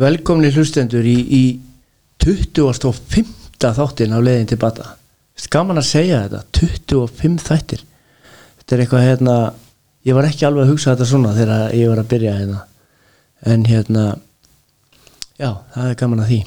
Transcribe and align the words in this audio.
velkomni 0.00 0.50
hlustendur 0.50 1.06
í, 1.06 1.14
í 1.14 1.44
25. 2.22 3.28
þáttin 3.62 4.14
á 4.14 4.18
leiðin 4.18 4.48
til 4.50 4.58
bata 4.60 4.96
skaman 5.38 5.78
að 5.78 5.86
segja 5.88 6.22
þetta 6.24 6.40
25 6.58 7.44
þættir 7.44 7.84
þetta 8.58 8.74
er 8.74 8.82
eitthvað 8.82 9.06
hérna 9.06 9.36
ég 10.04 10.16
var 10.16 10.28
ekki 10.28 10.46
alveg 10.48 10.66
að 10.66 10.72
hugsa 10.74 10.92
þetta 10.94 11.08
svona 11.10 11.34
þegar 11.36 11.74
ég 11.78 11.92
var 11.92 12.02
að 12.02 12.10
byrja 12.10 12.34
hérna 12.40 12.60
en 13.54 13.66
hérna 13.68 14.04
já, 15.38 15.50
það 15.74 15.88
er 15.88 15.98
gaman 16.02 16.24
að 16.24 16.30
því 16.32 16.40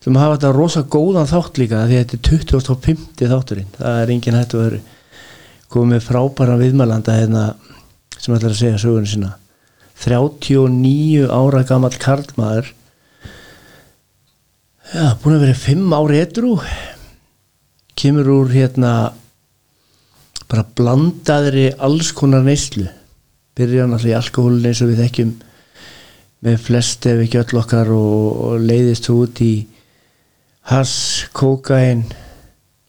þú 0.00 0.14
maður 0.14 0.26
hafa 0.26 0.38
þetta 0.38 0.52
rosa 0.56 0.84
góðan 0.96 1.30
þátt 1.30 1.60
líka 1.62 1.84
því 1.86 2.00
þetta 2.00 2.18
er 2.18 2.24
25. 2.50 3.28
þátturinn 3.34 3.74
það 3.76 4.00
er 4.02 4.14
engin 4.16 4.40
hættu 4.40 4.64
öðru 4.64 4.82
komið 5.70 6.02
frábæra 6.08 6.58
viðmælanda 6.58 7.20
hérna 7.20 7.44
sem 8.18 8.34
ætlar 8.34 8.50
að 8.50 8.62
segja 8.64 8.82
sögurinn 8.82 9.10
sinna 9.10 9.36
39 10.00 11.28
ára 11.28 11.64
gammal 11.68 11.96
karlmaður. 12.00 12.70
Já, 14.90 15.12
búin 15.20 15.36
að 15.36 15.44
vera 15.44 15.58
5 15.60 15.92
ári 15.94 16.20
etru 16.24 16.54
kemur 18.00 18.30
úr 18.32 18.48
hérna 18.54 19.12
bara 20.48 20.64
blandaðri 20.64 21.68
alls 21.78 22.14
konar 22.16 22.46
neyslu. 22.46 22.86
Byrja 23.58 23.84
alltaf 23.84 24.06
í 24.08 24.16
alkohólun 24.16 24.70
eins 24.70 24.80
og 24.80 24.90
við 24.90 25.02
þekkjum 25.04 25.34
með 26.46 26.56
flest 26.64 27.06
ef 27.10 27.20
ekki 27.20 27.42
öll 27.42 27.60
okkar 27.60 27.92
og, 27.92 28.40
og 28.46 28.64
leiðist 28.64 29.10
út 29.12 29.42
í 29.44 29.52
hass, 30.70 31.26
kokain 31.36 32.06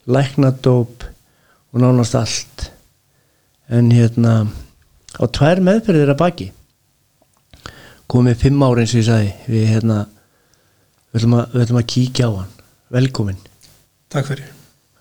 læknadóp 0.08 1.04
og 1.04 1.84
nánast 1.84 2.16
allt. 2.16 2.66
En 3.68 3.92
hérna 3.92 4.46
á 5.20 5.24
tvær 5.28 5.60
meðferðir 5.60 6.16
að 6.16 6.20
baki 6.24 6.50
komið 8.12 8.36
fimm 8.42 8.62
ára 8.66 8.82
eins 8.84 8.92
og 8.94 9.00
ég 9.00 9.06
sagði. 9.08 9.32
Við 9.48 9.66
hérna 9.72 9.98
við 11.12 11.20
ætlum 11.22 11.36
að, 11.38 11.46
við 11.54 11.64
ætlum 11.66 11.80
að 11.82 11.88
kíkja 11.94 12.28
á 12.28 12.32
hann. 12.40 12.52
Velkomin, 12.92 13.38
Takk 14.12 14.26
fyrir. 14.28 14.48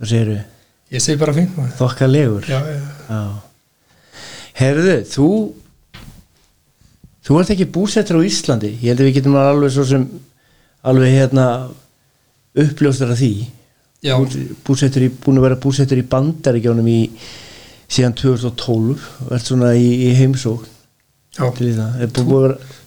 segir 0.08 0.30
Ég 0.92 1.00
segi 1.04 1.20
bara 1.20 1.34
maður. 1.58 1.74
þokkalegur. 1.80 2.48
Já, 2.48 2.60
já. 2.68 2.80
Já. 3.08 3.20
Herðu, 4.60 4.96
þú 5.08 5.28
þú 7.26 7.38
ert 7.40 7.52
ekki 7.54 7.68
búsettur 7.72 8.20
á 8.20 8.28
Íslandi. 8.28 8.74
Ég 8.82 8.92
held 8.92 9.04
að 9.04 9.08
við 9.10 9.16
getum 9.20 9.36
alveg 9.40 9.72
svo 9.76 9.86
sem 9.88 10.06
alveg 10.84 11.14
hérna 11.16 11.46
uppljóstar 12.58 13.12
af 13.14 13.20
því. 13.22 13.32
Já, 14.02 14.16
Bú- 14.18 14.56
búsettur 14.66 15.04
í, 15.06 15.10
búin 15.14 15.38
að 15.38 15.46
vera 15.46 15.60
búsettur 15.62 16.00
í 16.02 16.08
bandaríkjónum 16.10 16.88
í 16.90 17.00
síðan 17.92 18.16
2012 18.18 19.04
og 19.28 19.32
ert 19.36 19.46
svona 19.46 19.74
í, 19.78 20.10
í 20.10 20.14
heimsókn 20.18 20.66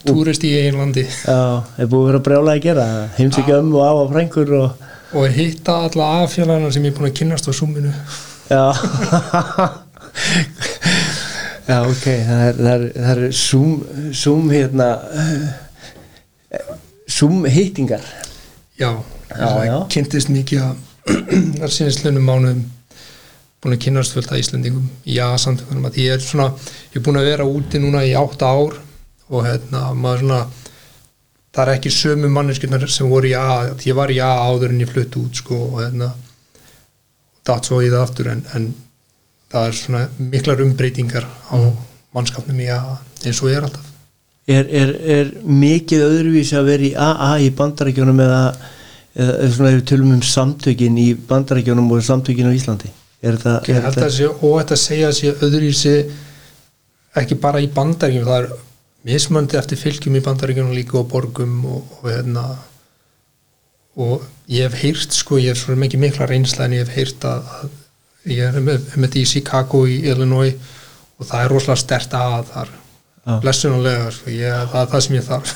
Túrist 0.04 0.44
í 0.44 0.50
eigin 0.58 0.76
landi. 0.76 1.04
Já, 1.24 1.64
er 1.80 1.86
búið 1.88 2.02
að 2.02 2.08
vera 2.10 2.18
brjálega 2.26 2.58
að 2.58 2.64
gera 2.66 2.88
heimsækja 3.16 3.60
ömmu 3.62 3.78
og 3.80 3.86
afa 3.88 4.02
frængur 4.12 4.50
og 4.58 4.82
og 5.14 5.28
hitta 5.30 5.76
alla 5.86 6.06
affélagana 6.24 6.72
sem 6.74 6.84
ég 6.84 6.90
er 6.92 6.96
búin 6.98 7.08
að 7.08 7.16
kynnast 7.20 7.46
á 7.48 7.52
súminu. 7.54 7.92
Já. 8.50 8.64
Já, 11.64 11.78
ok. 11.88 12.04
Það 12.04 12.42
er, 12.44 12.58
það 12.58 12.72
er, 12.74 12.82
það 12.98 13.12
er 13.14 13.32
zoom, 13.38 13.70
zoom 14.12 14.50
hérna 14.52 14.88
zoom 17.08 17.44
hittingar. 17.48 18.04
Já, 18.76 18.90
Já, 19.30 19.46
það 19.46 19.64
já. 19.70 19.76
kynntist 19.94 20.28
mikið 20.34 20.66
að 20.66 20.74
þar 21.62 21.72
sinni 21.78 21.94
slunum 21.96 22.28
mánuðum 22.28 22.60
búin 23.64 23.78
að 23.78 23.84
kynnast 23.86 24.14
fullt 24.14 24.30
að 24.30 24.42
Íslandingum 24.42 24.90
í 25.08 25.16
A-samtökunum. 25.24 25.88
Að 25.88 26.02
ég 26.04 26.18
er 26.18 26.22
svona, 26.22 26.50
ég 26.92 27.00
er 27.00 27.06
búin 27.06 27.18
að 27.20 27.30
vera 27.30 27.48
úti 27.48 27.80
núna 27.80 28.04
í 28.04 28.12
átta 28.18 28.52
ár 28.52 28.76
og 29.32 29.46
hérna, 29.48 29.88
maður 29.96 30.24
svona 30.24 30.42
það 31.54 31.64
er 31.64 31.72
ekki 31.76 31.92
sömu 31.94 32.30
manneskjurnar 32.34 32.86
sem 32.90 33.10
voru 33.10 33.30
í 33.30 33.34
A 33.38 33.74
ég 33.86 33.96
var 33.96 34.12
í 34.12 34.18
A 34.22 34.30
áður 34.48 34.74
en 34.74 34.82
ég 34.82 34.90
flutt 34.90 35.18
út 35.20 35.38
sko 35.38 35.58
og 35.68 35.80
hérna 35.84 36.10
datt 37.46 37.68
svo 37.68 37.80
í 37.84 37.90
það 37.92 38.02
aftur 38.02 38.30
en, 38.32 38.42
en 38.56 38.70
það 39.52 39.68
er 39.68 39.78
svona 39.78 40.05
miklar 40.18 40.62
umbreytingar 40.64 41.27
á 41.28 41.56
mannskapnum 42.16 42.62
í 42.64 42.70
A 42.74 42.80
eins 43.24 43.42
og 43.42 43.52
ég 43.52 43.60
er 43.60 43.68
alltaf. 43.68 43.90
Er, 44.44 44.66
er, 44.68 44.90
er 45.08 45.30
mikið 45.48 46.02
öðruvísi 46.05 46.58
að 46.58 46.66
vera 46.68 46.84
í 46.84 46.92
AA 47.00 47.30
í 47.46 47.52
bandarækjónum 47.56 48.18
eða, 48.20 48.42
eða, 49.14 49.39
eða 49.39 49.55
svona 49.55 49.70
ef 49.70 49.78
við 49.78 49.86
tölum 49.92 50.12
um 50.18 50.27
samtökin 50.34 51.00
í 51.00 51.06
bandarækjónum 51.30 51.94
og 51.94 52.05
samtökin 52.05 52.50
á 52.50 52.56
Íslandi 52.56 52.92
er 53.24 53.40
þetta, 53.40 53.57
ég 53.70 53.79
er 53.79 53.86
held 53.86 53.96
að 53.96 54.05
það 54.05 54.14
sé 54.18 54.29
óætt 54.48 54.74
að 54.74 54.83
segja 54.83 55.08
að 55.11 55.17
sé 55.18 55.33
öðru 55.46 55.70
í 55.70 55.74
sig 55.79 56.12
ekki 57.20 57.39
bara 57.40 57.62
í 57.62 57.70
bandaríkjum 57.74 58.29
það 58.29 58.42
er 58.42 58.55
mismöndi 59.08 59.58
eftir 59.61 59.80
fylgjum 59.80 60.18
í 60.18 60.23
bandaríkjum 60.24 60.73
líka 60.74 60.98
og 61.01 61.11
borgum 61.12 61.58
og, 61.70 61.98
og 62.01 62.08
hérna 62.11 62.45
og 63.95 64.24
ég 64.51 64.67
hef 64.67 64.80
heyrt 64.83 65.14
sko, 65.14 65.39
ég 65.39 65.55
hef 65.55 65.63
svo 65.63 65.77
mikið 65.79 66.02
mikla 66.02 66.29
reynsla 66.30 66.67
en 66.67 66.79
ég 66.79 66.86
hef 66.86 66.96
heyrt 66.96 67.27
að, 67.29 67.52
að 67.61 68.33
ég 68.34 68.48
er 68.48 68.64
með, 68.64 68.89
með 68.96 69.07
þetta 69.07 69.20
í 69.20 69.29
Chicago 69.30 69.84
í 69.86 70.01
Illinois 70.08 70.57
og 71.18 71.29
það 71.29 71.45
er 71.45 71.55
rosalega 71.55 71.83
stert 71.84 72.17
að 72.18 72.51
þar 72.51 72.73
Já. 73.24 73.39
blessunulega, 73.40 74.11
sko, 74.13 74.33
ég, 74.34 74.67
það 74.73 74.83
er 74.83 74.90
það 74.92 75.05
sem 75.07 75.14
ég 75.17 75.24
þarf. 75.24 75.52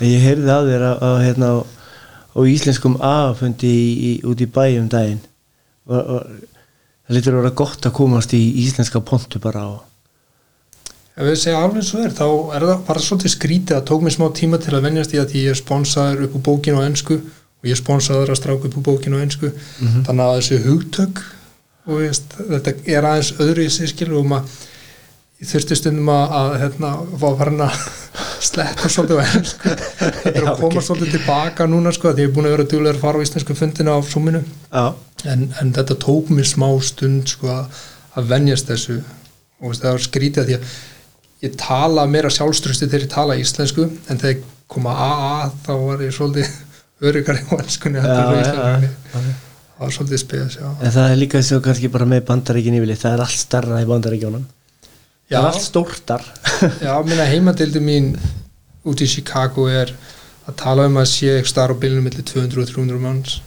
En 0.00 0.08
ég 0.08 0.24
heyrði 0.24 0.50
að 0.50 0.70
þér 0.70 0.86
að, 0.88 1.04
að 1.06 1.18
hérna 1.22 1.50
á, 1.54 2.40
íslenskum 2.50 2.96
aðfundi 2.98 3.76
út 4.26 4.42
í 4.42 4.48
bæ 4.50 4.64
um 4.80 4.88
daginn 4.90 5.22
það 5.88 7.16
lítur 7.16 7.36
að 7.36 7.42
vera 7.42 7.58
gott 7.62 7.88
að 7.88 7.96
komast 7.98 8.34
í 8.36 8.42
íslenska 8.64 9.02
pontu 9.04 9.42
bara 9.42 9.66
á 9.68 9.72
Ef 11.14 11.28
við 11.28 11.36
segja 11.38 11.60
alveg 11.62 11.84
svo 11.86 12.00
er, 12.02 12.10
þá 12.10 12.26
er 12.56 12.64
það 12.66 12.80
bara 12.88 13.02
svolítið 13.04 13.32
skrítið 13.36 13.76
að 13.76 13.84
tók 13.86 14.00
mér 14.02 14.14
smá 14.16 14.24
tíma 14.34 14.58
til 14.58 14.72
að 14.74 14.86
venjast 14.88 15.12
í 15.14 15.20
að 15.22 15.34
ég 15.38 15.52
er 15.52 15.58
sponsaður 15.60 16.24
upp 16.26 16.38
úr 16.40 16.42
bókinu 16.48 16.80
á 16.82 16.86
ennsku 16.88 17.20
og 17.20 17.68
ég 17.68 17.76
er 17.76 17.78
sponsaður 17.78 18.32
að 18.34 18.40
stráka 18.40 18.66
upp 18.66 18.78
úr 18.80 18.86
bókinu 18.88 19.20
á 19.20 19.24
ennsku 19.24 19.52
þannig 19.78 20.24
að 20.24 20.38
þessu 20.40 20.58
hugtök 20.64 21.22
og 21.84 22.00
veist, 22.00 22.34
þetta 22.38 22.74
er 22.96 23.06
aðeins 23.06 23.30
öðru 23.44 23.66
í 23.68 23.70
sig 23.70 23.92
skilur 23.92 24.24
og 24.24 24.30
maður 24.32 24.58
ég 25.44 25.50
þurfti 25.50 25.78
stundum 25.78 26.10
að, 26.12 26.34
að 26.38 26.52
hérna, 26.62 26.90
fá 27.20 27.26
að 27.28 27.38
fara 27.40 27.54
að 27.68 27.78
sleppa 28.48 28.90
svolítið 28.92 29.20
á 29.20 29.24
ennsku 29.24 29.72
þetta 30.00 30.34
er 30.34 30.46
að 30.48 30.60
koma 30.60 30.80
ok. 30.80 30.86
svolítið 30.88 31.16
tilbaka 31.18 31.66
núna 31.70 31.92
sko, 31.94 32.12
því 32.14 32.24
ég 32.24 32.30
er 32.30 32.34
búin 32.34 32.48
að 32.48 32.56
vera 32.56 32.68
duglegur 32.70 32.98
að 32.98 33.04
fara 33.04 33.20
á 33.20 33.24
íslensku 33.26 33.56
fundina 33.58 33.96
á 33.96 34.00
súminu 34.06 34.42
Já, 34.42 34.84
en, 35.30 35.46
en 35.60 35.72
þetta 35.76 35.98
tók 36.02 36.32
mér 36.34 36.48
smá 36.48 36.68
stund 36.84 37.30
sko, 37.32 37.52
að, 37.52 37.84
að 38.18 38.32
venjast 38.32 38.70
þessu. 38.70 38.98
Og 39.62 39.70
veist, 39.70 39.84
það 39.84 39.96
var 39.96 40.04
skrítið 40.04 40.42
að 40.44 40.52
að 40.54 40.74
ég 41.44 41.56
tala 41.60 42.06
meira 42.08 42.30
sjálfströsti 42.32 42.88
þegar 42.88 43.06
ég 43.06 43.12
tala 43.12 43.38
íslensku 43.40 43.84
en 43.84 44.20
þegar 44.20 44.36
ég 44.36 44.44
kom 44.70 44.86
að 44.88 45.02
AA 45.04 45.40
þá 45.66 45.72
var 45.82 46.04
ég 46.04 46.14
svolítið 46.16 46.52
öryggar 47.08 47.40
í 47.40 47.44
á 47.44 47.54
já, 47.54 47.60
íslenskunni 47.60 48.00
já. 48.00 48.08
það 49.14 49.84
var 49.84 49.94
svolítið 49.98 50.22
spes 50.22 50.58
en 50.62 50.94
það 50.96 51.08
er 51.10 51.20
líka 51.20 51.42
svo 51.44 51.60
kannski 51.64 51.90
bara 51.92 52.08
með 52.08 52.24
bandaríkin 52.30 52.78
yfirleitt, 52.78 53.02
það 53.02 53.16
er 53.16 53.24
allt 53.26 53.40
starra 53.42 53.82
í 53.82 53.88
bandaríkjónum 53.90 54.46
það 55.28 55.38
er 55.40 55.48
allt 55.50 55.64
stórtar. 55.64 56.24
Já, 56.84 56.94
minna 57.08 57.28
heimadildi 57.28 57.82
mín 57.82 58.12
út 58.88 59.00
í 59.00 59.08
Chicago 59.08 59.66
er 59.72 59.92
að 60.44 60.58
tala 60.60 60.88
um 60.88 61.00
að 61.00 61.10
sé 61.12 61.38
ekki 61.38 61.52
starf 61.52 61.76
á 61.76 61.80
bylunum 61.80 62.08
millir 62.08 62.24
200 62.28 62.62
og 62.62 62.72
300 62.72 63.02
manns 63.02 63.38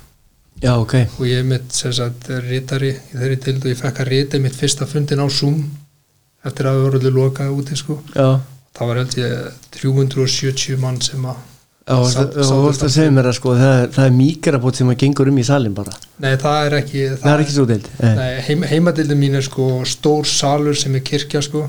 Já, 0.64 0.74
ok, 0.82 0.94
og 1.20 1.26
ég 1.30 1.38
er 1.44 1.46
mitt 1.46 1.74
sem 1.76 1.92
sagt 1.94 2.30
rítari 2.48 2.90
í 2.96 3.18
þeirri 3.18 3.36
dild 3.46 3.66
og 3.66 3.72
ég 3.74 3.78
fekk 3.82 4.00
að 4.02 4.10
rita 4.14 4.40
mitt 4.42 4.56
fyrsta 4.58 4.88
fundin 4.90 5.22
á 5.22 5.28
Zoom 5.30 5.60
eftir 6.48 6.66
að 6.70 6.80
við 6.80 6.88
voruð 6.88 7.10
lokað 7.14 7.52
úti 7.60 7.78
sko. 7.78 8.00
Já. 8.16 8.40
Það 8.78 8.88
var 8.90 9.00
held 9.02 9.16
ég 9.18 9.36
370 9.78 10.78
mann 10.82 11.00
sem 11.02 11.24
að 11.30 11.38
Já, 11.88 11.96
og 11.96 12.10
Sátt- 12.12 12.34
þú 12.36 12.44
sátt- 12.44 12.64
vorst 12.66 12.82
að 12.84 12.90
segja 12.92 13.12
mér 13.16 13.28
að 13.30 13.36
sko 13.38 13.54
það 13.56 13.74
er, 13.82 13.88
það 13.96 14.06
er 14.10 14.16
míkrabót 14.18 14.76
sem 14.76 14.90
að 14.92 14.98
gengur 15.00 15.30
um 15.32 15.38
í 15.40 15.44
salin 15.48 15.74
bara. 15.74 15.94
Nei 16.20 16.34
það 16.36 16.66
er 16.66 16.74
ekki 16.82 17.04
það 17.22 17.32
er 17.34 17.44
ekki 17.46 17.54
svo 17.56 17.66
deild 17.70 17.88
nei, 18.04 18.42
heim, 18.48 18.64
heimadildin 18.68 19.18
mín 19.22 19.36
er 19.40 19.46
sko 19.46 19.68
stór 19.88 20.26
salur 20.28 20.76
sem 20.76 20.96
er 20.96 21.06
kirkja 21.08 21.42
sko 21.42 21.62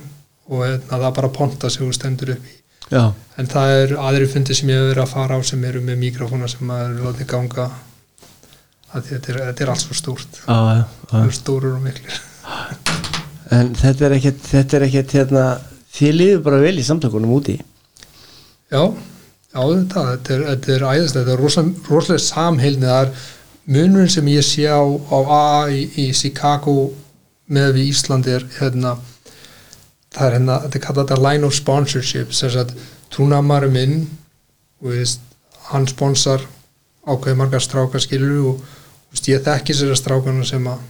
og 0.48 0.65
hérna, 0.65 0.81
það 0.91 1.06
er 1.06 1.15
bara 1.21 1.28
ponta 1.28 1.71
sem 1.71 1.87
þú 1.87 1.93
stendur 1.94 2.31
upp 2.34 2.43
í. 2.50 2.56
Já, 2.91 3.04
en 3.38 3.47
það 3.47 3.75
er 3.84 3.94
aðri 4.09 4.27
fundi 4.32 4.54
sem 4.59 4.69
ég 4.72 4.80
hef 4.80 4.89
verið 4.97 5.04
að 5.04 5.13
fara 5.15 5.39
á 5.39 5.41
sem 5.45 5.65
eru 5.71 5.80
með 5.86 6.01
mikrofóna 6.03 6.48
sem 6.51 6.71
er 6.71 6.98
látið 7.04 7.27
ganga 7.30 7.68
þetta 8.93 9.33
er, 9.33 9.41
þetta 9.51 9.65
er 9.65 9.73
allt 9.73 9.85
svo 9.85 9.97
stórt. 9.97 10.41
Já. 10.47 10.85
er 11.21 11.35
stórir 11.37 11.75
og 11.77 11.83
miklir. 11.85 12.21
En 13.55 13.73
þetta 13.77 14.09
er 14.09 14.17
ekkert, 14.19 14.41
þetta 14.45 14.79
er 14.79 14.87
ekkert 14.89 15.15
hérna, 15.17 15.45
þið 15.97 16.17
liður 16.17 16.43
bara 16.47 16.61
vel 16.63 16.75
í 16.81 16.85
samtökunum 16.85 17.35
úti? 17.37 17.57
Já, 18.69 18.83
já 19.55 19.61
þetta, 19.63 20.05
þetta 20.13 20.35
er, 20.35 20.47
þetta 20.53 20.75
er 20.75 20.87
æðislega, 20.87 21.19
þetta 21.19 21.35
er 21.35 21.45
rosalega, 21.45 21.85
rosalega 21.89 22.25
samheilni, 22.27 22.89
það 22.89 23.05
er 23.07 23.13
munurinn 23.69 24.13
sem 24.13 24.29
ég 24.33 24.45
sé 24.45 24.67
á, 24.69 24.81
á 24.85 25.19
AA 25.19 25.63
í, 25.73 25.81
í 26.05 26.07
Chicago 26.17 26.91
með 27.49 27.79
við 27.79 27.91
Íslandi 27.95 28.35
er 28.37 28.45
hérna, 28.59 28.95
það 30.13 30.27
er 30.27 30.37
hérna, 30.37 30.61
þetta 30.67 30.81
er 30.81 30.85
kallað 30.85 31.09
þetta 31.09 31.25
line 31.25 31.49
of 31.49 31.57
sponsorship, 31.57 32.37
sem 32.37 32.53
sagt, 32.53 32.77
trúnamari 33.13 33.73
minn, 33.73 34.03
og 34.83 34.93
veist, 34.93 35.25
hann 35.73 35.89
sponsar 35.89 36.45
ákveði 37.09 37.39
margar 37.41 37.65
strákar 37.65 38.05
skilur 38.05 38.53
og 38.53 38.67
veist, 39.13 39.28
ég 39.31 39.45
þekki 39.47 39.77
sér 39.77 39.95
að 39.95 40.01
strákana 40.03 40.47
sem 40.49 40.71
að 40.71 40.87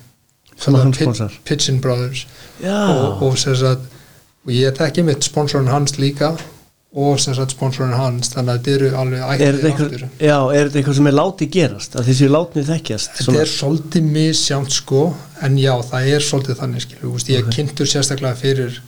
Sem 0.58 0.74
að 0.74 0.80
hann 0.82 0.94
Pit-. 0.96 1.40
Pitchin 1.46 1.76
Brothers 1.78 2.24
Já, 2.58 2.78
og, 2.90 3.20
og, 3.22 3.36
sagt, 3.38 3.84
og 4.42 4.54
ég 4.54 4.74
þekki 4.74 5.04
mitt 5.06 5.26
sponsorinn 5.26 5.70
hans 5.70 5.98
líka 6.02 6.32
og 6.98 7.18
sem 7.20 7.34
sagt 7.36 7.52
sponsorinn 7.52 7.94
hans 7.94 8.30
þannig 8.32 8.54
að 8.54 8.58
þetta 8.58 8.72
eru 8.74 8.88
alveg 8.96 9.24
eitthvað, 9.28 9.82
aftur 9.84 10.04
já, 10.24 10.36
er 10.56 10.68
þetta 10.70 10.78
eitthvað 10.80 10.96
sem 10.98 11.08
er 11.10 11.16
látið 11.18 11.50
gerast 11.52 11.96
að 12.00 12.06
þessi 12.08 12.28
látnið 12.32 12.70
þekkjast 12.72 13.18
Þetta 13.18 13.42
er 13.42 13.50
svolítið 13.52 14.06
misjánt 14.14 14.72
sko 14.72 15.02
en 15.44 15.58
já, 15.60 15.74
það 15.90 16.08
er 16.14 16.24
svolítið 16.24 16.60
þannig 16.62 16.86
skilur 16.86 17.04
þú 17.04 17.12
veist, 17.18 17.30
ég 17.34 17.42
Ok. 17.42 17.50
okay. 17.50 17.56
kynntur 17.58 17.90
sérstaklega 17.92 18.40
fyrir 18.40 18.80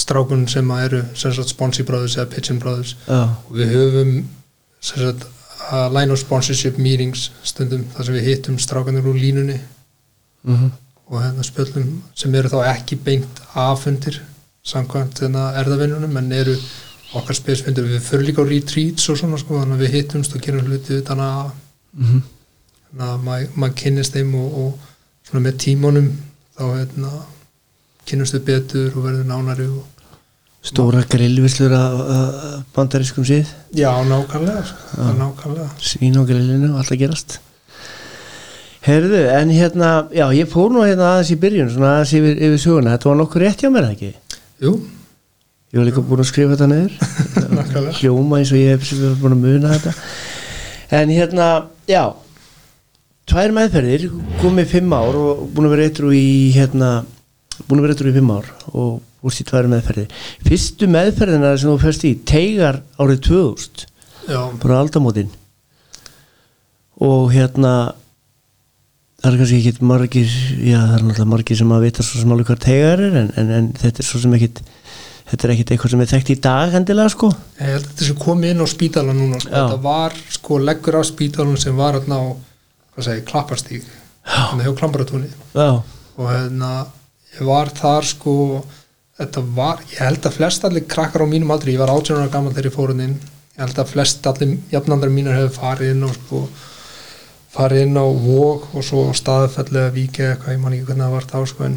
strákun 0.00 0.46
sem 0.48 0.70
að 0.70 0.84
eru 0.86 1.02
sem 1.18 1.34
sagt 1.34 1.52
Sponsi 1.52 1.84
Brothers 1.88 2.16
eða 2.16 2.30
Pitchin 2.36 2.62
Brothers 2.62 2.94
já, 3.02 3.20
og 3.26 3.52
við 3.58 3.74
höfum 3.74 4.14
sem 4.78 5.02
sagt 5.02 5.26
að 5.70 5.96
line 5.96 6.14
of 6.14 6.20
sponsorship 6.20 6.78
meetings 6.78 7.28
stundum 7.46 7.84
þar 7.94 8.08
sem 8.08 8.16
við 8.18 8.28
hittum 8.30 8.58
strákanir 8.58 9.08
úr 9.10 9.18
línunni 9.18 9.58
mm 10.44 10.70
og 11.10 11.18
hérna 11.18 11.42
spjöllum 11.42 11.86
sem 12.14 12.34
eru 12.38 12.46
þá 12.52 12.68
ekki 12.70 12.94
beint 13.02 13.40
afundir 13.58 14.20
samkvæmt 14.62 15.18
þennan 15.18 15.56
erðavinnunum 15.58 16.20
en 16.20 16.28
eru 16.36 16.52
okkar 17.18 17.34
spesfundir. 17.34 17.88
Við 17.90 18.04
fyrir 18.06 18.28
líka 18.28 18.44
á 18.46 18.46
retreats 18.46 19.08
og 19.10 19.18
svona 19.18 19.40
sko 19.40 19.58
þannig 19.58 19.74
að 19.74 19.82
við 19.82 19.96
hittumst 19.96 20.36
og 20.36 20.44
gerum 20.44 20.68
hluti 20.68 21.00
utan 21.00 21.24
að 21.24 21.48
mm 21.98 22.20
þannig 22.90 23.06
að 23.06 23.24
maður 23.26 23.58
mað 23.62 23.74
kynnist 23.78 24.16
þeim 24.16 24.32
og, 24.34 24.54
og 24.60 25.28
svona 25.28 25.44
með 25.44 25.58
tímanum 25.64 26.08
þá 26.58 26.64
hérna 26.74 27.10
kynnumst 28.08 28.34
við 28.34 28.46
betur 28.48 28.96
og 28.96 29.04
verður 29.04 29.28
nánari 29.28 29.66
og 29.70 29.99
stóra 30.62 31.02
grillvislur 31.08 31.72
af 31.72 32.00
af 32.14 32.64
bandarískum 32.76 33.24
síð 33.24 33.46
já, 33.74 33.90
nákvæmlega, 34.04 34.62
sko, 34.64 35.02
er 35.08 35.14
nákvæmlega. 35.18 35.68
Svín 35.80 36.18
á 36.20 36.22
grillinu, 36.28 36.76
allt 36.76 36.92
að 36.92 37.00
gerast. 37.00 37.38
Herðu, 38.84 39.20
en 39.28 39.50
hérna 39.52 39.90
já, 40.12 40.26
ég 40.36 40.48
fór 40.48 40.72
nú 40.72 40.84
hérna 40.84 41.14
aðeins 41.14 41.32
í 41.34 41.40
byrjun 41.40 41.70
svona 41.72 41.94
aðeins 41.98 42.14
yfir, 42.16 42.36
yfir 42.46 42.62
söguna, 42.62 42.94
þetta 42.96 43.10
var 43.10 43.20
nokkur 43.20 43.44
rétt 43.44 43.64
hjá 43.64 43.70
mér 43.72 43.90
ekki? 43.90 44.12
Jú, 44.64 44.72
ég 45.72 45.80
var 45.80 45.88
líka 45.88 46.04
búin 46.04 46.24
að 46.24 46.30
skrifa 46.30 46.56
þetta 46.56 46.68
nákvæmlega. 47.56 47.96
Hljóma 48.00 48.40
eins 48.40 48.52
og 48.52 48.60
ég 48.60 48.76
hef 48.76 49.20
búin 49.20 49.36
að 49.36 49.44
muna 49.44 49.74
þetta. 49.76 49.94
En 51.00 51.12
hérna, 51.14 51.48
já 51.88 52.04
tvær 53.30 53.52
meðferðir, 53.54 54.08
komið 54.40 54.72
fimm 54.72 54.92
ár 54.96 55.16
og 55.16 55.44
búin 55.54 55.68
að 55.68 55.76
vera 55.76 55.86
eitthvað 55.86 56.16
í 56.18 56.50
hérna, 56.56 56.88
búin 57.68 57.78
að 57.78 57.84
vera 57.84 57.94
eitthvað 57.94 58.10
í 58.10 58.16
fimm 58.16 58.32
ár 58.34 58.48
og 58.72 58.96
úrst 59.26 59.42
í 59.42 59.46
tvær 59.48 59.68
meðferðir. 59.70 60.12
Fyrstu 60.46 60.88
meðferðina 60.90 61.54
sem 61.58 61.70
þú 61.70 61.78
fyrst 61.84 62.06
í 62.08 62.14
tegar 62.28 62.82
árið 63.00 63.24
2000 63.28 63.86
Já, 64.30 64.40
bara 64.62 64.80
aldamótin. 64.82 65.30
Og 67.00 67.30
hérna 67.32 67.94
það 69.20 69.30
er 69.30 69.38
kannski 69.40 69.60
ekki 69.60 69.86
margir 69.88 70.34
já 70.64 70.78
það 70.80 70.94
er 70.96 71.04
náttúrulega 71.04 71.30
margir 71.34 71.58
sem 71.60 71.72
að 71.76 71.86
vita 71.86 72.04
svo 72.04 72.20
sem 72.20 72.34
alveg 72.34 72.50
hvað 72.50 72.62
tegar 72.64 73.02
er 73.04 73.16
en, 73.20 73.32
en, 73.40 73.50
en 73.56 73.70
þetta 73.76 74.02
er 74.02 74.08
svo 74.08 74.20
sem 74.22 74.36
ekkit 74.36 74.62
þetta 75.30 75.46
er 75.46 75.52
ekkit 75.54 75.72
eitthvað 75.74 75.94
sem 75.94 76.02
er 76.04 76.10
þekkt 76.10 76.32
í 76.32 76.36
dag 76.46 76.76
endilega 76.78 77.12
sko. 77.12 77.30
Ég 77.60 77.74
held 77.74 77.84
að 77.84 77.88
þetta 77.90 78.08
sem 78.08 78.20
komið 78.24 78.54
inn 78.54 78.64
á 78.64 78.68
spítala 78.70 79.16
núna 79.16 79.40
sko, 79.42 79.52
þetta 79.52 79.80
var 79.84 80.16
sko 80.36 80.60
leggur 80.64 80.98
á 80.98 81.02
spítalun 81.06 81.60
sem 81.60 81.76
var 81.78 81.98
hérna 81.98 82.18
á 82.18 82.24
hvað 82.94 83.06
segi, 83.06 83.26
klapparstíg. 83.28 83.86
Hérna 84.30 84.66
hjá 84.66 84.72
klambaratúni. 84.80 85.30
Já, 85.54 85.68
og 86.16 86.26
hérna 86.32 86.72
ég 87.36 87.46
var 87.46 87.70
þar 87.76 88.08
sko 88.08 88.34
þetta 89.20 89.44
var, 89.56 89.82
ég 89.92 90.00
held 90.02 90.26
að 90.30 90.36
flest 90.38 90.64
allir 90.66 90.86
krakkar 90.88 91.24
á 91.24 91.28
mínum 91.28 91.52
aldri, 91.54 91.74
ég 91.76 91.82
var 91.82 91.92
18 91.92 92.16
ára 92.22 92.32
gammal 92.32 92.54
þegar 92.56 92.70
ég 92.70 92.76
fór 92.76 92.92
hann 92.94 93.04
inn, 93.06 93.16
ég 93.56 93.62
held 93.64 93.80
að 93.82 93.90
flest 93.92 94.26
allir 94.30 94.54
jafnandar 94.72 95.12
mínir 95.12 95.36
hefur 95.36 95.56
farið 95.60 95.94
inn 95.94 96.06
og 96.08 96.14
sko 96.16 96.42
farið 97.50 97.82
inn 97.86 97.98
á 98.00 98.06
vók 98.06 98.68
og 98.78 98.84
svo 98.86 99.04
víki 99.10 100.22
eða 100.22 100.36
eitthvað, 100.36 100.54
ég 100.54 100.62
man 100.62 100.76
ekki 100.76 100.86
hvernig 100.88 101.04
það 101.04 101.16
var 101.16 101.28
þá 101.32 101.38
sko 101.52 101.66
en, 101.66 101.76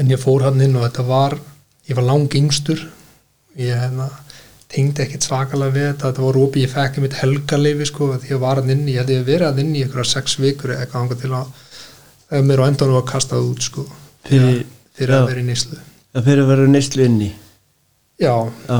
en 0.00 0.10
ég 0.10 0.22
fór 0.22 0.46
hann 0.48 0.60
inn 0.64 0.76
og 0.80 0.86
þetta 0.88 1.06
var 1.06 1.36
ég 1.90 1.96
var 1.98 2.06
lang 2.06 2.34
yngstur. 2.38 2.82
Ég 3.58 3.74
hérna 3.76 4.06
tengdi 4.70 5.02
ekkert 5.02 5.26
svakalega 5.26 5.74
við 5.74 5.86
þetta, 5.88 6.06
þetta 6.12 6.22
var 6.22 6.36
opið, 6.38 6.62
ég 6.62 6.70
fekk 6.72 6.98
mitt 7.02 7.16
helgaleifi 7.18 7.88
sko, 7.90 8.12
því 8.22 8.30
ég 8.30 8.40
var 8.42 8.60
hann 8.60 8.70
inn, 8.70 8.84
ég 8.88 9.00
held 9.02 9.10
ég 9.10 9.24
verið 9.26 9.46
hann 9.48 9.62
inn 9.64 9.72
í 9.74 9.82
einhverja 9.84 10.12
sex 10.12 10.36
vikur 10.38 10.70
eitthvað 10.76 11.00
þangað 11.00 11.24
til 11.24 11.32
að 11.34 12.44
mér 12.46 12.62
á 12.62 12.68
endanum 12.70 12.98
var 13.00 13.08
kastað 13.10 13.48
út 13.50 13.66
sko 13.66 13.86
Fyrir- 14.28 14.62
fyrir 14.94 15.16
að 15.16 15.26
vera 15.32 15.42
í 15.42 15.48
nýslu 15.48 15.80
það 16.14 16.26
fyrir 16.28 16.44
að 16.44 16.52
vera 16.52 16.72
neyslu 16.74 17.06
inni? 17.06 17.30
Já, 18.20 18.34
já, 18.68 18.78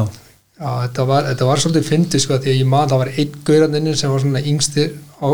já 0.61 0.71
þetta, 0.85 1.07
var, 1.09 1.29
þetta 1.31 1.49
var 1.49 1.63
svolítið 1.63 1.89
fyndið 1.89 2.25
sko 2.25 2.39
því 2.41 2.53
að 2.53 2.61
ég 2.61 2.71
man 2.75 2.91
það 2.91 3.03
var 3.05 3.13
einn 3.15 3.39
gauran 3.49 3.81
inni 3.81 3.97
sem 3.97 4.13
var 4.13 4.25
svona 4.25 4.45
yngsti 4.53 4.87
á, 5.21 5.29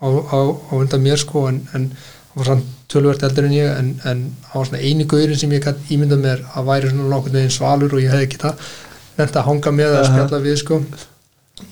á, 0.00 0.06
á, 0.08 0.38
á 0.70 0.72
undan 0.78 1.04
mér 1.04 1.20
sko 1.20 1.48
en, 1.50 1.60
en 1.76 1.90
var 2.34 2.48
svona 2.48 2.72
tölvert 2.90 3.22
eldur 3.26 3.48
en 3.48 3.54
ég 3.54 3.70
en, 3.70 3.90
en 4.04 4.22
hann 4.50 4.60
var 4.60 4.68
svona 4.70 4.82
eini 4.82 5.06
gaurin 5.10 5.38
sem 5.38 5.52
ég 5.54 5.64
gætt 5.64 5.92
ímyndað 5.94 6.24
mér 6.24 6.42
að 6.54 6.68
væri 6.70 6.90
svona 6.90 7.10
nokkurn 7.12 7.38
veginn 7.38 7.54
svalur 7.54 7.94
og 7.94 8.02
ég 8.02 8.14
hefði 8.14 8.40
það 8.42 8.66
nefnt 9.18 9.38
að 9.38 9.48
hanga 9.48 9.72
með 9.74 9.96
að 9.98 10.08
spjalla 10.08 10.40
við 10.42 10.58
sko. 10.62 10.80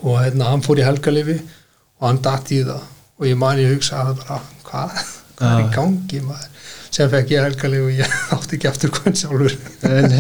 Og 0.03 0.19
hérna 0.21 0.53
hann 0.53 0.63
fór 0.63 0.79
í 0.79 0.87
helgalifi 0.87 1.39
og 1.43 2.07
hann 2.07 2.23
datt 2.23 2.53
í 2.55 2.63
það. 2.67 2.85
Og 3.19 3.29
ég 3.29 3.39
man 3.39 3.61
ég 3.61 3.75
hugsa 3.75 4.05
að 4.05 4.23
bara 4.23 4.39
hvað, 4.69 5.03
hvað 5.39 5.57
er 5.57 5.65
í 5.65 5.73
gangi 5.75 6.23
maður 6.27 6.52
sem 6.93 7.11
fekk 7.13 7.35
ég 7.35 7.45
helgalifi 7.47 7.85
og 7.87 8.01
ég 8.03 8.17
átti 8.37 8.59
ekki 8.59 8.71
aftur 8.71 8.95
hvern 8.97 9.19
sjálfur. 9.19 9.59
En, 9.89 10.17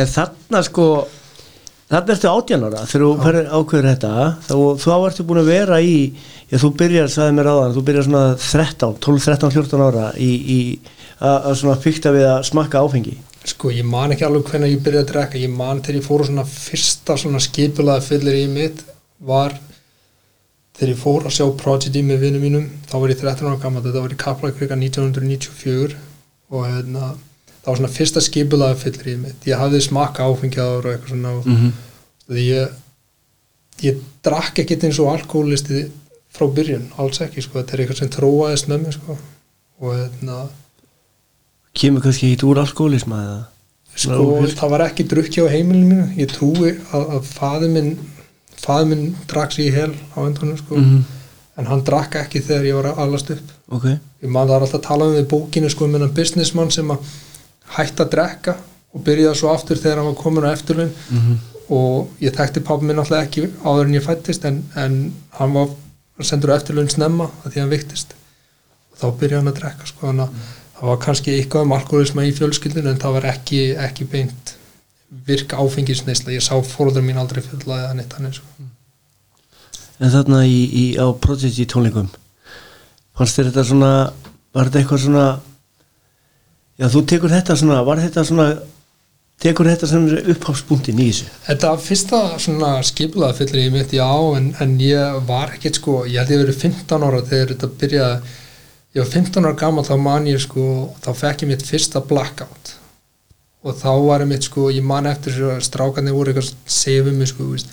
en 0.00 0.12
þarna 0.14 0.62
sko 0.66 0.86
þarna 1.90 2.14
ertu 2.14 2.30
átjánara 2.30 2.84
þegar 2.86 3.06
þú 3.06 3.10
ferð 3.24 3.50
ákveður 3.50 3.88
þetta 3.90 4.12
þá, 4.46 4.54
þá 4.84 4.92
ertu 5.08 5.26
búin 5.26 5.42
að 5.42 5.50
vera 5.50 5.80
í 5.82 5.96
já, 6.50 6.58
þú 6.62 6.70
byrjar, 6.82 7.10
sagði 7.10 7.36
mér 7.38 7.50
áðan, 7.50 7.74
þú 7.76 7.84
byrjar 7.88 8.06
svona 8.06 8.24
13, 8.38 9.00
12, 9.08 9.24
13, 9.26 9.54
14 9.56 9.84
ára 9.88 10.06
í, 10.16 10.30
í 10.30 10.60
að 11.20 11.50
svona 11.60 11.80
fykta 11.80 12.14
við 12.14 12.28
að 12.30 12.46
smakka 12.48 12.80
áfengi. 12.80 13.16
Sko, 13.50 13.72
ég 13.72 13.86
man 13.88 14.12
ekki 14.14 14.24
alveg 14.26 14.52
hvernig 14.52 14.74
ég 14.74 14.84
byrjaði 14.84 15.04
að 15.04 15.10
drekka 15.10 15.40
ég 15.40 15.52
man 15.52 15.80
þegar 15.80 15.98
ég 15.98 16.06
fór 16.06 16.24
á 16.24 16.28
svona 16.28 16.46
fyrsta 16.48 17.16
svona 17.20 17.40
skipulaða 17.42 18.04
fyllir 18.04 18.38
í 18.42 18.46
mitt 18.52 18.82
var 19.24 19.56
þegar 20.80 20.92
ég 20.94 21.00
fór 21.00 21.26
að 21.28 21.36
sjá 21.36 21.46
Prodigy 21.60 22.02
með 22.06 22.24
vinnum 22.24 22.46
mínum 22.46 22.68
þá 22.88 22.94
var 22.96 23.12
ég 23.12 23.20
13 23.20 23.50
ára 23.50 23.62
gammal, 23.62 23.84
þetta 23.84 24.04
var 24.04 24.14
í 24.16 24.20
Kaplakrika 24.24 24.78
1994 24.80 25.98
og 26.50 26.66
hérna 26.66 27.12
það 27.60 27.68
var 27.68 27.80
svona 27.82 27.94
fyrsta 27.94 28.24
skipulaða 28.24 28.78
fyllir 28.80 29.12
í 29.12 29.16
mitt 29.20 29.48
ég 29.48 29.60
hafði 29.60 29.82
smakka 29.84 30.26
áfengjaður 30.26 30.88
og 30.88 30.94
eitthvað 30.94 31.12
svona 31.14 31.34
og 31.36 31.46
-hmm. 31.46 31.74
því 32.30 32.46
ég 32.48 32.78
ég 33.84 34.00
drakk 34.24 34.62
ekkert 34.62 34.88
eins 34.88 34.98
og 35.00 35.12
alkoholisti 35.12 35.84
frá 36.34 36.46
byrjun, 36.54 36.90
alls 37.00 37.20
ekki 37.24 37.42
sko, 37.44 37.60
þetta 37.60 37.76
er 37.76 37.82
eitthvað 37.84 38.00
sem 38.00 38.12
tróaðist 38.14 38.68
með 38.70 38.84
mig 38.84 38.96
sko. 38.96 39.16
Og 39.80 39.96
hérna 39.96 40.42
kemur 41.80 42.04
kannski 42.04 42.32
ekki 42.34 42.48
úr 42.48 42.60
alkoholisma 42.62 43.20
eða? 43.24 43.40
Sko, 44.00 44.24
það 44.46 44.72
var 44.72 44.84
ekki 44.86 45.06
drukki 45.10 45.42
á 45.42 45.46
heimilinu 45.50 45.88
mínu. 45.90 46.06
Ég 46.20 46.30
trúi 46.30 46.74
að, 46.94 47.06
að 47.16 47.30
faði 47.30 47.70
minn 47.72 47.90
faði 48.60 48.88
minn 48.92 49.16
drakk 49.30 49.52
sér 49.56 49.66
í 49.68 49.74
hel 49.74 49.92
á 50.16 50.18
endunum 50.26 50.58
sko, 50.58 50.76
Mhm. 50.76 51.04
en 51.58 51.66
hann 51.66 51.84
drakk 51.84 52.14
ekki 52.22 52.40
þegar 52.42 52.64
ég 52.70 52.74
var 52.82 52.90
að 52.92 52.98
alast 53.04 53.30
upp. 53.30 53.50
Ok, 53.70 53.84
ég 54.22 54.28
man 54.30 54.48
það 54.48 54.56
er 54.56 54.60
alltaf 54.66 54.80
að 54.80 54.88
tala 54.88 55.04
um 55.06 55.14
því 55.14 55.26
bókinu 55.28 55.70
sko, 55.70 55.84
um 55.84 55.92
hennan 55.94 56.14
businessmann 56.14 56.70
sem 56.70 56.88
að 56.90 56.98
hætti 57.76 58.02
að 58.04 58.10
drekka 58.10 58.56
og 58.94 59.04
byrjaði 59.04 59.36
svo 59.36 59.52
aftur 59.54 59.76
þegar 59.76 59.96
hann 60.02 60.06
var 60.14 60.22
komin 60.22 60.44
á 60.44 60.52
eftirlun 60.56 60.90
mm 61.10 61.38
og 61.70 62.08
ég 62.20 62.32
þekkti 62.34 62.64
pappa 62.66 62.82
minn 62.82 62.98
alltaf 62.98 63.22
ekki 63.28 63.44
áður 63.62 63.84
en 63.86 63.92
ég 63.94 64.02
fættist 64.02 64.44
en, 64.44 64.56
en 64.74 65.12
hann 65.38 65.52
var 65.54 65.68
sendur 66.26 66.50
á 66.50 66.58
eftirlun 66.58 66.88
snemma 66.90 67.28
að 67.44 67.52
því 67.52 67.60
hann 67.60 67.70
viktist 67.70 68.14
og 68.90 68.98
þá 68.98 69.18
byrjaði 69.20 69.36
hann 69.38 69.52
að 69.52 69.60
drekka 69.60 69.86
sko, 69.86 70.06
þannig 70.08 70.24
að 70.24 70.48
það 70.80 70.88
var 70.90 70.96
kannski 71.04 71.30
eitthvað 71.36 71.62
um 71.68 71.72
alkoholisma 71.76 72.24
í 72.26 72.32
fjölskyldun 72.34 72.88
en 72.90 72.98
það 72.98 73.12
var 73.12 73.28
ekki, 73.30 73.60
ekki 73.86 74.04
beint 74.10 74.54
virka 75.10 75.58
áfengisneisla, 75.58 76.32
ég 76.32 76.44
sá 76.44 76.54
fóröldar 76.62 77.02
mín 77.02 77.18
aldrei 77.18 77.42
fulla 77.42 77.84
eða 77.84 77.94
neitt 77.98 78.12
hann 78.14 78.32
sko. 78.32 78.46
en 80.00 80.12
þarna 80.14 80.44
í, 80.46 80.60
í, 80.70 80.84
á 80.96 81.06
Prodigy 81.12 81.66
tónleikum 81.66 82.10
fannst 83.18 83.38
þér 83.38 83.50
þetta 83.50 83.64
svona 83.72 83.92
var 84.54 84.68
þetta 84.68 84.82
eitthvað 84.82 85.02
svona 85.04 85.24
já 86.80 86.86
þú 86.94 87.06
tekur 87.12 87.34
þetta 87.34 87.56
svona 87.58 87.82
var 87.86 88.02
þetta 88.04 88.24
svona 88.28 88.46
tekur 89.40 89.70
þetta 89.70 89.88
sem 89.88 90.06
uppháfspunktin 90.34 91.00
í 91.00 91.08
þessu? 91.08 91.28
Þetta 91.46 91.70
fyrsta 91.80 92.20
svona 92.42 92.72
skiplaða 92.86 93.38
fyllir 93.38 93.66
ég 93.66 93.74
mitt 93.74 93.94
já 93.96 94.08
en, 94.36 94.50
en 94.60 94.74
ég 94.84 95.22
var 95.28 95.54
ekkert 95.54 95.80
sko, 95.80 96.02
ég 96.04 96.20
held 96.20 96.34
ég 96.34 96.42
verið 96.44 96.58
15 96.66 97.06
ára 97.06 97.22
þegar 97.24 97.54
þetta 97.54 97.70
byrjaði. 97.80 98.34
Ég 98.90 99.04
var 99.04 99.10
15 99.14 99.46
ára 99.46 99.56
gammal 99.62 99.86
þá 99.86 99.94
man 100.02 100.28
ég 100.28 100.42
sko 100.44 100.66
þá 101.00 101.10
fekk 101.22 101.46
ég 101.46 101.52
mitt 101.54 101.64
fyrsta 101.64 102.04
blackout 102.04 102.74
og 103.60 103.76
þá 103.76 103.90
var 104.06 104.24
ég 104.24 104.30
mitt 104.30 104.46
sko 104.46 104.68
ég 104.72 104.84
man 104.86 105.08
eftir 105.10 105.36
að 105.50 105.64
strákarnir 105.66 106.16
voru 106.16 106.32
eitthvað 106.32 107.10
mig 107.16 107.28
sko, 107.28 107.50
veist, 107.52 107.72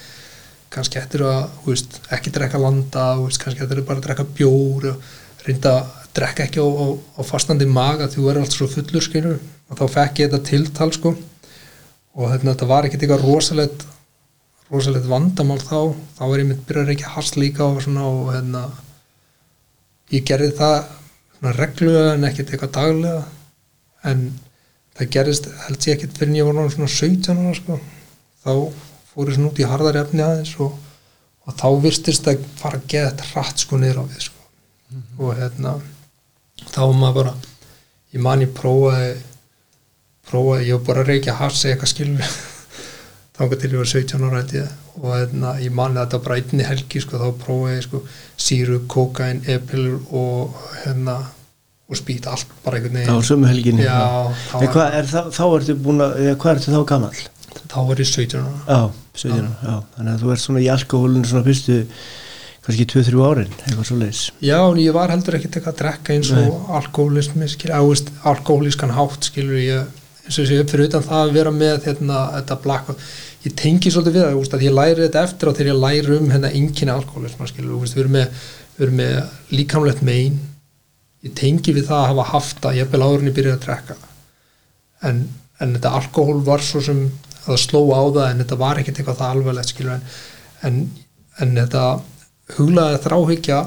kannski 0.74 1.00
eftir 1.00 1.24
að 1.28 1.46
veist, 1.66 2.02
ekki 2.12 2.34
drekka 2.36 2.60
landa 2.60 3.06
veist, 3.22 3.40
kannski 3.44 3.64
eftir 3.64 3.82
að 3.82 3.88
bara 3.88 4.04
drekka 4.04 4.28
bjór 4.38 4.92
og 4.92 5.46
reynda 5.48 5.78
að 5.80 5.94
drekka 6.18 6.48
ekki 6.48 6.64
á, 6.64 6.68
á, 6.68 6.86
á 7.18 7.22
fastandi 7.24 7.68
maga 7.70 8.10
því 8.10 8.20
þú 8.20 8.26
verður 8.26 8.44
alltaf 8.44 8.60
svo 8.60 8.70
fullur 8.72 9.06
skilur 9.06 9.38
og 9.68 9.80
þá 9.80 9.86
fekk 9.94 10.22
ég 10.22 10.32
þetta 10.32 10.50
tiltal 10.50 10.90
sko. 10.96 11.14
Og 12.18 12.32
hérna, 12.32 12.54
þetta 12.54 12.70
var 12.72 12.88
ekkert 12.88 13.06
eitthvað 13.06 13.26
rosalegt 13.28 13.86
rosalegt 14.72 15.08
vandamál 15.08 15.60
þá. 15.62 15.94
Þá 16.18 16.24
var 16.26 16.42
ég 16.42 16.50
mitt 16.50 16.64
byrjar 16.68 16.92
ekki 16.94 17.08
að 17.08 17.16
hasla 17.16 17.44
líka 17.44 17.68
og 17.68 17.82
svona 17.84 18.08
og 18.10 18.32
hérna 18.34 18.64
ég 20.16 20.26
gerði 20.28 20.54
það 20.58 21.54
reglulega 21.58 22.16
en 22.16 22.28
ekkert 22.28 22.54
eitthvað 22.54 22.76
daglega. 22.80 23.24
En 24.08 24.26
það 24.98 25.12
gerðist 25.16 25.50
held 25.66 25.88
ég 25.88 25.96
ekkert 25.96 26.18
fyrir 26.20 26.32
en 26.32 26.40
ég 26.40 26.48
var 26.48 26.58
náttúrulega 26.58 26.76
svona 26.78 26.94
17 26.96 27.42
ára 27.44 27.56
sko. 27.58 27.80
Þá 28.44 28.52
fór 29.12 29.30
ég 29.30 29.38
svona 29.38 29.52
út 29.52 29.62
í 29.62 29.70
harðari 29.72 30.02
efni 30.02 30.26
aðeins 30.26 30.56
og, 30.64 30.74
og 31.46 31.58
þá 31.60 31.68
virtist 31.84 32.30
að 32.30 32.44
fara 32.60 32.82
að 32.82 32.90
geða 32.94 33.12
þetta 33.12 33.30
hratt 33.32 33.64
sko 33.64 33.82
niður 33.82 34.02
á 34.02 34.04
við 34.08 34.28
sko. 34.28 34.44
og 35.20 35.34
hérna 35.36 35.78
þá 36.72 36.82
var 36.82 36.94
maður 36.96 37.18
bara 37.18 37.34
ég 38.16 38.22
man 38.24 38.44
ég 38.46 38.54
prófaði 38.56 39.16
prófaði, 40.28 40.68
ég 40.70 40.78
var 40.78 40.86
bara 40.90 41.04
að 41.04 41.12
reykja 41.12 41.40
hafsi 41.40 41.72
eitthvað 41.72 41.92
skilur 41.92 42.36
þángar 43.38 43.62
til 43.62 43.72
ég 43.72 43.82
var 43.82 43.92
17 43.94 44.28
ára 44.28 44.42
held 44.42 44.54
ég. 44.58 44.76
Og 44.98 45.12
hérna, 45.14 45.54
ég 45.62 45.74
mani 45.78 46.00
að 46.00 46.08
þetta 46.08 46.20
bara 46.26 46.38
einni 46.42 46.66
helgi 46.66 47.02
sko, 47.04 47.20
þá 47.22 47.42
prófaði 47.44 47.76
ég 47.76 47.84
sko 47.86 48.00
síru, 48.48 48.80
kokain, 48.90 49.44
epilur 49.46 50.00
og 50.10 50.56
hérna 50.84 51.20
og 51.88 51.96
spýt 52.02 52.28
allt 52.28 52.50
bara 52.66 52.78
einhvern 52.82 53.00
á 53.08 53.16
veginn 53.16 53.28
sömu 53.30 53.48
helginni 53.48 53.84
Já, 53.88 53.98
þá 54.52 54.54
var- 54.60 54.72
hvað 54.76 54.96
er 55.00 55.06
það, 55.14 55.28
þá 55.38 55.44
ertu 55.58 55.76
búin 55.88 56.04
að 56.04 56.16
hvað 56.42 56.54
ertu 56.58 56.72
þá 56.76 56.86
gamall? 56.94 57.20
þá 57.68 57.78
var 57.88 58.00
ég 58.02 58.08
17 58.08 58.40
ára. 58.40 58.54
Já, 58.68 58.82
17 59.18 59.38
ára, 59.40 59.52
já, 59.64 59.76
þannig 59.98 60.14
að 60.14 60.22
þú 60.24 60.32
ert 60.34 60.44
svona 60.44 60.62
í 60.64 60.68
alkohólinu 60.72 61.26
svona 61.28 61.44
fyrstu 61.48 61.78
kannski 62.68 62.86
2-3 62.92 63.24
árin, 63.24 63.54
eitthvað 63.64 63.86
svo 63.88 63.98
leiðis 64.02 64.22
Já, 64.44 64.58
en 64.68 64.82
ég 64.84 64.94
var 64.96 65.10
heldur 65.14 65.38
ekkert 65.38 65.56
eitthvað 65.56 65.74
að 65.74 65.80
drekka 65.82 66.14
eins 66.18 66.32
og 66.36 66.68
alkoholismi, 66.82 67.48
skil, 67.48 67.72
áist, 67.72 68.12
alkoholískan 68.28 68.92
hátt, 68.92 69.30
skilur 69.30 69.62
ég, 69.64 69.86
eins 70.28 70.36
og 70.36 70.44
þessi 70.44 70.68
fyrir 70.68 70.90
utan 70.90 71.06
það 71.08 71.22
að 71.24 71.34
vera 71.40 71.54
með 71.56 71.88
hérna, 71.88 72.20
þetta 72.36 72.60
blakka, 72.66 72.96
ég 73.48 73.56
tengi 73.56 73.94
svolítið 73.96 74.18
við 74.18 74.26
það, 74.28 74.40
úst, 74.42 74.58
að 74.58 74.66
ég 74.68 74.76
læri 74.76 75.06
þetta 75.08 75.24
eftir 75.24 75.48
á 75.48 75.52
þegar 75.56 75.72
ég 75.72 75.82
læri 75.86 76.18
um 76.20 76.30
hérna 76.36 76.52
einkinni 76.52 76.92
alkoholisma, 76.98 77.48
skilur, 77.48 77.80
úst, 77.80 77.96
við 77.96 78.04
erum 78.04 78.18
með, 78.20 78.28
með 79.00 79.16
líkamlegt 79.56 80.04
megin, 80.04 80.40
ég 81.26 81.34
tengi 81.38 81.74
við 81.76 81.88
það 81.90 82.02
að 82.02 82.10
hafa 82.12 82.28
haft 82.34 82.62
það, 82.64 82.78
ég 82.82 82.92
bel 82.92 83.02
áður 83.04 83.24
en 83.24 83.30
ég 83.32 83.38
byrjaði 83.38 83.58
að 83.58 83.66
drekka, 83.66 83.98
en, 85.10 85.24
en 85.64 85.74
þetta 85.78 85.96
alkohól 86.00 86.38
var 86.46 86.64
svo 86.66 86.84
sem 86.86 87.02
að 87.48 87.60
sló 87.64 87.82
á 87.96 88.02
það, 88.06 88.30
en 88.30 88.44
þetta 88.44 88.60
var 88.62 88.82
ekkert 88.82 89.02
eitthvað 89.02 89.20
það 89.22 89.34
alvarlegt, 89.36 89.74
skilur, 89.74 89.98
en, 89.98 90.06
en, 90.68 90.80
en 91.44 91.58
þetta 91.62 91.84
huglaði 92.58 93.02
þráhyggja 93.08 93.60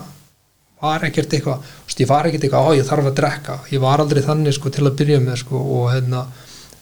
var 0.80 1.04
ekkert 1.10 1.36
eitthvað, 1.36 1.66
ég 2.00 2.08
var 2.08 2.28
ekkert 2.28 2.46
eitthvað 2.46 2.70
á 2.70 2.78
ég 2.78 2.88
þarf 2.88 3.10
að 3.10 3.18
drekka, 3.18 3.58
ég 3.74 3.82
var 3.82 4.00
aldrei 4.00 4.22
þannig 4.24 4.56
sko 4.56 4.72
til 4.72 4.86
að 4.86 4.96
byrja 5.02 5.20
með 5.24 5.42
sko 5.42 5.60
og 5.60 5.90
hérna 5.92 6.24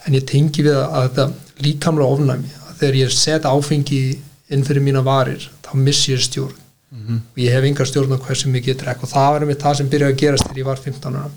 en 0.06 0.14
ég 0.14 0.26
tengi 0.28 0.62
við 0.64 0.78
að 0.78 1.08
þetta 1.08 1.64
líkamlega 1.64 2.14
ofnæmi, 2.14 2.52
að 2.68 2.80
þegar 2.82 3.00
ég 3.00 3.16
set 3.16 3.48
áfengi 3.48 4.02
inn 4.54 4.64
fyrir 4.64 4.84
mína 4.84 5.02
varir, 5.04 5.48
þá 5.66 5.72
missi 5.80 6.14
ég 6.14 6.22
stjórn 6.22 6.67
og 6.88 7.40
ég 7.42 7.52
hef 7.52 7.68
engar 7.68 7.88
stjórn 7.88 8.16
á 8.16 8.24
hversu 8.24 8.50
mikið 8.52 8.74
ég 8.74 8.80
drekk. 8.80 9.04
Og 9.04 9.12
það 9.12 9.30
var 9.34 9.46
með 9.48 9.62
það 9.62 9.78
sem 9.78 9.88
byrjaði 9.92 10.14
að 10.14 10.20
gerast 10.22 10.46
þegar 10.48 10.60
ég 10.62 10.68
var 10.68 10.82
15 10.84 11.18
ára. 11.18 11.30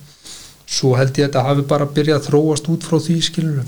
Svo 0.72 0.92
held 0.96 1.18
ég 1.20 1.26
að 1.26 1.30
þetta 1.30 1.48
hafi 1.50 1.66
bara 1.68 1.88
byrjað 1.98 2.20
að 2.20 2.28
þróast 2.30 2.70
út 2.72 2.88
frá 2.88 3.00
því 3.04 3.18
skilur 3.28 3.64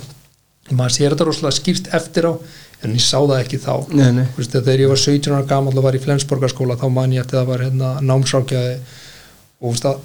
maður 0.72 0.96
sér 0.96 1.12
þetta 1.12 1.26
rosalega 1.28 1.58
skýrt 1.58 1.90
eftir 1.98 2.30
á 2.30 2.34
en 2.84 2.96
ég 2.96 3.04
sá 3.04 3.18
það 3.20 3.40
ekki 3.42 3.60
þá. 3.64 3.74
Nei, 3.96 4.10
nei, 4.16 4.26
veist, 4.38 4.56
þegar 4.56 4.84
ég 4.84 4.92
var 4.92 5.02
17 5.02 5.36
ára 5.36 5.48
gamall 5.48 5.76
og 5.76 5.86
var 5.86 5.98
í 5.98 6.02
Flensborgarskóla 6.04 6.80
þá 6.80 6.88
man 6.92 7.16
ég 7.16 7.24
eftir 7.24 7.40
að 7.40 7.44
það 7.44 7.52
var 7.52 7.64
hérna, 7.66 7.92
námsrákjaði 8.04 8.74
og 8.80 9.68
þú 9.68 9.74
veist, 9.74 9.88
að, 9.90 10.02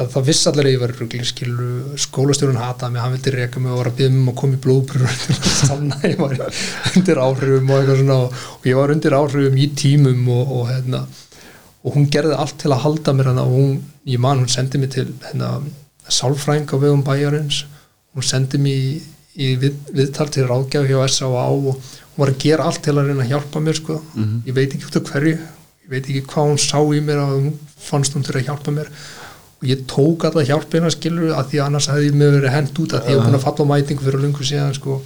að 0.00 0.10
það 0.14 0.28
viss 0.30 0.48
allir 0.48 0.68
að 0.68 0.74
ég 0.74 0.82
var 0.82 0.92
rugli 0.96 1.26
skilur 1.28 1.98
skólastjórun 2.00 2.60
hataði 2.60 2.94
mig, 2.94 3.02
hann 3.04 3.14
vildi 3.16 3.32
reka 3.34 3.60
mig 3.60 3.72
og 3.72 3.80
var 3.80 3.90
að 3.90 3.98
byggja 3.98 4.12
mig 4.14 4.22
um 4.22 4.30
að 4.32 4.38
koma 4.40 4.56
í 4.56 4.60
blóðbrur 4.64 5.16
þannig 5.70 5.96
að 5.98 6.06
ég 6.08 6.20
var 6.20 6.36
undir 6.94 7.20
áhrifum 7.24 7.70
og 7.70 7.80
eitthvað 7.80 8.00
svona 8.00 8.16
og, 8.24 8.38
ég 8.70 8.80
var 8.80 8.94
undir 8.94 9.16
áhrifum 9.18 9.60
í 9.60 9.68
tímum 9.82 10.32
og, 10.36 10.54
og 10.56 10.64
hérna 10.70 11.02
og 11.80 11.96
hún 11.96 12.08
gerði 12.12 12.36
allt 12.36 12.58
til 12.60 12.72
að 12.74 12.82
halda 12.86 13.14
mér 13.16 13.30
hana 13.32 13.46
og 13.46 13.54
hún, 13.56 13.78
ég 14.08 14.20
man, 14.22 14.42
hún 14.42 14.52
sendi 14.52 14.80
mig 14.80 14.92
til 14.94 15.08
hérna, 15.26 15.52
sálfræng 16.08 16.68
á 16.68 16.76
vegum 16.76 17.04
bæjarins 17.06 17.64
hún 18.16 18.26
sendi 18.26 18.60
mig 18.60 18.76
í, 18.76 18.90
í 19.36 19.54
við, 19.60 19.78
viðtal 19.94 20.28
til 20.32 20.48
ráðgjaf 20.48 20.88
hjá 20.88 21.00
S.A.A. 21.06 21.46
og 21.48 21.72
hún 21.80 22.20
var 22.20 22.34
að 22.34 22.42
gera 22.42 22.68
allt 22.68 22.82
til 22.84 22.96
að 22.96 23.10
reyna 23.10 23.24
að 23.24 23.32
hjálpa 23.34 23.62
mér 23.64 23.78
sko. 23.78 24.00
ég 24.46 24.56
veit 24.56 24.74
ekki 24.74 24.88
út 24.88 25.00
af 25.00 25.12
hverju 25.12 25.36
ég 25.36 25.92
veit 25.92 26.04
ekki 26.04 26.26
hvað 26.32 26.52
hún 26.52 26.60
sá 26.60 26.78
í 26.80 27.00
mér 27.04 27.22
og 27.22 27.34
hún 27.36 27.50
fannst 27.80 28.16
hún 28.16 28.26
til 28.26 28.36
að 28.36 28.48
hjálpa 28.50 28.74
mér 28.74 28.90
og 29.60 29.68
ég 29.68 29.86
tók 29.90 30.26
alltaf 30.26 30.48
hjálpina 30.48 30.90
skilur 30.92 31.32
að 31.36 31.52
því 31.52 31.62
annars 31.64 31.88
hefði 31.92 32.12
mér 32.16 32.36
verið 32.38 32.54
hend 32.56 32.82
út 32.82 32.94
að 32.96 33.06
því 33.06 33.14
ég 33.14 33.20
var 33.20 33.26
búin 33.28 33.38
að 33.38 33.46
falla 33.46 33.66
á 33.66 33.70
mætingu 33.72 34.06
fyrir 34.06 34.24
lungu 34.24 34.46
síðan 34.50 34.76
sko. 34.76 35.00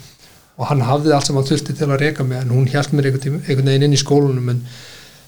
og 0.54 0.68
hann 0.70 0.84
hafði 0.86 1.14
allt 1.14 1.26
sem 1.26 1.38
hann 1.38 1.48
þurfti 1.48 1.74
til 1.74 1.88
að 1.90 2.02
reka 2.04 2.24
mig 2.24 2.38
en 2.38 2.52
hún 2.54 2.68
hjælt 2.70 2.92
mér 2.92 3.10
einhvern, 3.10 3.40
veginn 3.46 3.86
inn 3.88 3.96
í 3.96 3.98
skólanum 3.98 4.52
en 4.52 4.60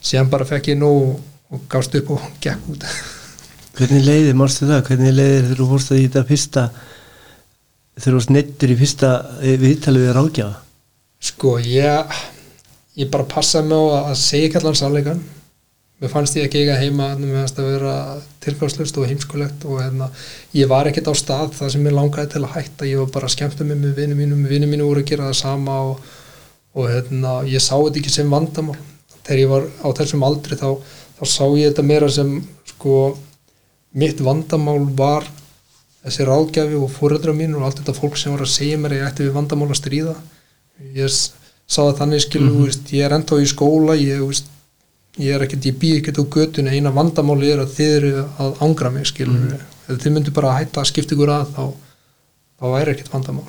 síðan 0.01 0.31
bara 0.31 0.47
fekk 0.47 0.71
ég 0.71 0.79
nóg 0.79 1.17
og 1.51 1.65
gafst 1.69 1.95
upp 1.99 2.13
og 2.15 2.29
gekk 2.45 2.71
út 2.71 2.87
hvernig 3.77 4.07
leiði, 4.07 4.37
mórstu 4.37 4.69
það, 4.69 4.85
hvernig 4.89 5.17
leiði 5.17 5.41
þegar 5.41 5.59
þú 5.59 5.73
fórst 5.73 5.91
að 5.91 5.99
í 5.99 6.07
þetta 6.07 6.29
fyrsta 6.31 6.69
varst 8.07 8.31
neittur 8.31 8.71
í 8.73 8.79
fyrsta 8.79 9.11
viðtalið 9.43 10.07
við 10.07 10.17
ráðgjafa 10.17 10.63
Sko, 11.27 11.57
ég, 11.59 12.19
ég 12.97 13.09
bara 13.11 13.25
passaði 13.29 13.71
mig 13.71 13.95
á 13.97 14.13
að 14.13 14.19
segja 14.21 14.61
allan 14.61 14.77
sannleikan. 14.79 15.23
Mér 15.97 16.11
fannst 16.13 16.37
ég 16.37 16.45
ekki 16.45 16.61
eiga 16.61 16.75
heima, 16.77 17.15
mér 17.17 17.39
fannst 17.39 17.61
að 17.63 17.71
vera 17.73 17.93
tilgangslust 18.45 18.99
og 19.01 19.07
heimskulegt 19.09 19.63
og 19.65 19.79
hérna, 19.81 20.11
ég 20.53 20.69
var 20.69 20.91
ekkert 20.91 21.09
á 21.09 21.15
stað 21.17 21.55
það 21.57 21.71
sem 21.73 21.87
mér 21.87 21.97
langaði 21.97 22.35
til 22.35 22.43
að 22.45 22.53
hætta. 22.53 22.89
Ég 22.91 23.01
var 23.01 23.15
bara 23.15 23.31
að 23.31 23.33
skemmta 23.37 23.65
mig 23.65 23.81
með 23.81 23.95
vinum 24.03 24.21
mínum, 24.21 24.43
vinum 24.51 24.75
mínu 24.75 24.91
voru 24.91 25.01
að 25.01 25.09
gera 25.09 25.31
það 25.31 25.39
sama 25.41 25.79
og, 25.87 26.11
og 26.77 26.91
hérna, 26.93 27.39
ég 27.49 27.65
sá 27.65 27.73
þetta 27.79 28.03
ekki 28.03 28.13
sem 28.13 28.35
vandamál. 28.37 28.77
Þegar 29.23 29.41
ég 29.41 29.55
var 29.55 29.71
á 29.81 29.89
þessum 30.03 30.27
aldri 30.29 30.61
þá, 30.61 30.69
þá 31.17 31.25
sá 31.33 31.45
ég 31.57 31.71
þetta 31.71 31.87
meira 31.89 32.13
sem, 32.13 32.37
sko, 32.75 33.01
mitt 33.97 34.21
vandamál 34.21 34.83
var 35.01 35.25
þessi 36.07 36.27
ráðgjafi 36.29 36.79
og 36.79 36.93
fóreldra 36.93 37.35
mín 37.35 37.57
og 37.57 37.65
allt 37.67 37.81
þetta 37.81 37.97
fólk 37.97 38.19
sem 38.21 38.35
var 38.35 38.45
að 38.45 38.53
segja 38.53 38.79
mér 38.79 38.95
að 38.95 39.01
ég 39.01 39.09
ætti 39.09 39.25
við 39.27 39.35
vandamál 39.35 39.73
að 39.73 39.81
stríða 39.81 40.15
ég 40.95 41.09
sá 41.11 41.81
það 41.81 41.97
þannig 42.01 42.23
skilu 42.23 42.51
mm 42.51 42.59
-hmm. 42.61 42.93
ég 42.95 43.07
er 43.07 43.15
ennþá 43.17 43.41
í 43.43 43.49
skóla 43.51 43.97
ég, 43.99 44.43
ég 45.17 45.35
er 45.35 45.45
ekkert, 45.47 45.69
ég 45.69 45.77
býð 45.81 46.01
ekkert 46.01 46.21
á 46.21 46.25
götun 46.37 46.71
eina 46.71 46.93
vandamáli 46.95 47.53
er 47.53 47.63
að 47.65 47.75
þið 47.77 47.93
eru 47.99 48.25
að 48.43 48.65
ángra 48.67 48.93
mig 48.95 49.09
skilu, 49.09 49.37
mm. 49.37 49.69
ef 49.89 50.01
þið 50.03 50.17
myndu 50.17 50.35
bara 50.37 50.53
að 50.53 50.59
hætta 50.63 50.83
að 50.83 50.91
skipta 50.91 51.17
ykkur 51.17 51.33
að 51.33 51.53
þá, 51.57 51.63
þá 52.61 52.67
væri 52.75 52.95
ekkert 52.95 53.15
vandamál. 53.15 53.47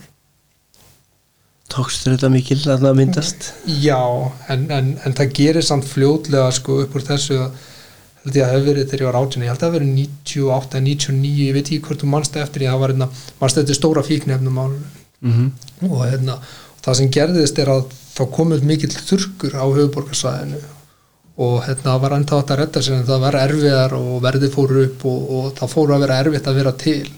Tókst 1.67 2.05
þér 2.05 2.13
þetta 2.15 2.29
mikil 2.31 2.59
að 2.63 2.85
það 2.85 2.99
myndast? 3.01 3.49
Já, 3.83 3.99
en, 4.53 4.69
en, 4.71 4.93
en 5.03 5.17
það 5.17 5.33
gerir 5.41 5.65
samt 5.67 5.87
fljótlega 5.89 6.47
sko 6.55 6.79
upp 6.85 6.95
úr 6.95 7.03
þessu 7.09 7.41
að 7.43 7.57
held 8.27 8.37
ég 8.39 8.45
að 8.45 8.53
hef 8.53 8.63
verið 8.65 8.87
þegar 8.87 9.03
ég 9.03 9.09
var 9.09 9.17
átján 9.19 9.43
ég 9.43 9.51
held 9.51 9.57
að 9.57 9.61
það 9.61 9.69
hef 9.69 9.75
verið 9.77 9.91
98, 9.97 10.81
99 10.87 11.43
ég 11.43 11.53
veit 11.55 11.67
ekki 11.67 11.83
hvort 11.87 12.01
þú 12.01 12.09
mannst 12.11 12.39
eftir 12.39 12.63
ég 12.65 12.73
það 12.73 12.81
var 12.81 12.93
hérna, 12.93 13.07
mannst 13.41 13.59
eftir 13.61 13.77
stóra 13.77 14.03
fíknefnum 14.03 14.57
mm 14.57 15.33
-hmm. 15.33 15.91
og 15.91 16.01
hérna, 16.05 16.39
það 16.83 16.97
sem 16.97 17.11
gerðist 17.11 17.59
er 17.59 17.69
að 17.71 17.85
þá 18.15 18.23
komið 18.31 18.63
mikill 18.63 18.91
þurrkur 18.91 19.53
á 19.55 19.65
höfuborgarsvæðinu 19.67 20.59
og 21.37 21.59
hérna 21.67 21.91
það 21.91 22.01
var 22.03 22.15
ennþá 22.17 22.39
hægt 22.39 22.51
að 22.53 22.59
redda 22.61 22.81
sér 22.81 22.97
en 22.97 23.07
það 23.07 23.23
var 23.25 23.39
erfiðar 23.43 23.93
og 23.97 24.15
verði 24.23 24.49
fóru 24.53 24.83
upp 24.87 25.05
og, 25.05 25.29
og 25.37 25.51
það 25.59 25.73
fóru 25.75 25.95
að 25.95 26.03
vera 26.05 26.19
erfitt 26.23 26.49
að 26.49 26.59
vera 26.61 26.73
til. 26.81 27.11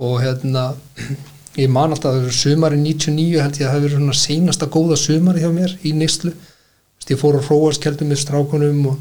Og 0.00 0.14
hérna 0.22 0.68
ég 1.62 1.72
man 1.72 1.90
alltaf 1.90 2.14
að 2.14 2.30
sumari 2.36 2.78
99 2.78 3.42
held 3.42 3.58
ég 3.58 3.66
að 3.66 3.72
það 3.72 3.74
hefur 3.74 3.86
verið 3.88 3.98
svona 3.98 4.20
seinasta 4.20 4.70
góða 4.70 5.00
sumari 5.00 5.42
hjá 5.42 5.50
mér 5.54 5.76
í 5.82 5.94
Nýslu 5.98 6.34
ég 7.10 7.18
fór 7.18 7.40
á 7.40 7.46
hróaskjaldum 7.46 8.10
með 8.10 8.20
strákunum 8.22 8.84
og, 8.92 8.98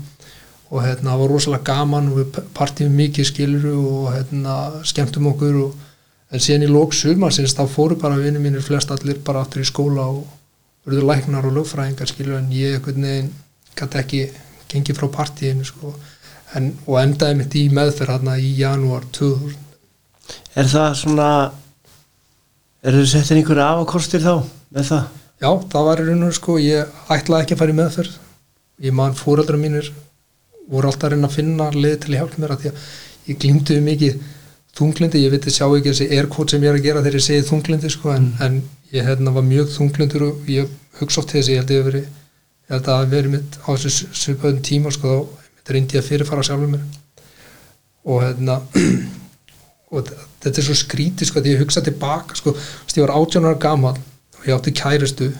og 0.71 0.81
hérna 0.85 1.11
það 1.11 1.21
var 1.21 1.31
rosalega 1.33 1.67
gaman 1.67 2.09
og 2.09 2.17
við 2.19 2.39
partíum 2.57 2.95
mikið 2.97 3.27
skiluru 3.29 3.75
og 3.77 4.07
hérna 4.15 4.55
skemmtum 4.87 5.29
okkur 5.33 5.59
og 5.65 6.33
en 6.33 6.43
síðan 6.43 6.65
í 6.65 6.71
lók 6.71 6.95
sumarsins 6.97 7.55
þá 7.57 7.63
fóru 7.69 7.97
bara 8.01 8.17
vinni 8.17 8.41
mínir 8.41 8.65
flest 8.65 8.91
allir 8.93 9.21
bara 9.25 9.43
aftur 9.43 9.61
í 9.61 9.69
skóla 9.69 10.07
og 10.09 10.25
verður 10.87 11.09
læknar 11.11 11.45
og 11.49 11.55
lögfræðingar 11.57 12.09
skilur 12.09 12.39
en 12.39 12.49
ég 12.53 12.79
einhvern 12.79 13.05
veginn 13.05 13.31
gæti 13.77 14.01
ekki 14.01 14.21
gengið 14.69 14.99
frá 14.99 15.09
partíinu 15.13 15.65
sko. 15.67 15.93
En, 16.57 16.71
og 16.89 16.97
endaði 17.01 17.37
mitt 17.37 17.55
í 17.59 17.67
meðferð 17.73 18.15
hérna 18.15 18.39
í 18.41 18.53
janúar 18.57 19.03
2000 19.13 19.69
er 20.57 20.69
það 20.69 20.95
svona 20.97 21.27
er 22.81 22.95
þau 22.95 23.05
settir 23.11 23.39
einhverja 23.39 23.67
afakostir 23.73 24.23
þá 24.23 24.33
með 24.73 24.89
það? 24.89 25.05
Já 25.39 25.49
það 25.71 25.87
var 25.87 26.01
í 26.01 26.07
raun 26.09 26.25
og 26.27 26.35
sko 26.35 26.57
ég 26.61 26.97
ætlaði 27.13 27.45
ekki 27.45 27.55
að 27.55 27.61
fara 27.61 27.73
í 27.73 27.77
meðferð. 27.77 28.17
Ég 28.79 28.95
man 28.95 29.15
fóreldra 29.17 29.59
mínir 29.59 29.91
voru 30.69 30.89
alltaf 30.89 31.09
að 31.09 31.15
reyna 31.15 31.29
að 31.29 31.37
finna 31.37 31.69
leið 31.75 31.95
til 32.03 32.13
að 32.13 32.19
hjálpa 32.19 32.41
mér 32.41 32.53
að 32.55 32.63
því 32.63 32.71
að 32.71 32.83
ég 33.29 33.39
glýmdi 33.43 33.79
mikið 33.85 34.19
þunglindi, 34.79 35.23
ég 35.23 35.33
veit 35.33 35.47
að 35.47 35.55
sjá 35.55 35.65
ekki 35.65 35.89
þessi 35.91 36.07
airquote 36.15 36.53
sem 36.53 36.63
ég 36.63 36.71
er 36.71 36.77
að 36.77 36.85
gera 36.85 37.01
þegar 37.03 37.17
ég 37.17 37.25
segi 37.25 37.47
þunglindi 37.49 37.91
sko, 37.91 38.13
en, 38.13 38.27
en 38.45 38.59
ég 38.93 39.07
hérna, 39.07 39.33
var 39.35 39.45
mjög 39.47 39.71
þunglindur 39.73 40.25
og 40.27 40.51
ég 40.51 40.69
hugsa 40.99 41.23
oft 41.23 41.33
þessi, 41.33 41.55
ég 41.55 41.63
held 41.63 41.71
að 41.71 41.75
ég 41.75 41.81
hef 41.81 41.89
verið 41.89 42.05
ég 42.69 42.75
held 42.75 42.89
að 42.89 42.99
hafi 42.99 43.13
verið 43.15 43.33
mitt 43.33 43.55
á 43.65 43.69
þessu 43.73 44.09
svipaðum 44.13 44.59
tíma 44.65 44.93
sko, 44.93 45.15
þá 45.65 45.71
reyndi 45.73 45.97
ég 45.97 46.03
að 46.03 46.09
fyrirfara 46.11 46.45
sjálfur 46.45 46.69
mér. 46.75 46.83
Og 48.09 48.21
hérna 48.23 48.59
og 49.93 50.11
þetta 50.43 50.53
er 50.53 50.67
svo 50.67 50.77
skrítið 50.77 51.31
sko, 51.31 51.41
því 51.41 51.55
ég 51.55 51.63
hugsa 51.63 51.83
tilbaka 51.85 52.37
sko, 52.37 52.53
ég 52.93 53.05
var 53.07 53.15
18 53.17 53.49
ára 53.49 53.61
gamal 53.61 53.95
og 53.97 54.45
ég 54.45 54.53
átti 54.53 54.75
kæristu 54.77 55.31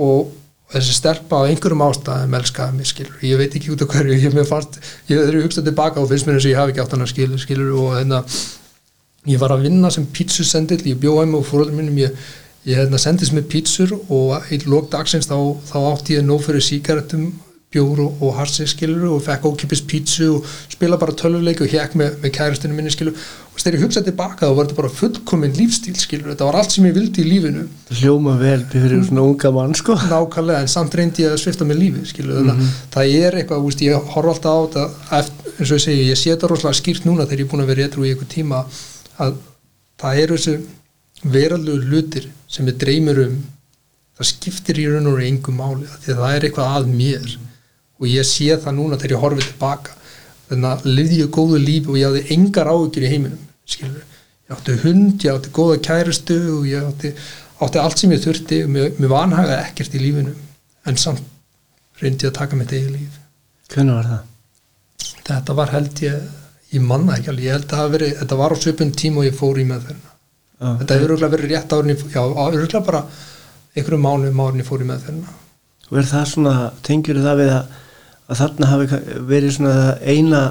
og 0.00 0.32
þessi 0.72 0.96
stelpa 0.96 1.44
á 1.44 1.46
einhverjum 1.46 1.84
ástæðum 1.84 2.36
elskaði 2.38 2.78
mig 2.78 2.88
skilur, 2.88 3.18
ég 3.22 3.38
veit 3.38 3.54
ekki 3.54 3.74
út 3.74 3.84
af 3.84 3.90
hverju 3.92 4.16
ég, 4.16 4.32
mér 4.34 4.46
fannst, 4.48 4.80
ég 5.10 5.20
þegar 5.20 5.36
ég 5.38 5.46
hugsaði 5.46 5.68
tilbaka 5.68 6.00
og 6.00 6.08
finnst 6.10 6.26
mér 6.26 6.38
eins 6.38 6.46
og 6.46 6.50
ég 6.54 6.60
hafi 6.60 6.72
ekki 6.74 6.82
átt 6.82 6.94
hann 6.96 7.04
að 7.04 7.12
skilur, 7.12 7.42
skilur 7.42 7.74
og 7.82 7.92
hérna, 7.98 8.22
ég 9.28 9.42
var 9.42 9.54
að 9.54 9.66
vinna 9.68 9.92
sem 9.92 10.08
pítsusendill, 10.16 10.80
ég 10.88 10.98
bjóði 11.04 11.28
mig 11.30 11.42
og 11.42 11.46
fóröldum 11.50 11.78
minnum, 11.78 12.00
ég, 12.00 12.16
ég 12.64 12.78
hérna 12.80 13.00
sendist 13.00 13.34
með 13.36 13.48
pítsur 13.52 13.96
og 14.08 14.52
í 14.52 14.60
lók 14.68 14.90
dagsins 14.92 15.28
þá, 15.28 15.36
þá 15.68 15.78
átti 15.92 16.18
ég 16.18 16.24
nóg 16.26 16.44
fyrir 16.46 16.64
síkaretum 16.64 17.32
bjór 17.74 18.04
og, 18.04 18.20
og 18.22 18.36
harsi 18.38 18.66
skilur 18.70 19.16
og 19.16 19.22
fekk 19.24 19.48
ókipis 19.48 19.82
pítsu 19.88 20.28
og 20.36 20.50
spila 20.70 20.98
bara 21.00 21.14
tölvuleik 21.18 21.62
og 21.64 21.72
hjekk 21.72 21.96
með, 21.98 22.18
með 22.22 22.32
kæristinu 22.36 22.76
minni 22.76 22.92
skilur 22.94 23.16
og 23.16 23.58
þegar 23.62 23.78
ég 23.78 23.84
hugsaði 23.84 24.10
tilbaka 24.10 24.46
þá 24.46 24.54
var 24.58 24.68
þetta 24.68 24.78
bara 24.78 24.92
fullkominn 24.98 25.56
lífstíl 25.58 25.94
skilur, 25.98 26.30
þetta 26.32 26.48
var 26.48 26.58
allt 26.60 26.74
sem 26.74 26.86
ég 26.88 26.94
vildi 26.96 27.22
í 27.22 27.28
lífinu. 27.28 27.66
Hljóma 28.00 28.36
vel 28.40 28.60
fyrir 28.70 29.04
svona 29.06 29.26
unga 29.28 29.52
mann 29.54 29.76
sko. 29.78 29.96
Nákvæmlega 30.10 30.64
en 30.64 30.72
samt 30.72 30.96
reyndi 30.98 31.26
ég 31.26 31.34
að 31.34 31.42
svifta 31.44 31.66
með 31.68 31.80
lífi 31.82 32.06
skilur, 32.10 32.40
þannig 32.40 32.62
að 32.62 32.72
það 32.96 33.16
er 33.20 33.38
eitthvað, 33.40 33.68
úst, 33.70 33.84
ég 33.86 34.14
horf 34.14 34.32
alltaf 34.34 34.54
á 34.54 34.62
þetta 34.64 35.18
eftir, 35.20 35.52
eins 35.54 35.68
og 35.68 35.76
ég 35.78 35.84
segi, 35.86 36.08
ég 36.10 36.18
sé 36.18 36.32
þetta 36.34 36.50
rosalega 36.50 36.80
skýrt 36.80 37.06
núna 37.06 37.28
þegar 37.28 37.44
ég 37.44 37.46
er 37.46 37.52
búin 37.52 37.64
að 37.64 37.70
vera 37.70 37.86
eitthvað 37.86 38.08
í 38.08 38.14
eitthvað 38.14 38.32
tíma 38.34 38.64
að 39.22 39.38
það 40.02 40.22
eru 40.24 40.40
þessu 40.40 40.56
verallu 41.24 41.78
hlutir 41.82 42.28
sem 42.50 42.66
við 42.68 42.80
dreymir 42.84 43.20
um 43.24 43.36
það 44.14 44.30
skiptir 44.30 44.80
í 44.80 44.86
raun 44.90 45.10
og 45.10 45.18
raun 45.18 45.28
engum 45.28 45.58
máli 45.58 45.88
því 45.90 46.14
að 46.14 46.22
það 46.22 46.36
er 46.36 46.46
eitthvað 46.48 46.76
að 46.78 46.90
mér. 46.94 47.36
Og 48.00 48.08
ég 48.10 48.26
sé 48.28 48.56
það 48.60 48.76
núna 48.78 48.98
þegar 49.00 49.14
ég 49.14 49.22
horfið 49.24 49.48
tilbaka. 49.48 49.96
Þannig 50.48 50.68
að 50.70 50.88
liði 50.90 51.20
ég 51.22 51.32
góðu 51.34 51.60
lífi 51.62 51.90
og 51.90 51.98
ég 51.98 52.10
hafði 52.10 52.36
engar 52.36 52.70
áhyggjur 52.70 53.06
í 53.06 53.12
heiminum 53.14 53.46
skilur. 53.64 54.04
ég 54.44 54.54
átti 54.54 54.76
hund, 54.82 55.24
ég 55.24 55.32
átti 55.32 55.52
góða 55.56 55.80
kæristu 55.88 56.36
og 56.58 56.66
ég 56.68 56.84
átti, 56.84 57.14
átti 57.64 57.80
allt 57.80 57.98
sem 58.02 58.12
ég 58.12 58.22
þurfti 58.22 58.60
og 58.66 58.72
mér, 58.74 58.90
mér 58.98 59.12
vanhagaði 59.14 59.70
ekkert 59.70 59.96
í 59.96 60.02
lífinu. 60.02 60.34
En 60.84 61.00
samt 61.00 61.24
reyndi 62.02 62.26
ég 62.26 62.34
að 62.34 62.38
taka 62.42 62.58
mitt 62.60 62.74
eigi 62.76 62.92
líf. 62.92 63.20
Hvernig 63.72 63.98
var 63.98 64.10
það? 64.12 64.30
þetta 65.24 65.54
var 65.56 65.70
held 65.72 66.00
ég, 66.04 66.24
ég 66.74 66.82
manna 66.84 67.16
ekki 67.16 67.32
alveg. 67.32 67.46
Ég 67.46 67.56
held 67.56 67.72
að 67.72 67.94
verið, 67.96 68.18
þetta 68.20 68.40
var 68.42 68.52
á 68.52 68.56
svipun 68.60 68.92
tíma 68.92 69.22
og 69.22 69.30
ég 69.30 69.38
fór 69.38 69.60
í 69.62 69.64
meðferðina 69.68 70.13
Já. 70.64 70.70
þetta 70.80 70.98
hefur 70.98 71.14
örgulega 71.14 71.34
verið 71.36 71.52
rétt 71.52 71.76
árin 71.76 71.94
já, 71.94 72.22
örgulega 72.24 72.82
bara 72.86 73.04
einhverju 73.74 74.00
mánu 74.00 74.32
árin 74.32 74.62
ég 74.62 74.68
fór 74.68 74.84
í 74.84 74.88
meðferðina 74.88 75.38
og 75.90 76.00
er 76.00 76.08
það 76.08 76.28
svona, 76.32 76.54
tengjur 76.86 77.20
það 77.22 77.40
við 77.42 77.54
að, 77.54 77.78
að 78.24 78.42
þarna 78.42 78.70
hafi 78.72 79.00
verið 79.28 79.56
svona 79.58 79.96
eina 80.00 80.42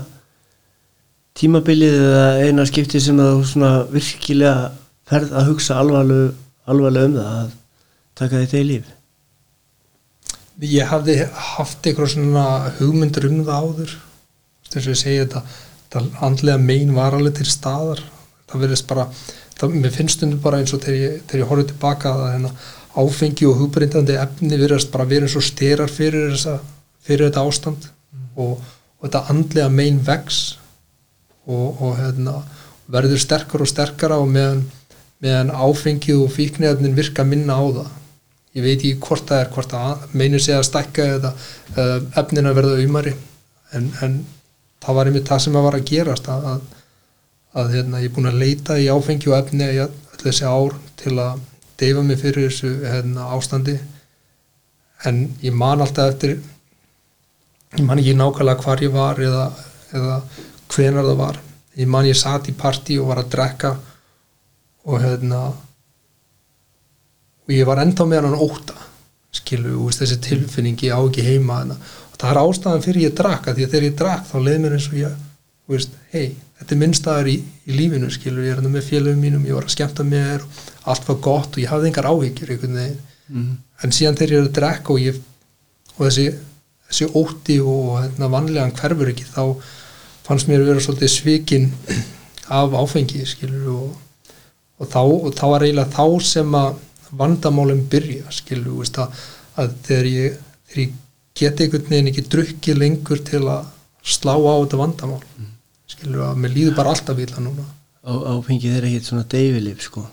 tímabilið 1.33 1.99
eða 1.99 2.25
eina 2.45 2.67
skipti 2.69 3.01
sem 3.01 3.17
þú 3.17 3.45
svona 3.49 3.75
virkilega 3.89 4.71
ferð 5.09 5.33
að 5.33 5.49
hugsa 5.49 5.79
alvarlega, 5.81 6.35
alvarlega 6.69 7.09
um 7.09 7.15
það 7.17 7.39
að 7.39 7.55
taka 8.21 8.43
þetta 8.43 8.61
í 8.61 8.67
líf 8.69 8.91
ég 10.61 10.89
hafði 10.89 11.17
haft 11.57 11.85
eitthvað 11.85 12.13
svona 12.13 12.45
hugmyndur 12.79 13.29
um 13.29 13.43
það 13.45 13.67
áður. 13.67 13.93
Þess 14.69 14.85
að 14.85 14.91
ég 14.91 14.99
segi 14.99 15.21
þetta, 15.23 16.03
andlega 16.25 16.57
mein 16.61 16.93
var 16.95 17.17
alveg 17.17 17.39
til 17.39 17.49
staðar. 17.49 18.01
Það 18.49 18.65
verðist 18.65 18.87
bara, 18.89 19.07
það, 19.59 19.75
mér 19.83 19.93
finnst 19.95 20.19
stundum 20.19 20.41
bara 20.43 20.59
eins 20.61 20.73
og 20.75 20.81
þegar 20.83 20.99
ég, 20.99 21.21
þegar 21.27 21.43
ég 21.43 21.51
horfði 21.51 21.67
tilbaka 21.71 22.13
að 22.13 22.25
hérna, 22.33 22.51
áfengi 23.03 23.47
og 23.49 23.57
hugbreyndandi 23.61 24.17
efni 24.21 24.59
verðast 24.61 24.91
bara 24.93 25.07
verið 25.09 25.27
eins 25.27 25.37
og 25.39 25.45
styrar 25.47 25.91
fyrir, 25.91 26.35
þessa, 26.35 26.59
fyrir 27.05 27.29
þetta 27.29 27.45
ástand. 27.47 27.89
Og, 28.33 28.53
og 28.99 29.07
þetta 29.07 29.23
andlega 29.33 29.71
mein 29.73 29.99
vex 30.05 30.43
og, 31.47 31.81
og 31.81 31.97
hérna, 31.99 32.37
verður 32.93 33.21
sterkar 33.21 33.63
og 33.65 33.69
sterkara 33.69 34.19
og 34.21 34.29
meðan, 34.31 34.63
meðan 35.23 35.51
áfengi 35.55 36.15
og 36.19 36.31
fíknefnin 36.33 36.95
virka 36.97 37.25
minna 37.27 37.57
á 37.57 37.65
það. 37.79 37.91
Ég 38.53 38.65
veit 38.67 38.77
ekki 38.77 38.99
hvort 39.01 39.25
það 39.29 39.39
er 39.41 39.51
hvort 39.55 39.73
það 39.73 40.07
meinir 40.13 40.41
sig 40.43 40.53
að 40.53 40.67
stækka 40.67 41.05
eða, 41.15 41.31
eða 41.73 41.95
efnin 42.21 42.49
að 42.49 42.57
verða 42.59 42.75
auðmari 42.77 43.13
en, 43.73 43.87
en 44.05 44.19
það 44.83 44.99
var 44.99 45.09
einmitt 45.09 45.29
það 45.31 45.41
sem 45.45 45.57
að 45.57 45.65
var 45.65 45.77
að 45.79 45.87
gerast 45.89 46.29
að, 46.29 46.45
að, 46.51 46.67
að 47.53 47.75
hérna, 47.77 48.01
ég 48.01 48.09
er 48.09 48.15
búin 48.15 48.29
að 48.31 48.39
leita 48.41 48.77
í 48.81 48.89
áfengi 48.89 49.29
og 49.29 49.37
efni 49.37 49.67
í 49.75 49.81
öll 49.83 49.91
þessi 50.23 50.47
ár 50.47 50.73
til 50.99 51.17
að 51.21 51.41
deyfa 51.79 52.03
mig 52.05 52.21
fyrir 52.21 52.47
þessu 52.47 52.71
hérna, 52.87 53.29
ástandi. 53.35 53.77
En 55.05 55.25
ég 55.43 55.53
man 55.53 55.83
alltaf 55.83 56.13
eftir 56.13 56.37
ég 57.77 57.85
man 57.85 57.99
ekki 57.99 58.15
nákvæmlega 58.17 58.63
hvar 58.63 58.83
ég 58.85 58.93
var 58.93 59.19
eða, 59.19 59.47
eða 59.93 60.21
hvenar 60.73 61.09
það 61.09 61.19
var. 61.19 61.41
Ég 61.77 61.89
man 61.89 62.07
ég 62.07 62.17
satt 62.17 62.49
í 62.49 62.55
partí 62.57 62.99
og 63.01 63.09
var 63.11 63.23
að 63.23 63.31
drekka 63.33 63.73
og 64.83 65.01
hérna 65.01 65.43
og 67.43 67.51
ég 67.51 67.67
var 67.67 67.81
ennþá 67.83 68.07
með 68.07 68.27
hann 68.27 68.39
óta 68.39 68.77
skilu, 69.33 69.75
og 69.81 69.93
þessi 69.95 70.19
tilfinning 70.21 70.79
ég 70.85 70.93
á 70.93 71.01
ekki 71.01 71.25
heima 71.25 71.63
og 71.65 72.17
það 72.19 72.29
er 72.29 72.39
ástæðan 72.43 72.83
fyrir 72.85 73.07
ég 73.07 73.15
drakka 73.17 73.55
því 73.55 73.65
að 73.65 73.71
þegar 73.73 73.87
ég 73.87 73.95
drakk 73.99 74.27
þá 74.29 74.35
leið 74.45 74.59
mér 74.63 74.75
eins 74.77 74.89
og 74.91 74.99
ég 74.99 75.11
hei, 76.13 76.27
þetta 76.59 76.75
er 76.75 76.81
minnstæðar 76.81 77.29
í, 77.31 77.35
í 77.67 77.75
lífinu 77.77 78.09
skilu, 78.13 78.45
ég 78.45 78.55
er 78.55 78.61
hann 78.61 78.71
með 78.71 78.89
félögum 78.91 79.21
mínum 79.23 79.45
ég 79.47 79.57
var 79.57 79.67
að 79.67 79.75
skemmta 79.75 80.05
mér, 80.07 80.45
allt 80.89 81.07
var 81.09 81.19
gott 81.23 81.55
og 81.57 81.63
ég 81.63 81.71
hafði 81.71 81.89
engar 81.89 82.09
áhyggjur 82.11 82.53
einhvern 82.53 82.79
veginn 82.79 82.99
mm. 83.27 83.53
en 83.83 83.95
síðan 83.95 84.19
þegar 84.19 84.35
ég 84.35 84.41
er 84.41 84.49
að 84.49 84.57
drekka 84.59 84.93
og, 84.93 85.01
ég, 85.03 85.19
og 85.95 86.05
þessi, 86.05 86.27
þessi 86.89 87.09
ótti 87.19 87.59
og 87.63 87.89
hérna, 88.01 88.31
vanlegan 88.33 88.75
hverfur 88.77 89.11
ekki 89.13 89.27
þá 89.29 89.43
fannst 90.23 90.49
mér 90.49 90.63
að 90.63 90.71
vera 90.71 90.85
svolítið 90.85 91.13
svikin 91.13 91.69
af 92.53 92.75
áfengi 92.77 93.23
skilur 93.27 93.69
og, 93.73 93.93
og, 94.79 94.87
þá, 94.87 95.01
og 95.03 95.31
þá 95.37 95.45
er 95.49 95.67
eiginlega 95.67 95.95
þá 95.95 96.27
sem 96.29 96.59
að 96.59 96.81
vandamálum 97.13 97.83
byrja 97.91 98.33
skilur 98.33 98.79
veist, 98.81 98.99
að, 98.99 99.23
að 99.61 99.73
þegar 99.87 100.09
ég, 100.09 100.37
þegar 100.69 100.83
ég 100.83 100.99
geti 101.37 101.65
einhvern 101.65 101.89
veginn 101.89 102.11
ekki 102.11 102.27
drukkið 102.29 102.79
lengur 102.79 103.21
til 103.25 103.43
að 103.49 103.69
slá 104.03 104.33
á 104.35 104.53
þetta 104.63 104.79
vandamál 104.79 105.21
mm. 105.21 105.52
Skilur 105.93 106.27
að 106.27 106.43
mér 106.43 106.55
líður 106.57 106.77
bara 106.77 106.93
alltaf 106.93 107.23
illa 107.23 107.43
núna. 107.45 107.65
Áfengið 108.03 108.77
er 108.77 108.87
ekkert 108.89 109.09
svona 109.09 109.25
deyfilif 109.31 109.83
sko. 109.85 110.05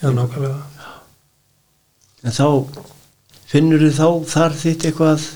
Já 0.00 0.10
nákvæmlega. 0.14 0.88
En 2.22 2.36
þá 2.36 2.46
finnur 3.50 3.82
þú 3.82 3.92
þá 3.96 4.32
þar 4.32 4.58
þitt 4.62 4.86
eitthvað 4.88 5.30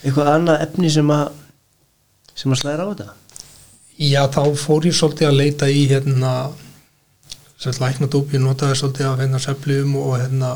eitthvað 0.00 0.32
annað 0.34 0.64
efni 0.66 0.90
sem 0.92 1.12
að 1.12 1.28
sem 2.40 2.52
að 2.54 2.60
slæra 2.62 2.86
á 2.86 2.90
þetta? 2.90 3.14
Já, 4.00 4.22
þá 4.32 4.42
fór 4.56 4.86
ég 4.88 4.96
svolítið 4.96 5.28
að 5.28 5.38
leita 5.42 5.68
í 5.68 5.80
hérna 5.90 6.34
sem 7.60 7.76
læknadóp, 7.76 8.30
ég 8.32 8.40
notaði 8.40 8.78
svolítið 8.80 9.08
af 9.10 9.18
hérna 9.20 9.40
sefliðum 9.44 9.96
og 10.00 10.14
hérna 10.16 10.52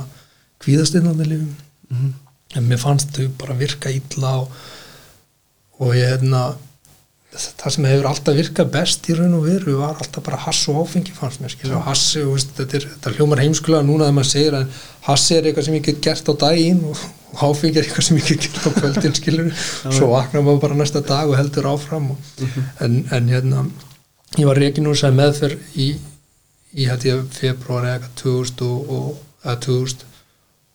kvíðastinnandilifum 0.65 1.51
mm 1.91 1.99
-hmm. 1.99 2.13
en 2.57 2.69
mér 2.69 2.81
fannst 2.81 3.13
þau 3.13 3.29
bara 3.39 3.59
virka 3.59 3.91
illa 3.91 4.37
og, 4.41 4.49
og 5.79 5.95
ég 5.95 6.09
hérna 6.09 6.57
það 7.35 7.75
sem 7.75 7.87
hefur 7.89 8.07
alltaf 8.09 8.37
virkað 8.39 8.71
best 8.75 9.09
í 9.11 9.17
raun 9.19 9.35
og 9.39 9.47
veru 9.49 9.77
var 9.81 9.99
alltaf 9.99 10.23
bara 10.27 10.39
hass 10.45 10.69
og 10.71 10.81
áfengi 10.85 11.15
fannst 11.17 11.43
mér, 11.43 11.53
skilja, 11.55 11.81
og 11.81 11.89
hassi 11.89 12.23
og 12.23 12.37
veist, 12.37 12.55
þetta, 12.59 12.79
er, 12.79 12.87
þetta 12.93 13.13
hljómar 13.17 13.43
heimskulega 13.43 13.87
núna 13.87 14.07
þegar 14.07 14.17
maður 14.19 14.31
segir 14.31 14.57
að 14.59 14.79
hassi 15.09 15.37
er 15.37 15.49
eitthvað 15.49 15.67
sem 15.69 15.77
ég 15.79 15.87
get 15.89 16.01
gert 16.07 16.31
á 16.31 16.35
daginn 16.45 16.81
og, 16.91 17.05
áfengi 17.49 17.81
er 17.81 17.89
eitthvað 17.89 18.09
sem 18.09 18.21
ég 18.21 18.31
get 18.31 18.47
gert 18.47 18.69
á 18.69 18.71
kvöldin 18.79 19.19
skilur, 19.19 19.51
svo 19.83 20.13
vaknar 20.13 20.47
maður 20.47 20.63
bara 20.69 20.79
næsta 20.79 21.03
dag 21.03 21.31
og 21.33 21.39
heldur 21.41 21.71
áfram 21.73 22.13
og, 22.15 22.33
en, 22.87 23.01
en 23.11 23.31
hérna 23.33 23.67
ég 24.39 24.47
var 24.47 24.63
reygin 24.63 24.91
úr 24.91 24.99
sæð 24.99 25.19
meðferð 25.19 25.79
í, 25.83 25.91
í 26.79 26.89
hætti 26.91 27.11
ég 27.11 27.27
februar 27.35 27.89
eða 27.89 27.99
eitthvað 27.99 28.19
2000 28.23 28.67
og, 28.71 28.95
og 28.95 29.45
eða 29.45 29.61
2000 29.67 30.11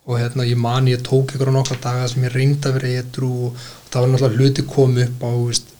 og 0.10 0.18
hérna 0.18 0.46
ég 0.48 0.58
man 0.60 0.88
ég 0.90 1.04
tók 1.06 1.36
ykkur 1.36 1.52
á 1.54 1.58
nokkra 1.60 1.78
daga 1.84 2.08
sem 2.10 2.24
ég 2.26 2.34
reyndi 2.34 2.68
að 2.68 2.80
vera 2.80 2.94
eitthrú 3.00 3.30
og 3.48 3.68
það 3.92 4.02
var 4.02 4.10
náttúrulega 4.14 4.40
hluti 4.40 4.66
komið 4.76 5.04
upp 5.06 5.26
á 5.28 5.32
veist, 5.38 5.76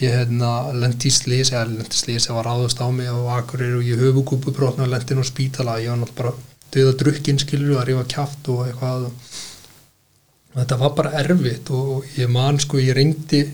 ég 0.00 0.16
hérna 0.16 0.72
lendi 0.72 1.10
í 1.10 1.14
slís 1.14 1.52
eða 1.52 1.66
lendi 1.70 1.92
í 1.92 2.00
slís 2.00 2.28
eða 2.28 2.38
var 2.38 2.48
ráðast 2.50 2.80
á 2.80 2.88
mig 2.94 3.10
og 3.12 3.30
akkurir 3.36 3.76
og 3.78 3.86
ég 3.86 4.00
höfugúpu 4.00 4.54
brotna 4.56 4.86
og 4.86 4.92
lendi 4.94 5.14
inn 5.14 5.24
á 5.24 5.26
spítala. 5.28 5.80
Ég 5.82 5.92
var 5.92 6.00
náttúrulega 6.00 6.22
bara 6.22 6.70
döða 6.72 6.94
drukkin 7.02 7.42
skilur 7.42 7.80
að 7.80 7.90
rífa 7.90 8.06
kjátt 8.14 8.52
og 8.54 8.62
eitthvað. 8.68 9.10
Og 10.52 10.56
þetta 10.60 10.80
var 10.80 10.94
bara 10.96 11.16
erfitt 11.20 11.72
og 11.72 12.08
ég 12.16 12.32
man 12.32 12.60
sko 12.60 12.80
ég 12.80 12.96
reyndi 12.96 13.44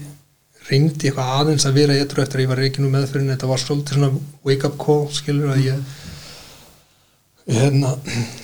reyndi 0.69 1.09
eitthvað 1.09 1.33
aðeins 1.39 1.67
að 1.69 1.79
vera 1.81 1.97
eitthvað 1.97 2.25
eftir 2.25 2.41
að 2.41 2.45
ég 2.45 2.51
var 2.51 2.61
reyginu 2.63 2.91
meðferðin 2.93 3.33
þetta 3.33 3.51
var 3.51 3.63
svolítið 3.63 3.97
svona 3.97 4.11
wake 4.45 4.69
up 4.69 4.77
call 4.83 5.07
skilur 5.15 5.55
að 5.55 5.65
ég 5.65 5.97
ég 7.49 7.63
hérna 7.63 7.95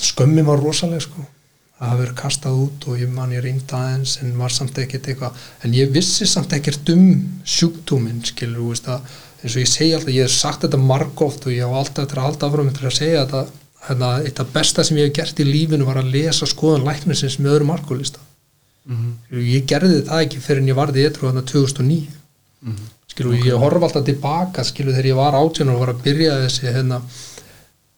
skömmi 0.01 0.45
var 0.47 0.63
rosalega 0.63 1.05
sko 1.05 1.27
að 1.81 1.89
hafa 1.89 2.01
verið 2.01 2.17
kastað 2.21 2.61
út 2.65 2.87
og 2.89 3.01
ég 3.03 3.11
man 3.11 3.33
ég 3.35 3.43
reyndi 3.43 3.75
aðeins 3.75 4.19
en 4.23 4.37
var 4.39 4.53
samt 4.55 4.79
ekkert 4.79 5.09
eitthvað 5.11 5.47
en 5.67 5.75
ég 5.75 5.91
vissi 5.95 6.27
samt 6.31 6.55
ekkert 6.55 6.93
um 6.95 7.07
sjúkdóminn 7.43 8.23
skilur 8.29 8.71
veist, 8.71 8.87
að, 8.89 9.03
eins 9.43 9.57
og 9.57 9.65
ég 9.65 9.71
segi 9.73 9.97
alltaf, 9.97 10.15
ég 10.15 10.29
hef 10.29 10.37
sagt 10.37 10.65
þetta 10.67 10.81
margóft 10.81 11.49
og 11.49 11.57
ég 11.57 11.67
á 11.67 11.71
alltaf 11.75 12.07
að 12.07 12.23
halda 12.23 12.49
áfram 12.49 12.71
eftir 12.71 12.91
að 12.91 12.99
segja 13.01 13.25
þetta 13.25 13.43
hérna, 13.89 14.13
eitt 14.23 14.41
af 14.41 14.53
besta 14.55 14.85
sem 14.87 15.01
ég 15.01 15.11
hef 15.11 15.17
gert 15.19 15.43
í 15.43 15.49
lífinu 15.49 15.89
var 15.89 15.99
að 16.01 16.15
lesa 16.15 16.47
skoðan 16.49 16.87
læknisins 16.87 17.41
með 17.41 17.57
öðrum 17.57 17.75
alkoholista 17.75 18.23
mm 18.23 18.97
-hmm. 18.97 19.43
ég 19.51 19.67
gerði 19.67 20.05
það 20.07 20.27
ekki 20.29 20.45
fyrir 20.47 20.63
en 20.63 20.71
ég 20.71 20.79
varði 20.79 21.09
eitthvað 21.09 21.33
þarna 21.33 21.49
2009 21.51 22.21
Mm 22.65 22.73
-hmm. 22.73 22.89
skilu, 23.07 23.29
okay. 23.29 23.49
ég 23.51 23.61
horf 23.61 23.83
alltaf 23.83 24.05
tilbaka 24.05 24.65
skilu 24.65 24.93
þegar 24.93 25.07
ég 25.07 25.17
var 25.17 25.35
átján 25.37 25.69
og 25.69 25.81
var 25.81 25.91
að 25.93 26.03
byrja 26.07 26.37
þessi 26.45 26.73
hérna, 26.73 27.01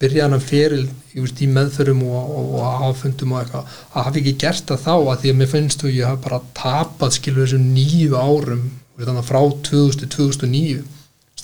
byrja 0.02 0.26
hann 0.26 0.42
feril 0.44 0.85
í, 0.85 1.20
veist, 1.22 1.40
í 1.40 1.48
meðförum 1.48 2.02
og, 2.04 2.32
og, 2.38 2.50
og 2.59 2.82
affundum 2.90 3.32
og 3.32 3.42
eitthvað, 3.42 3.76
að 3.92 4.09
hafa 4.09 4.20
ekki 4.20 4.35
gert 4.42 4.72
það 4.72 4.82
þá 4.85 4.94
að 4.96 5.22
því 5.22 5.32
að 5.32 5.38
mér 5.40 5.52
finnst 5.52 5.82
þú 5.82 5.92
ég 5.92 6.11
hafa 6.11 6.22
bara 6.26 6.40
tapað 6.59 7.14
skilu 7.16 7.42
þessum 7.44 7.70
nýju 7.72 8.18
árum 8.20 8.66
veist, 8.98 9.22
frá 9.30 9.40
2000-2009 9.70 10.85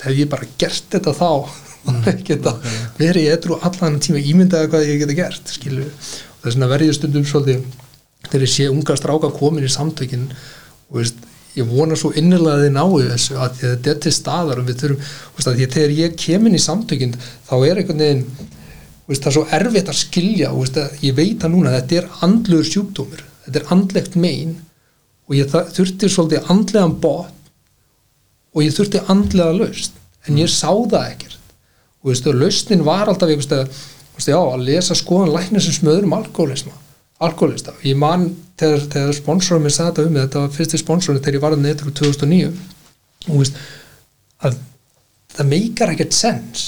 hef 0.03 0.19
ég 0.19 0.31
bara 0.31 0.49
gert 0.59 0.89
þetta 0.93 1.15
þá 1.17 1.31
mm. 1.33 2.23
geta 2.27 2.55
verið 2.99 3.25
í 3.25 3.33
edru 3.33 3.59
allan 3.65 4.01
tíma 4.03 4.23
ímyndaði 4.23 4.71
hvað 4.73 4.89
ég 4.89 5.03
geta 5.03 5.19
gert 5.19 5.53
skilur, 5.57 5.89
og 5.89 6.45
þess 6.45 6.57
vegna 6.57 6.71
verði 6.73 6.91
ég 6.91 6.99
stundum 6.99 7.29
svolítið 7.29 7.65
þegar 8.29 8.47
ég 8.47 8.53
sé 8.53 8.69
unga 8.71 8.97
stráka 8.99 9.33
komin 9.35 9.67
í 9.67 9.73
samtökin 9.73 10.29
og 10.33 11.01
veist, 11.01 11.21
ég 11.59 11.69
vona 11.69 11.97
svo 11.99 12.13
innilega 12.17 12.57
að 12.57 12.65
þið 12.65 12.75
náu 12.77 12.99
þessu 13.11 13.37
að 13.37 13.61
þetta 13.61 13.93
er 13.93 14.01
til 14.05 14.13
staðar 14.17 14.61
og 14.63 14.69
við 14.69 14.81
þurfum, 14.83 15.07
veist, 15.37 15.49
því 15.49 15.67
að 15.67 15.77
þegar 15.77 15.95
ég 15.99 16.17
kemin 16.23 16.57
í 16.57 16.63
samtökin 16.63 17.15
þá 17.21 17.55
er 17.59 17.81
einhvern 17.83 18.05
veginn 18.05 18.25
veist, 19.09 19.21
það 19.21 19.31
er 19.31 19.37
svo 19.37 19.45
erfitt 19.59 19.93
að 19.93 19.99
skilja 20.01 20.53
veist, 20.57 20.81
að 20.81 21.05
ég 21.05 21.17
veit 21.19 21.45
að 21.45 21.55
núna 21.55 21.73
að 21.73 21.79
þetta 21.81 21.99
er 22.01 22.11
andluður 22.29 22.71
sjúkdómur, 22.71 23.25
þetta 23.47 23.61
er 23.61 23.75
andlegt 23.77 24.19
megin 24.25 24.57
og 25.29 25.37
ég 25.37 25.53
þurfti 25.53 26.13
svolítið 26.13 26.53
andlegan 26.53 26.97
bot 27.03 27.51
og 28.53 28.65
ég 28.65 28.77
þurfti 28.77 29.05
andlega 29.13 29.57
laust 29.61 29.99
en 30.29 30.39
ég 30.39 30.51
sá 30.53 30.71
það 30.71 31.09
ekkert. 31.11 31.39
Og 32.03 32.13
veist, 32.13 32.27
lausnin 32.27 32.85
var 32.87 33.11
alltaf 33.11 33.31
að, 33.31 33.83
já, 34.25 34.39
að 34.39 34.65
lesa 34.67 34.97
skoðan 34.99 35.35
læknir 35.35 35.63
sem 35.65 35.77
smöður 35.77 36.09
um 36.09 36.17
alkoholisma 36.17 36.82
alkoholista, 37.23 37.75
ég 37.87 37.99
man 37.99 38.29
þegar, 38.61 38.87
þegar 38.95 39.17
sponsorum 39.17 39.69
er 39.69 39.75
sagðið 39.77 40.11
um 40.11 40.21
þetta 40.21 40.45
var 40.45 40.55
fyrsti 40.57 40.81
sponsorum 40.81 41.23
þegar 41.23 41.39
ég 41.39 41.45
var 41.45 41.57
að 41.57 41.65
neytra 41.67 41.89
úr 41.89 41.97
2009 41.99 42.53
og 43.29 43.43
veist 43.43 43.61
að 44.43 44.59
það 45.33 45.53
meikar 45.53 45.93
ekkert 45.95 46.17
sens. 46.17 46.65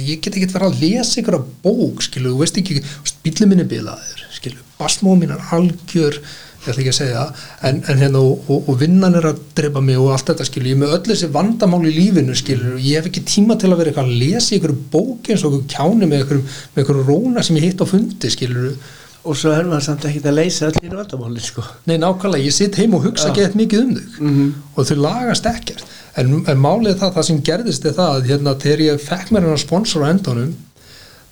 Ég 0.00 0.22
get 0.24 0.32
ekki 0.32 0.48
verið 0.48 0.70
að 0.70 0.80
lesa 0.80 1.18
ykkur 1.20 1.36
á 1.36 1.42
bók 1.64 2.00
skilu, 2.06 2.32
þú 2.32 2.40
veist 2.40 2.56
ekki, 2.56 2.78
bílið 3.26 3.50
minni 3.50 3.66
bilaður 3.68 4.22
skilu, 4.32 4.62
basmóð 4.78 5.20
mín 5.20 5.34
er 5.34 5.42
algjör 5.54 6.16
ég 6.64 6.70
ætla 6.72 6.80
ekki 6.80 6.92
að 6.94 6.96
segja 6.96 7.22
en, 7.68 7.80
en 7.92 8.00
hérna 8.00 8.20
og, 8.24 8.48
og, 8.48 8.70
og 8.72 8.78
vinnan 8.80 9.18
er 9.18 9.28
að 9.28 9.42
drepa 9.56 9.82
mig 9.84 10.00
og 10.00 10.14
allt 10.14 10.30
þetta 10.30 10.46
skilu, 10.48 10.70
ég 10.70 10.78
er 10.78 10.80
með 10.80 10.94
öll 10.96 11.02
þessi 11.10 11.28
vandamál 11.34 11.82
í 11.84 11.92
lífinu 11.92 12.36
skilu, 12.38 12.74
ég 12.80 12.98
hef 12.98 13.10
ekki 13.10 13.24
tíma 13.28 13.58
til 13.60 13.70
að 13.70 13.82
vera 13.82 13.92
eitthvað 13.92 14.08
að 14.08 14.22
lesa 14.22 14.56
ykkur 14.56 14.74
bók 14.94 15.28
eins 15.28 15.44
og 15.44 15.58
kjáni 15.68 16.08
með 16.08 16.24
ykkur, 16.24 16.40
með 16.74 16.86
ykkur 16.86 17.00
róna 17.10 17.44
sem 17.44 17.60
ég 17.60 17.68
hitt 17.68 17.84
á 17.84 17.86
fundi 17.88 18.32
skilu 18.32 18.72
og 19.24 19.36
svo 19.38 19.52
er 19.54 19.66
maður 19.68 19.86
samt 19.86 20.04
ekki 20.08 20.20
að 20.28 20.36
leysa 20.38 20.68
allir 20.68 20.96
vandamáli 20.98 21.42
sko. 21.42 21.64
Nei 21.88 21.96
nákvæmlega, 22.00 22.44
ég 22.44 22.54
sitt 22.54 22.76
heim 22.80 22.96
og 22.98 23.06
hugsa 23.06 23.30
ja. 23.30 23.34
gett 23.38 23.56
mikið 23.58 23.82
um 23.82 23.94
þau 23.96 24.20
mm 24.20 24.32
-hmm. 24.34 24.50
og 24.74 24.88
þau 24.88 24.96
lagast 25.00 25.46
ekkert 25.48 25.84
en, 26.16 26.44
en 26.46 26.60
málið 26.60 26.98
það, 27.00 27.14
það 27.16 27.26
sem 27.28 27.42
gerðist 27.48 27.84
er 27.84 27.96
það 27.96 28.16
að 28.16 28.28
hérna 28.30 28.54
þegar 28.64 28.80
ég 28.80 29.04
fekk 29.08 29.30
mér 29.30 29.46
hennar 29.46 29.62
sponsor 29.62 30.04
á 30.04 30.12
endunum 30.12 30.54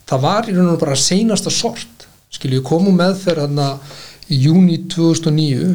það 0.08 0.24
var 0.26 0.48
í 0.48 0.56
raun 0.56 0.72
og 0.74 0.80
bara 0.80 0.96
seinasta 0.96 1.50
sort 1.50 2.06
skilju, 2.32 2.60
ég 2.60 2.66
kom 2.66 2.88
um 2.88 2.96
meðferð 2.96 3.44
hérna 3.44 3.68
í 4.28 4.40
júni 4.46 4.78
2009 4.88 5.74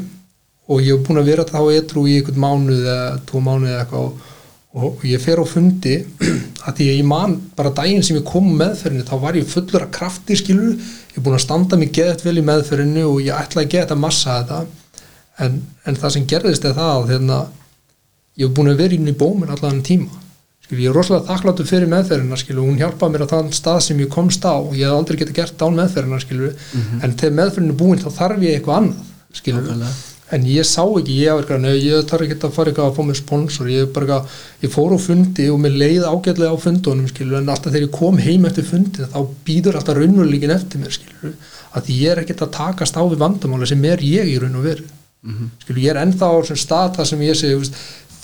og 0.68 0.82
ég 0.82 0.98
hef 0.98 1.06
búin 1.08 1.22
að 1.22 1.30
vera 1.32 1.46
þá 1.48 1.60
eitthvað 1.72 2.10
í 2.10 2.18
einhvern 2.18 2.44
mánuð 2.44 2.82
eða 2.84 3.20
tvo 3.30 3.44
mánuð 3.44 3.70
eða 3.72 3.84
eitthvað 3.86 4.34
og 4.78 5.04
ég 5.08 5.22
fer 5.24 5.42
á 5.42 5.46
fundi 5.48 5.98
að 6.68 6.78
því 6.78 6.88
að 6.92 7.00
ég 7.00 7.08
man 7.10 7.36
bara 7.58 7.74
daginn 7.74 8.06
sem 8.06 8.20
ég 8.20 8.28
kom 8.28 8.48
meðferðinu 8.60 9.08
þá 9.08 9.16
var 9.24 9.40
ég 9.40 9.50
fullur 9.50 9.88
af 9.88 9.94
krafti 9.98 10.38
skilur 10.38 10.78
ég 11.18 11.22
er 11.22 11.26
búin 11.26 11.38
að 11.40 11.48
standa 11.48 11.78
mig 11.82 11.90
geðt 11.98 12.22
vel 12.28 12.38
í 12.38 12.46
meðferðinu 12.46 13.08
og 13.10 13.24
ég 13.26 13.34
ætla 13.34 13.64
að 13.64 13.72
geta 13.74 13.96
massa 13.98 14.38
þetta. 14.38 14.60
En, 15.42 15.56
en 15.90 15.98
það 15.98 16.14
sem 16.14 16.28
gerðist 16.30 16.66
er 16.66 16.76
það 16.78 16.92
að 16.94 17.12
hérna, 17.14 17.40
ég 18.38 18.46
hef 18.46 18.56
búin 18.58 18.70
að 18.70 18.84
vera 18.84 18.98
inn 18.98 19.10
í 19.10 19.16
bómin 19.18 19.54
allan 19.54 19.82
tíma. 19.86 20.22
Skilur, 20.66 20.84
ég 20.84 20.92
er 20.92 20.98
rosalega 20.98 21.30
þakkláttu 21.32 21.66
fyrir 21.66 21.90
meðferðina 21.90 22.38
skilur, 22.38 22.68
hún 22.68 22.78
hjálpaði 22.78 23.16
mér 23.16 23.26
að 23.26 23.34
þann 23.34 23.52
stað 23.58 23.80
sem 23.88 24.04
ég 24.04 24.12
komst 24.14 24.46
á 24.46 24.54
og 24.58 24.76
ég 24.78 24.86
hef 24.86 24.98
aldrei 25.00 25.18
getið 25.24 25.40
gert 25.40 25.66
án 25.66 25.80
meðferðina 25.80 26.22
skilur, 26.22 26.54
mm 26.54 26.84
-hmm. 26.84 27.04
en 27.04 27.18
þegar 27.22 27.38
meðferðinu 27.40 27.74
er 27.74 27.82
búin 27.82 28.04
þá 28.04 28.10
þarf 28.20 28.46
ég 28.46 28.58
eitthvað 28.58 28.78
annað 28.82 29.02
en 30.36 30.44
ég 30.48 30.66
sá 30.68 30.82
ekki, 30.84 31.14
ég 31.22 31.38
var 31.38 31.46
ekki 31.46 31.74
ég 31.88 32.08
þarf 32.10 32.26
ekki 32.26 32.38
að 32.42 32.56
fara 32.56 32.72
eitthvað 32.72 32.90
að 32.90 32.98
fá 32.98 33.04
mér 33.08 33.20
sponsor 33.20 33.70
ég, 33.72 33.92
bara, 33.96 34.18
ég 34.64 34.74
fór 34.74 34.96
á 34.96 35.00
fundi 35.00 35.46
og 35.54 35.62
mér 35.64 35.78
leið 35.80 36.08
ágætlega 36.08 36.52
á 36.52 36.58
fundunum 36.60 37.08
skilur, 37.08 37.40
en 37.40 37.54
alltaf 37.54 37.72
þegar 37.72 37.86
ég 37.88 37.94
kom 37.96 38.20
heim 38.20 38.48
eftir 38.50 38.68
fundi 38.68 39.08
þá 39.08 39.20
býður 39.48 39.80
alltaf 39.80 39.96
raunveruleikin 39.98 40.56
eftir 40.58 40.84
mér 40.84 40.98
skilur, 40.98 41.38
að 41.72 41.94
ég 41.96 42.12
er 42.12 42.24
ekkert 42.24 42.44
að 42.44 42.56
takast 42.58 43.00
á 43.00 43.04
við 43.08 43.24
vandamáli 43.24 43.70
sem 43.72 43.88
er 43.88 44.04
ég 44.04 44.34
í 44.34 44.36
raun 44.42 44.60
og 44.60 44.68
veru 44.68 44.84
mm 44.84 45.32
-hmm. 45.32 45.56
skilur, 45.64 45.82
ég 45.86 45.96
er 45.96 46.02
ennþá 46.04 46.28
á 46.28 46.36
þessum 46.42 46.62
stað 46.66 46.94
það 47.00 47.10
sem 47.12 47.24
ég 47.24 47.40
segi, 47.40 47.72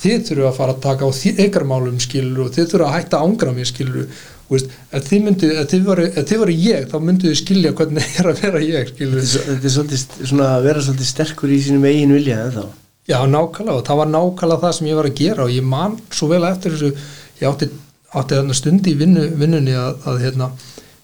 þið 0.04 0.24
þurfum 0.28 0.50
að 0.50 0.58
fara 0.58 0.74
að 0.74 0.84
taka 0.84 1.08
á 1.08 1.12
ykkar 1.46 1.64
málum 1.64 2.00
skilur 2.04 2.48
og 2.48 2.52
þið 2.52 2.68
þurfum 2.72 2.88
að 2.90 2.96
hætta 2.98 3.24
ángra 3.24 3.56
mér 3.56 3.70
skilur 3.70 4.08
Veist, 4.54 4.78
ef 4.94 5.10
þið, 5.10 5.42
þið 5.72 5.84
varu, 5.88 6.06
varu 6.44 6.54
ég 6.54 6.88
þá 6.92 6.96
myndu 7.02 7.32
þið 7.32 7.40
skilja 7.42 7.74
hvernig 7.80 8.06
það 8.06 8.20
er 8.22 8.32
að 8.32 8.46
vera 8.46 8.64
ég 8.68 8.94
þetta 8.94 9.58
er 9.58 9.74
svolítið 9.74 10.08
svona 10.30 10.54
að 10.60 10.70
vera 10.70 10.86
svolítið 10.86 11.10
sterkur 11.10 11.54
í 11.54 11.60
sínum 11.66 11.90
eigin 11.90 12.14
vilja 12.14 12.40
eða 12.46 12.56
þá 12.62 12.80
já 13.08 13.20
nákvæmlega 13.28 13.80
og 13.80 13.88
það 13.88 14.00
var 14.00 14.12
nákvæmlega 14.12 14.62
það 14.62 14.76
sem 14.78 14.88
ég 14.88 15.00
var 15.00 15.10
að 15.10 15.18
gera 15.20 15.48
og 15.48 15.52
ég 15.52 15.66
man 15.68 15.98
svo 16.14 16.30
vel 16.32 16.46
eftir 16.48 16.76
þessu. 16.76 16.94
Ég 17.42 17.50
átti, 17.50 17.68
átti 18.14 18.38
þarna 18.38 18.56
stundi 18.56 18.94
í 18.94 19.00
vinnu, 19.00 19.26
vinnunni 19.40 19.74
að, 19.76 19.98
að 20.08 20.22
hérna, 20.24 20.50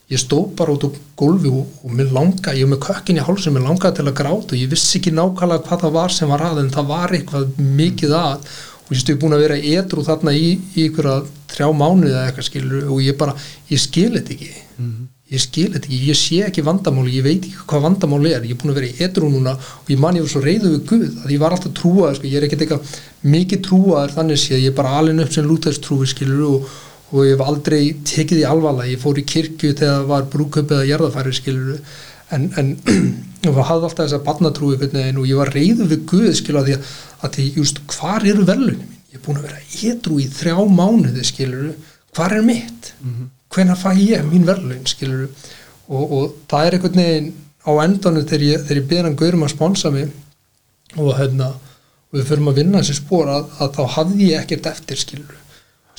ég 0.09 0.21
stóð 0.21 0.53
bara 0.57 0.75
út 0.77 0.85
á 0.88 0.89
gólfi 1.19 1.51
og, 1.51 1.67
og 1.83 1.95
mér 1.97 2.13
langa, 2.15 2.55
ég 2.55 2.65
var 2.65 2.73
með 2.77 2.83
kökkin 2.85 3.19
í 3.19 3.25
hálsum 3.27 3.57
mér 3.57 3.67
langaði 3.67 3.99
til 3.99 4.07
að 4.07 4.17
gráta 4.21 4.55
og 4.55 4.62
ég 4.62 4.71
vissi 4.71 5.01
ekki 5.01 5.13
nákvæmlega 5.17 5.65
hvað 5.67 5.83
það 5.83 5.95
var 5.99 6.15
sem 6.15 6.31
var 6.31 6.45
að 6.47 6.63
en 6.63 6.73
það 6.77 6.91
var 6.93 7.15
eitthvað 7.17 7.59
mikið 7.81 8.15
að 8.21 8.49
og 8.89 8.95
ég 8.97 9.04
stuði 9.04 9.19
búin 9.21 9.38
að 9.38 9.43
vera 9.45 9.60
edru 9.78 10.04
þarna 10.06 10.34
í, 10.34 10.49
í 10.73 10.88
ykkur 10.89 11.08
að 11.12 11.30
þrjá 11.52 11.69
mánuði 11.78 12.12
eða 12.15 12.25
eitthvað 12.25 12.47
skilur 12.47 12.89
og 12.89 13.02
ég 13.06 13.17
bara, 13.19 13.36
ég 13.69 13.82
skil 13.82 14.10
þetta 14.15 14.34
ekki. 14.36 14.49
Mm 14.80 14.89
-hmm. 14.89 15.08
ég 15.30 15.43
skil 15.43 15.67
þetta 15.75 15.86
ekki, 15.86 15.99
ég 16.10 16.17
sé 16.17 16.39
ekki 16.47 16.65
vandamáli 16.65 17.15
ég 17.19 17.23
veit 17.23 17.45
ekki 17.45 17.67
hvað 17.69 17.86
vandamáli 17.86 18.34
er, 18.34 18.43
ég 18.49 18.56
er 18.56 18.62
búin 18.62 18.73
að 18.73 18.80
vera 18.80 19.06
edru 19.06 19.30
núna 19.30 19.54
og 19.54 19.89
ég 19.93 19.99
man 19.99 20.15
ég 20.17 20.25
var 20.25 20.30
svo 20.34 20.41
reyðu 20.41 20.73
við 20.73 20.86
Guð 20.89 21.25
að 21.25 21.32
ég 21.32 21.39
var 21.39 21.52
alltaf 21.54 21.73
trúaður, 21.78 22.15
sko, 22.15 22.28
ég 22.28 22.38
er 22.38 22.43
ekkert 22.47 22.62
eitthvað 22.62 22.82
mikið 23.21 23.63
trúaður 23.67 24.15
þannig 24.17 24.38
að 24.49 24.63
ég 24.63 24.71
er 24.71 24.78
bara 24.82 24.95
alveg 24.97 25.25
upp 25.25 25.34
sem 25.34 25.45
lútæðstrúi 25.45 26.08
skilur 26.08 26.43
og, 26.49 26.69
og 27.12 27.25
ég 27.25 27.36
hef 27.36 27.45
aldrei 27.45 27.82
tekið 28.02 28.41
í 28.41 28.49
alvala, 28.49 28.89
ég 28.89 29.02
fór 29.02 29.21
í 29.21 29.25
kirkju 29.25 29.73
þegar 29.73 29.99
það 29.99 30.10
var 30.13 30.30
brúköp 30.34 30.71
eða 30.71 30.89
jarðafæri 30.89 31.34
skilur 31.34 31.78
en, 32.35 32.49
en 32.59 32.73
ég 33.45 33.55
hafði 33.55 33.87
alltaf 33.87 33.99
þessa 34.03 34.23
barnatrúi 34.25 34.77
og 34.79 35.27
ég 35.27 35.39
var 35.39 35.53
reyðu 35.55 35.87
við 35.89 36.05
Guð 36.09 36.33
skilur 36.37 36.61
að 36.61 36.69
því 36.69 36.77
að 36.77 36.89
að 37.23 37.35
því 37.35 37.45
just 37.57 37.81
hvar 37.91 38.25
eru 38.27 38.45
verðlunum 38.47 38.85
mín? 38.85 38.97
Ég 39.09 39.19
er 39.19 39.23
búin 39.25 39.39
að 39.39 39.47
vera 39.47 39.61
edru 39.89 40.19
í 40.21 40.27
þrjá 40.31 40.55
mánuði 40.69 41.25
skiluru, 41.27 41.71
hvar 42.15 42.35
er 42.35 42.45
mitt? 42.45 42.93
Mm 43.01 43.13
-hmm. 43.15 43.29
hvenna 43.53 43.75
fæ 43.75 43.89
ég 43.97 44.25
mín 44.29 44.45
verðlun 44.47 44.85
skiluru 44.87 45.29
og, 45.87 46.11
og 46.11 46.35
það 46.47 46.65
er 46.65 46.73
einhvern 46.77 47.01
veginn 47.01 47.33
á 47.65 47.71
endanum 47.83 48.25
þegar 48.25 48.45
ég, 48.45 48.61
þegar 48.67 48.81
ég 48.81 48.89
byrði 48.89 49.03
hann 49.03 49.19
gaurum 49.21 49.43
að 49.43 49.55
sponsa 49.55 49.91
mig 49.91 50.09
og 50.95 51.17
hérna 51.17 51.49
og 52.09 52.13
við 52.17 52.29
förum 52.29 52.47
að 52.49 52.59
vinna 52.61 52.79
þessi 52.79 52.95
spór 53.01 53.27
að, 53.27 53.45
að 53.59 53.73
þá 53.75 53.83
hafði 53.95 54.31
ég 54.31 54.39
ekkert 54.41 54.65
eftir 54.65 54.97
skiluru 54.97 55.37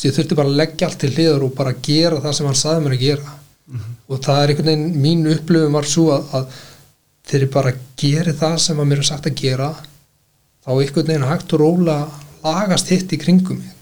ég 0.01 0.15
þurfti 0.17 0.35
bara 0.35 0.49
að 0.49 0.57
leggja 0.57 0.87
allt 0.87 0.99
til 0.99 1.11
hliðar 1.13 1.43
og 1.45 1.55
bara 1.55 1.77
gera 1.83 2.21
það 2.21 2.33
sem 2.33 2.47
hann 2.47 2.57
saði 2.57 2.85
mér 2.85 2.97
að 2.97 3.05
gera 3.05 3.35
mm 3.71 3.79
-hmm. 3.79 3.95
og 4.09 4.23
það 4.25 4.43
er 4.43 4.49
einhvern 4.49 4.71
veginn 4.71 5.03
mín 5.05 5.33
upplöfum 5.35 5.79
var 5.79 5.85
svo 5.85 6.07
að, 6.17 6.25
að 6.35 6.47
þegar 7.27 7.47
ég 7.47 7.53
bara 7.53 7.73
geri 7.97 8.33
það 8.33 8.57
sem 8.59 8.81
að 8.81 8.89
mér 8.91 9.03
er 9.03 9.09
sagt 9.11 9.27
að 9.27 9.41
gera 9.43 9.75
þá 10.65 10.71
einhvern 10.75 11.07
veginn 11.07 11.29
hægt 11.31 11.53
og 11.53 11.61
róla 11.61 11.99
lagast 12.43 12.89
hitt 12.89 13.13
í 13.13 13.21
kringum 13.21 13.61
mig. 13.61 13.77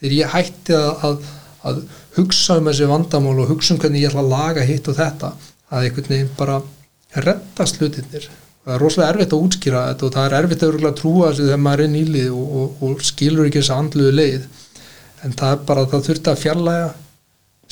Þegar 0.00 0.16
ég 0.16 0.32
hætti 0.34 0.74
að, 0.76 1.04
að, 1.08 1.28
að 1.62 1.82
hugsa 2.16 2.58
um 2.58 2.68
þessi 2.70 2.88
vandamál 2.88 3.38
og 3.40 3.52
hugsa 3.52 3.74
um 3.74 3.80
hvernig 3.80 4.02
ég 4.02 4.10
ætla 4.10 4.24
að 4.24 4.32
laga 4.32 4.66
hitt 4.66 4.88
og 4.88 4.96
þetta 4.96 5.32
að 5.70 5.84
einhvern 5.84 6.12
veginn 6.12 6.34
bara 6.36 6.60
reddast 7.16 7.80
hlutinir 7.80 8.28
það 8.66 8.74
er 8.74 8.82
rosalega 8.82 9.12
erfitt 9.14 9.34
að 9.34 9.42
útskýra 9.46 9.82
þetta 9.88 10.06
og 10.06 10.14
það 10.14 10.24
er 10.26 10.36
erfitt 10.40 10.62
að 10.66 10.94
trúa 11.00 11.30
þessu 11.30 11.44
þegar 11.46 11.60
maður 11.62 11.82
er 11.84 11.90
nýlið 11.92 12.30
og, 12.34 12.54
og, 12.60 12.80
og 12.82 13.02
skilur 13.06 13.46
ekki 13.46 13.60
þessu 13.62 13.74
andluðu 13.76 14.14
leið. 14.16 14.46
En 15.24 15.34
það 15.38 15.52
er 15.52 15.60
bara 15.68 15.84
það 15.92 16.06
þurft 16.08 16.30
að 16.32 16.40
fjarlæga 16.42 16.88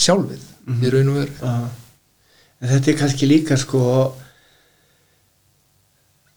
sjálfið 0.04 0.44
mm 0.66 0.74
-hmm. 0.74 0.84
í 0.84 0.92
raun 0.92 1.08
og 1.08 1.18
veru. 1.20 1.32
Uh, 1.42 1.68
en 2.60 2.68
þetta 2.68 2.90
er 2.90 2.98
kannski 2.98 3.26
líka 3.26 3.56
sko 3.56 3.82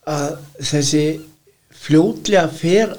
að 0.07 0.37
þessi 0.59 1.05
fljótlega 1.71 2.47
fer 2.47 2.97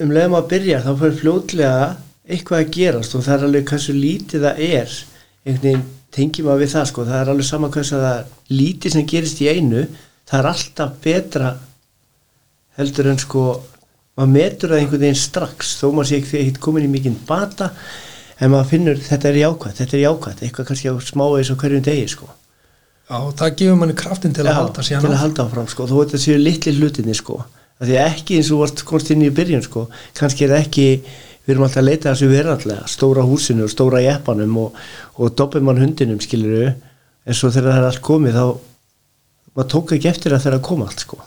um 0.00 0.12
leiðum 0.12 0.38
að 0.38 0.48
byrja 0.48 0.82
þá 0.84 0.92
fyrir 0.98 1.20
fljótlega 1.20 1.96
eitthvað 2.26 2.60
að 2.60 2.72
gerast 2.76 3.14
og 3.14 3.24
það 3.24 3.36
er 3.36 3.44
alveg 3.44 3.68
hversu 3.70 3.92
lítið 3.92 4.40
það 4.48 4.58
er. 4.58 4.90
Einhvern 5.46 5.62
veginn 5.62 5.86
tengjum 6.16 6.50
að 6.50 6.62
við 6.64 6.72
það 6.72 6.90
sko 6.90 7.04
það 7.06 7.20
er 7.20 7.30
alveg 7.32 7.46
saman 7.46 7.72
hversu 7.74 7.96
að 7.96 8.04
það 8.06 8.34
lítið 8.60 8.94
sem 8.94 9.06
gerist 9.12 9.40
í 9.42 9.48
einu 9.52 9.86
það 10.26 10.38
er 10.38 10.48
alltaf 10.50 10.98
betra 11.04 11.52
heldur 12.78 13.10
en 13.12 13.20
sko 13.20 13.44
maður 14.16 14.32
metur 14.32 14.72
það 14.72 14.82
einhvern 14.82 15.04
veginn 15.04 15.20
strax 15.20 15.74
þó 15.80 15.86
maður 15.90 16.10
sé 16.10 16.20
ekki 16.22 16.62
komin 16.64 16.86
í 16.86 16.92
mikinn 16.92 17.18
bata 17.28 17.70
en 18.40 18.52
maður 18.52 18.70
finnur 18.72 18.98
þetta 19.00 19.30
er 19.30 19.38
jákvæmt 19.40 19.78
þetta 19.80 19.96
er 19.96 20.02
jákvæmt, 20.02 20.42
eitthvað 20.44 20.68
kannski 20.70 20.92
á 20.92 20.94
smá 21.04 21.24
eins 21.28 21.52
og 21.52 21.60
hverjum 21.62 21.84
degi 21.86 22.08
sko. 22.12 22.28
Já, 23.06 23.18
það 23.38 23.54
gefur 23.60 23.78
manni 23.80 23.96
kraftin 23.96 24.34
til 24.34 24.44
að 24.44 24.50
Já, 24.50 24.56
halda 24.58 24.84
til 24.86 25.12
að 25.12 25.20
halda 25.22 25.46
áfram 25.46 25.70
sko, 25.70 25.86
þó 25.86 25.94
þetta 26.00 26.20
séu 26.24 26.40
litli 26.40 26.74
hlutinni 26.76 27.14
sko. 27.16 27.38
Það 27.78 27.92
er 27.94 28.10
ekki 28.10 28.40
eins 28.40 28.50
og 28.52 28.64
vart 28.64 28.82
komst 28.88 29.12
inn 29.14 29.24
í 29.24 29.32
byrjun 29.32 29.64
sko, 29.64 29.86
kannski 30.18 30.46
er 30.48 30.56
ekki 30.58 30.86
við 31.46 31.54
erum 31.54 31.66
alltaf 31.68 31.82
að 31.82 31.88
leita 31.88 32.12
þessu 32.12 32.30
verðallega 32.32 32.90
stóra 32.90 33.24
húsinu 33.24 33.66
og 33.66 33.72
stóra 33.72 34.02
jeppanum 34.02 34.56
og, 34.64 34.80
og 35.16 35.36
doppelmann 35.38 35.78
hundinum 35.78 36.18
skiluru 36.24 36.72
en 36.72 37.36
svo 37.38 37.52
þegar 37.54 37.76
það 37.76 37.82
er 37.84 37.90
allt 37.92 38.04
komið 38.08 38.38
þá 38.40 38.46
maður 39.56 39.70
tók 39.76 39.94
ekki 39.96 40.10
eftir 40.10 40.34
að 40.34 40.42
það 40.42 40.50
er 40.50 40.58
að 40.58 40.66
koma 40.66 40.88
allt 40.90 41.04
sko. 41.06 41.20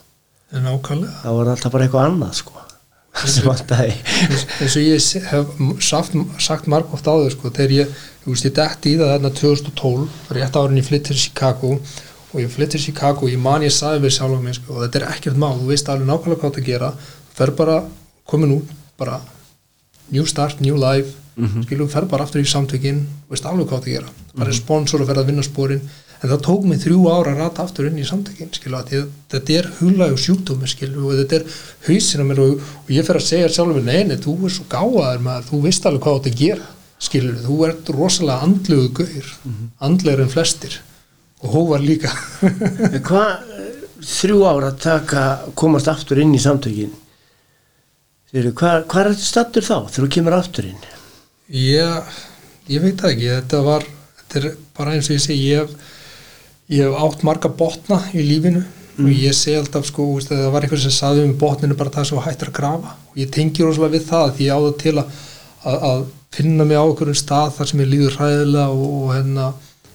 En 0.52 0.68
ákvæmlega 0.68 1.22
þá 1.24 1.30
var 1.38 1.54
alltaf 1.54 1.74
bara 1.74 1.88
eitthvað 1.88 2.10
annað 2.10 2.36
sko 2.42 2.59
eins 4.62 4.76
og 4.78 4.84
ég 4.84 5.08
hef 5.32 5.56
sagt, 5.84 6.16
sagt 6.40 6.70
marg 6.72 6.92
oft 6.94 7.08
áður 7.10 7.34
sko, 7.34 7.52
þegar 7.56 7.74
ég, 7.76 7.96
ég 8.24 8.30
veist, 8.30 8.46
ég 8.48 8.54
detti 8.56 8.94
í 8.94 9.00
það 9.00 9.14
þarna 9.16 9.32
2012, 9.40 10.06
rétt 10.38 10.60
árin 10.60 10.80
ég 10.80 10.88
flytt 10.88 11.08
til 11.10 11.18
Chicago 11.20 11.74
og 12.30 12.38
ég 12.44 12.52
flytt 12.54 12.76
til 12.76 12.84
Chicago 12.84 13.26
og 13.26 13.34
ég 13.34 13.42
man 13.42 13.66
ég 13.66 13.74
sagði 13.74 14.06
við 14.06 14.16
sjálf 14.20 14.44
mig 14.44 14.60
sko, 14.60 14.76
og 14.78 14.86
þetta 14.86 15.02
er 15.02 15.08
ekkert 15.10 15.40
mál, 15.42 15.58
þú 15.58 15.72
veist 15.72 15.90
alveg 15.90 16.10
nákvæmlega 16.12 16.44
hvað 16.44 16.60
það 16.60 16.70
gera 16.70 16.92
þú 17.00 17.40
fer 17.40 17.54
bara, 17.58 17.80
komin 18.30 18.56
út 18.60 18.76
bara 19.02 19.18
new 20.14 20.26
start, 20.30 20.62
new 20.62 20.78
life 20.78 21.16
mm 21.40 21.64
skilur, 21.64 21.88
fer 21.88 22.06
bara 22.12 22.26
aftur 22.28 22.42
í 22.44 22.48
samtökin 22.52 23.06
þú 23.26 23.34
veist 23.34 23.46
alveg 23.48 23.68
hvað 23.70 23.84
það 23.86 23.94
gera, 23.94 24.14
bara 24.36 24.52
er 24.52 24.58
sponsor 24.58 25.02
og 25.02 25.08
fer 25.08 25.20
að 25.22 25.30
vinna 25.32 25.44
spórin, 25.46 25.82
en 26.20 26.32
það 26.34 26.42
tók 26.48 26.66
mig 26.68 26.82
þrjú 26.84 27.06
ára 27.08 27.34
að 27.34 27.42
rata 27.44 27.64
aftur 27.64 27.88
inn 27.90 28.00
í 28.02 28.08
samtökin, 28.08 28.52
skilur 28.56 28.82
að 28.82 29.08
þetta 29.32 29.56
er 29.56 29.70
huglæg 29.80 30.16
og 30.16 30.24
sjúkdómi, 30.24 30.68
skilur 30.68 31.06
og 31.08 31.22
þetta 31.22 31.40
er 31.40 31.60
hausinn 31.88 32.24
á 32.24 32.30
mér 32.30 32.44
og, 32.44 32.68
og 32.84 32.92
ég 32.92 33.08
fer 33.08 33.20
að 33.22 33.28
segja 33.30 33.54
sjálfur, 33.56 33.86
nei, 33.86 34.02
nei, 34.10 34.18
þú 34.20 34.36
er 34.50 34.56
svo 34.58 34.68
gáðaður 34.72 35.26
maður, 35.26 35.48
þú 35.50 35.62
veist 35.68 35.88
alveg 35.88 36.06
hvað 36.06 36.20
þetta 36.20 36.42
gera 36.44 36.70
skilur, 37.00 37.38
þú 37.46 37.60
ert 37.70 37.92
rosalega 37.96 38.48
andlugu 38.50 38.90
gaur, 39.00 39.34
andlegur 39.88 40.26
en 40.26 40.34
flestir 40.34 40.82
og 41.40 41.54
hóvar 41.54 41.80
líka. 41.80 42.12
Hvað 43.08 43.30
þrjú 44.04 44.42
ára 44.48 44.74
að 44.74 44.82
taka 44.84 45.24
komast 45.60 45.88
aftur 45.92 46.20
inn 46.20 46.36
í 46.36 46.42
samtökin 46.44 46.92
Þeir, 48.30 48.52
hvað, 48.54 48.84
hvað 48.92 49.02
er 49.02 49.08
þetta 49.10 49.26
stattur 49.26 49.66
þá 49.66 49.76
þegar 49.90 50.04
þú 50.04 50.08
kemur 50.14 50.36
aftur 50.38 50.66
inn? 50.70 50.82
Ég, 51.50 52.18
ég 52.70 52.84
veit 52.84 53.00
ekki 53.10 53.26
þetta 53.26 53.62
var, 53.66 53.88
þetta 54.20 54.38
er 54.38 54.52
bara 54.78 54.94
eins 54.94 55.10
og 55.10 55.16
ég 55.16 55.24
segi 55.24 55.48
ég 55.50 55.64
hef, 55.64 55.88
ég 56.70 56.86
hef 56.86 57.00
átt 57.04 57.26
marga 57.26 57.50
botna 57.50 58.02
í 58.14 58.24
lífinu 58.26 58.62
og 59.00 59.10
ég 59.14 59.34
segi 59.36 59.58
alltaf 59.58 59.88
sko, 59.88 60.06
veist, 60.18 60.32
það 60.32 60.52
var 60.54 60.66
eitthvað 60.66 60.84
sem 60.84 60.94
saði 60.94 61.24
um 61.24 61.36
botninu 61.40 61.78
bara 61.80 61.94
það 61.94 62.10
sem 62.10 62.22
hættir 62.26 62.52
að 62.52 62.58
grafa. 62.58 62.96
Og 63.14 63.22
ég 63.22 63.30
tengi 63.32 63.64
rosalega 63.64 63.96
við 63.96 64.08
það 64.10 64.34
því 64.36 64.48
ég 64.50 64.52
á 64.52 64.60
það 64.66 64.76
til 64.84 64.96
að, 65.00 65.14
að, 65.64 65.78
að 65.90 66.02
finna 66.36 66.68
mig 66.68 66.78
á 66.78 66.84
einhverjum 66.84 67.18
stað 67.18 67.54
þar 67.56 67.72
sem 67.72 67.84
ég 67.84 67.92
líður 67.94 68.18
hræðilega 68.20 68.66
og, 68.76 68.92
og 69.00 69.14
hérna 69.16 69.48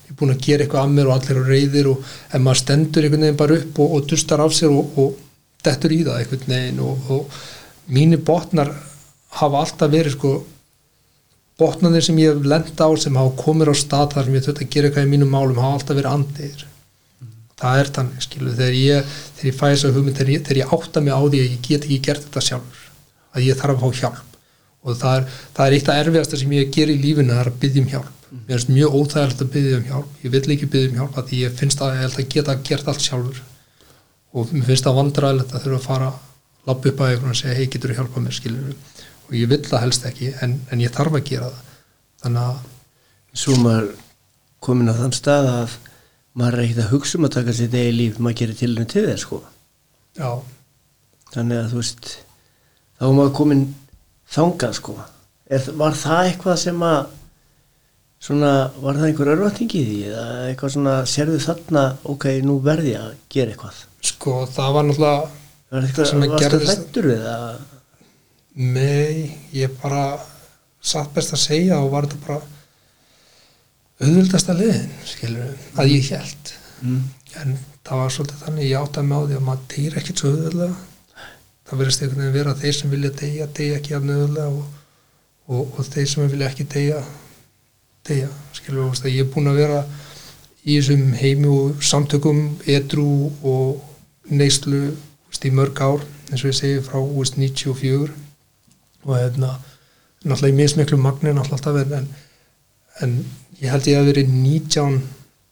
ég 0.04 0.14
er 0.14 0.18
búin 0.20 0.34
að 0.34 0.46
gera 0.46 0.64
eitthvað 0.64 0.86
að 0.86 0.96
mér 0.96 1.10
og 1.10 1.14
allir 1.18 1.34
eru 1.34 1.44
reyðir 1.50 1.90
og 1.92 2.08
ef 2.08 2.42
maður 2.46 2.60
stendur 2.62 3.06
einhvern 3.06 3.26
veginn 3.26 3.42
bara 3.44 3.60
upp 3.60 3.78
og, 3.84 3.94
og 3.98 4.08
dustar 4.10 4.44
af 4.44 4.56
sér 4.56 4.74
og, 4.74 4.98
og 5.04 5.20
dettur 5.64 5.94
í 5.94 6.00
það 6.02 6.18
einhvern 6.22 6.50
veginn 6.54 6.82
og, 6.84 7.12
og 7.14 7.38
mínir 7.94 8.24
botnar 8.24 8.72
hafa 9.38 9.62
alltaf 9.62 9.92
verið 9.92 10.16
sko 10.16 10.34
botnarnir 11.60 12.04
sem 12.04 12.18
ég 12.18 12.34
hef 12.34 12.46
lent 12.50 12.80
á 12.80 12.88
sem 12.98 13.18
hafa 13.18 13.36
komið 13.40 13.70
á 13.70 13.74
stað 13.78 14.14
þar 14.14 14.28
sem 14.28 14.38
ég 14.38 14.46
þurft 14.46 14.62
að 14.64 14.72
gera 14.74 14.90
eitthvað 14.90 15.06
í 15.06 15.12
mínum 15.12 15.34
málum 15.34 15.60
hafa 15.62 15.78
alltaf 15.78 15.98
verið 15.98 16.14
andir 16.14 16.64
það 17.60 17.80
er 17.80 17.90
þannig 17.98 18.24
skilu 18.24 18.54
þegar 18.58 18.78
ég, 18.78 19.12
þegar 19.36 19.50
ég 19.50 19.58
fæ 19.58 19.66
þess 19.66 19.86
að 19.86 19.98
hugmynd 19.98 20.18
þegar 20.18 20.32
ég, 20.34 20.42
þegar 20.48 20.60
ég 20.60 20.74
átta 20.76 21.02
mig 21.04 21.14
á 21.14 21.22
því 21.22 21.40
að 21.40 21.52
ég 21.52 21.60
get 21.68 21.86
ekki 21.86 22.00
gert 22.08 22.26
þetta 22.26 22.42
sjálfur 22.48 22.84
að 23.34 23.46
ég 23.48 23.58
þarf 23.58 23.74
að 23.74 23.84
fá 23.84 24.00
hjálp. 24.00 24.36
Og 24.84 24.98
það 25.00 25.16
er, 25.16 25.38
það 25.56 25.66
er 25.66 25.76
eitt 25.78 25.88
af 25.88 26.00
erfiðasta 26.02 26.40
sem 26.40 26.52
ég 26.54 26.74
ger 26.74 26.92
í 26.92 26.98
lífinu 27.00 27.32
það 27.32 27.42
er 27.42 27.50
að 27.50 27.58
byggja 27.62 27.82
um 27.82 27.90
hjálp. 27.94 28.10
Mér 28.34 28.58
finnst 28.58 28.72
mjög 28.74 28.96
óþægilegt 28.98 29.42
að 29.44 29.50
byggja 29.54 29.78
um 29.78 29.88
hjálp. 29.88 30.18
Ég 30.24 30.34
vil 30.34 30.42
ekki 30.54 30.68
byggja 30.74 30.90
um 30.90 30.98
hjálp 31.00 31.18
að 31.20 31.32
ég 31.38 31.56
finnst 31.60 31.82
að 31.84 31.96
ég 32.04 32.28
geta 32.34 32.56
gert 32.68 32.90
allt 32.90 33.04
sjálfur. 33.04 33.40
Og 34.34 34.52
mér 34.52 34.68
finnst 34.68 34.86
það 34.86 34.98
vandræðilegt 35.00 35.54
að 35.54 35.64
þurfa 35.64 35.80
að 35.80 35.88
fara 35.88 36.10
lappa 36.68 36.90
upp 36.90 37.02
að 37.04 37.14
einhvern 37.14 37.34
og 37.34 37.40
segja 37.40 37.56
hei 37.58 37.70
getur 37.70 37.92
þú 37.92 37.98
hjálpa 38.00 38.24
mér 38.24 38.36
skilur 38.38 38.76
og 39.28 39.34
ég 39.38 39.48
vill 39.50 39.62
það 39.66 39.82
helst 39.86 40.06
ekki 40.10 40.30
en, 40.44 40.58
en 40.72 40.80
ég 40.84 40.92
þarf 40.94 41.18
að 41.18 41.26
gera 41.30 41.50
það. 41.50 41.74
Þannig 42.24 42.46
að 42.50 42.70
Svo 43.34 43.56
maður 43.58 43.88
komin 44.62 44.86
á 44.86 44.94
þann 44.94 45.12
stað 45.16 45.46
að 45.50 45.72
maður 46.38 46.54
er 46.60 46.64
ekkert 46.68 46.82
að 46.84 46.92
hugsa 46.92 47.18
um 47.18 47.24
að 47.26 47.32
taka 47.34 47.54
sitt 47.58 47.72
eigi 47.74 47.94
líf 47.96 48.20
maður 48.22 48.36
gerir 48.40 48.58
tilhörn 48.60 48.86
til 48.92 49.02
þess 49.08 49.24
sko. 49.26 49.40
Já, 50.14 50.28
þannig 51.34 51.58
að 51.64 51.72
þú 51.72 51.80
veist 51.80 52.12
þá 53.00 53.04
maður 53.18 53.32
komin 53.40 53.64
þangað 54.36 54.76
sko. 54.78 54.94
Er, 55.50 55.66
var 55.82 55.98
það 55.98 56.28
eitthvað 56.30 56.60
sem 56.62 56.84
að 56.86 57.00
svona, 58.24 58.52
var 58.86 59.00
það 59.02 59.08
einhver 59.10 59.32
örvætting 59.34 59.74
í 59.74 59.82
því 59.88 59.98
eða 60.12 60.26
eitthvað 60.52 60.74
svona, 60.76 60.94
sérðu 61.10 61.40
þarna 61.44 61.84
ok, 62.14 62.28
nú 62.46 62.60
verði 62.64 62.94
að 63.02 63.10
gera 63.34 63.52
eitthvað? 63.56 63.82
Sko 64.14 64.36
það 64.54 64.76
var 64.78 64.88
náttúrulega 64.88 65.26
var 65.74 65.88
eitthvað, 65.90 66.10
sem 66.12 66.22
að 66.28 66.38
gerðist- 66.38 66.70
hrættur 66.70 67.10
við 67.10 67.26
það 67.26 67.50
Nei, 68.54 69.34
ég 69.50 69.72
bara 69.82 70.20
satt 70.84 71.10
best 71.14 71.34
að 71.34 71.42
segja 71.42 71.80
og 71.82 71.90
var 71.94 72.06
þetta 72.06 72.26
bara 72.26 72.42
auðvöldasta 74.04 74.54
liðin, 74.54 74.90
skilur 75.06 75.54
að 75.80 75.90
ég 75.94 76.10
held 76.12 76.52
mm. 76.84 77.00
en 77.40 77.56
það 77.86 78.00
var 78.02 78.14
svolítið 78.14 78.42
þannig 78.44 78.68
ég 78.68 78.78
átti 78.78 79.00
að 79.00 79.08
með 79.08 79.18
á 79.18 79.26
því 79.26 79.38
að 79.38 79.44
maður 79.48 79.66
deyr 79.74 79.98
ekkert 80.00 80.22
svo 80.22 80.32
auðvöldlega 80.32 80.76
það 81.64 81.80
verðist 81.80 82.04
einhvern 82.04 82.22
veginn 82.22 82.36
vera 82.38 82.56
þeir 82.60 82.78
sem 82.78 82.94
vilja 82.94 83.12
deyja, 83.20 83.50
deyja 83.58 83.78
ekki 83.80 83.94
af 83.96 84.08
auðvöldlega 84.08 84.48
og, 84.54 84.64
og, 85.48 85.62
og 85.78 85.88
þeir 85.88 86.10
sem 86.12 86.32
vilja 86.34 86.50
ekki 86.50 86.66
deyja 86.74 87.04
deyja, 88.04 88.32
skilur 88.54 88.90
við, 88.92 89.14
ég 89.14 89.24
er 89.24 89.30
búin 89.32 89.50
að 89.50 89.62
vera 89.62 89.80
í 90.64 90.76
þessum 90.78 91.14
heimi 91.18 91.50
og 91.50 91.82
samtökum 91.84 92.44
edru 92.70 93.08
og 93.42 94.30
neyslu 94.30 94.84
í 95.44 95.50
mörg 95.52 95.80
ár 95.82 96.04
eins 96.30 96.44
og 96.44 96.52
ég 96.52 96.56
segi 96.56 96.84
frá 96.84 97.00
veist, 97.02 97.34
94 97.40 98.23
og 99.04 99.16
hérna 99.16 99.54
náttúrulega 100.24 100.52
í 100.52 100.58
mismiklu 100.58 100.98
magni 101.00 101.32
náttúrulega 101.32 101.58
alltaf 101.58 101.80
en, 101.82 101.92
en, 101.98 102.08
en 103.04 103.16
ég 103.60 103.70
held 103.72 103.88
ég 103.90 104.00
að 104.00 104.10
verið 104.12 104.32
19 104.32 104.98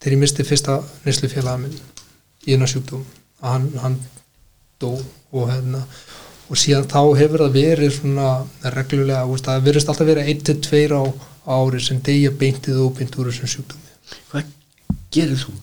þegar 0.03 0.17
ég 0.17 0.23
misti 0.23 0.47
fyrsta 0.47 0.79
neyslufélaga 1.05 1.63
minn 1.63 1.77
í 2.47 2.57
eina 2.57 2.67
sjúkdóm. 2.67 3.05
Að 3.43 3.55
hann, 3.57 3.69
hann 3.83 3.99
dó 4.83 4.97
og 4.97 5.51
hérna 5.51 5.83
og 6.51 6.59
síðan 6.59 6.89
þá 6.91 7.01
hefur 7.17 7.45
það 7.45 7.55
verið 7.57 7.93
svona 7.97 8.31
reglulega, 8.75 9.27
veist, 9.31 9.47
það 9.47 9.69
verðist 9.69 9.93
alltaf 9.93 10.09
verið 10.09 10.33
1-2 10.35 10.83
á 10.93 11.03
á 11.43 11.55
ári 11.59 11.81
sem 11.83 12.01
deyja 12.05 12.33
beintið 12.39 12.81
og 12.85 12.97
beint 12.99 13.17
úr 13.19 13.31
þessum 13.31 13.51
sjúkdómi. 13.51 13.95
Hvað 14.31 14.51
gerir 15.15 15.39
þú 15.41 15.55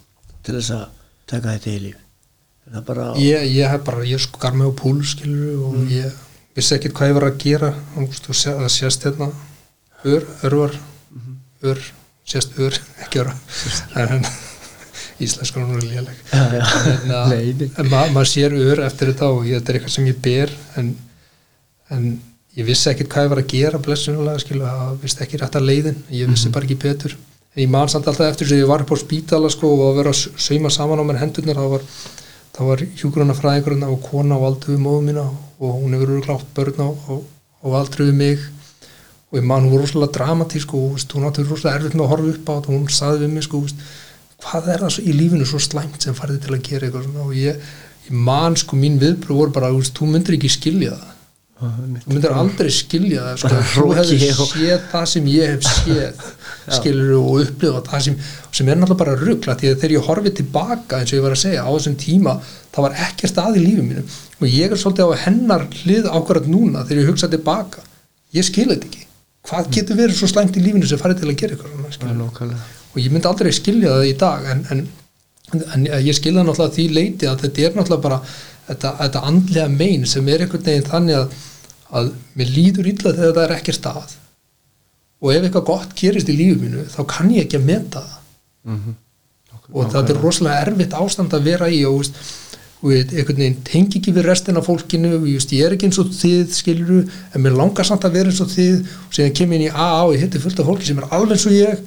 til 0.43 0.55
þess 0.57 0.73
að 0.75 0.85
taka 1.29 1.53
þetta 1.55 1.75
í 1.75 1.83
líf? 1.83 1.99
Ég, 3.21 3.45
ég 3.55 3.71
hef 3.71 3.85
bara, 3.85 4.05
ég 4.05 4.21
skar 4.21 4.57
mig 4.57 4.69
á 4.69 4.73
púl 4.77 4.99
skilur 5.07 5.69
og 5.69 5.93
ég 5.93 6.17
vissi 6.57 6.75
ekkert 6.75 6.95
hvað 6.97 7.11
ég 7.11 7.17
var 7.19 7.27
að 7.29 7.39
gera 7.43 7.71
það 7.95 8.69
sést 8.73 9.05
hérna. 9.07 9.29
Ör, 10.05 10.25
örvar. 10.47 10.77
Ör, 11.63 11.81
sést 12.25 12.55
ör, 12.59 12.77
ekki 13.03 13.23
en 13.99 14.25
íslenskar 15.19 15.65
hún 15.65 15.75
er 15.77 15.85
léleg. 15.87 16.19
En, 16.31 16.53
Nei, 17.09 17.53
nei. 17.59 17.69
en 17.77 17.89
ma 17.91 18.05
maður 18.13 18.31
sér 18.31 18.55
ör 18.55 18.83
eftir 18.85 19.11
þetta 19.11 19.31
og 19.33 19.47
ég, 19.47 19.59
þetta 19.59 19.73
er 19.73 19.79
eitthvað 19.79 19.95
sem 19.97 20.07
ég 20.07 20.21
ber 20.23 20.53
en, 20.79 20.93
en 21.91 22.05
ég 22.55 22.67
vissi 22.67 22.89
ekkert 22.91 23.11
hvað 23.11 23.27
ég 23.27 23.33
var 23.33 23.41
að 23.43 23.51
gera 23.51 23.81
blessunulega, 23.83 24.43
skilu, 24.43 24.63
það 24.63 24.95
vissi 25.03 25.25
ekki 25.25 25.41
rétt 25.41 25.59
að 25.59 25.67
leiðin. 25.67 25.99
Ég 26.15 26.31
vissi 26.31 26.53
bara 26.55 26.67
ekki 26.69 26.79
betur. 26.85 27.17
En 27.55 27.63
ég 27.65 27.71
man 27.73 27.91
samt 27.91 28.07
alltaf 28.07 28.29
eftir 28.31 28.47
þess 28.47 28.55
að 28.55 28.63
ég 28.63 28.71
var 28.71 28.85
upp 28.85 28.95
á 28.95 28.97
spítala 29.03 29.51
sko, 29.51 29.73
og 29.75 29.85
að 29.89 29.99
vera 29.99 30.15
að 30.15 30.39
sauma 30.47 30.71
saman 30.73 31.01
á 31.01 31.07
mér 31.09 31.21
hendurnar 31.23 31.59
þá 31.59 31.67
var, 31.75 31.85
var 32.69 32.83
hjúgruna 33.01 33.35
fræðingurinn 33.37 33.87
og 33.89 34.01
kona 34.05 34.39
á 34.39 34.41
aldrei 34.47 34.75
við 34.75 34.83
móðu 34.85 35.05
mína 35.09 35.27
og 35.27 35.48
hún 35.59 35.95
hefur 35.97 36.23
glátt 36.25 36.53
börn 36.55 36.79
á, 36.79 36.89
á, 36.89 37.13
á 37.19 37.67
aldrei 37.81 38.07
við 38.07 38.17
mig. 38.21 38.47
Og 39.29 39.37
ég 39.37 39.45
man 39.45 39.67
hún 39.67 39.75
var 39.75 39.83
rosalega 39.83 40.15
dramatísk 40.15 40.73
og 40.73 40.95
veist, 40.95 41.11
hún 41.13 41.27
átti 41.27 41.45
rosalega 41.45 41.81
erfitt 41.81 41.97
með 41.97 42.05
að 42.05 42.11
horfa 42.13 42.31
upp 42.33 42.49
á 42.49 42.53
þetta 42.55 42.71
og 42.71 42.75
hún 42.77 42.87
saði 42.89 43.21
við 43.25 43.35
mig 43.35 43.45
sko, 43.45 43.61
veist, 43.65 43.85
hvað 44.45 44.71
er 44.73 44.83
það 44.85 44.95
svo, 44.95 45.03
í 45.05 45.15
lífinu 45.19 45.45
svo 45.45 45.61
slæmt 45.61 46.01
sem 46.01 46.17
farið 46.17 46.41
til 46.45 46.55
að 46.55 46.65
gera 46.65 46.87
eitthvað 46.87 47.05
svona? 47.05 47.27
Og 47.27 47.37
ég, 47.37 47.69
ég 48.07 48.25
man 48.29 48.57
sko 48.57 48.79
mín 48.79 48.97
viðbröð 49.01 49.41
voru 49.43 49.55
bara 49.59 49.69
þú 49.69 50.09
myndir 50.09 50.39
ekki 50.39 50.53
skilja 50.55 50.97
það 50.97 51.18
þú 51.59 52.13
myndir 52.13 52.35
aldrei 52.35 52.69
skilja 52.71 53.25
það 53.25 53.41
sko, 53.41 53.61
þú 53.73 53.87
hefur 53.97 54.51
séð 54.53 54.85
það 54.93 55.07
sem 55.13 55.29
ég 55.33 55.53
hef 55.53 55.67
séð 55.67 56.23
skilur 56.77 57.11
og 57.19 57.41
upplifa 57.43 57.83
það 57.89 58.05
sem, 58.05 58.17
sem 58.59 58.69
er 58.69 58.79
náttúrulega 58.79 59.01
bara 59.03 59.17
ruggla 59.19 59.57
þegar 59.59 59.95
ég 59.95 60.07
horfið 60.07 60.37
tilbaka 60.39 61.01
eins 61.01 61.11
og 61.11 61.19
ég 61.19 61.25
var 61.25 61.35
að 61.35 61.43
segja 61.43 61.65
á 61.67 61.69
þessum 61.73 61.99
tíma 61.99 62.37
það 62.73 62.85
var 62.85 62.97
ekkert 63.09 63.43
að 63.43 63.59
í 63.59 63.65
lífi 63.65 63.85
mínu. 63.85 64.05
Og 64.39 64.47
ég 64.47 64.71
er 64.71 64.79
svolítið 64.79 65.11
á 65.11 65.21
hennar 65.25 65.65
hlið 65.81 66.07
ákvarðat 66.07 66.49
núna 66.51 66.85
þegar 66.87 67.01
ég 67.01 67.09
hugsa 67.11 67.29
tilbaka. 67.31 67.83
Ég 68.35 68.45
skil 68.45 68.69
þetta 68.69 68.87
ekki. 68.87 69.05
Hvað 69.49 69.71
getur 69.75 69.97
verið 69.99 70.19
svo 70.19 70.29
slæmt 70.29 70.59
í 70.59 70.63
lífinu 70.63 70.87
sem 70.87 71.01
farið 71.01 71.23
til 71.23 71.31
að 71.31 71.39
gera 71.41 71.57
eitthvað 71.57 72.53
og 72.89 72.97
ég 73.01 73.11
myndi 73.13 73.29
aldrei 73.29 73.51
skilja 73.53 73.95
það 73.95 74.07
í 74.09 74.13
dag 74.19 74.47
en, 74.53 74.63
en, 74.73 74.79
en 75.75 75.83
ég 75.89 76.15
skilja 76.17 76.43
náttúrulega 76.45 76.75
því 76.75 76.85
leiti 76.95 77.29
að 77.29 77.43
þetta 77.43 77.65
er 77.65 77.75
náttúrulega 77.77 78.05
bara 78.05 78.17
þetta, 78.69 78.93
þetta 79.03 79.23
andlega 79.29 79.67
mein 79.73 80.07
sem 80.09 80.29
er 80.29 80.45
einhvern 80.45 80.65
veginn 80.65 80.87
þannig 80.89 81.19
að, 81.19 81.37
að 81.89 82.11
mér 82.37 82.55
líður 82.55 82.89
illa 82.91 83.13
þegar 83.17 83.35
það 83.35 83.45
er 83.45 83.55
ekki 83.57 83.75
stað 83.75 84.15
og 85.19 85.33
ef 85.33 85.45
eitthvað 85.45 85.67
gott 85.67 85.95
gerist 85.99 86.29
í 86.31 86.37
lífið 86.37 86.63
mínu 86.63 86.87
þá 86.93 86.99
kann 87.09 87.31
ég 87.35 87.47
ekki 87.47 87.59
að 87.59 87.69
meta 87.69 88.03
það. 88.05 88.17
Mhm. 88.69 88.97
og 89.69 89.91
þetta 89.93 90.13
er 90.13 90.21
rosalega 90.23 90.65
erfitt 90.65 90.93
ástand 90.97 91.33
að 91.33 91.45
vera 91.45 91.67
í 91.69 91.83
og 92.79 92.93
einhvern 92.95 93.41
veginn 93.41 93.61
tengi 93.67 93.99
ekki 93.99 94.13
við 94.15 94.27
restina 94.29 94.61
af 94.61 94.67
fólkinu. 94.69 95.17
Og 95.19 95.27
ég, 95.27 95.43
er 95.65 95.75
ekki 95.75 95.89
eins 95.89 95.99
og 95.99 96.13
þið 96.15 96.53
skiluru 96.55 96.99
en 97.35 97.43
mér 97.43 97.57
langar 97.59 97.85
samt 97.87 98.05
að 98.07 98.15
vera 98.15 98.31
eins 98.31 98.39
og 98.39 98.51
þið. 98.53 98.85
Og 99.07 99.15
síðan 99.17 99.35
kem 99.35 99.51
ég 99.51 99.59
inn 99.59 99.67
í 99.67 99.73
AA 99.73 100.03
og 100.05 100.13
ég 100.15 100.23
hitti 100.23 100.39
fullt 100.39 100.61
af 100.61 100.69
fólki 100.69 100.87
sem 100.87 101.01
er 101.01 101.09
alveg 101.11 101.35
eins 101.35 101.47
og 101.49 101.57
ég. 101.57 101.83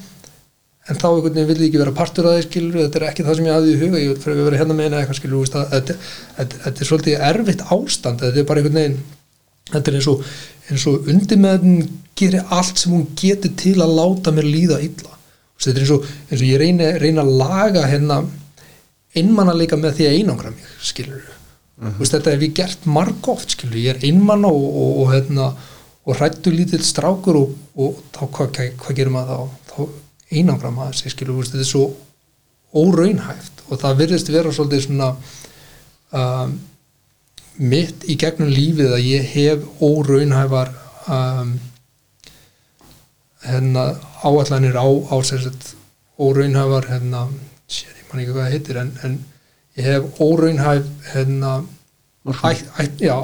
En 0.91 0.99
þá 0.99 1.09
einhvern 1.09 1.39
veginn 1.39 1.49
vil 1.49 1.63
ég 1.63 1.71
ekki 1.71 1.81
vera 1.81 1.97
partur 1.97 2.29
af 2.29 2.37
þeir 2.37 2.49
skiluru 2.51 2.83
þetta 2.83 3.01
er 3.01 3.09
ekki 3.09 3.25
það 3.25 3.39
sem 3.39 3.49
ég 3.49 3.57
hafði 3.57 3.73
í 3.73 3.81
huga. 3.81 4.03
Ég 4.03 4.23
vil 4.27 4.45
vera 4.45 4.61
hérna 4.61 4.77
með 4.77 4.89
eina 4.89 5.01
eitthvað 5.01 5.21
skiluru 5.23 5.63
að, 5.63 5.93
þetta 6.37 6.73
er 6.75 6.91
svolítið 6.91 7.27
erfitt 7.31 7.67
ástand. 7.71 8.25
Þetta 8.27 8.43
er 8.43 8.49
bara 8.51 8.61
einhvern 8.61 8.81
veginn 8.83 9.01
þetta 9.71 9.91
er 9.91 9.99
eins 10.01 10.11
og, 10.11 10.23
eins 10.69 10.87
og 10.91 11.11
undir 11.13 11.41
með 11.41 11.67
hún 11.67 11.83
gerir 12.19 12.53
allt 12.53 12.83
sem 12.83 12.93
hún 12.93 13.09
getur 13.19 13.55
til 13.57 13.79
að 13.81 13.97
láta 13.99 14.35
mér 14.35 14.49
líða 14.49 14.83
illa. 14.85 15.19
Þetta 15.63 15.79
er 15.79 15.85
eins 15.85 15.95
og, 15.95 16.07
eins 16.29 16.41
og 16.41 16.49
ég 16.49 16.61
reyna, 16.61 16.89
reyna 16.99 17.23
að 17.23 17.37
laga 17.39 17.85
hérna 17.87 18.23
einmannaleika 19.19 19.79
með 19.79 19.99
því 19.99 20.09
að 20.09 20.19
einangra 20.21 20.53
mig 20.55 20.75
skilur 20.81 21.23
mm 21.83 21.99
veist, 21.99 22.15
þetta 22.15 22.35
hef 22.35 22.45
ég 22.47 22.55
gert 22.57 22.87
margóft 22.87 23.55
skilur, 23.57 23.79
ég 23.81 23.97
er 23.97 24.07
einmann 24.07 24.45
og, 24.47 24.55
og, 24.55 24.91
og, 25.03 25.07
hérna, 25.13 25.49
og 26.07 26.19
hrættu 26.19 26.53
lítill 26.55 26.85
strákur 26.87 27.39
og, 27.41 27.55
og 27.75 28.01
þá 28.15 28.23
hvað 28.37 28.53
hva, 28.57 28.67
hva 28.85 28.97
gerir 28.99 29.13
maður 29.15 29.41
þá? 29.41 29.73
Þá 29.73 30.37
einangra 30.39 30.73
maður 30.73 31.01
sig 31.01 31.15
skilur, 31.15 31.41
þetta 31.43 31.65
er 31.65 31.69
svo 31.69 31.87
óraunhæft 32.73 33.65
og 33.69 33.81
það 33.83 33.99
virðist 34.03 34.31
vera 34.33 34.53
svolítið 34.55 34.85
svona 34.87 35.09
um, 36.21 36.55
mitt 37.59 38.05
í 38.09 38.17
gegnum 38.21 38.49
lífið 38.53 38.95
að 38.97 39.05
ég 39.07 39.29
hef 39.35 39.67
óraunhæfar 39.83 40.71
um, 41.13 41.53
hérna 43.47 43.85
áallanir 44.23 44.77
á, 44.79 44.87
á 44.87 45.17
sérsett 45.27 45.75
óraunhæfar 46.23 46.87
hérna, 46.91 47.27
shit, 47.69 47.91
ég 47.99 48.09
man 48.13 48.23
ekki 48.23 48.33
hvað 48.35 48.45
það 48.47 48.55
heitir 48.57 48.81
en, 48.83 48.93
en 49.05 49.17
ég 49.79 49.89
hef 49.91 50.21
óraunhæf 50.23 50.89
hérna 51.13 51.55
ætt, 52.53 52.67
ætt, 52.79 53.01
já, 53.03 53.17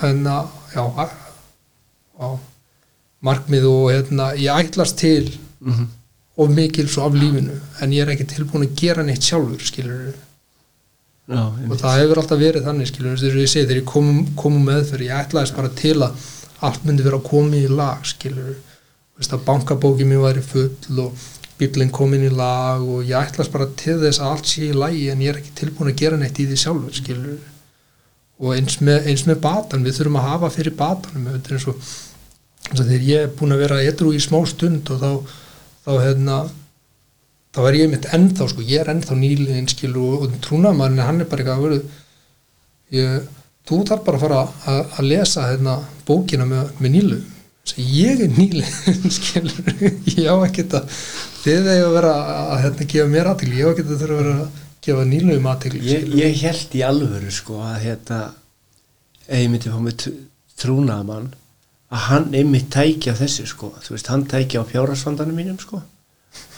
hérna 0.00 0.36
já, 0.74 0.84
já 2.18 2.30
markmið 3.22 3.66
og 3.70 3.86
hérna 3.94 4.32
ég 4.40 4.50
ætlast 4.64 4.98
til 4.98 5.30
Mhm. 5.60 5.88
of 6.40 6.48
mikil 6.48 6.88
svo 6.88 7.02
af 7.04 7.12
lífinu 7.12 7.52
en 7.82 7.90
ég 7.92 8.00
er 8.00 8.08
ekki 8.14 8.24
tilbúin 8.24 8.62
að 8.64 8.76
gera 8.80 9.02
neitt 9.04 9.20
sjálfur 9.22 9.60
skilur 9.60 10.14
Já, 11.30 11.42
og 11.46 11.76
það 11.78 12.00
hefur 12.00 12.20
alltaf 12.22 12.40
verið 12.40 12.64
þannig 12.66 12.88
skilur 12.90 13.12
þess 13.14 13.28
að 13.28 13.36
ég 13.38 13.50
segi 13.52 13.66
þegar 13.68 13.80
ég 13.80 13.90
kom, 13.90 14.08
kom 14.38 14.56
með 14.66 14.80
fyrir 14.88 15.06
ég 15.06 15.20
ætlaðist 15.20 15.58
bara 15.58 15.70
til 15.78 15.96
að 16.02 16.24
allt 16.66 16.86
myndi 16.86 17.06
vera 17.06 17.20
komið 17.22 17.68
í 17.68 17.76
lag 17.78 18.08
skilur 18.08 18.56
veist 19.20 19.36
að 19.36 19.44
bankabóki 19.46 20.08
mér 20.08 20.24
væri 20.24 20.42
full 20.42 21.04
og 21.04 21.28
bílinn 21.60 21.92
komin 21.94 22.24
í 22.26 22.32
lag 22.32 22.82
og 22.82 23.04
ég 23.06 23.14
ætlaðist 23.20 23.54
bara 23.54 23.68
til 23.78 23.98
þess 24.00 24.20
að 24.20 24.34
allt 24.34 24.50
sé 24.50 24.70
í 24.70 24.76
lagi 24.76 25.06
en 25.12 25.22
ég 25.22 25.32
er 25.32 25.40
ekki 25.40 25.54
tilbúin 25.60 25.92
að 25.92 26.00
gera 26.02 26.18
neitt 26.20 26.40
í 26.40 26.48
því 26.48 26.60
sjálfur 26.64 26.98
skilur 26.98 27.38
og 28.40 28.54
eins 28.56 28.78
með, 28.80 29.10
eins 29.12 29.26
með 29.28 29.42
batan 29.44 29.84
við 29.84 29.98
þurfum 29.98 30.18
að 30.20 30.28
hafa 30.30 30.52
fyrir 30.54 30.76
batanum 30.78 31.28
þetta 31.34 31.52
er 31.52 31.58
eins 31.58 31.68
og 31.70 31.90
þegar 32.70 33.06
ég 33.06 33.26
er 33.26 33.34
búin 33.36 33.54
að 33.54 33.62
vera 33.66 33.82
edru 33.84 34.14
í 34.16 34.22
smá 34.22 34.40
stund 34.48 34.90
og 34.94 35.04
þá 35.04 35.10
þá 35.84 35.92
hérna 36.04 36.40
þá 37.54 37.60
er 37.66 37.78
ég 37.80 37.90
mitt 37.90 38.06
ennþá 38.14 38.46
sko, 38.52 38.64
ég 38.66 38.82
er 38.82 38.92
ennþá 38.92 39.16
nýliðin 39.18 39.68
skilu 39.70 40.06
og, 40.12 40.24
og 40.26 40.38
trúnaðmaðurinn 40.44 41.04
hann 41.06 41.20
er 41.24 41.28
bara 41.30 41.44
eitthvað 41.44 41.58
að 41.58 41.66
vera 41.66 41.80
ég, 42.94 43.28
þú 43.66 43.82
þarf 43.90 44.06
bara 44.06 44.20
að 44.20 44.24
fara 44.26 44.40
að, 44.44 44.80
að 45.00 45.10
lesa 45.10 45.46
hérna, 45.48 45.76
bókina 46.08 46.48
með, 46.48 46.72
með 46.78 46.96
nýlu 46.98 47.20
Svo 47.70 47.82
ég 47.84 48.22
er 48.24 48.32
nýliðin 48.38 49.12
skilur 49.18 49.74
ég 49.82 50.30
á 50.30 50.36
ekki 50.46 50.64
þetta 50.64 50.84
þið 51.42 51.66
þegar 51.66 51.84
að 51.84 51.94
vera 51.98 52.14
að 52.30 52.62
hérna, 52.64 52.88
gefa 52.94 53.10
mér 53.14 53.30
aðtil 53.32 53.52
ég 53.52 53.66
á 53.66 53.70
ekki 53.70 53.84
þetta 53.84 54.00
þurfa 54.00 54.16
að 54.16 54.22
vera 54.22 54.36
að 54.38 54.62
gefa 54.86 55.04
nýluðum 55.10 55.50
aðtil 55.50 55.74
ég, 55.84 56.08
ég 56.22 56.40
held 56.46 56.78
í 56.78 56.82
alvöru 56.86 57.34
sko 57.34 57.60
að 57.66 57.76
hérna 57.84 58.20
ef 59.26 59.42
ég 59.42 59.52
myndi 59.52 59.74
fá 59.74 59.80
mig 59.84 60.08
trúnaðamann 60.60 61.30
að 61.90 62.04
hann 62.06 62.34
einmitt 62.38 62.70
tækja 62.72 63.16
þessu 63.18 63.46
sko 63.50 63.72
þú 63.82 63.96
veist, 63.96 64.10
hann 64.12 64.26
tækja 64.30 64.62
á 64.62 64.70
fjárasvandanum 64.70 65.36
mínum 65.36 65.58
sko 65.60 65.82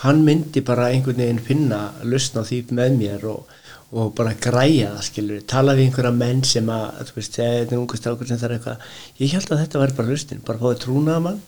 hann 0.02 0.22
myndi 0.26 0.62
bara 0.66 0.90
einhvern 0.90 1.20
veginn 1.22 1.42
finna 1.46 1.82
lausna 2.02 2.42
á 2.42 2.48
því 2.48 2.62
með 2.74 2.96
mér 2.98 3.26
og, 3.30 3.52
og 3.92 4.12
bara 4.18 4.34
græja 4.34 4.96
það 4.96 5.06
skilur 5.08 5.46
tala 5.52 5.76
við 5.78 5.88
einhverja 5.88 6.14
menn 6.16 6.42
sem 6.48 6.68
að 6.72 7.06
þú 7.10 7.18
veist, 7.20 7.38
þetta 7.38 7.76
er 7.76 7.80
ungu 7.80 8.00
strákur 8.00 8.28
sem 8.28 8.40
þarf 8.40 8.58
eitthvað. 8.58 8.90
Ég 9.22 9.36
held 9.36 9.52
að 9.52 9.64
þetta 9.64 9.82
væri 9.82 9.98
bara 10.00 10.12
lausnin, 10.12 10.44
bara 10.46 10.62
fáið 10.62 10.84
trúnaðamann 10.86 11.40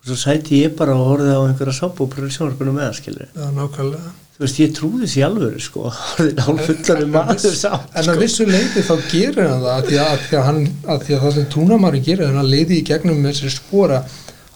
og 0.00 0.08
svo 0.08 0.16
sæti 0.16 0.62
ég 0.62 0.76
bara 0.78 0.96
og 0.96 1.10
horfið 1.10 1.36
á 1.36 1.44
einhverja 1.44 1.76
sápu 1.76 2.06
og 2.06 2.14
bröður 2.14 2.32
sjónarspunum 2.32 2.78
með 2.78 2.86
það 2.86 2.98
skilur 3.02 3.26
Já, 3.34 3.46
nákvæmlega. 3.52 4.12
Þú 4.40 4.44
veist, 4.46 4.60
ég 4.62 4.70
trúði 4.72 5.00
þessi 5.04 5.24
alvöru 5.26 5.60
sko. 5.60 5.90
Orðin 6.14 6.38
án 6.40 6.60
fullar 6.64 7.02
um 7.04 7.10
maður 7.12 7.56
samt 7.60 7.98
En 8.00 8.08
að 8.08 8.22
vissu 8.22 8.46
leiti 8.48 8.84
þá 8.86 8.94
gerir 9.10 9.50
hann 9.50 9.66
það 9.66 9.74
að 9.74 9.90
því 9.90 9.98
að, 10.00 10.14
að, 10.14 10.22
því 10.24 10.38
að, 10.38 10.46
hann, 10.46 10.62
að, 10.86 11.04
því 11.04 11.16
að 11.16 11.26
það 11.26 11.36
sem 11.36 11.48
trúnaðmaður 11.54 12.04
gerir 12.06 12.30
hann 12.30 12.40
að 12.40 12.52
leiði 12.54 12.78
í 12.78 12.86
gegnum 12.88 13.20
með 13.20 13.34
þessari 13.34 13.54
spora 13.58 14.00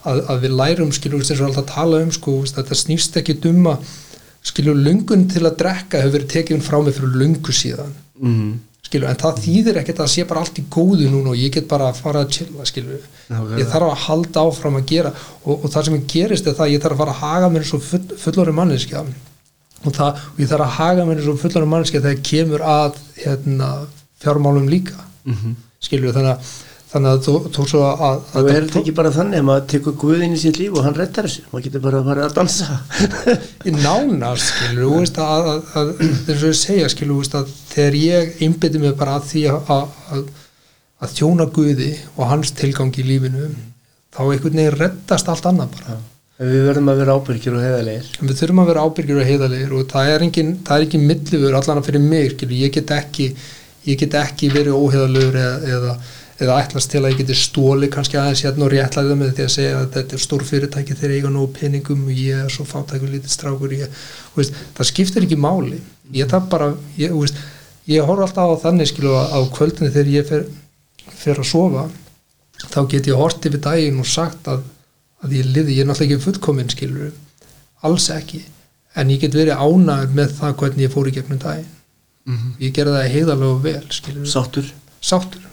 að, 0.09 0.21
að 0.31 0.45
við 0.45 0.55
lærum 0.59 0.93
skilur 0.95 1.25
þess 1.25 1.41
að 1.41 1.49
alltaf 1.49 1.67
tala 1.73 2.01
um 2.05 2.13
sko, 2.13 2.37
þetta 2.49 2.77
snýst 2.77 3.17
ekki 3.21 3.37
dumma 3.43 3.75
skilur 4.45 4.77
lungun 4.77 5.25
til 5.31 5.43
að 5.43 5.57
drekka 5.61 6.03
hefur 6.03 6.19
verið 6.19 6.31
tekið 6.35 6.63
frá 6.65 6.77
mig 6.85 6.95
fyrir 6.97 7.19
lungu 7.21 7.55
síðan. 7.55 7.93
Mm. 8.21 8.51
skilur, 8.85 9.09
en 9.09 9.17
það 9.19 9.39
þýðir 9.43 9.79
ekkert 9.81 10.01
að 10.05 10.11
sé 10.13 10.23
bara 10.29 10.43
allt 10.45 10.59
í 10.61 10.63
góðu 10.71 11.09
núna 11.09 11.31
og 11.33 11.39
ég 11.41 11.55
get 11.55 11.65
bara 11.67 11.89
að 11.89 12.01
fara 12.05 12.21
að 12.21 12.35
chilla 12.37 12.67
skilur, 12.69 13.01
Nákvæmlega. 13.31 13.57
ég 13.59 13.71
þarf 13.71 13.89
að 13.89 14.03
halda 14.05 14.43
áfram 14.45 14.77
að 14.77 14.85
gera 14.91 15.11
og, 15.41 15.55
og 15.55 15.65
það 15.73 15.87
sem 15.87 16.03
gerist 16.13 16.47
er 16.47 16.55
það 16.55 16.67
að 16.67 16.75
ég 16.75 16.83
þarf 16.83 16.95
að 16.95 17.01
fara 17.01 17.15
að 17.15 17.23
haga 17.23 17.49
mér 17.55 17.65
svo 17.65 17.81
full, 17.81 18.03
fullori 18.21 18.53
manneskja. 18.55 19.01
Og, 19.81 19.91
það, 19.93 20.21
og 20.31 20.39
ég 20.43 20.51
þarf 20.53 20.67
að 20.67 20.77
haga 20.77 21.07
mér 21.09 21.25
svo 21.25 21.35
fullori 21.41 21.71
manneskja 21.73 22.03
þegar 22.05 22.23
kemur 22.29 22.65
að 22.75 23.01
hérna, 23.23 23.71
fjármálum 24.21 24.69
líka. 24.69 25.01
Mm 25.25 25.55
skilur, 25.85 26.13
þannig 26.15 26.35
að, 26.35 26.53
þannig 26.95 27.11
að 27.11 27.25
þú, 27.25 27.33
þú 27.51 27.63
svo 27.67 27.81
að, 27.83 28.21
að 28.39 28.49
er 28.53 28.65
þetta 28.65 28.79
ekki 28.79 28.93
bara 28.95 29.11
þannig 29.11 29.41
að 29.41 29.47
maður 29.49 29.65
tekur 29.73 29.95
Guðinn 29.99 30.35
í 30.35 30.39
sitt 30.39 30.59
líf 30.61 30.77
og 30.77 30.85
hann 30.85 30.95
rettar 30.95 31.27
þessu 31.27 31.43
maður 31.51 31.65
getur 31.65 31.83
bara 31.83 31.99
að 31.99 32.09
fara 32.09 32.27
að 32.29 32.35
dansa. 32.37 32.77
Í 33.67 33.73
nánast 33.75 34.47
skilur 34.53 34.85
þú 34.85 35.01
veist 35.01 35.19
að, 35.25 35.49
að, 35.51 35.59
að 35.81 35.91
þess 36.29 36.37
að 36.37 36.47
ég 36.47 36.57
segja 36.61 36.91
skilur 36.93 37.11
þú 37.11 37.19
veist 37.19 37.35
að 37.41 37.53
þegar 37.73 37.97
ég 37.99 38.41
einbytti 38.47 38.81
mig 38.85 38.95
bara 39.01 39.17
að 39.19 39.27
því 39.33 39.43
að, 39.51 39.75
að, 39.75 40.23
að 41.03 41.15
þjóna 41.19 41.49
Guði 41.59 41.91
og 42.15 42.31
hans 42.31 42.55
tilgang 42.55 42.95
í 42.95 43.07
lífinu 43.09 43.51
þá 44.15 44.21
einhvern 44.29 44.61
veginn 44.61 44.79
reddast 44.79 45.31
allt 45.33 45.51
annað 45.51 45.75
bara. 45.75 45.99
En 46.35 46.51
við 46.51 46.65
verðum 46.69 46.89
að 46.91 47.03
vera 47.03 47.19
ábyrgir 47.19 47.59
og 47.59 47.63
heðalegir 47.63 48.07
en 48.19 48.31
við 48.31 48.39
þurfum 48.39 48.63
að 48.63 48.71
vera 48.71 48.87
ábyrgjur 48.87 49.19
og 49.19 49.29
heiðalegir 49.33 49.75
og 49.75 49.85
það 49.91 50.09
er 50.15 50.25
engin, 50.25 50.55
það 50.67 50.77
er 50.77 50.87
engin 50.87 51.05
millifur 51.11 51.59
allan 51.59 51.79
að 51.79 51.87
fyrir 51.89 52.03
mig 52.03 52.33
skilur 52.33 52.57
ég 52.59 52.73
get 52.75 52.91
ekki 52.95 53.29
ég 53.85 53.99
get 54.01 54.17
ekki 54.19 54.49
verið 54.53 54.75
óheðalegur 54.79 55.37
eða, 55.39 55.55
eða, 55.77 55.95
eða 56.35 56.57
ætlast 56.59 56.91
til 56.91 57.01
að 57.01 57.13
ég 57.13 57.21
geti 57.21 57.35
stóli 57.39 57.87
kannski 57.91 58.17
aðeins 58.19 58.43
hérna 58.43 58.65
og 58.65 58.73
réttlæða 58.73 59.15
með 59.15 59.33
því 59.37 59.43
að 59.45 59.53
segja 59.53 59.75
að 59.79 59.85
þetta 59.95 60.17
er 60.17 60.23
stór 60.25 60.43
fyrirtæki 60.49 60.97
þegar 60.97 61.13
ég 61.13 61.21
eiga 61.21 61.31
nóg 61.31 61.53
peningum 61.55 62.01
og 62.09 62.19
ég 62.19 62.41
er 62.43 62.51
svo 62.51 62.65
fátækur 62.67 63.13
lítið 63.13 63.31
strákur 63.31 63.75
ég, 63.75 64.01
veist, 64.35 64.57
það 64.75 64.89
skiptir 64.91 65.27
ekki 65.27 65.39
máli. 65.39 65.79
Ég 66.15 66.27
þarf 66.31 66.49
bara 66.51 66.69
ég, 66.99 67.15
veist, 67.15 67.39
ég 67.87 68.03
horf 68.09 68.25
alltaf 68.27 68.51
á 68.51 68.63
þannig 68.65 68.91
skilu 68.91 69.15
á 69.15 69.39
kvöldinu 69.55 69.93
þegar 69.95 70.11
ég 70.11 70.27
fer, 70.27 70.45
fer 71.07 71.39
að 71.39 71.49
sofa 71.53 71.87
þá 72.65 72.79
get 72.91 73.07
ég 73.07 73.19
hort 73.19 73.47
yfir 73.47 73.63
daginn 73.63 74.03
og 74.03 74.09
sagt 74.09 74.51
að, 74.51 74.67
að 75.23 75.39
ég 75.39 75.47
liði, 75.47 75.79
ég 75.79 75.85
er 75.85 75.91
náttúrulega 75.91 76.19
ekki 76.19 76.27
fullkominn 76.27 76.71
skilur 76.73 77.13
alls 77.85 78.09
ekki. 78.11 78.43
En 78.95 79.11
ég 79.11 79.23
get 79.23 79.35
verið 79.35 79.59
ánægur 79.59 80.15
með 80.15 80.39
það 80.39 80.57
hvernig 80.59 80.87
ég 80.87 80.93
fór 80.93 81.07
í 81.07 81.15
gegnum 81.15 81.39
daginn. 81.39 81.71
Mm 82.25 82.55
ég 82.59 82.73
gerði 82.73 82.97
það 82.97 83.13
heiðarlega 83.15 83.53
og 83.53 83.61
vel 83.63 83.83
skilur 83.93 84.25
Sáttur? 84.25 84.73
Sáttur, 84.99 85.43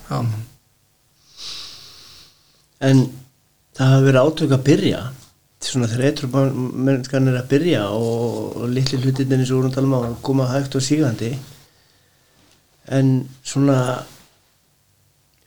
En 2.82 3.04
það 3.78 3.92
hafa 3.92 4.06
verið 4.06 4.22
átök 4.26 4.54
að 4.56 4.64
byrja. 4.68 5.02
Svona 5.62 5.86
þegar 5.86 6.08
eitthvað 6.08 7.28
er 7.30 7.36
að 7.38 7.50
byrja 7.52 7.82
og, 7.94 8.56
og 8.58 8.70
litli 8.74 8.98
hlutinni 8.98 9.36
eins 9.38 9.52
og 9.54 9.60
vorum 9.60 9.70
að 9.70 9.76
tala 9.76 9.86
um 9.90 9.98
að 10.00 10.16
koma 10.26 10.48
hægt 10.50 10.74
og 10.78 10.82
sígandi. 10.82 11.30
En 12.90 13.12
svona 13.46 13.76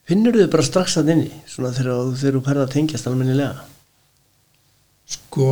finnur 0.08 0.38
þau 0.40 0.48
bara 0.54 0.64
strax 0.68 0.96
að 1.02 1.12
inni 1.16 1.32
svona 1.50 1.74
þegar 1.76 2.14
þú- 2.16 2.44
perða 2.46 2.64
að 2.68 2.74
tengjast 2.78 3.10
almennilega? 3.10 3.66
Sko 5.06 5.50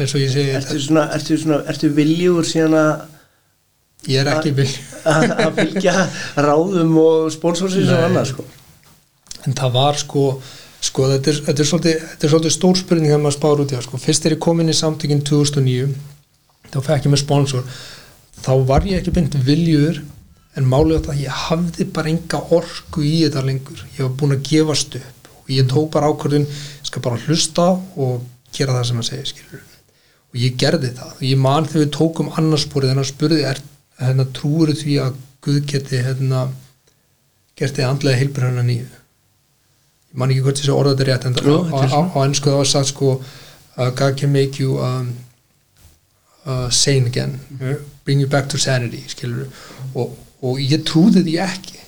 eins 0.00 0.14
og 0.16 0.22
ég 0.22 0.32
segi 0.32 0.54
ertu 0.56 0.78
svona, 0.80 1.04
ertu 1.14 1.36
svona, 1.38 1.58
ertu 1.70 1.90
viljúr 1.94 2.46
síðan 2.48 2.76
að 2.78 4.10
ég 4.10 4.22
er 4.22 4.30
ekki 4.32 4.54
vil 4.56 4.68
að 5.04 5.52
fylgja 5.58 5.94
ráðum 6.40 6.96
og 7.02 7.28
sponsorsins 7.34 7.90
og 7.92 8.06
annað 8.08 8.30
sko? 8.32 8.46
En 9.44 9.56
það 9.60 9.76
var 9.76 10.00
sko 10.00 10.24
sko 10.80 11.08
þetta 11.10 11.32
er, 11.32 11.40
þetta 11.46 11.62
er, 11.62 11.68
svolítið, 11.68 12.04
þetta 12.12 12.30
svolítið 12.32 12.54
stór 12.54 12.78
spurning 12.80 13.10
þegar 13.10 13.22
maður 13.24 13.36
spár 13.36 13.62
út 13.62 13.72
í 13.72 13.76
það 13.76 13.86
sko. 13.86 14.00
Fyrst 14.00 14.26
er 14.26 14.34
ég 14.34 14.42
komin 14.42 14.72
í 14.72 14.76
samtökin 14.76 15.22
2009 15.28 15.88
þá 16.70 16.78
fekk 16.86 17.06
ég 17.06 17.12
með 17.12 17.22
sponsor. 17.22 17.80
Þá 18.40 18.52
var 18.70 18.86
ég 18.88 19.00
ekki 19.00 19.14
beint 19.14 19.36
viljur 19.44 20.00
en 20.56 20.68
málið 20.68 21.04
það 21.06 21.14
að 21.14 21.24
ég 21.24 21.40
hafði 21.44 21.88
bara 21.94 22.12
enga 22.12 22.42
orku 22.56 23.04
í 23.04 23.16
þetta 23.26 23.44
lengur. 23.46 23.82
Ég 23.96 24.06
var 24.06 24.14
búin 24.22 24.36
að 24.36 24.46
gefast 24.48 24.96
upp 25.00 25.32
og 25.44 25.50
ég 25.52 25.68
tók 25.70 25.90
bara 25.94 26.10
ákvörðun 26.10 26.46
ég 26.48 26.88
skal 26.88 27.04
bara 27.04 27.20
hlusta 27.26 27.66
og 28.00 28.24
gera 28.56 28.78
það 28.78 28.88
sem 28.88 29.02
að 29.02 29.10
segja 29.10 29.32
skilur 29.34 29.66
og 30.30 30.38
ég 30.38 30.56
gerði 30.58 30.94
það. 30.94 31.12
Og 31.18 31.26
ég 31.26 31.42
man 31.42 31.68
þegar 31.68 31.84
við 31.84 31.92
tókum 31.98 32.32
annarsporið 32.38 32.94
en 32.94 33.02
hann 33.02 33.10
spurði 33.10 33.44
er 33.50 33.60
hérna, 34.00 34.28
trúur 34.36 34.72
því 34.72 35.02
að 35.04 35.18
Guð 35.40 35.62
geti 35.64 35.96
hérna, 36.04 36.50
gert 37.56 37.78
þið 37.78 37.86
andlega 37.86 38.20
heilbröðuna 38.20 38.64
nýju 38.66 38.99
ég 40.10 40.18
man 40.18 40.32
ekki 40.32 40.44
hvort 40.44 40.60
þessi 40.60 40.74
orða 40.74 40.94
þetta 40.96 41.04
er 41.04 41.10
rétt 41.10 41.26
en 41.28 41.92
á, 41.94 42.00
ennsku 42.24 42.50
það 42.50 42.60
var 42.60 42.70
sagt 42.70 42.90
sko 42.90 43.10
uh, 43.16 43.90
God 43.90 44.16
can 44.18 44.32
make 44.32 44.58
you 44.62 44.78
um, 44.82 45.12
uh, 46.46 46.68
sane 46.70 47.06
again. 47.06 47.38
Bring 48.04 48.20
you 48.20 48.26
back 48.26 48.48
to 48.48 48.58
sanity 48.58 49.04
og, 49.94 50.16
og 50.42 50.60
ég 50.60 50.82
trúði 50.86 51.24
því 51.26 51.36
ekki. 51.44 51.78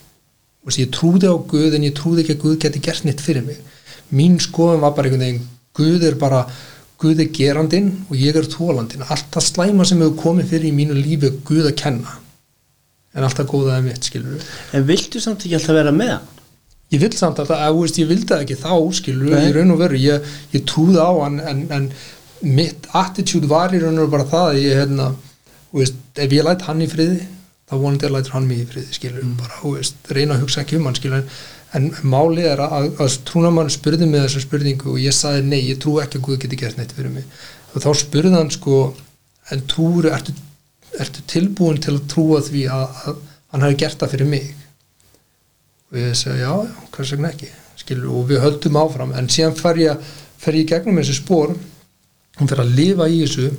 Og 0.63 0.77
ég 0.79 0.93
trúði 0.95 1.27
á 1.27 1.35
Guð 1.35 1.75
en 1.75 1.89
ég 1.89 1.95
trúði 1.99 2.23
ekki 2.23 2.37
að 2.37 2.43
Guð 2.45 2.59
geti 2.63 2.83
gert 2.85 3.07
neitt 3.07 3.23
fyrir 3.23 3.43
mig. 3.47 3.59
Mín 4.15 4.39
skoðum 4.43 4.85
var 4.85 4.95
bara 4.95 5.09
einhvern 5.09 5.25
veginn 5.25 5.49
Guð 5.75 6.05
er 6.07 6.19
bara, 6.21 6.45
Guð 7.01 7.25
er 7.25 7.33
gerandinn 7.35 7.91
og 8.07 8.19
ég 8.21 8.37
er 8.39 8.47
tólandinn, 8.47 9.03
allt 9.09 9.31
það 9.33 9.49
slæma 9.49 9.87
sem 9.89 10.03
hefur 10.05 10.21
komið 10.21 10.53
fyrir 10.53 10.69
í 10.69 10.77
mínu 10.77 10.99
lífi 10.99 11.33
Guð 11.49 11.73
að 11.73 11.79
kenna. 11.81 12.19
En 13.17 13.27
allt 13.27 13.41
það 13.41 13.51
góða 13.51 13.79
er 13.81 13.83
mitt, 13.85 14.07
skilur 14.09 14.45
En 14.73 14.87
viltu 14.89 15.21
samt 15.21 15.43
ekki 15.45 15.59
alltaf 15.59 15.77
vera 15.77 15.93
með 15.93 16.15
hann? 16.15 16.29
Ég 16.93 17.01
vil 17.01 17.13
samt 17.17 17.41
að 17.41 17.53
það, 17.53 17.63
að, 17.67 17.79
veist, 17.81 18.01
ég 18.01 18.11
vildi 18.11 18.29
það 18.31 18.45
ekki 18.45 18.59
þá 18.61 18.75
skilur 18.99 19.33
Nei. 19.33 19.45
í 19.49 19.53
raun 19.57 19.75
og 19.75 19.81
veru, 19.81 20.01
ég, 20.01 20.33
ég 20.53 20.67
trúði 20.69 21.01
á 21.01 21.13
hann 21.23 21.39
en, 21.41 21.63
en 21.73 21.89
mitt 22.43 22.89
attitude 22.99 23.49
var 23.51 23.73
í 23.73 23.81
raun 23.81 23.97
og 23.97 24.05
veru 24.05 24.15
bara 24.17 24.29
það 24.29 24.51
að 24.51 24.61
ég 24.61 24.83
hérna, 24.83 25.09
veist, 25.73 26.03
ef 26.21 26.37
ég 26.37 26.47
læt 26.47 26.67
hann 26.69 26.85
í 26.85 26.91
friði 26.91 27.23
þá 27.71 27.75
vonandi 27.79 28.09
að 28.09 28.15
lætur 28.19 28.37
hann 28.37 28.51
mig 28.51 28.61
í 28.61 28.69
friði 28.69 28.99
skilur, 28.99 29.33
bara, 29.41 29.59
þú 29.63 29.75
veist, 29.79 30.13
reyna 30.13 30.37
að 30.37 30.45
hugsa 30.45 30.63
ekki 30.63 30.79
um 30.79 30.89
hann 30.91 30.99
skilur, 30.99 31.25
en, 31.25 31.35
en 31.79 31.91
málið 32.13 32.51
er 32.53 32.65
að, 32.67 32.89
að 33.01 33.19
trúnamann 33.31 33.73
spurði 33.73 34.09
mig 34.11 34.27
þessa 34.27 34.45
spurningu 34.45 34.93
og 34.93 35.01
ég 35.01 35.17
sagði 35.17 35.47
nei, 35.49 35.61
ég 35.71 35.81
trú 35.81 35.97
ekki 36.03 36.21
að 36.21 36.27
Guð 36.29 36.41
geti 36.45 36.61
gert 36.61 36.77
neitt 36.77 36.93
fyrir 36.93 37.15
mig. 37.15 37.25
Og 37.73 37.81
þá 37.81 37.89
spurði 38.03 38.35
hann 38.37 38.53
sko 38.53 38.81
en 39.53 39.63
trúur, 39.71 40.11
ertu, 40.13 40.35
ertu 41.01 41.25
tilbúin 41.33 41.81
til 41.81 41.97
að 41.97 42.05
trúa 42.13 42.43
því 42.45 42.67
að, 42.69 42.99
að 43.09 43.23
hann 43.55 43.65
hafi 43.65 43.79
gert 43.81 44.03
það 44.03 44.15
fyrir 44.17 44.31
mig 44.35 44.51
og 45.93 45.99
ég 46.01 46.15
segi 46.17 46.41
já, 46.41 46.53
já, 46.65 46.87
hvers 46.95 47.13
vegna 47.13 47.31
ekki? 47.33 47.51
Skilur, 47.83 48.13
og 48.17 48.29
við 48.31 48.41
höldum 48.41 48.79
áfram. 48.81 49.13
En 49.17 49.29
síðan 49.33 49.57
fer 49.59 49.81
ég, 49.81 50.13
fer 50.41 50.57
ég 50.57 50.69
gegnum 50.71 51.01
þessi 51.01 51.19
spór 51.19 51.53
og 51.53 52.49
fer 52.49 52.63
að 52.63 52.75
lifa 52.79 53.09
í 53.13 53.21
þessu 53.25 53.51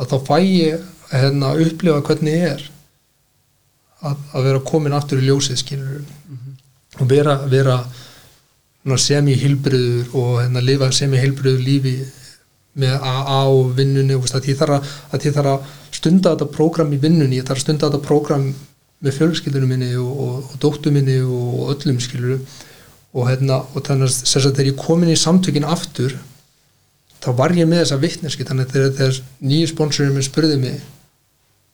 að 0.00 0.12
þá 0.12 0.16
fæ 0.28 0.38
ég 0.40 0.86
hérna, 1.12 1.52
að 1.52 1.66
upplifa 1.66 2.02
hvernig 2.08 2.36
ég 2.36 2.54
er. 2.54 2.64
Að, 4.06 4.22
að 4.36 4.48
vera 4.48 4.66
komin 4.70 4.96
aftur 4.96 5.20
í 5.20 5.28
ljósið 5.28 5.60
skilur. 5.60 6.04
Og 6.96 7.08
vera, 7.10 7.36
vera 7.50 7.80
sem 9.00 9.28
í 9.28 9.34
hilbriður 9.36 10.14
og 10.16 10.38
hérna, 10.44 10.62
lifa 10.64 10.88
sem 10.94 11.12
í 11.12 11.20
hilbriður 11.20 11.64
lífi 11.64 11.96
með 12.80 12.96
AA 13.00 13.42
og 13.50 13.74
vinnunni. 13.76 14.16
Og 14.16 14.24
veist, 14.24 14.36
að 14.38 14.48
ég 14.52 14.60
þarf 14.60 14.78
að, 14.78 14.94
að, 15.10 15.28
ég 15.28 15.36
þarf 15.36 15.52
að 15.52 15.76
stunda 15.98 16.32
þetta 16.32 16.48
prógram 16.56 16.96
í 16.96 17.00
vinnunni, 17.02 17.40
ég 17.40 17.48
þarf 17.48 17.60
að 17.60 17.66
stunda 17.66 17.90
þetta 17.90 18.06
prógram 18.06 18.48
með 19.04 19.18
fjölskyldunum 19.18 19.72
minni 19.74 19.90
og, 20.00 20.12
og, 20.26 20.36
og 20.52 20.60
dóttu 20.62 20.92
minni 20.94 21.18
og 21.20 21.74
öllum 21.74 22.00
skilur 22.00 22.38
og 23.16 23.28
hérna 23.28 23.62
og 23.72 23.84
þannig 23.84 24.08
að 24.08 24.18
þess 24.22 24.42
að 24.42 24.52
þegar 24.52 24.70
ég 24.70 24.80
komin 24.80 25.12
í 25.12 25.18
samtökin 25.20 25.68
aftur 25.68 26.16
þá 27.22 27.30
var 27.38 27.54
ég 27.56 27.68
með 27.68 27.84
þessa 27.84 28.00
vittneski 28.02 28.46
þannig 28.48 28.68
að 28.68 28.76
þegar, 28.76 28.94
þegar 29.00 29.48
nýju 29.50 29.72
sponsorinn 29.72 30.16
minn 30.16 30.26
spurði 30.26 30.60
mig 30.62 30.78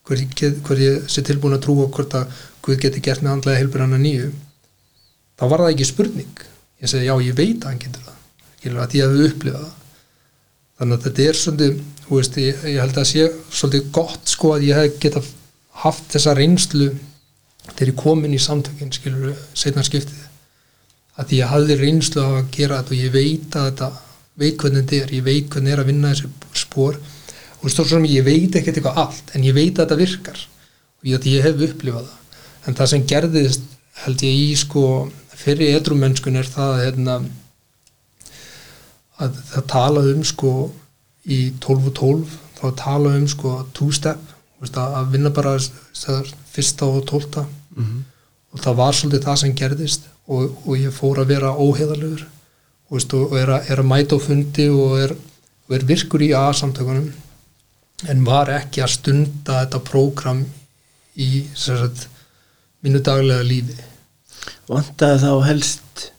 hver 0.06 0.24
hver 0.66 0.82
ég 0.82 1.10
sé 1.10 1.22
tilbúin 1.26 1.54
að 1.56 1.64
trúa 1.66 1.90
hvort 1.90 2.18
að 2.18 2.40
Guð 2.62 2.78
geti 2.78 3.00
gert 3.02 3.24
með 3.24 3.32
andlega 3.36 3.58
helbur 3.58 3.82
hann 3.82 3.96
að 3.96 4.04
nýju 4.04 4.26
þá 5.38 5.44
var 5.50 5.64
það 5.64 5.72
ekki 5.72 5.86
spurning. 5.88 6.42
Ég 6.82 6.90
segi 6.90 7.08
já 7.08 7.14
ég 7.26 7.38
veit 7.38 7.64
að 7.64 7.70
hann 7.72 7.80
getur 7.82 8.04
það 8.06 8.18
skilur 8.62 8.82
að 8.82 8.94
ég 8.94 9.08
hefði 9.08 9.30
upplifað 9.30 9.64
það. 9.64 9.78
Þannig 10.78 10.96
að 10.96 11.06
þetta 11.06 11.24
er 11.24 11.38
svolítið 11.40 11.80
veist, 12.12 12.36
ég, 12.38 12.60
ég 12.70 12.82
held 12.82 13.00
að 13.00 13.08
sé 13.10 13.24
svolítið 13.50 13.88
gott 13.96 14.30
sko 14.30 14.52
að 14.54 14.66
ég 14.68 14.78
hef 14.78 15.00
geta 15.02 15.22
haft 15.82 16.14
þessa 16.14 16.36
reynslu 16.38 16.88
þegar 17.70 17.90
ég 17.92 17.98
kom 18.02 18.24
inn 18.26 18.36
í 18.36 18.42
samtökin 18.42 18.92
skilur 18.94 19.34
setna 19.54 19.84
skiptið 19.86 20.28
að 21.20 21.34
ég 21.36 21.50
hafði 21.50 21.76
reynslu 21.78 22.24
á 22.24 22.30
að 22.40 22.50
gera 22.54 22.80
þetta 22.80 22.94
og 22.94 23.02
ég 23.02 23.14
veit 23.14 23.56
að 23.58 23.68
þetta 23.68 23.90
veit 24.42 24.56
hvernig 24.62 24.86
þetta 24.86 24.98
er, 25.04 25.12
ég 25.18 25.26
veit 25.26 25.50
hvernig 25.52 25.74
er 25.74 25.82
að 25.82 25.90
vinna 25.90 26.12
þessi 26.12 26.62
spór 26.62 26.98
og 27.62 27.70
stór 27.70 27.90
sem 27.90 28.08
ég 28.08 28.24
veit 28.26 28.56
ekkert 28.58 28.80
eitthvað 28.80 29.00
allt 29.04 29.34
en 29.36 29.44
ég 29.46 29.56
veit 29.56 29.76
að 29.76 29.84
þetta 29.84 30.00
virkar 30.00 30.40
og 31.02 31.10
ég, 31.10 31.26
ég 31.28 31.46
hef 31.46 31.64
upplifað 31.68 32.08
það. 32.08 32.18
En 32.66 32.78
það 32.78 32.90
sem 32.92 33.06
gerðist 33.10 33.64
held 34.02 34.24
ég 34.26 34.40
í 34.40 34.50
sko 34.58 34.84
fyrir 35.42 35.76
edrumennskun 35.76 36.38
er 36.38 36.48
það 36.48 36.76
hérna, 36.84 37.16
að 39.22 39.40
það 39.50 39.66
talað 39.72 40.10
um 40.14 40.22
sko 40.26 40.52
í 41.22 41.40
12 41.62 41.90
og 41.90 41.96
12 41.98 42.36
þá 42.58 42.64
talað 42.78 43.18
um 43.20 43.26
sko 43.30 43.56
two 43.76 43.90
step 43.94 44.22
veist, 44.62 44.78
að 44.78 45.10
vinna 45.14 45.32
bara 45.34 45.56
fyrsta 46.52 46.86
og 46.86 47.04
tólta 47.08 47.44
mm 47.44 47.82
-hmm. 47.84 48.00
og 48.52 48.60
það 48.60 48.78
var 48.80 48.92
svolítið 48.92 49.26
það 49.26 49.40
sem 49.40 49.54
gerðist. 49.54 50.08
Og, 50.26 50.54
og 50.66 50.78
ég 50.78 50.94
fór 50.94 51.18
að 51.18 51.32
vera 51.34 51.56
óheðalögur 51.58 52.22
og, 52.22 52.96
veist, 52.96 53.14
og 53.14 53.36
er, 53.38 53.50
að, 53.50 53.70
er 53.70 53.78
að 53.78 53.90
mæta 53.90 54.16
á 54.16 54.18
fundi 54.22 54.68
og 54.70 55.00
er, 55.00 55.16
og 55.68 55.76
er 55.76 55.84
virkur 55.84 56.22
í 56.22 56.32
A-samtökunum. 56.32 57.12
En 58.08 58.24
var 58.24 58.50
ekki 58.50 58.82
að 58.82 58.94
stunda 58.96 59.60
þetta 59.64 59.78
prógram 59.78 60.46
í 61.16 61.46
sagt, 61.54 62.08
mínu 62.82 63.02
daglega 63.02 63.42
lífi. 63.42 63.76
Vantaði 64.68 65.18
þá 65.22 65.44
helst 65.46 66.12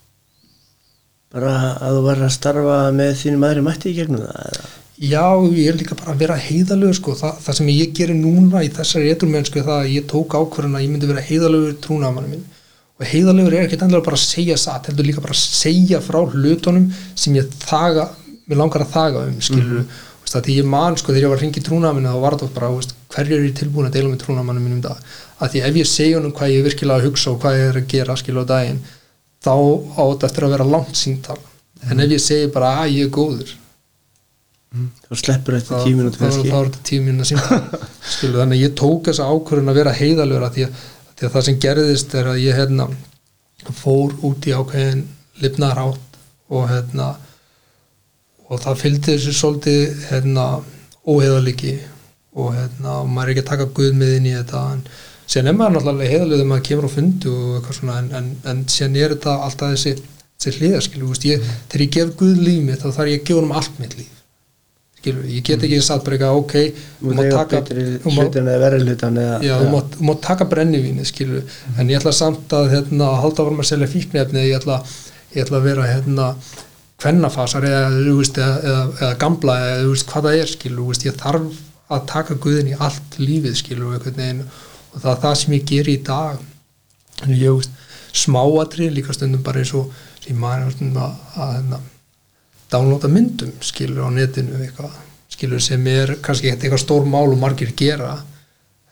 bara 1.33 1.53
að 1.81 1.97
þú 1.97 2.01
var 2.05 2.21
að 2.21 2.35
starfa 2.35 2.77
með 2.93 3.15
þínum 3.23 3.43
aðri 3.47 3.61
mætti 3.65 3.89
í 3.89 3.97
gegnum 3.97 4.21
það 4.21 4.49
eða? 4.51 4.82
Já, 5.01 5.41
ég 5.49 5.71
er 5.71 5.77
líka 5.77 5.95
bara 5.97 6.13
að 6.13 6.19
vera 6.21 6.35
heiðalögur 6.37 6.97
sko. 6.99 7.15
Þa, 7.17 7.31
það 7.41 7.55
sem 7.57 7.69
ég 7.73 7.93
gerir 7.97 8.17
núna 8.17 8.61
í 8.61 8.69
þessari 8.73 9.09
eitthulmennsku 9.09 9.59
er 9.59 9.65
það 9.65 9.79
að 9.79 9.93
ég 9.95 10.09
tók 10.11 10.35
ákvörðan 10.37 10.77
að 10.77 10.83
ég 10.83 10.91
myndi 10.93 11.09
vera 11.09 11.23
heiðalögur 11.25 11.79
trúnamann 11.81 12.27
minn. 12.29 12.43
Og 13.01 13.05
heiðalögur 13.09 13.55
er 13.57 13.65
ekki 13.65 13.79
endilega 13.79 14.05
bara 14.05 14.19
að 14.19 14.25
segja 14.27 14.57
satt, 14.61 14.91
heldur 14.91 15.07
líka 15.07 15.23
bara 15.23 15.33
að 15.33 15.41
segja 15.41 16.01
frá 16.03 16.19
hlutunum 16.21 16.91
sem 17.15 17.39
ég 17.39 17.49
þaga, 17.63 18.11
mér 18.45 18.59
langar 18.61 18.85
að 18.85 18.91
þaga 18.93 19.23
um, 19.31 19.39
skilur 19.41 19.63
mm 19.63 19.79
-hmm. 19.79 20.03
veist, 20.21 20.37
því 20.45 20.57
ég 20.59 20.69
man, 20.75 20.97
sko, 20.97 21.09
þegar 21.09 21.25
ég 21.25 21.33
var 21.33 21.37
að 21.39 21.43
ringa 21.43 21.59
í 21.59 21.65
trúnamann 21.65 22.05
þá 22.11 22.19
var 22.21 22.37
það 22.37 22.53
bara, 22.53 22.69
veist, 22.75 22.93
hverju 23.15 23.37
er 23.39 23.47
ég 23.47 23.55
tilbúin 23.57 23.89
að 23.89 23.95
deila 23.97 24.11
með 24.11 24.21
trúnamannum 24.23 24.63
mínum 24.63 24.83
það, 24.83 25.01
að 25.39 25.49
því 25.49 25.63
ef 25.69 25.79
ég 25.81 25.89
segja 25.89 26.19
honum 26.19 26.35
hvað 26.37 26.53
ég 26.53 26.63
virkilega 26.67 26.99
að 26.99 27.05
hugsa 27.07 27.31
og 27.31 27.41
hvað 27.41 27.57
ég 27.57 27.65
er 27.71 27.81
að 27.81 27.89
gera, 27.95 28.15
skilur 28.21 28.45
á 28.45 28.51
daginn, 28.53 28.79
þá 29.41 29.55
á 29.97 30.03
þetta 30.05 30.27
eftir 30.29 30.43
að 30.43 30.53
vera 30.53 30.71
langt 30.75 30.95
síntal, 30.95 31.39
en 31.89 31.99
ef 31.99 32.11
ég 32.11 32.21
segi 32.21 32.53
bara 32.53 32.75
að 32.83 32.93
ég 32.93 33.09
er 33.09 33.15
góður 33.17 33.57
þá 34.73 35.13
sleppur 35.21 35.59
þetta 35.59 35.79
tíu 35.85 35.97
mínúti 35.99 36.19
þá 36.19 36.25
er 36.25 36.69
þetta 36.69 36.83
tíu 36.87 37.03
mínúti 37.05 37.29
símtal 37.29 37.59
þannig 38.39 38.57
að 38.57 38.63
ég 38.63 38.75
tók 38.79 39.09
þessa 39.09 39.27
ákvörðun 39.29 39.69
að 39.69 39.79
vera 39.79 39.97
heiðalögur 39.97 40.53
því 40.55 40.67
því 41.13 41.27
að 41.27 41.35
það 41.35 41.45
sem 41.47 41.59
gerðist 41.65 42.15
er 42.17 42.29
að 42.31 42.39
ég 42.41 42.57
hérna, 42.57 42.87
fór 43.77 44.15
út 44.25 44.47
í 44.49 44.55
ákveðin 44.57 45.03
lifnar 45.43 45.81
átt 45.83 46.17
og 46.53 46.65
hérna 46.71 47.11
og 48.49 48.61
það 48.63 48.81
fylgdi 48.81 49.13
þessu 49.13 49.33
svolítið 49.37 50.07
hérna 50.09 50.47
óheðaliki 51.05 51.75
og 52.33 52.55
hérna 52.57 52.97
og 53.03 53.11
maður 53.13 53.29
er 53.29 53.33
ekki 53.35 53.43
að 53.45 53.51
taka 53.51 53.69
guð 53.77 53.93
með 53.99 54.15
inn 54.17 54.31
í 54.31 54.33
þetta 54.39 54.63
en 54.73 54.81
síðan 55.27 55.51
er 55.51 55.57
maður 55.59 55.77
náttúrulega 55.77 56.15
heiðalög 56.15 56.35
þegar 56.39 56.49
maður 56.49 56.65
kemur 56.69 56.89
á 56.89 56.95
fundu 56.95 57.35
og 57.37 57.53
eitthvað 57.59 57.77
svona 57.79 57.99
en, 58.01 58.09
en, 58.19 58.33
en 58.49 58.65
síðan 58.73 58.99
er 58.99 59.15
þetta 59.15 59.37
alltaf 59.47 59.75
þessi, 59.75 59.95
þessi 60.41 60.57
hliðaskil 60.57 61.13
þegar 61.21 61.85
ég 61.85 61.95
gef 61.99 62.17
guð 62.19 62.41
líf 62.41 62.67
mitt 62.67 62.81
þá 62.81 62.89
þarf 62.89 63.13
ég 63.13 63.21
að 63.21 63.29
gefa 63.29 63.45
um 63.45 63.55
allt 63.61 63.79
mitt 63.79 63.97
líf 64.01 64.22
ég 65.07 65.43
get 65.43 65.63
ekki 65.65 65.79
satt 65.83 66.03
bara 66.05 66.17
eitthvað 66.17 66.39
ok, 66.39 66.53
þú 66.99 67.15
mátt 67.17 67.31
taka 67.35 67.61
hlutin 68.13 68.51
eða 68.51 68.59
verið 68.63 68.85
já, 69.43 69.55
þú 69.59 70.07
mátt 70.09 70.21
taka 70.23 70.47
brennivíni 70.49 71.07
skilur, 71.07 71.43
mm. 71.43 71.79
en 71.79 71.91
ég 71.91 71.99
ætla 71.99 72.13
samt 72.15 72.53
að 72.55 72.69
hérna, 72.77 73.09
halda 73.19 73.47
varum 73.47 73.63
að 73.63 73.71
selja 73.73 73.89
fíknefni 73.91 74.45
ég 74.47 74.61
ætla, 74.61 74.79
ég 75.35 75.43
ætla 75.43 75.59
að 75.59 75.67
vera 75.67 75.89
hérna 75.89 76.29
kvennafasar 77.03 77.67
eða, 77.67 77.85
eða, 77.99 78.49
eða, 78.63 78.83
eða 79.01 79.13
gamla 79.19 79.59
eða 79.67 79.87
veist, 79.91 80.07
hvað 80.11 80.27
það 80.29 80.39
er 80.39 80.51
skilur, 80.53 80.89
veist, 80.91 81.07
ég 81.07 81.19
þarf 81.19 81.61
að 81.93 82.05
taka 82.09 82.37
guðin 82.41 82.71
í 82.71 82.77
allt 82.79 83.17
lífið 83.19 83.57
skilur 83.59 83.97
og 83.97 84.05
það 85.01 85.09
er 85.11 85.21
það 85.23 85.39
sem 85.41 85.55
ég 85.57 85.65
ger 85.67 85.89
í 85.89 85.97
dag. 86.05 86.41
En 87.25 87.33
ég 87.33 87.57
veist 87.57 87.81
smáatri 88.13 88.91
líka 88.93 89.13
stundum 89.15 89.43
bara 89.45 89.63
eins 89.63 89.73
og 89.77 89.89
sem 90.23 90.37
maður 90.39 90.69
að, 90.69 91.15
að, 91.35 91.73
að 91.75 91.89
downloada 92.73 93.09
myndum 93.11 93.53
skilur 93.63 94.07
á 94.07 94.09
netinu 94.13 94.59
eitthvað 94.59 94.93
skilur 95.33 95.61
sem 95.63 95.87
er 95.89 96.17
kannski 96.25 96.51
eitthvað 96.51 96.81
stór 96.83 97.09
mál 97.09 97.29
og 97.29 97.39
margir 97.41 97.73
gera 97.77 98.15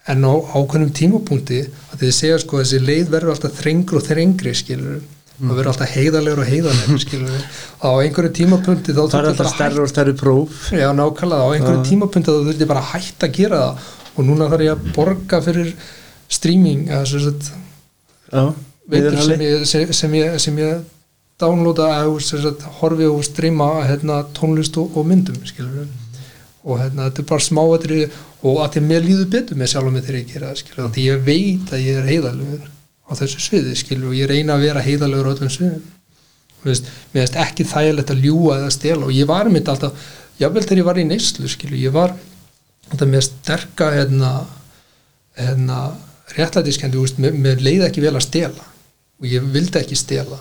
en 0.09 0.25
á 0.25 0.33
ákveðnum 0.33 0.93
tímapunkti 0.97 1.63
að 1.91 2.03
þið 2.03 2.13
segja 2.17 2.37
sko 2.41 2.57
að 2.57 2.63
þessi 2.63 2.85
leið 2.85 3.11
verður 3.15 3.33
alltaf 3.35 3.57
þrengri 3.59 3.99
og 3.99 4.07
þrengri 4.07 4.53
skilur 4.57 5.01
mm. 5.41 5.49
það 5.49 5.57
verður 5.59 5.71
alltaf 5.71 5.95
heiðalegur 5.95 6.41
og 6.41 6.49
heiðalegur 6.49 7.01
skilur. 7.03 7.47
Á 7.81 7.89
einhverju 7.91 8.33
tímapunkti 8.39 8.95
þá 8.97 9.01
er 9.05 9.29
alltaf 9.31 9.51
stærri 9.55 9.83
og 9.83 9.91
stærri 9.91 10.15
próf. 10.17 10.69
Já 10.73 10.89
nákvæmlega 10.95 11.45
á 11.45 11.49
einhverju 11.55 11.83
tímapunkti 11.89 12.33
þá 12.33 12.47
þurfti 12.49 12.69
bara 12.69 12.83
að 12.83 12.91
hætta 12.95 13.29
að 13.29 13.37
gera 13.37 13.61
það. 13.65 13.89
Og 14.11 14.27
núna 14.27 14.49
þarf 14.51 14.65
ég 14.65 14.73
að 14.75 14.89
borga 14.95 15.41
fyrir 15.45 15.73
streaming 16.31 16.89
veitur 18.91 19.21
sem 19.23 19.45
sem, 19.65 19.93
sem 19.95 20.17
ég, 20.17 20.35
sem 20.41 20.59
ég 20.61 20.81
downloada 21.41 21.89
horfi 22.79 23.09
og 23.09 23.23
streyma 23.25 23.71
hérna, 23.89 24.21
tónlist 24.37 24.77
og, 24.81 24.95
og 24.97 25.07
myndum 25.09 25.39
skilur. 25.45 25.89
og 26.63 26.77
hérna, 26.77 27.07
þetta 27.09 27.23
er 27.23 27.29
bara 27.31 27.45
smáatri 27.47 28.01
og 28.41 28.59
að 28.61 28.77
að 28.77 28.85
mér 28.89 29.05
líður 29.05 29.31
betur 29.33 29.57
með 29.57 29.71
sjálf 29.71 29.91
með 29.93 30.05
þegar 30.07 30.19
ég 30.19 30.33
gera 30.33 30.51
það 30.55 30.91
því 30.95 31.05
ég 31.07 31.23
veit 31.25 31.73
að 31.73 31.85
ég 31.87 31.97
er 31.97 32.09
heiðalögur 32.09 32.67
á 33.09 33.11
þessu 33.17 33.41
sviði 33.41 33.75
skilur, 33.79 34.11
og 34.11 34.17
ég 34.19 34.29
reyna 34.29 34.55
að 34.55 34.67
vera 34.67 34.85
heiðalögur 34.85 35.29
á 35.29 35.33
öllum 35.33 35.53
sviðum 35.53 35.81
mér 36.61 37.23
veist 37.23 37.39
ekki 37.41 37.65
þægilegt 37.65 38.13
að 38.13 38.25
ljúa 38.27 38.59
eða 38.59 38.73
stela 38.73 39.07
og 39.07 39.15
ég 39.15 39.29
var 39.29 39.49
mitt 39.49 39.69
alltaf 39.71 39.97
jável 40.37 40.61
þegar 40.61 40.81
ég 40.81 40.89
var 40.91 41.01
í 41.01 41.07
neyslu 41.09 41.49
ég 41.81 41.95
var 41.95 42.13
alltaf 42.91 43.09
með 43.09 43.25
sterka 43.25 43.89
hérna, 43.95 44.31
hérna 45.39 45.79
réttlætiskendi, 46.35 47.01
mér 47.33 47.63
leiði 47.63 47.87
ekki 47.87 48.03
vel 48.03 48.15
að 48.15 48.27
stela 48.27 48.67
og 49.21 49.29
ég 49.29 49.49
vildi 49.53 49.81
ekki 49.81 49.97
stela 49.97 50.37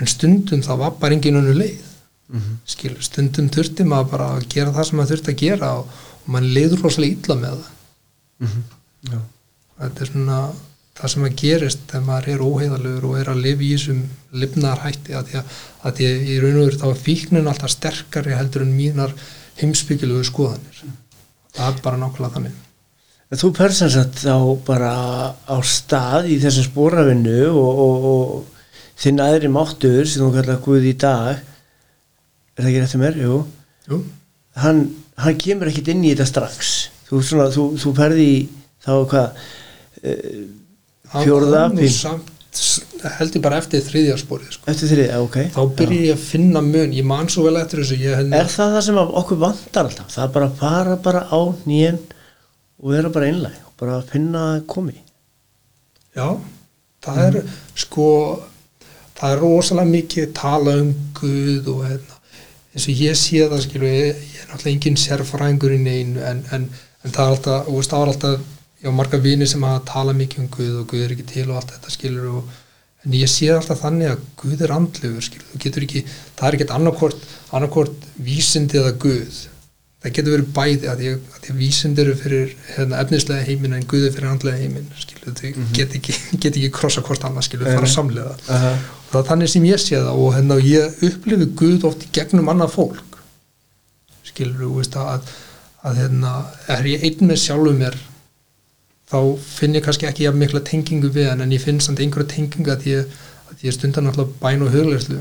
en 0.00 0.06
stundum 0.10 0.62
það 0.66 0.78
var 0.84 0.90
bara 1.00 1.14
engin 1.18 1.40
önnu 1.42 1.54
leið 1.58 1.90
Mhm. 2.34 2.54
skilur, 2.66 3.02
stundum 3.04 3.50
þurfti 3.52 3.84
maður 3.84 4.10
bara 4.10 4.26
að 4.38 4.46
gera 4.48 4.72
það 4.72 4.86
sem 4.88 4.98
maður 4.98 5.10
þurfti 5.12 5.32
að 5.34 5.40
gera 5.42 5.68
og, 5.78 5.90
og 6.24 6.28
mann 6.32 6.46
leiður 6.56 6.80
rosalega 6.82 7.18
illa 7.18 7.34
með 7.42 7.58
það 7.58 8.46
Mhm. 8.46 8.62
Já. 9.12 9.18
þetta 9.82 10.00
er 10.00 10.06
svona 10.10 10.38
það 10.94 11.10
sem 11.12 11.24
að 11.28 11.36
gerist 11.42 11.78
þegar 11.90 12.04
maður 12.06 12.28
er 12.32 12.42
óheiðalegur 12.46 13.04
og 13.10 13.18
er 13.20 13.28
að 13.34 13.42
lifa 13.44 13.62
í 13.62 13.70
þessum 13.74 14.00
lifnar 14.32 14.78
hætti 14.86 15.12
að 15.18 15.28
því 15.28 15.38
að, 15.40 15.44
að 15.84 16.00
í 16.06 16.38
raun 16.40 16.58
og 16.60 16.64
veru 16.68 16.80
þá 16.80 16.86
er 16.94 17.00
fíknin 17.04 17.48
alltaf 17.52 17.70
sterkari 17.74 18.34
heldur 18.38 18.62
en 18.62 18.72
mínar 18.78 19.12
heimsbyggilegu 19.60 20.24
skoðanir 20.24 20.80
það 21.54 21.68
er 21.76 21.80
bara 21.82 21.96
nákvæmlega 22.00 22.34
þannig 22.38 22.60
En 23.32 23.38
þú 23.40 23.52
persans 23.56 23.94
að 23.96 24.18
þá 24.24 24.64
bara 24.64 24.90
á 25.48 25.56
stað 25.66 26.26
í 26.30 26.40
þessum 26.40 26.66
spóravinnu 26.68 27.38
og, 27.50 27.78
og, 27.84 28.04
og 28.04 28.44
þinn 29.00 29.22
aðri 29.24 29.50
máttur 29.52 30.06
sem 30.08 30.22
þú 30.22 30.30
kallar 30.36 30.60
Guð 30.64 30.84
í 30.90 30.92
dag 31.02 31.38
er 31.38 32.60
það 32.62 32.68
ekki 32.70 32.82
rétt 32.84 32.94
um 32.98 33.02
mér? 33.04 33.16
Jú. 33.24 33.38
Jú, 33.90 34.02
Hann, 34.62 34.84
hann 35.18 35.38
kemur 35.42 35.66
ekkit 35.72 35.88
inn 35.90 36.04
í 36.06 36.12
þetta 36.12 36.28
strax. 36.30 36.68
Þú, 37.08 37.18
svona, 37.26 37.48
þú, 37.50 37.64
þú 37.82 37.90
ferði 37.96 38.26
í 38.30 38.36
þá 38.84 38.92
hvað 39.10 39.40
uh, 40.04 40.44
fjórða 41.24 41.50
var 41.64 41.74
nú 41.74 41.82
fimm- 41.82 41.96
samt 41.98 42.30
held 43.18 43.34
ég 43.34 43.42
bara 43.42 43.58
eftir 43.58 43.82
þriðja 43.82 44.14
spórið 44.20 44.52
sko. 44.54 44.68
eftir 44.70 44.90
þrið, 44.92 45.08
ok. 45.24 45.36
Þá 45.56 45.60
byrja 45.80 46.04
ég 46.06 46.14
að 46.14 46.22
finna 46.28 46.60
mun. 46.62 46.92
Ég 46.94 47.04
man 47.10 47.26
svo 47.32 47.42
vel 47.48 47.56
eftir 47.58 47.82
þessu. 47.82 47.96
Hérna, 47.98 48.38
Er 48.38 48.46
það 48.52 48.76
það 48.76 48.84
sem 48.86 49.00
okkur 49.02 49.40
vantar 49.42 49.88
alltaf? 49.90 50.12
Það 50.14 50.24
er 50.28 50.32
bara 50.36 50.46
að 50.52 50.60
fara 50.62 50.96
bara 51.08 51.22
á 51.34 51.40
nýjen 51.66 51.98
og 52.78 52.92
vera 52.94 53.10
bara 53.16 53.26
einlæg 53.32 53.58
og 53.66 53.74
bara 53.82 53.98
finna 54.06 54.44
komi. 54.70 54.94
Já, 56.14 56.28
það 57.02 57.20
er 57.26 57.40
sko 57.82 58.06
það 59.18 59.34
er 59.34 59.44
rosalega 59.44 59.90
mikið 59.90 60.32
tala 60.34 60.78
um 60.82 60.90
Guð 61.18 61.70
og 61.74 61.84
hérna, 61.88 62.18
eins 62.74 62.88
og 62.88 63.04
ég 63.04 63.18
sé 63.18 63.44
það 63.50 63.62
skilur, 63.66 63.92
ég, 63.92 64.18
ég 64.18 64.42
er 64.42 64.50
náttúrulega 64.50 64.74
engin 64.74 65.00
sérfræðingur 65.04 65.76
í 65.76 65.78
neinu 65.84 66.24
en, 66.26 66.42
en, 66.52 66.68
en 67.04 67.14
það 67.14 67.24
er 67.24 67.36
alltaf, 67.36 67.70
og 67.70 67.86
það 67.86 68.02
er 68.02 68.12
alltaf 68.14 68.50
ég 68.84 68.92
á 68.92 68.98
marga 68.98 69.20
vini 69.22 69.46
sem 69.48 69.64
að 69.64 69.80
tala 69.88 70.12
mikið 70.16 70.44
um 70.44 70.50
Guð 70.52 70.76
og 70.82 70.90
Guð 70.90 71.06
er 71.06 71.14
ekki 71.16 71.26
til 71.30 71.46
og 71.48 71.56
allt 71.60 71.72
þetta 71.72 71.94
skilur 71.94 72.28
og, 72.40 72.52
en 73.04 73.16
ég 73.16 73.30
sé 73.30 73.48
það 73.48 73.62
alltaf 73.62 73.82
þannig 73.84 74.12
að 74.12 74.28
Guð 74.42 74.66
er 74.66 74.74
andlegur 74.76 75.24
skilur, 75.24 75.48
þú 75.54 75.62
getur 75.64 75.86
ekki, 75.86 76.04
það 76.36 76.46
er 76.48 76.58
ekkert 76.58 76.74
annarkvort, 76.76 77.26
annarkvort 77.56 78.08
vísindi 78.26 78.80
eða 78.82 78.94
Guð. 79.00 79.42
Það 80.04 80.12
getur 80.18 80.34
verið 80.34 80.48
bæði 80.52 80.88
að 80.92 80.98
ég, 81.00 81.20
að 81.32 81.46
ég 81.48 81.56
vísind 81.56 82.00
eru 82.02 82.12
fyrir 82.20 82.50
hérna, 82.74 82.98
efnislega 83.00 83.46
heiminn 83.46 83.76
en 83.78 83.86
Guði 83.88 84.10
fyrir 84.12 84.28
andlega 84.34 84.60
heiminn 84.60 84.90
skilur, 85.00 85.32
þau 85.38 85.70
get 85.78 85.96
ekki, 85.96 86.16
get 86.42 86.50
ekki 86.52 86.68
krossa 86.76 87.04
hvort 87.06 87.24
annað 87.24 87.46
skilur, 87.48 87.70
Nei, 87.70 87.78
fara 87.78 87.88
nei. 87.88 87.94
samlega 87.94 88.34
uh 88.34 88.66
-huh. 88.66 88.82
Það 89.14 89.28
þannig 89.30 89.52
sem 89.52 89.66
ég 89.68 89.82
sé 89.82 89.98
það 89.98 90.22
og 90.22 90.32
hérna, 90.36 90.58
ég 90.64 91.04
upplifi 91.08 91.50
Guð 91.60 91.86
oft 91.90 92.06
í 92.06 92.10
gegnum 92.14 92.50
annað 92.52 92.74
fólk. 92.74 93.20
Skilur 94.24 94.64
þú 94.64 94.72
veist 94.78 94.98
að, 94.98 95.30
að 95.84 96.02
hérna, 96.02 96.34
er 96.74 96.90
ég 96.94 97.06
einn 97.08 97.30
með 97.30 97.40
sjálfu 97.44 97.76
mér 97.78 97.98
þá 99.10 99.18
finn 99.44 99.76
ég 99.76 99.84
kannski 99.84 100.08
ekki 100.08 100.30
mikla 100.34 100.64
tengingu 100.64 101.10
við 101.12 101.30
hann 101.30 101.44
en 101.44 101.52
ég 101.54 101.62
finn 101.62 101.80
samt 101.82 102.00
einhverja 102.00 102.32
tengingu 102.34 102.72
að 102.72 102.86
ég, 102.88 103.16
að 103.52 103.64
ég 103.66 103.76
stundar 103.76 104.04
náttúrulega 104.04 104.40
bæn 104.40 104.64
og 104.64 104.72
huglegslu 104.74 105.20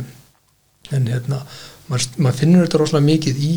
en 0.96 1.10
hérna 1.12 1.42
maður, 1.90 2.08
maður 2.18 2.40
finnur 2.40 2.66
þetta 2.66 2.82
rosalega 2.82 3.10
mikið 3.10 3.42
í 3.44 3.54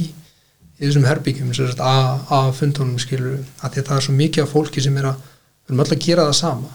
í 0.76 0.84
þessum 0.84 1.06
herbyggjum 1.08 1.54
sagt, 1.56 1.80
að, 1.80 2.50
fundunum 2.58 2.98
skilur 3.00 3.38
að 3.64 3.78
það 3.78 3.94
er 3.96 4.04
svo 4.04 4.16
mikið 4.16 4.44
af 4.44 4.52
fólki 4.52 4.82
sem 4.84 4.98
er 5.00 5.08
að 5.12 5.22
við 5.22 5.72
erum 5.72 5.84
öll 5.84 5.94
að 5.94 6.02
gera 6.04 6.26
það 6.28 6.38
sama 6.40 6.74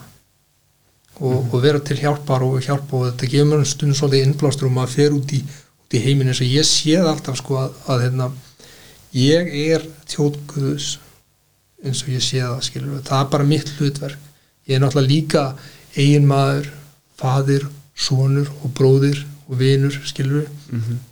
og, 1.20 1.52
og 1.52 1.58
vera 1.64 1.82
til 1.84 2.00
hjálpar 2.00 2.46
og 2.46 2.62
hjálpa 2.64 2.98
og 2.98 3.06
þetta 3.10 3.30
gefur 3.34 3.52
mér 3.52 3.68
stundum 3.70 3.98
svolítið 3.98 4.28
innblástur 4.28 4.70
og 4.70 4.76
maður 4.78 4.96
fer 4.96 5.18
út 5.18 5.36
í, 5.36 5.42
út 5.44 5.98
í 5.98 6.02
heiminn 6.06 6.32
eins 6.32 6.42
og 6.42 6.50
ég 6.50 6.68
sé 6.68 6.96
það 6.98 7.12
alltaf 7.14 7.40
sko 7.42 7.60
að, 7.62 7.78
að 7.92 8.04
hérna, 8.06 8.30
ég 9.18 9.54
er 9.68 9.88
tjóðguðus 10.10 10.92
eins 11.86 12.04
og 12.06 12.14
ég 12.14 12.26
sé 12.26 12.42
það 12.42 12.66
skilur 12.68 13.06
það 13.06 13.24
er 13.24 13.32
bara 13.34 13.48
mitt 13.50 13.72
hlutverk. 13.78 14.28
Ég 14.70 14.78
er 14.78 14.84
náttúrulega 14.84 15.10
líka 15.10 15.44
eiginmaður 15.98 16.68
fadir, 17.20 17.66
sonur 17.98 18.50
og 18.62 18.74
bróðir 18.78 19.24
og 19.50 19.58
vinur 19.60 19.96
skilur 20.08 20.46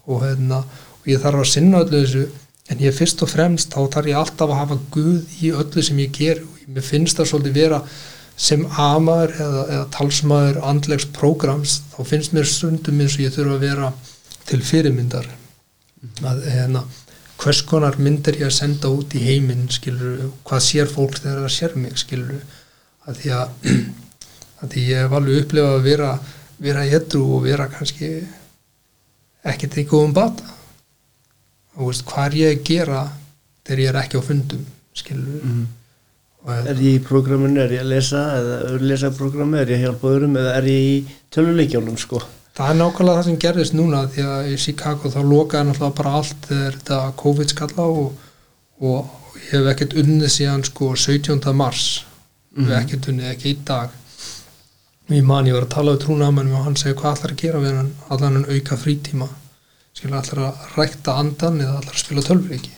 og, 0.06 0.22
hérna, 0.24 0.62
og 1.02 1.10
ég 1.10 1.20
þarf 1.22 1.44
að 1.44 1.52
sinna 1.52 1.82
öllu 1.84 2.04
þessu 2.04 2.28
en 2.70 2.84
ég 2.84 2.96
fyrst 2.96 3.24
og 3.26 3.32
fremst 3.32 3.74
þá 3.74 3.82
þarf 3.96 4.12
ég 4.12 4.20
alltaf 4.20 4.54
að 4.54 4.62
hafa 4.62 4.80
Guð 4.94 5.42
í 5.42 5.52
öllu 5.52 5.84
sem 5.86 6.00
ég 6.00 6.14
ger 6.16 6.42
og 6.46 6.62
mér 6.70 6.86
finnst 6.86 7.18
það 7.18 7.32
svolítið 7.32 7.60
vera 7.64 7.82
sem 8.40 8.64
amaður 8.80 9.34
eða, 9.36 9.64
eða 9.76 9.88
talsmaður 9.96 10.62
andlegs 10.70 11.06
prógrams 11.16 11.80
þá 11.92 12.00
finnst 12.08 12.36
mér 12.36 12.48
stundum 12.48 13.02
eins 13.04 13.18
og 13.18 13.26
ég 13.26 13.36
þurfa 13.36 13.58
að 13.58 13.66
vera 13.68 13.92
til 14.50 14.62
fyrirmyndar. 14.64 15.28
Að 16.24 16.46
hérna 16.48 16.84
hvers 17.40 17.62
konar 17.68 18.00
myndir 18.00 18.40
ég 18.40 18.48
að 18.48 18.56
senda 18.56 18.92
út 18.92 19.16
í 19.16 19.24
heiminn 19.24 19.68
skilur, 19.72 20.30
hvað 20.48 20.64
sér 20.66 20.92
fólk 20.92 21.20
þegar 21.20 21.44
það 21.44 21.56
sér 21.56 21.76
mig 21.80 22.00
skilur, 22.00 22.44
að 23.08 23.22
því 23.22 23.34
að 23.36 23.72
að 24.60 24.74
því 24.74 24.86
ég 24.90 25.04
hef 25.04 25.16
alveg 25.20 25.44
upplifað 25.44 25.76
að 25.78 25.88
vera 25.88 26.12
vera 26.60 26.86
edru 26.86 27.22
og 27.38 27.46
vera 27.48 27.70
kannski 27.72 28.10
ekkert 29.48 29.78
í 29.80 29.86
góðum 29.88 30.16
bata. 30.16 30.56
Og 31.80 31.92
veist 31.92 32.04
hvað 32.08 32.26
er 32.26 32.40
ég 32.40 32.58
að 32.58 32.66
gera 32.68 33.04
þegar 33.64 33.84
ég 33.84 33.92
er 33.94 34.00
ekki 34.02 34.20
á 34.20 34.24
fundum 34.28 34.66
skilur 34.98 35.44
Mhm. 35.44 35.68
Er 36.48 36.78
ég 36.80 36.96
í 36.96 37.00
prógraminu, 37.04 37.60
er 37.60 37.74
ég 37.76 37.82
að 37.84 37.90
lesa 37.92 38.20
eða 38.40 38.78
lesa 38.80 39.10
prógrami, 39.12 39.58
er 39.60 39.74
ég 39.74 39.82
að 39.82 39.86
hjálpa 39.90 40.12
öðrum 40.14 40.38
eða 40.40 40.54
er 40.56 40.68
ég 40.72 40.86
í 40.88 41.18
töluleikjónum 41.36 41.98
sko 42.00 42.22
það 42.60 42.70
er 42.74 42.78
nákvæmlega 42.80 43.18
það 43.20 43.26
sem 43.28 43.40
gerðist 43.44 43.76
núna 43.76 44.00
því 44.12 44.24
að 44.28 44.48
í 44.52 44.56
Chicago 44.60 45.12
þá 45.14 45.20
lokaði 45.24 45.68
náttúrulega 45.70 45.98
bara 46.00 46.14
allt 46.20 46.48
þegar 46.50 46.78
þetta 46.80 47.00
COVID 47.22 47.54
skalla 47.54 47.86
og, 47.92 48.26
og 48.80 49.36
ég 49.40 49.52
hef 49.54 49.70
ekkert 49.74 49.96
unnið 50.02 50.32
síðan 50.34 50.64
sko 50.68 50.94
17. 50.96 51.54
mars 51.56 51.86
mm 52.00 52.64
Mhm. 52.66 52.72
ekkert 52.80 53.08
unnið, 53.12 53.28
ekki 53.30 53.52
í 53.54 53.58
dag 53.64 53.90
ég 55.14 55.24
man, 55.24 55.46
ég 55.48 55.54
var 55.54 55.68
að 55.68 55.74
tala 55.76 55.94
við 55.94 56.02
trúnaðamenn 56.06 56.54
og 56.58 56.64
hann 56.66 56.76
segi 56.80 56.96
hvað 56.98 57.12
allar 57.14 57.32
að 57.36 57.42
gera 57.44 57.60
við 57.64 57.76
hann 57.78 57.92
allar 58.10 58.32
hann 58.34 58.50
auka 58.50 58.78
frítíma 58.78 59.28
skilur 59.94 60.18
allar 60.20 60.42
að 60.48 60.66
rækta 60.78 61.16
andan 61.22 61.62
eða 61.62 61.78
allar 61.78 61.94
að 61.96 62.02
spila 62.04 62.24
tölvleiki 62.26 62.72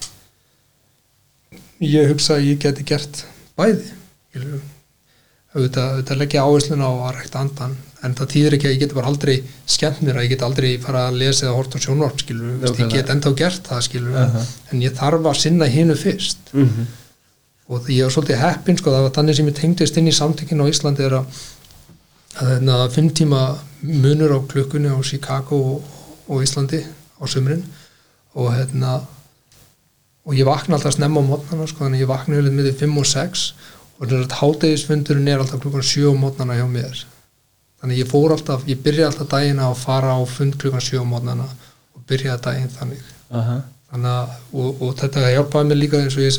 ég 1.87 2.11
hugsa 2.11 2.35
að 2.37 2.45
ég 2.51 2.59
geti 2.65 2.85
gert 2.91 3.23
bæði 3.61 4.59
auðvitað, 5.51 5.87
auðvitað 5.95 6.21
leggja 6.21 6.43
áherslun 6.47 6.85
á 6.85 6.91
að 6.91 7.15
rækta 7.19 7.41
andan 7.45 7.79
en 8.01 8.15
það 8.17 8.29
týðir 8.33 8.55
ekki 8.57 8.67
að 8.67 8.73
ég 8.73 8.81
geti 8.81 8.97
bara 8.97 9.11
aldrei 9.11 9.33
skemmt 9.69 10.01
mér 10.05 10.17
að 10.17 10.25
ég 10.25 10.33
get 10.33 10.45
aldrei 10.45 10.69
fara 10.81 11.03
að 11.09 11.19
lesa 11.21 11.45
eða 11.47 11.57
horta 11.57 11.81
á 11.81 11.83
sjónvarp 11.85 12.21
skilur, 12.21 12.55
Vist, 12.63 12.79
ég 12.81 12.93
get 12.95 13.11
enda 13.13 13.33
gert 13.37 13.69
það 13.69 13.83
skilur 13.87 14.17
Aha. 14.23 14.43
en 14.71 14.81
ég 14.81 14.95
þarf 14.97 15.29
að 15.29 15.39
sinna 15.43 15.67
hinu 15.69 15.97
fyrst. 15.99 16.53
Mm 16.53 16.67
-hmm. 16.67 16.87
og 17.67 17.89
ég 17.89 18.03
var 18.03 18.13
svolítið 18.15 18.41
heppin 18.41 18.77
sko, 18.77 18.91
það 18.91 19.05
var 19.05 19.15
þannig 19.17 19.35
sem 19.35 19.47
ég 19.47 19.59
tengdist 19.59 19.97
inn 19.97 20.07
í 20.07 20.15
samtökinu 20.15 20.65
á 20.65 20.71
Íslandi 20.71 21.03
er 21.03 21.17
að, 21.19 21.25
að 22.41 22.49
hérna, 22.53 22.89
fimm 22.89 23.09
tíma 23.09 23.41
munur 23.81 24.33
á 24.33 24.39
klukkunni 24.47 24.89
á 24.89 24.97
Chicago 25.03 25.55
og, 25.75 25.83
og 26.27 26.43
Íslandi 26.43 26.83
á 27.21 27.23
sumrin. 27.27 27.63
Og 28.33 28.53
hérna 28.55 29.01
og 30.25 30.37
ég 30.37 30.45
vakna 30.45 30.77
alltaf 30.77 30.95
snemma 30.95 31.23
á 31.23 31.25
mótnana 31.25 31.67
sko, 31.69 31.85
þannig 31.85 32.01
að 32.01 32.05
ég 32.05 32.11
vakna 32.11 32.37
yfirleitt 32.37 32.57
með 32.57 32.67
því 32.69 32.75
5 32.83 32.99
og 33.01 33.07
6 33.11 33.45
og 34.01 34.03
þannig 34.05 34.27
að 34.27 34.37
hátegisfundurinn 34.41 35.31
er 35.31 35.41
alltaf 35.41 35.63
klukkan 35.63 35.85
7 35.85 36.13
á 36.13 36.15
mótnana 36.21 36.57
hjá 36.59 36.67
mér 36.69 37.03
þannig 37.81 37.95
að 37.95 38.01
ég 38.03 38.09
fór 38.11 38.35
alltaf, 38.35 38.65
ég 38.69 38.81
byrja 38.85 39.09
alltaf 39.09 39.29
dagina 39.31 39.69
að 39.69 39.81
fara 39.81 40.13
á 40.13 40.21
fund 40.29 40.57
klukkan 40.61 40.85
7 40.85 41.01
á 41.01 41.05
mótnana 41.09 41.47
og 41.97 42.05
byrja 42.09 42.37
daginn 42.41 42.69
þannig 42.75 43.01
Aha. 43.33 43.57
þannig 43.89 44.11
að, 44.11 44.35
og, 44.53 44.83
og 44.85 44.93
þetta 45.01 45.25
hjálpaði 45.33 45.71
mér 45.71 45.81
líka 45.81 46.01
eins 46.01 46.17
og 46.19 46.25
ég, 46.27 46.37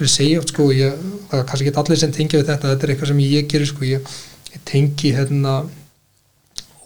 ég 0.00 0.42
oft 0.42 0.54
sko, 0.54 0.70
ég, 0.74 0.98
það 1.30 1.38
er 1.38 1.48
kannski 1.52 1.70
ekki 1.70 1.82
allir 1.84 2.02
sem 2.02 2.16
tengja 2.16 2.42
við 2.42 2.50
þetta 2.50 2.74
þetta 2.74 2.86
er 2.86 2.94
eitthvað 2.94 3.12
sem 3.12 3.22
ég 3.26 3.50
gerir 3.50 3.70
sko, 3.70 3.86
ég, 3.86 4.12
ég 4.50 4.66
tengi 4.66 5.14
hérna 5.14 5.60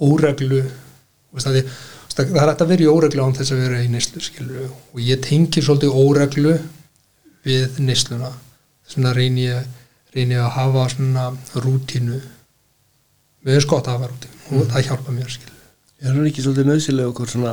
óreglu 0.03 0.61
veist, 0.61 1.49
að 1.49 1.63
ég, 1.63 1.69
veist, 1.69 1.81
að 1.81 1.94
það 2.15 2.37
er 2.43 2.49
hægt 2.53 2.65
að 2.65 2.73
vera 2.73 2.85
í 2.87 2.91
óreglu 2.93 3.25
án 3.25 3.35
þess 3.37 3.53
að 3.55 3.63
vera 3.65 3.83
í 3.83 4.01
skilur, 4.01 4.71
og 4.95 5.01
ég 5.01 5.21
tengi 5.25 5.63
svolítið 5.63 5.97
óreglu 5.99 6.59
við 7.45 7.79
neysluna. 7.79 8.31
Svona 8.89 9.13
reyni 9.17 9.49
ég, 9.49 9.67
reyni 10.15 10.35
ég 10.35 10.45
að 10.45 10.55
hafa 10.59 10.89
svona 10.95 11.25
rútínu. 11.55 12.21
Við 13.45 13.53
erum 13.57 13.67
skott 13.67 13.89
að 13.89 13.99
hafa 13.99 14.13
rútínu 14.13 14.35
og 14.61 14.67
það 14.73 14.87
hjálpa 14.89 15.13
mér 15.13 15.31
skilur 15.33 15.53
Er 16.05 16.13
hann 16.13 16.27
ekki 16.29 16.43
svolítið 16.45 16.67
möðsileg 16.69 17.07
okkur 17.09 17.31
svona 17.33 17.53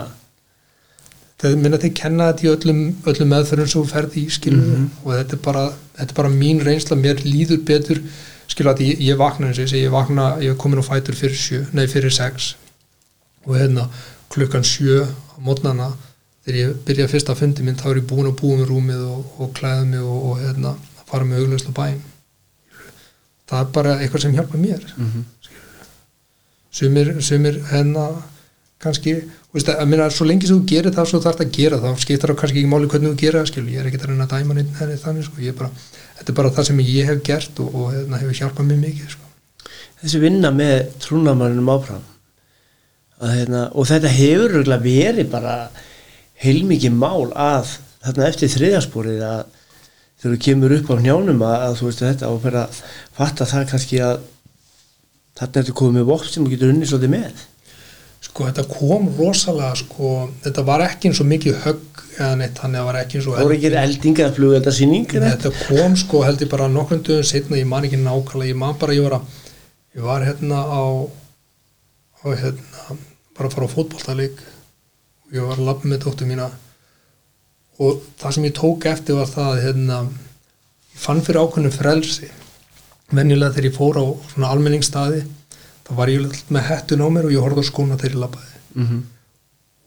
þeir 1.42 1.56
minna 1.62 1.80
þeir 1.82 1.94
kenna 1.98 2.28
þetta 2.30 2.44
í 2.46 2.50
öllum, 2.52 2.82
öllum 3.10 3.32
meðferðum 3.32 3.70
sem 3.72 3.82
þú 3.82 3.90
ferði 3.90 4.24
í 4.26 4.34
skilur 4.36 4.66
Mhm. 4.68 4.90
og 5.06 5.14
þetta 5.16 5.34
er, 5.38 5.42
bara, 5.46 5.64
þetta 5.98 6.12
er 6.12 6.18
bara 6.20 6.30
mín 6.30 6.60
reynsla. 6.64 6.98
Mér 7.00 7.24
líður 7.26 7.64
betur 7.66 8.02
skilur 8.48 8.74
að 8.76 8.84
ég, 8.86 9.00
ég 9.00 9.18
vakna 9.18 9.48
eins 9.48 9.60
og 9.64 9.80
ég 9.80 9.92
vakna, 9.92 10.38
ég 10.44 10.52
er 10.52 10.60
komin 10.60 10.84
á 10.84 10.86
fætur 10.86 11.16
fyrir 11.16 11.36
sjö 11.40 11.66
nei 11.74 11.88
fyrir 11.88 12.12
sex. 12.12 12.56
Og 13.48 13.56
hérna 13.56 13.88
klukkan 14.32 14.64
sjö 14.68 15.04
á 15.06 15.38
mótnana 15.44 15.92
þegar 16.46 16.60
ég 16.60 16.80
byrja 16.88 17.10
fyrsta 17.12 17.36
fundi 17.38 17.66
minn 17.66 17.78
þá 17.80 17.92
er 17.92 18.02
ég 18.02 18.08
búin 18.10 18.30
að 18.30 18.40
búa 18.40 18.58
með 18.60 18.72
rúmið 18.72 19.04
og, 19.08 19.36
og 19.44 19.54
klæða 19.58 19.86
mig 19.92 20.02
og, 20.02 20.24
og 20.32 20.42
hérna 20.42 20.74
fara 21.10 21.28
með 21.28 21.44
auglöslu 21.44 21.76
bæn 21.76 22.02
það 23.52 23.62
er 23.62 23.72
bara 23.78 23.96
eitthvað 24.00 24.26
sem 24.26 24.36
hjálpa 24.38 24.58
mér 24.58 24.84
mm 24.96 25.08
-hmm. 25.08 25.24
sumir, 26.72 27.16
sumir 27.22 27.62
hérna 27.72 28.08
kannski, 28.82 29.16
veist 29.54 29.70
að, 29.70 29.82
að 29.84 29.90
minna, 29.92 30.10
svo 30.10 30.26
lengi 30.26 30.48
sem 30.48 30.58
þú 30.58 30.70
gerir 30.72 30.96
það 30.96 31.10
svo 31.10 31.20
þarf 31.22 31.38
það 31.38 31.48
að 31.48 31.58
gera 31.58 31.82
það, 31.84 31.98
skiptar 32.04 32.32
á 32.34 32.40
kannski 32.40 32.62
ekki 32.62 32.72
máli 32.72 32.88
hvernig 32.90 33.12
þú 33.12 33.20
gera 33.22 33.42
það, 33.42 33.50
skil, 33.52 33.66
ég 33.70 33.82
er 33.82 33.90
ekki 33.90 34.00
að 34.02 34.08
reyna 34.10 34.26
að 34.26 34.34
dæma 34.34 34.54
neitt 34.58 34.80
henni 34.80 34.98
þannig, 35.04 35.26
sko, 35.28 35.42
ég 35.42 35.54
er 35.54 35.60
bara, 35.60 35.70
þetta 36.18 36.32
er 36.32 36.38
bara 36.40 36.54
það 36.56 36.68
sem 36.70 36.80
ég 36.80 37.12
hef 37.12 37.22
gert 37.28 37.60
og, 37.60 37.76
og 37.76 37.92
hérna, 37.94 38.22
hefur 38.22 38.40
hjálpað 38.40 38.70
mér 38.72 38.80
mikið, 38.86 39.10
sko. 39.16 39.26
þessi 40.02 40.24
vinna 40.24 40.52
með 40.56 40.78
trúnamannum 41.06 41.70
áfram 41.76 42.08
að, 43.22 43.34
hérna, 43.38 43.64
og 43.78 43.88
þetta 43.90 44.12
hefur 44.18 44.58
verið 44.82 45.32
bara 45.32 45.56
heilmikið 46.42 46.98
mál 46.98 47.30
að 47.38 47.78
þarna 48.02 48.28
eftir 48.32 48.52
þriðasporið 48.56 49.22
að 49.28 49.42
þegar 50.22 50.36
þú 50.36 50.42
kemur 50.46 50.76
upp 50.78 50.90
á 50.94 50.96
njánum 51.02 51.46
að, 51.46 51.56
að 51.68 51.78
þú 51.80 51.88
veist 51.90 52.04
þetta 52.06 52.30
og 52.30 52.42
fyrir 52.44 52.60
að 52.62 52.82
fatta 53.18 53.48
það 53.50 53.70
kannski 53.72 54.02
að 54.06 54.28
þarna 55.40 55.64
ertu 55.64 55.78
komið 55.78 55.98
með 56.00 56.12
vopn 56.12 56.30
sem 56.30 56.46
þú 56.46 56.54
getur 56.54 56.74
unni 56.74 56.90
svolítið 56.90 57.14
með. 57.16 57.48
Sko 58.22 58.46
þetta 58.46 58.66
kom 58.70 59.08
rosalega 59.18 59.78
sko, 59.80 60.10
þetta 60.44 60.66
var 60.68 60.84
ekki 60.86 61.10
eins 61.10 61.22
og 61.24 61.30
mikið 61.32 61.56
högg 61.64 62.04
eða 62.12 62.36
neitt, 62.38 62.60
þannig 62.60 62.78
að 62.78 62.84
það 62.84 62.90
var 62.90 63.00
ekki 63.00 63.18
eins 63.18 63.30
og 63.30 63.38
voru 63.40 63.56
ekki 63.56 63.72
eldinga 63.82 64.24
eða 64.26 64.36
flugeldasýning 64.36 65.08
Þetta 65.16 65.52
kom 65.64 65.96
sko 65.98 66.22
held 66.28 66.44
ég 66.44 66.52
bara 66.52 66.68
nokkrum 66.70 67.02
dögum 67.08 67.26
setna, 67.26 67.58
ég 67.58 67.70
man 67.70 67.88
ekki 67.88 67.98
nákvæmlega, 68.02 68.52
ég 68.52 68.60
man 68.62 68.78
bara 68.82 68.98
ég 68.98 69.08
var 69.08 69.18
að, 69.18 69.40
ég 69.98 70.06
var 70.06 70.28
hérna 70.28 70.62
á 70.62 70.84
á 72.22 72.26
hérna 72.30 72.71
bara 73.38 73.50
að 73.50 73.56
fara 73.56 73.70
á 73.70 73.76
fótboltaleik. 73.76 74.42
Og 75.28 75.38
ég 75.38 75.48
var 75.48 75.60
að 75.60 75.68
labba 75.70 75.92
með 75.92 76.04
dóttu 76.06 76.28
mína. 76.30 76.50
Og 77.82 78.02
það 78.22 78.36
sem 78.36 78.48
ég 78.48 78.58
tók 78.58 78.88
eftir 78.92 79.18
var 79.18 79.30
það 79.32 79.52
að 79.52 79.64
hérna, 79.66 80.00
ég 80.94 81.04
fann 81.06 81.24
fyrir 81.26 81.42
ákveðnum 81.42 81.76
frelsi. 81.76 82.32
Venjulega 83.12 83.56
þegar 83.56 83.70
ég 83.70 83.78
fór 83.78 84.02
á 84.02 84.06
svona 84.34 84.52
almenningsstaði 84.56 85.24
þá 85.88 85.96
var 85.98 86.12
ég 86.12 86.44
með 86.54 86.68
hettun 86.70 87.04
á 87.04 87.08
mér 87.12 87.28
og 87.28 87.34
ég 87.34 87.44
horfði 87.44 87.66
á 87.66 87.72
skóna 87.72 87.98
þegar 88.00 88.16
ég 88.16 88.22
labbaði. 88.22 88.60
Mm 88.72 88.88
-hmm. 88.88 89.02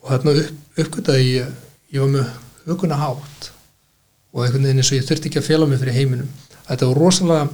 og 0.03 0.11
þarna 0.11 0.33
upp, 0.41 0.57
uppgötaði 0.83 1.29
ég 1.31 1.53
ég 1.95 2.03
var 2.03 2.11
með 2.11 2.27
huguna 2.67 2.99
hátt 2.99 3.51
og 4.35 4.43
einhvern 4.45 4.67
veginn 4.67 4.83
eins 4.83 4.91
og 4.91 4.99
ég 4.99 5.07
þurfti 5.07 5.31
ekki 5.31 5.41
að 5.41 5.47
fjela 5.49 5.67
mig 5.71 5.79
fyrir 5.81 5.95
heiminum. 5.95 6.31
Þetta 6.67 6.89
var 6.91 6.99
rosalega 6.99 7.49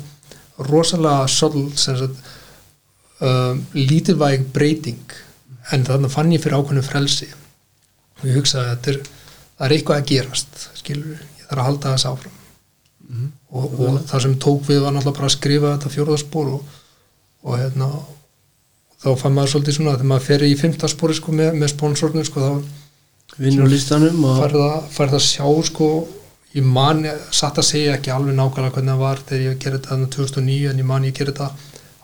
rosalega 0.71 1.27
sagt 1.29 1.57
um, 3.21 3.67
lítilvæg 3.75 4.47
breyting 4.55 5.17
en 5.75 5.87
þannig 5.87 6.13
fann 6.13 6.35
ég 6.35 6.43
fyrir 6.43 6.59
ákveðnu 6.61 6.85
frelsi. 6.87 7.31
Og 8.21 8.29
ég 8.29 8.39
hugsaði 8.41 8.75
að 8.75 8.89
er, 8.93 9.01
það 9.57 9.67
er 9.67 9.75
eitthvað 9.77 10.01
að 10.01 10.09
gerast 10.11 10.63
skilur, 10.79 11.25
ég 11.41 11.49
þarf 11.49 11.63
að 11.63 11.69
halda 11.71 11.95
þess 11.95 12.11
áfram. 12.11 12.39
Og, 13.51 13.81
og 13.83 14.01
það 14.07 14.25
sem 14.25 14.39
tók 14.39 14.67
við 14.69 14.85
var 14.85 14.95
náttúrulega 14.95 15.19
bara 15.19 15.29
að 15.31 15.35
skrifa 15.35 15.73
þetta 15.75 15.93
fjórðarspor 15.97 16.51
og, 16.55 16.75
og 17.43 17.57
hérna 17.59 17.89
þá 19.01 19.09
fann 19.19 19.35
maður 19.35 19.53
svolítið 19.55 19.77
svona 19.79 19.95
þegar 19.97 20.11
maður 20.13 20.27
fer 20.29 20.45
í 20.47 20.53
fymtaspori 20.61 21.17
sko 21.17 21.35
með, 21.35 21.57
með 21.59 21.73
sponsornum 21.73 22.27
sko 22.29 22.45
þá 22.45 22.53
Vinnulistanum 23.41 24.25
og 24.27 24.41
færð 24.43 24.63
að, 24.65 24.77
færð 24.95 25.17
að 25.17 25.25
sjá 25.25 25.47
sko 25.71 25.89
ég 26.57 26.67
man, 26.67 27.05
satt 27.35 27.61
að 27.63 27.69
segja 27.71 27.97
ekki 27.97 28.13
alveg 28.13 28.37
nákvæmlega 28.37 28.75
hvernig 28.77 28.93
það 28.93 29.03
var 29.05 29.25
þegar 29.29 29.45
ég 29.47 29.59
gerði 29.63 29.79
þetta 29.79 29.93
þarna 29.95 30.13
2009 30.17 30.71
en 30.71 30.83
ég 30.83 30.89
man 30.91 31.07
ég 31.07 31.17
gerði 31.17 31.35
þetta 31.37 31.51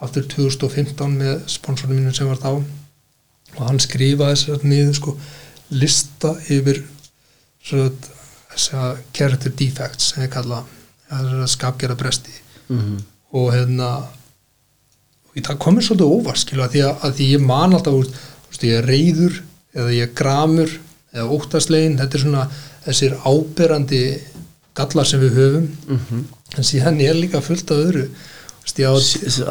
aftur 0.07 0.29
2015 0.33 1.17
með 1.21 1.35
sponsornum 1.51 2.01
mínum 2.01 2.17
sem 2.17 2.31
var 2.31 2.41
þá 2.41 2.51
og 3.57 3.67
hann 3.69 3.81
skrifaði 3.83 4.37
sér 4.41 4.65
niður 4.67 4.95
sko 4.99 5.17
lista 5.71 6.35
yfir 6.53 6.83
að 7.73 9.01
character 9.13 9.53
defects 9.53 10.13
sem 10.13 10.25
ég 10.25 10.33
kalla 10.33 10.63
það 11.09 11.33
er 11.33 11.51
skapgerða 11.51 11.99
bresti 11.99 12.33
mm 12.69 12.79
-hmm. 12.79 13.03
og 13.39 13.53
hérna 13.55 13.91
og 15.37 15.43
það 15.43 15.59
komur 15.59 15.83
svolítið 15.83 16.15
óvart 16.15 16.41
skilu 16.41 16.63
að 16.63 16.73
því 16.73 16.83
að, 16.87 17.15
því 17.17 17.27
ég 17.33 17.43
man 17.45 17.75
alltaf 17.75 17.95
úr, 17.95 18.07
ég 18.63 18.79
er 18.79 18.87
reyður 18.87 19.43
eða 19.75 19.91
ég 19.93 20.03
er 20.03 20.15
gramur 20.15 20.71
eða 21.13 21.33
óttaslegin, 21.37 21.99
þetta 21.99 22.17
er 22.17 22.21
svona 22.21 22.51
þessir 22.87 23.17
áberandi 23.25 24.21
gallar 24.75 25.07
sem 25.07 25.21
við 25.21 25.37
höfum 25.41 25.69
mm 25.89 25.99
-hmm. 25.99 26.25
en 26.57 26.65
síðan 26.65 27.01
er 27.01 27.15
líka 27.15 27.41
fullt 27.41 27.71
af 27.71 27.77
öðru 27.77 28.09
Á, 28.67 28.95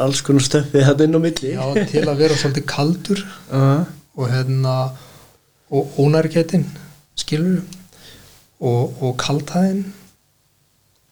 alls 0.04 0.22
konar 0.22 0.44
stöfið 0.44 0.88
þetta 0.90 1.06
inn 1.06 1.18
á 1.18 1.20
milli. 1.24 1.52
Já, 1.56 1.64
til 1.90 2.04
að 2.04 2.20
vera 2.20 2.36
svolítið 2.36 2.66
kaldur 2.70 3.22
uh 3.24 3.56
-huh. 3.56 3.84
og 4.16 4.30
hérna 4.30 4.74
og 5.70 5.98
ónærgætin 5.98 6.66
skilur 7.18 7.62
og, 8.60 9.02
og 9.02 9.16
kaldhæðin 9.20 9.84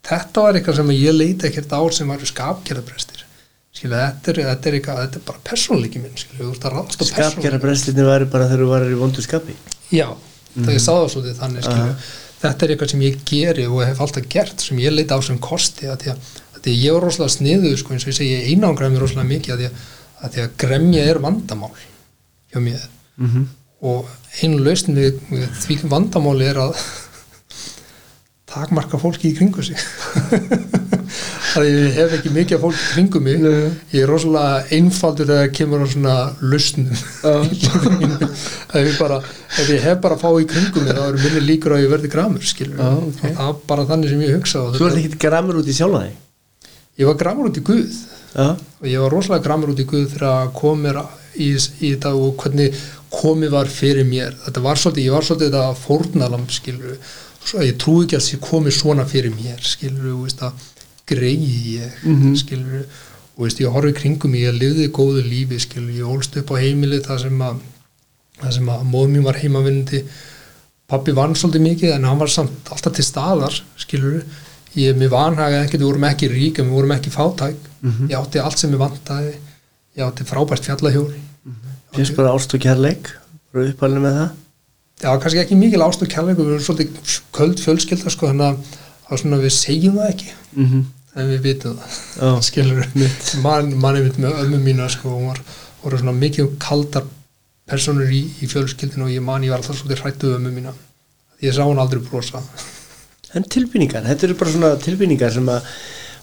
þetta 0.05 0.45
var 0.47 0.59
eitthvað 0.59 0.81
sem 0.81 0.93
ég 0.95 1.17
leiti 1.17 1.49
ekkert 1.49 1.73
á 1.75 1.81
sem 1.93 2.09
var 2.09 2.23
skapgerðabrestir 2.23 3.25
skilur, 3.75 3.97
þetta 3.97 4.31
er, 4.31 4.41
þetta 4.51 4.71
er 4.71 4.77
eitthvað 4.79 5.01
þetta 5.03 5.21
er 5.21 5.27
bara 5.31 5.43
persónleiki 5.49 6.03
minn 6.03 6.21
skilur, 6.21 6.45
þú 6.45 6.53
ert 6.53 6.69
að 6.69 6.77
persónleiki. 6.77 7.11
Skapgerðabrestinni 7.15 8.07
væri 8.07 8.29
bara 8.31 8.49
þegar 8.51 8.63
þú 8.63 8.69
varir 8.71 8.95
í 8.95 9.01
vondu 9.01 9.25
skapi. 9.25 9.57
Já, 9.91 10.07
það 10.55 10.73
ég 10.77 10.85
sáða 10.85 11.11
svolítið 11.11 11.41
þannig 11.41 11.67
skilur, 11.67 12.13
þetta 12.45 12.67
er 12.67 12.75
eitthvað 12.75 12.93
sem 12.95 13.05
ég 13.05 13.21
geri 13.27 13.67
og 13.67 13.83
hef 13.83 14.03
alltaf 14.05 14.29
gert 14.31 14.67
sem 14.69 14.83
ég 14.85 14.95
leiti 14.95 15.19
á 15.19 15.21
sem 15.27 15.41
kosti 15.43 15.91
að 15.91 16.05
því 16.05 16.15
að, 16.15 16.31
að 16.73 16.85
ég 16.85 16.97
var 16.97 17.07
rosalega 17.07 17.35
sniðu 17.35 17.75
sko, 17.81 17.95
eins 17.95 18.07
og 18.07 18.13
ég 18.13 18.19
segi, 18.19 18.33
ég 18.35 18.51
einangraði 18.53 18.95
mér 18.95 19.05
rosalega 19.05 19.31
mikið 19.31 19.55
að 19.55 19.63
því 19.63 19.69
að, 19.69 19.85
að 20.21 20.35
því 20.35 20.45
að 20.45 20.57
gremja 20.65 21.07
er 21.11 21.21
vandamál 21.25 21.73
hjá 22.53 22.61
mér. 22.65 22.87
Mm 23.17 23.31
-hmm. 23.31 23.49
og 23.91 24.07
einu 24.43 24.63
lausn 24.65 24.97
við, 24.99 25.21
við 25.31 25.49
því 25.65 25.79
vandamáli 25.93 26.49
er 26.51 26.63
að 26.65 26.79
takmarka 28.55 28.99
fólki 28.99 29.33
í 29.33 29.37
kringu 29.37 29.63
sig. 29.63 29.79
Að 31.55 31.69
ég 31.69 31.95
hef 31.95 32.13
ekki 32.17 32.31
mikið 32.35 32.59
fólki 32.59 32.81
í 32.83 32.93
kringu 32.95 33.21
mig. 33.23 33.39
Nei. 33.39 33.71
ég 33.93 34.03
er 34.03 34.11
rosalega 34.11 34.65
einfaldur 34.75 35.29
þegar 35.29 35.53
kemur 35.55 35.85
á 35.85 35.87
svona 35.87 36.15
lausnum. 36.43 36.91
Ef 38.75 38.81
ég 38.89 38.99
bara 38.99 39.21
ef 39.23 39.71
ég 39.71 39.85
hef 39.85 40.01
bara 40.03 40.17
að 40.17 40.25
fá 40.25 40.31
í 40.43 40.47
kringu 40.51 40.83
mig 40.83 40.97
þá 40.97 41.03
eru 41.07 41.23
minni 41.23 41.43
líkur 41.47 41.77
að 41.77 41.85
ég 41.85 41.93
verði 41.93 42.11
gramur 42.11 42.47
skilur 42.47 42.81
Já, 42.81 42.91
ok. 42.99 43.23
það 43.23 43.47
er 43.47 43.59
bara 43.71 43.87
þannig 43.91 44.13
sem 44.13 44.25
ég 44.25 44.37
hugsa 44.39 44.63
Þú 44.75 44.89
ert 44.89 45.01
ekkit 45.01 45.19
gramur 45.23 45.61
út 45.61 45.71
í 45.71 45.77
sjálfa 45.77 46.03
þig 46.07 46.24
ég 46.99 47.07
var 47.09 47.17
gramur 47.21 47.49
út 47.51 47.59
í 47.59 47.65
Guð. 47.67 47.95
Já, 48.35 48.49
og 48.81 48.87
ég 48.91 49.01
var 49.05 49.13
rosalega 49.15 49.45
gramur 49.47 49.73
út 49.75 49.81
í 49.83 49.87
Guð 49.89 50.09
þegar 50.13 50.29
að 50.31 50.53
kom 50.59 50.83
mér 50.85 50.99
í, 51.35 51.49
í 51.55 51.93
þetta 51.95 52.13
og 52.19 52.37
hvernig 52.43 52.75
komið 53.15 53.51
var 53.55 53.71
fyrir 53.71 54.07
mér. 54.09 54.35
Þetta 54.45 54.63
var 54.65 54.81
svolítið, 54.81 55.05
ég 55.09 55.15
var 55.15 55.27
svolítið 55.29 55.51
þetta 55.53 55.81
fórnalam 55.85 56.47
skilur, 56.51 56.97
ég 57.63 57.77
trú 57.79 57.97
ekki 58.03 58.17
að 58.19 58.27
það 58.29 58.45
komið 58.49 58.77
svona 58.79 59.05
fyrir 59.07 59.35
mér 59.37 59.61
skilur, 59.63 60.15
veist, 60.25 60.43
að 60.43 60.53
greiði 61.07 61.79
ég 61.79 61.99
Mhm. 62.05 62.35
skilur, 62.41 62.87
og 63.37 63.45
veist, 63.45 63.61
ég 63.61 63.71
horfði 63.71 63.93
í 63.93 63.99
kringum 64.01 64.35
ég 64.35 64.59
lifði 64.59 64.89
góðu 64.91 65.23
lífi 65.23 65.61
skilur, 65.61 65.93
ég 65.95 66.07
ólst 66.11 66.37
upp 66.41 66.51
á 66.51 66.57
heimilið 66.59 67.07
það 67.07 67.21
sem 67.23 67.39
að 67.43 67.57
það 68.43 68.53
sem 68.53 68.67
að 68.73 68.87
móð 68.91 69.09
mín 69.13 69.23
var 69.25 69.35
heimavinnandi. 69.39 70.05
Pappi 70.89 71.13
vann 71.15 71.35
svolítið 71.35 71.63
mikið 71.69 71.93
en 71.95 72.05
hann 72.05 72.19
var 72.19 72.29
samt 72.29 72.67
alltaf 72.73 72.93
til 72.97 73.05
staðar 73.05 73.61
skilur, 73.79 74.25
ég 74.75 74.97
með 74.99 75.13
vanhaga 75.15 75.65
ekkert, 75.65 75.83
við 75.83 75.91
vorum 75.91 76.07
ekki 76.09 76.31
rík 76.33 76.59
en 76.59 76.69
við 76.69 76.79
vorum 76.79 76.95
ekki 76.97 77.11
fátæk. 77.15 77.69
Mhm. 77.81 78.09
ég 78.11 78.17
átti 78.19 78.39
allt 78.39 78.59
sem 78.59 78.73
ég 78.73 78.79
vantaði. 78.79 79.35
Ég 79.97 80.05
átti 80.05 80.25
frábært 80.25 80.65
fjallahjóli. 80.65 81.21
Finnst 81.95 82.17
bara 82.17 82.33
ást 82.35 82.55
og 82.55 82.61
kærleik 82.61 83.13
bara 83.55 83.71
uppalinn 83.71 84.03
með 84.03 84.19
það? 84.19 84.31
Já, 85.05 85.11
kannski 85.23 85.41
ekki 85.43 85.59
mikil 85.59 85.83
ást 85.85 86.03
og 86.03 86.11
kærleikur 86.11 86.49
við 86.49 86.57
erum 86.57 86.65
svolítið 86.67 87.19
köld 87.35 87.63
fjölskylda 87.63 88.11
sko, 88.11 88.31
þannig 88.31 88.47
að 89.15 89.27
er 89.31 89.43
við 89.45 89.55
segjum 89.55 89.99
það 90.01 90.11
ekki. 90.11 90.31
Mm 90.55 90.67
-hmm. 90.71 90.85
en 91.15 91.31
við 91.31 91.41
vitum 91.47 91.79
það. 91.79 92.41
Skilur 92.49 92.87
man, 93.47 93.75
manni 93.79 94.03
mitt 94.03 94.19
með 94.19 94.41
ömmu 94.43 94.59
mína 94.59 94.89
sko, 94.89 95.15
hún 95.15 95.31
var, 95.31 95.41
voru 95.83 95.99
svona 95.99 96.19
mikið 96.19 96.57
kaldar 96.59 97.07
personur 97.67 98.11
í, 98.11 98.25
í 98.43 98.47
fjölskyldinu 98.51 99.05
og 99.05 99.11
ég 99.15 99.23
man 99.23 99.45
ég 99.45 99.51
var 99.51 99.63
alltaf 99.63 99.79
svolítið 99.79 100.03
hrættu 100.03 100.35
ömmu 100.35 100.51
mína. 100.51 100.75
Ég 101.43 101.55
sá 101.55 101.63
hún 101.63 101.79
aldrei 101.79 102.03
brosa 102.03 102.43
en 103.39 103.47
tilbynningar, 103.57 104.05
þetta 104.09 104.27
eru 104.29 104.37
bara 104.41 104.53
svona 104.55 104.73
tilbynningar 104.85 105.33
sem 105.35 105.49
að 105.53 105.69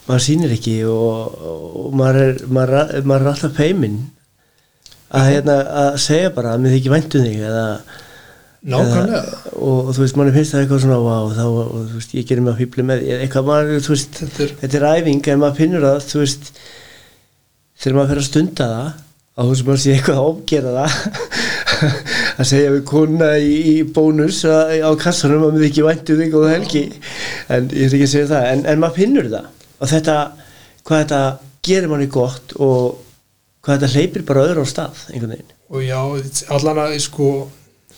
maður 0.08 0.24
sýnir 0.26 0.54
ekki 0.56 0.76
og, 0.90 1.42
og 1.86 1.92
maður, 2.00 2.22
er, 2.30 2.40
maður, 2.58 2.78
er- 2.98 3.06
maður 3.12 3.26
er 3.28 3.32
alltaf 3.36 3.58
feiminn 3.60 4.00
að, 5.12 5.28
hérna, 5.30 5.58
að 5.86 6.00
segja 6.06 6.32
bara 6.36 6.56
að 6.56 6.64
mér 6.64 6.76
þykir 6.78 6.94
væntum 6.96 7.26
þig 7.28 7.44
eða, 7.50 7.66
nákvæmlega. 8.72 9.22
eða 9.22 9.52
og, 9.58 9.78
og 9.86 9.92
þú 9.98 10.04
veist, 10.06 10.18
manni 10.20 10.34
finnst 10.36 10.56
það 10.56 10.64
eitthvað 10.66 10.84
svona 10.86 11.00
wow, 11.06 11.30
þá, 11.36 11.44
og 11.52 11.72
þú 11.92 12.00
veist, 12.00 12.16
ég 12.18 12.28
gerir 12.30 12.46
mig 12.46 12.54
að 12.56 12.62
fýbli 12.64 12.86
með 12.90 13.06
eitthvað 13.20 13.48
maður, 13.52 13.82
þú 13.86 13.94
veist, 13.96 14.20
Þetta 14.22 14.44
er- 14.48 14.56
þetta 14.64 14.80
er 14.82 14.88
æfing 14.96 15.30
en 15.36 15.42
maður 15.44 15.60
finnur 15.62 15.86
það, 15.88 16.02
þú 16.12 16.24
veist 16.24 16.52
þegar 17.82 17.98
maður 18.00 18.12
fer 18.14 18.22
að 18.24 18.28
stunda 18.32 18.68
það 18.72 18.92
á 19.32 19.42
þú 19.48 19.54
sem 19.62 19.70
maður 19.72 19.82
sé 19.86 19.94
eitthvað 19.98 20.22
að 20.22 20.30
ofgera 20.32 20.74
það 20.78 20.92
að 22.42 22.50
segja 22.50 22.74
við 22.74 22.82
kona 22.90 23.30
í, 23.40 23.54
í 23.72 23.76
bónus 23.96 24.42
að, 24.50 24.74
á 24.86 24.92
kassanum 25.00 25.46
að 25.48 25.56
mér 25.58 25.68
ekki 25.70 25.86
væntu 25.86 26.18
þig 26.20 26.36
og 26.40 26.50
helgi. 26.50 26.84
En 27.52 27.70
ég 27.70 27.88
er 27.88 27.96
ekki 27.96 28.08
að 28.08 28.14
segja 28.16 28.32
það. 28.34 28.50
En, 28.52 28.66
en 28.72 28.82
maður 28.82 29.00
finnur 29.00 29.30
það. 29.32 29.48
Og 29.82 29.92
þetta, 29.92 30.18
hvað 30.88 31.04
þetta 31.04 31.22
gerir 31.68 31.92
manni 31.92 32.10
gott 32.12 32.56
og 32.58 33.00
hvað 33.62 33.78
þetta 33.78 33.94
hleypir 33.96 34.28
bara 34.28 34.46
öðru 34.50 34.66
á 34.66 34.68
stað 34.70 35.06
einhvern 35.12 35.36
veginn. 35.36 35.56
Og 35.72 35.86
já, 35.86 36.00
allan 36.58 36.84
að 36.84 36.98
sko, 37.06 37.32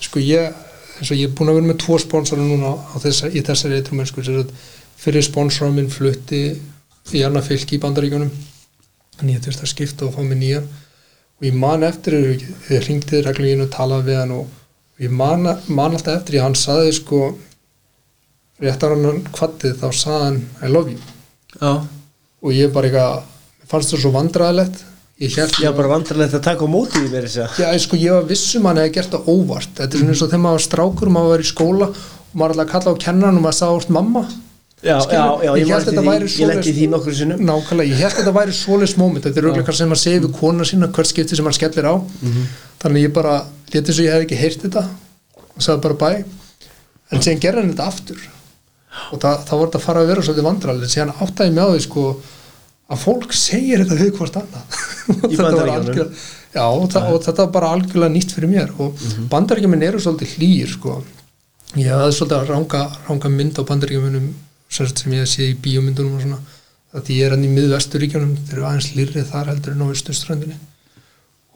sko 0.04 0.24
ég 0.24 0.52
eins 1.00 1.10
og 1.10 1.18
ég 1.18 1.30
er 1.30 1.36
búin 1.36 1.52
að 1.52 1.60
vera 1.60 1.70
með 1.72 1.82
tvo 1.84 1.98
sponsora 2.02 2.44
núna 2.46 2.76
þessa, 3.02 3.32
í 3.34 3.42
þessari 3.46 3.80
eitrum 3.80 4.04
fyrir 5.04 5.26
sponsora 5.26 5.72
minn 5.74 5.90
flutti 5.92 6.46
í 7.12 7.24
annað 7.26 7.50
fylki 7.50 7.76
í 7.76 7.82
bandaríkjunum. 7.84 8.30
En 9.20 9.30
ég 9.30 9.42
þurfti 9.44 9.66
að 9.66 9.72
skipta 9.74 10.06
og 10.08 10.16
fá 10.16 10.22
mig 10.24 10.40
nýjan 10.40 10.68
og 11.44 11.50
ég 11.50 11.56
man 11.60 11.84
eftir 11.84 12.16
ég 12.16 12.86
ringdi 12.86 13.20
regluginu 13.20 13.66
og 13.66 13.74
talaði 13.74 14.06
við 14.08 14.20
hann 14.22 14.30
og 14.38 15.02
ég 15.04 15.12
man, 15.12 15.50
man 15.68 15.98
alltaf 15.98 16.22
eftir 16.22 16.38
ég 16.38 16.46
hann 16.46 16.56
saði 16.56 16.94
sko 16.96 17.20
réttar 18.64 18.96
hann 18.96 19.26
kvattið 19.36 19.76
þá 19.82 19.90
saði 19.92 20.22
hann 20.24 20.40
I 20.64 20.72
love 20.72 20.94
you. 20.94 21.02
Já, 21.60 21.84
og 21.84 22.56
ég 22.56 22.72
bara 22.72 22.88
eitthvað 22.88 23.68
fannst 23.68 23.92
það 23.92 24.06
svo 24.06 24.14
vandræðilegt 24.16 24.86
ég 25.24 25.36
held 25.42 25.60
já 25.60 25.70
bara 25.76 25.92
vandrarlegt 25.92 26.40
að 26.40 26.46
taka 26.48 26.64
á 26.64 26.70
móti 26.72 27.02
því 27.02 27.12
mér 27.12 27.28
þess 27.28 27.60
að 27.68 27.76
sko, 27.84 28.00
ég 28.00 28.16
var 28.16 28.32
vissum 28.32 28.70
hann 28.70 28.80
hefði 28.80 28.96
gert 28.96 29.18
það 29.18 29.28
óvart. 29.36 29.76
Þetta 29.82 30.00
er 30.00 30.00
svona 30.00 30.16
eins 30.16 30.24
og 30.24 30.32
þegar 30.32 30.44
maður 30.46 30.58
var 30.58 30.66
strákur 30.70 31.12
og 31.12 31.16
maður 31.18 31.34
var 31.34 31.44
í 31.44 31.52
skóla 31.52 31.90
og 31.92 32.34
maður 32.40 32.56
alltaf 32.56 32.64
að 32.64 32.72
kalla 32.72 32.96
á 32.96 33.04
kennan 33.04 33.38
og 33.42 33.44
maður 33.44 33.60
sagði 33.60 33.82
orð 33.82 33.94
mamma 34.00 34.24
já, 34.84 34.98
já, 35.08 35.24
já, 35.44 35.52
ég 35.58 35.70
man 35.70 35.78
eftir 35.80 35.94
þetta 35.94 36.04
væri 36.10 36.28
sinnum 37.16 37.44
nákvæmlega, 37.48 37.90
ég 37.90 38.02
held 38.04 38.12
að 38.12 38.20
þetta 38.20 38.34
væri 38.36 38.56
svoleiðs 38.58 38.96
moment. 39.00 39.24
Þetta 39.24 39.40
er 39.40 39.48
auðvitað 39.48 39.78
sem 39.80 39.92
maður 39.92 40.02
segir 40.04 40.24
við 40.26 40.36
kona 40.40 40.68
sína 40.68 40.90
hvert 40.98 41.10
skipti 41.10 41.40
sem 41.40 41.48
hann 41.48 41.56
skellir 41.56 41.88
á. 41.88 41.96
Þannig 42.84 43.00
að 43.00 43.06
ég 43.06 43.16
bara, 43.16 43.36
letið 43.74 43.98
svo 43.98 44.04
ég 44.04 44.16
hef 44.18 44.26
ekki 44.26 44.40
heyrt 44.42 44.66
þetta 44.68 44.84
og 45.54 45.64
sagði 45.64 45.84
bara 45.88 46.00
bæ 46.04 46.10
en 47.14 47.24
síðan 47.24 47.44
gerði 47.46 47.64
hann 47.64 47.74
þetta 47.74 47.88
aftur. 47.88 48.30
Og 49.14 49.24
það, 49.24 49.42
þá 49.48 49.54
var 49.56 49.66
þetta 49.66 49.80
að 49.80 49.88
fara 49.88 50.04
að 50.04 50.12
vera 50.12 50.28
svolítið 50.28 50.48
vandralið 50.50 50.94
síðan 50.94 51.16
áttaði 51.24 51.54
mig 51.56 51.64
á 51.64 51.70
því 51.72 51.84
sko 51.88 52.06
að 52.94 53.02
fólk 53.02 53.36
segir 53.38 53.84
þetta 53.84 53.98
við 53.98 54.14
hvort 54.20 54.40
annað. 54.42 54.80
Og 55.14 55.28
þetta 55.32 55.44
var 55.44 55.52
Bandaríkjunum? 55.54 55.90
algjör- 55.90 56.14
já, 56.54 56.66
og, 56.68 56.88
það, 56.94 57.10
og 57.10 57.26
þetta 57.26 57.46
var 57.46 57.52
bara 57.56 57.74
algjörlega 57.74 58.14
nýtt 58.14 58.36
fyrir 58.36 58.52
mér. 58.52 58.74
Og 58.78 58.94
mm 58.94 59.30
-hmm. 59.32 59.84
eru 59.88 60.00
svolítið 60.00 60.36
hlýr 60.38 60.74
sko. 60.76 61.04
Ég 61.74 61.90
hafði 61.90 62.16
svolítið 62.18 62.38
að 62.38 62.50
ranga, 62.50 62.82
ranga 63.08 63.30
mynd 63.30 63.58
á 63.58 63.62
bandaríkjumunum 63.66 64.34
sem, 64.74 65.16
ég 65.16 65.30
sé 65.30 65.50
í 65.52 65.58
bíómyndunum 65.64 66.18
og 66.18 66.26
svona 66.26 66.40
að 66.94 67.10
ég 67.16 67.26
er 67.26 67.36
hann 67.36 67.46
í 67.46 67.52
miðvesturíkjunum 67.54 68.36
þeir 68.48 68.58
eru 68.58 68.68
aðeins 68.70 68.92
lýrið 68.98 69.30
þar 69.32 69.52
heldur 69.54 69.74
en 69.74 69.84
á 69.86 69.88
austurströndinni. 69.90 70.58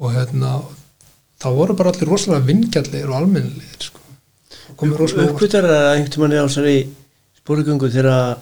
Og 0.01 0.13
hérna 0.15 0.57
þá 1.41 1.47
voru 1.53 1.77
bara 1.77 1.93
allir 1.93 2.09
rosalega 2.09 2.47
vingjallir 2.47 3.09
og 3.09 3.19
almennilegir 3.19 3.89
sko. 3.89 4.01
uppbyttar 4.77 5.65
að 5.69 5.87
einhvern 5.91 6.13
tímann 6.13 6.33
er 6.33 6.45
á 6.45 6.49
þessari 6.49 6.77
spórugöngu 7.37 7.89
þegar 7.93 8.37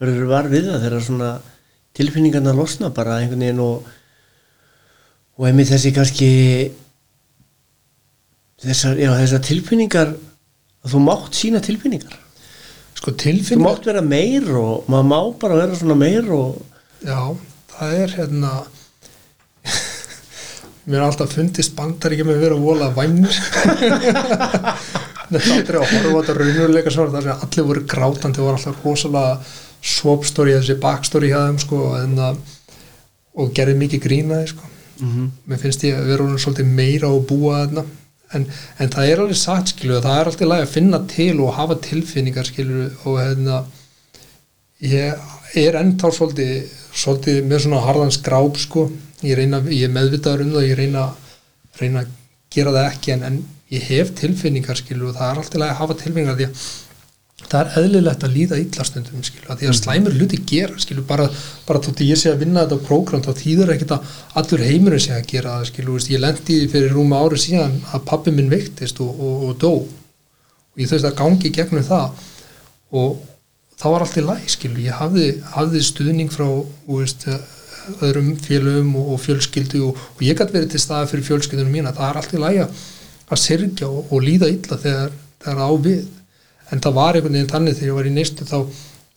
verður 0.00 0.30
var 0.30 0.48
við 0.50 0.70
það 0.70 0.84
þegar 0.84 1.06
svona 1.06 1.30
tilfinningarna 1.98 2.54
losna 2.56 2.90
bara 2.94 3.18
einhvern 3.20 3.44
veginn 3.44 3.64
og 3.64 3.94
og 5.38 5.46
einmitt 5.46 5.70
þessi 5.70 5.92
kannski 5.94 6.30
þessar, 8.58 8.98
já, 8.98 9.10
þessar 9.20 9.44
tilfinningar 9.46 10.14
að 10.14 10.94
þú 10.94 11.02
mátt 11.04 11.38
sína 11.38 11.62
tilfinningar 11.62 12.16
sko 12.98 13.12
þú 13.12 13.18
tilfinn 13.22 13.62
mátt 13.62 13.86
vera 13.86 14.02
meir 14.02 14.48
og 14.58 14.88
maður 14.90 15.08
má 15.12 15.20
bara 15.44 15.60
vera 15.60 15.78
svona 15.78 15.96
meir 15.98 16.26
og 16.34 16.58
já, 17.06 17.20
það 17.76 17.94
er 18.02 18.16
hérna 18.18 18.52
mér 20.88 21.02
er 21.02 21.04
alltaf 21.06 21.34
fundist 21.36 21.74
bandaríkja 21.76 22.24
með 22.26 22.38
að 22.38 22.44
vera 22.46 22.58
vola 22.62 22.88
vænir. 22.96 23.38
Þetta 25.28 25.40
er 25.42 25.50
aldrei 25.52 25.76
að 25.76 25.90
horfa 25.92 26.12
þetta 26.22 26.36
raunuleika 26.38 26.92
sem 26.92 27.02
var 27.02 27.10
það 27.12 27.26
sem 27.26 27.42
allir 27.44 27.66
voru 27.68 27.82
grátandi 27.92 28.40
og 28.40 28.46
var 28.48 28.56
alltaf 28.56 28.78
rosalega 28.86 29.34
swap-story 29.92 30.54
þessi 30.56 30.78
backstory 30.80 31.28
hjá 31.28 31.42
þeim 31.42 31.58
sko 31.60 31.82
að- 31.98 32.40
og 33.38 33.52
gerði 33.54 33.76
mikið 33.82 34.04
grínaði 34.06 34.48
sko. 34.54 34.64
Mm 34.98 35.10
-hmm. 35.12 35.26
mér 35.46 35.58
finnst 35.62 35.84
ég 35.84 35.94
að 35.94 36.08
vera 36.10 36.38
svolítið 36.38 36.72
meira 36.80 37.08
og 37.08 37.26
búa 37.28 37.60
þarna 37.66 37.84
en, 38.36 38.44
en 38.78 38.92
það 38.92 39.10
er 39.10 39.22
alveg 39.22 39.38
satt 39.40 39.72
skilju 39.72 40.00
það 40.04 40.20
er 40.20 40.30
alltaf 40.30 40.50
læg 40.50 40.64
að 40.64 40.72
finna 40.74 41.00
til 41.10 41.34
og 41.40 41.54
hafa 41.56 41.78
tilfinningar 41.84 42.48
skilju 42.48 42.88
og 43.08 43.20
hérna 43.22 43.62
ég 44.84 45.14
er 45.58 45.78
ennþá 45.80 46.10
svolítið, 46.14 46.72
svolítið 46.92 47.38
með 47.48 47.62
svona 47.64 47.84
harðan 47.86 48.12
skráp 48.14 48.58
sko. 48.60 48.88
Ég, 49.24 49.34
reyna, 49.34 49.58
ég 49.72 49.88
er 49.88 49.94
meðvitaður 49.94 50.44
um 50.44 50.52
það 50.54 50.66
ég 50.68 50.76
reyna, 50.78 51.06
reyna 51.80 52.04
að 52.04 52.12
gera 52.54 52.74
það 52.76 52.90
ekki 52.92 53.14
en, 53.16 53.24
en 53.26 53.40
ég 53.74 53.88
hef 53.90 54.12
tilfinningar 54.20 54.78
skilju 54.78 55.10
og 55.10 55.16
það 55.18 55.32
er 55.32 55.40
alltaf 55.42 55.62
læg 55.62 55.72
að 55.72 55.80
hafa 55.80 55.96
tilfinningar 56.02 56.38
því 56.38 56.46
að 56.46 56.68
það 57.48 57.60
er 57.60 57.78
eðlilegt 57.80 58.24
að 58.26 58.34
líða 58.36 58.58
illa 58.60 58.84
stundum 58.84 59.24
skilju, 59.24 59.46
að 59.48 59.62
því 59.62 59.68
að 59.70 59.76
slæmur 59.78 60.16
hluti 60.18 60.40
gera 60.48 60.80
skilju, 60.82 61.04
bara, 61.08 61.28
bara 61.68 61.80
þótt 61.84 62.02
ég 62.04 62.20
sé 62.20 62.32
að 62.32 62.42
vinna 62.44 62.64
þetta 62.64 62.86
prógram 62.88 63.22
þá 63.24 63.30
þýður 63.40 63.72
ekkert 63.74 63.94
að 63.96 64.16
allur 64.40 64.64
heimurinn 64.66 65.04
sé 65.04 65.14
að 65.16 65.30
gera 65.32 65.54
það 65.56 65.70
skilju, 65.70 65.94
veist, 65.96 66.10
ég 66.12 66.22
lendi 66.24 66.58
fyrir 66.72 66.92
rúma 66.96 67.22
ári 67.22 67.40
síðan 67.40 67.78
að 67.92 68.04
pappi 68.10 68.34
minn 68.36 68.52
veiktist 68.52 69.00
og, 69.04 69.14
og, 69.16 69.46
og 69.48 69.56
dó. 69.62 69.72
Og 69.80 70.82
ég 70.82 70.90
þurfti 70.90 71.08
að 71.08 71.16
gangi 71.22 71.52
gegnum 71.56 71.86
það. 71.88 72.26
Og 72.98 73.16
það 73.80 73.94
var 73.94 74.04
allt 74.04 74.18
í 74.18 74.26
læg 74.26 74.52
skilju, 74.52 74.84
ég 74.84 75.00
hafði, 75.00 75.30
hafði 75.54 75.84
stuðning 75.88 76.34
frá 76.34 76.46
veist, 76.88 77.28
öðrum 78.04 78.34
félögum 78.44 78.92
og, 79.00 79.14
og 79.14 79.24
fjölskyldu 79.24 79.80
og, 79.88 80.04
og 80.16 80.22
ég 80.24 80.36
gæti 80.36 80.56
verið 80.56 80.74
til 80.74 80.82
staða 80.82 81.08
fyrir 81.08 81.24
fjölskyldunum 81.30 81.72
mína, 81.72 81.94
það 81.96 82.10
er 82.10 82.20
allt 82.20 82.34
í 82.34 82.42
læg 82.42 82.60
að, 82.66 82.82
að 83.28 83.42
syrgja 83.44 83.88
og, 83.88 84.12
og 84.12 84.24
líða 84.24 84.50
illa 84.52 84.80
þegar, 84.82 85.14
það 85.44 85.62
á 85.64 85.70
við 85.86 86.02
en 86.72 86.80
það 86.84 86.94
var 87.00 87.14
einhvern 87.18 87.32
veginn 87.38 87.52
þannig 87.54 87.74
þegar 87.78 87.88
ég 87.92 87.98
var 87.98 88.08
í 88.10 88.14
neistu 88.18 88.44
þá, 88.44 88.58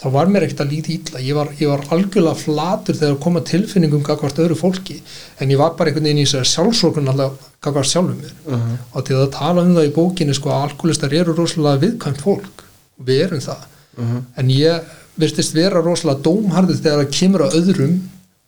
þá 0.02 0.06
var 0.16 0.28
mér 0.34 0.46
ekkert 0.48 0.62
að 0.66 0.72
líti 0.74 0.94
illa 0.98 1.20
ég 1.22 1.36
var, 1.38 1.50
ég 1.60 1.68
var 1.70 1.84
algjörlega 1.96 2.36
flatur 2.42 2.96
þegar 2.98 3.16
að 3.16 3.20
koma 3.26 3.42
tilfinningum 3.52 4.04
gagvart 4.08 4.40
öðru 4.42 4.56
fólki 4.58 5.02
en 5.40 5.52
ég 5.52 5.58
var 5.62 5.76
bara 5.78 5.90
einhvern 5.92 6.08
veginn 6.10 6.24
í 6.24 6.26
þessari 6.26 6.50
sjálfsókun 6.54 7.12
alltaf 7.12 7.50
gagvart 7.62 7.88
sjálfum 7.92 8.18
mér 8.22 8.32
Uh 8.48 8.54
-huh. 8.56 8.78
og 8.94 9.06
til 9.06 9.16
að 9.16 9.30
tala 9.32 9.62
um 9.62 9.76
það 9.76 9.90
í 9.90 9.94
bókinni 10.00 10.34
sko 10.34 10.50
að 10.50 10.64
alkoholistar 10.70 11.14
eru 11.14 11.34
rosalega 11.36 11.82
viðkvæmt 11.86 12.22
fólk 12.22 12.64
við 13.06 13.22
erum 13.26 13.40
það 13.40 13.62
Mhm. 13.98 14.18
en 14.38 14.48
ég 14.50 14.82
virtist 15.20 15.54
vera 15.54 15.82
rosalega 15.82 16.22
dómharðið 16.24 16.82
þegar 16.82 17.00
það 17.06 17.12
kemur 17.20 17.42
að 17.42 17.56
öðrum 17.60 18.00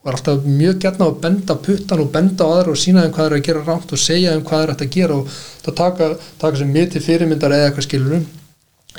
og 0.03 0.07
er 0.07 0.13
alltaf 0.17 0.43
mjög 0.45 0.77
gætna 0.79 1.05
að 1.05 1.19
benda 1.21 1.55
puttan 1.55 1.99
og 1.99 2.11
benda 2.11 2.43
á 2.43 2.47
aðra 2.55 2.69
og 2.71 2.77
sína 2.77 3.01
þeim 3.03 3.13
hvað 3.13 3.25
er 3.25 3.35
að 3.37 3.43
gera 3.43 3.63
rámt 3.67 3.91
og 3.93 3.99
segja 3.99 4.31
þeim 4.31 4.43
hvað 4.43 4.63
er 4.63 4.69
að 4.73 4.89
gera 4.89 5.13
og 5.15 5.27
það 5.65 5.75
taka, 5.75 6.15
taka 6.39 6.57
sem 6.57 6.73
mér 6.73 6.89
til 6.91 7.01
fyrirmyndar 7.01 7.51
eða 7.51 7.69
eitthvað 7.69 7.83
skilurum 7.87 8.25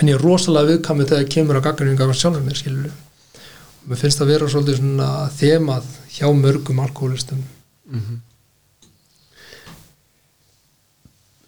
en 0.01 0.11
ég 0.11 0.17
er 0.17 0.25
rosalega 0.25 0.73
viðkamið 0.73 1.11
þegar 1.13 1.33
kemur 1.37 1.59
að 1.59 1.67
gaggaringa 1.69 2.09
af 2.09 2.19
sjálfum 2.19 2.47
mér 2.49 2.59
skilur 2.59 2.91
og 2.91 3.91
mér 3.91 4.01
finnst 4.01 4.21
það 4.21 4.33
vera 4.33 4.51
svolítið 4.51 4.81
svona 4.81 5.11
þemað 5.39 5.91
hjá 6.17 6.27
mörgum 6.39 6.83
alkoholistum 6.85 7.43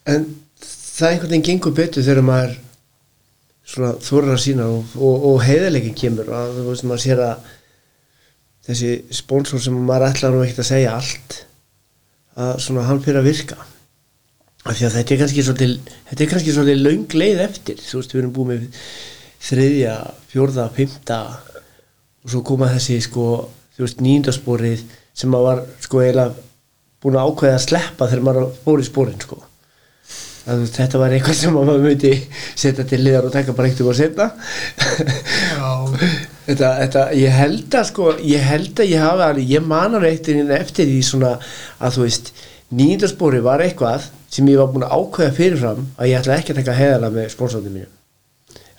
en 0.07 0.29
það 0.61 1.11
einhvern 1.11 1.33
veginn 1.33 1.49
gengur 1.51 1.77
betur 1.77 2.07
þegar 2.07 2.27
maður 2.27 2.57
svona 3.67 3.93
þorir 4.07 4.37
að 4.37 4.43
sína 4.45 4.67
og, 4.71 4.95
og, 4.95 5.25
og 5.31 5.41
heiðarleikin 5.43 5.99
kemur 5.99 6.31
og 6.31 6.59
þú 6.61 6.67
veist 6.71 6.87
maður 6.87 7.03
sér 7.03 7.23
að 7.27 7.55
þessi 8.67 8.93
spónsor 9.15 9.63
sem 9.63 9.79
maður 9.89 10.11
ætlar 10.13 10.35
nú 10.35 10.43
ekkert 10.45 10.63
að 10.63 10.71
segja 10.71 10.95
allt 10.99 11.41
að 12.37 12.61
svona 12.63 12.87
hann 12.87 13.03
fyrir 13.03 13.23
að 13.23 13.29
virka. 13.31 13.59
að 13.59 13.76
þetta 14.75 15.15
er 15.15 15.21
kannski 15.21 15.45
svolítið 15.47 15.75
þetta 16.11 16.25
er 16.25 16.31
kannski 16.33 16.55
svolítið 16.55 16.83
löng 16.83 17.19
leið 17.21 17.43
eftir. 17.47 17.83
Þú 17.83 18.01
veist 18.01 18.15
við 18.15 18.23
erum 18.23 18.35
búið 18.37 18.53
með 18.53 18.81
þriðja, 19.47 19.97
fjórða, 20.33 20.69
fymta 20.75 21.21
og 22.27 22.33
svo 22.33 22.43
koma 22.47 22.71
þessi 22.73 22.99
sko 23.05 23.27
þú 23.77 23.85
veist 23.85 24.01
nýjundasporið 24.03 24.87
sem 25.17 25.31
maður 25.33 25.47
var 25.51 25.61
sko 25.85 26.01
eiginlega 26.03 26.47
búin 27.05 27.19
að 27.21 27.29
ákveða 27.31 27.59
að 27.59 27.67
sleppa 27.67 28.09
þegar 28.11 28.25
maður 28.27 28.49
fór 28.65 28.83
í 28.83 28.89
sporin 28.89 29.23
sko. 29.23 29.39
Að 30.47 30.63
þetta 30.71 30.99
var 31.03 31.15
eitthvað 31.15 31.39
sem 31.41 31.55
maður 31.55 31.81
myndi 31.83 32.13
setja 32.55 32.85
til 32.87 33.01
liðar 33.03 33.27
og 33.27 33.33
taka 33.35 33.55
bara 33.57 33.71
eitt 33.71 33.81
um 33.83 33.91
að 33.91 33.99
setja 33.99 34.29
þetta, 36.47 36.69
þetta, 36.81 37.07
ég 37.19 37.35
held 37.35 37.79
að 37.81 37.89
sko 37.91 38.13
ég 38.23 38.45
held 38.47 38.83
að 38.83 38.93
ég 38.93 39.03
hafa 39.03 39.33
ég 39.43 39.67
manar 39.67 40.07
eftir, 40.07 40.39
eftir 40.55 40.87
því 40.87 41.01
svona 41.09 41.33
að 41.83 41.99
þú 41.99 42.05
veist 42.07 42.31
nýjundarspori 42.75 43.43
var 43.45 43.63
eitthvað 43.63 44.09
sem 44.33 44.49
ég 44.51 44.59
var 44.59 44.73
búin 44.73 44.87
að 44.87 44.97
ákveða 44.97 45.37
fyrirfram 45.37 45.85
að 45.97 46.11
ég 46.11 46.19
ætla 46.21 46.39
ekki 46.41 46.55
að 46.55 46.61
taka 46.63 46.79
heðala 46.81 47.13
með 47.15 47.29
spónsóndum 47.35 47.77
mínu 47.77 47.93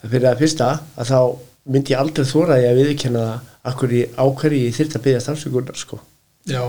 að 0.03 0.13
fyrir 0.13 0.29
að 0.31 0.41
fyrsta 0.43 0.67
að 0.97 1.11
þá 1.11 1.19
myndi 1.67 1.93
ég 1.93 2.01
aldrei 2.01 2.27
þóra 2.27 2.59
því 2.59 2.67
að 2.67 2.81
viðkenna 2.81 3.23
ákveði 3.67 4.61
ég 4.65 4.75
þyrft 4.77 4.97
að 4.97 5.03
byggja 5.07 5.23
stafsökunar 5.23 5.79
sko. 5.79 5.99
Já. 6.47 6.61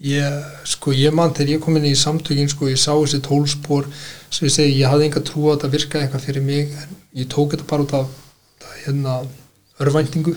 Ég, 0.00 0.36
sko 0.68 0.94
ég 0.96 1.12
mann 1.12 1.34
þegar 1.36 1.54
ég 1.54 1.62
kom 1.64 1.76
inn 1.76 1.88
í 1.90 1.96
samtökin 1.98 2.48
sko 2.48 2.70
ég 2.70 2.80
sá 2.80 2.92
þessi 2.94 3.20
tólspor 3.24 3.88
sem 4.32 4.46
ég 4.48 4.54
segi, 4.54 4.78
ég 4.80 4.88
hafði 4.88 5.10
enga 5.10 5.22
trú 5.28 5.48
að 5.48 5.58
þetta 5.58 5.72
virka 5.74 6.00
eitthvað 6.00 6.24
fyrir 6.24 6.44
mig 6.44 6.72
en 6.72 6.94
ég 7.20 7.28
tók 7.32 7.52
þetta 7.52 7.68
bara 7.68 7.84
út 7.84 7.96
af, 7.98 8.14
hérna 8.86 9.18
örvæntingu 9.80 10.36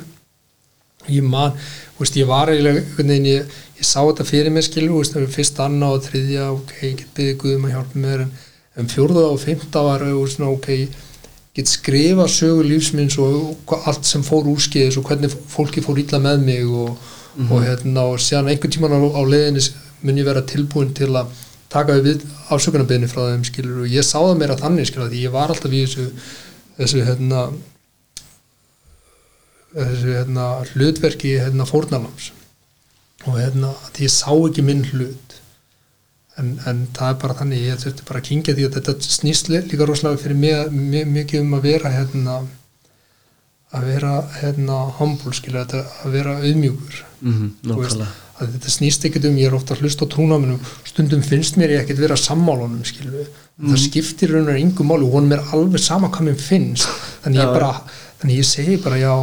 ég 1.12 1.24
man, 1.28 1.56
veist, 2.00 2.18
ég 2.20 2.28
var 2.30 2.52
eiginlega 2.52 3.18
ég, 3.28 3.56
ég 3.78 3.88
sá 3.88 4.02
þetta 4.02 4.26
fyrir 4.28 4.54
mig 4.54 4.68
skilur, 4.68 5.00
veist, 5.02 5.18
fyrst 5.36 5.62
annað 5.64 5.98
og 5.98 6.06
þriðja 6.08 6.50
ok, 6.54 6.76
ég 6.82 7.00
get 7.02 7.16
byggðið 7.18 7.40
Guðum 7.42 7.68
að 7.68 7.76
hjálpa 7.78 8.04
mér 8.06 8.26
en, 8.26 8.36
en 8.80 8.92
fjórða 8.92 9.26
og 9.32 9.42
fymta 9.42 9.84
var 9.86 10.06
veist, 10.08 10.44
ok, 10.44 10.70
ég 10.74 11.02
get 11.58 11.70
skrifa 11.70 12.28
sögu 12.32 12.64
lífsminns 12.68 13.18
og, 13.22 13.74
allt 13.84 14.08
sem 14.10 14.24
fór 14.26 14.48
úrskeiðis 14.54 15.00
og 15.02 15.10
hvernig 15.10 15.34
fólki 15.52 15.84
fór 15.86 16.00
illa 16.02 16.22
með 16.24 16.46
mig 16.48 16.64
og, 16.66 16.96
og 17.50 17.60
hérna, 17.66 18.08
og 18.14 18.22
séðan 18.22 18.54
einhvern 18.54 18.74
tíman 18.74 18.96
á, 18.96 19.00
á 19.02 19.22
leiðinni 19.22 19.68
mun 20.04 20.20
ég 20.20 20.28
vera 20.28 20.44
tilbúin 20.46 20.96
til 20.96 21.12
að 21.16 21.30
taka 21.74 21.98
við 22.06 22.24
ásökunarbeðni 22.54 23.10
frá 23.10 23.24
þeim 23.32 23.46
skilur 23.48 23.84
og 23.84 23.92
ég 23.92 24.06
sá 24.06 24.20
það 24.20 24.40
meira 24.42 24.58
þannig 24.60 24.90
skilur 24.90 25.10
því 25.10 25.22
ég 25.26 25.34
var 25.34 25.54
alltaf 25.54 25.74
í 25.74 25.86
þessu 25.86 26.10
þessu 26.78 27.06
hérna 27.08 27.46
þessu 29.74 30.16
hérna 30.18 30.48
hlutverki 30.72 31.36
hérna 31.42 31.68
fórnalams 31.70 32.32
og 33.26 33.38
hérna 33.40 33.72
ég 34.04 34.12
sá 34.12 34.32
ekki 34.34 34.66
minn 34.66 34.84
hlut. 34.92 35.38
En, 36.42 36.56
en 36.66 36.88
það 36.98 37.12
er 37.12 37.18
bara 37.22 37.38
þannig 37.38 37.62
ég 37.68 37.80
þurfti 37.84 38.06
bara 38.08 38.20
að 38.24 38.28
kingja 38.32 38.56
því 38.58 38.66
að 38.68 38.78
þetta 38.80 38.96
snýst 39.06 39.52
líka 39.54 39.86
rosalega 39.86 40.24
fyrir 40.24 40.40
mig, 40.40 40.74
mig 40.74 41.06
mikið 41.14 41.44
um 41.44 41.56
að 41.60 41.68
vera 41.68 41.92
hérna 41.94 42.40
að 43.74 43.88
vera 43.90 44.12
hérna 44.40 44.80
humble 45.00 45.34
skilja 45.34 45.64
að 45.70 46.10
vera 46.14 46.36
auðmjúkur. 46.42 47.00
Mm 47.22 47.54
Þú 47.64 47.78
veist, 47.80 48.04
að 48.42 48.52
þetta 48.56 48.74
snýst 48.74 49.08
ekkert 49.08 49.30
um, 49.30 49.38
ég 49.40 49.50
er 49.50 49.56
ofta 49.58 49.76
að 49.76 49.86
hlusta 49.86 50.06
á 50.06 50.14
trúnaminum 50.14 50.60
stundum 50.90 51.24
finnst 51.26 51.58
mér 51.58 51.76
ég 51.76 51.86
ekkert 51.86 52.02
vera 52.02 52.18
sammálunum 52.18 52.84
skilju, 52.86 53.26
það 53.62 53.82
skiptir 53.86 54.34
raun 54.34 54.50
og 54.50 54.60
yngum 54.60 54.90
máli 54.90 55.08
og 55.08 55.18
honum 55.18 55.38
er 55.38 55.46
alveg 55.54 55.82
sama 55.82 56.10
hvað 56.14 56.30
mér 56.30 56.42
finnst. 56.42 56.90
Þannig 57.24 57.42
Já. 57.42 57.46
ég 57.46 57.58
bara, 57.60 57.72
þannig 58.22 58.42
ég 58.42 58.50
segi 58.50 58.78
bara 58.84 59.02
já 59.02 59.14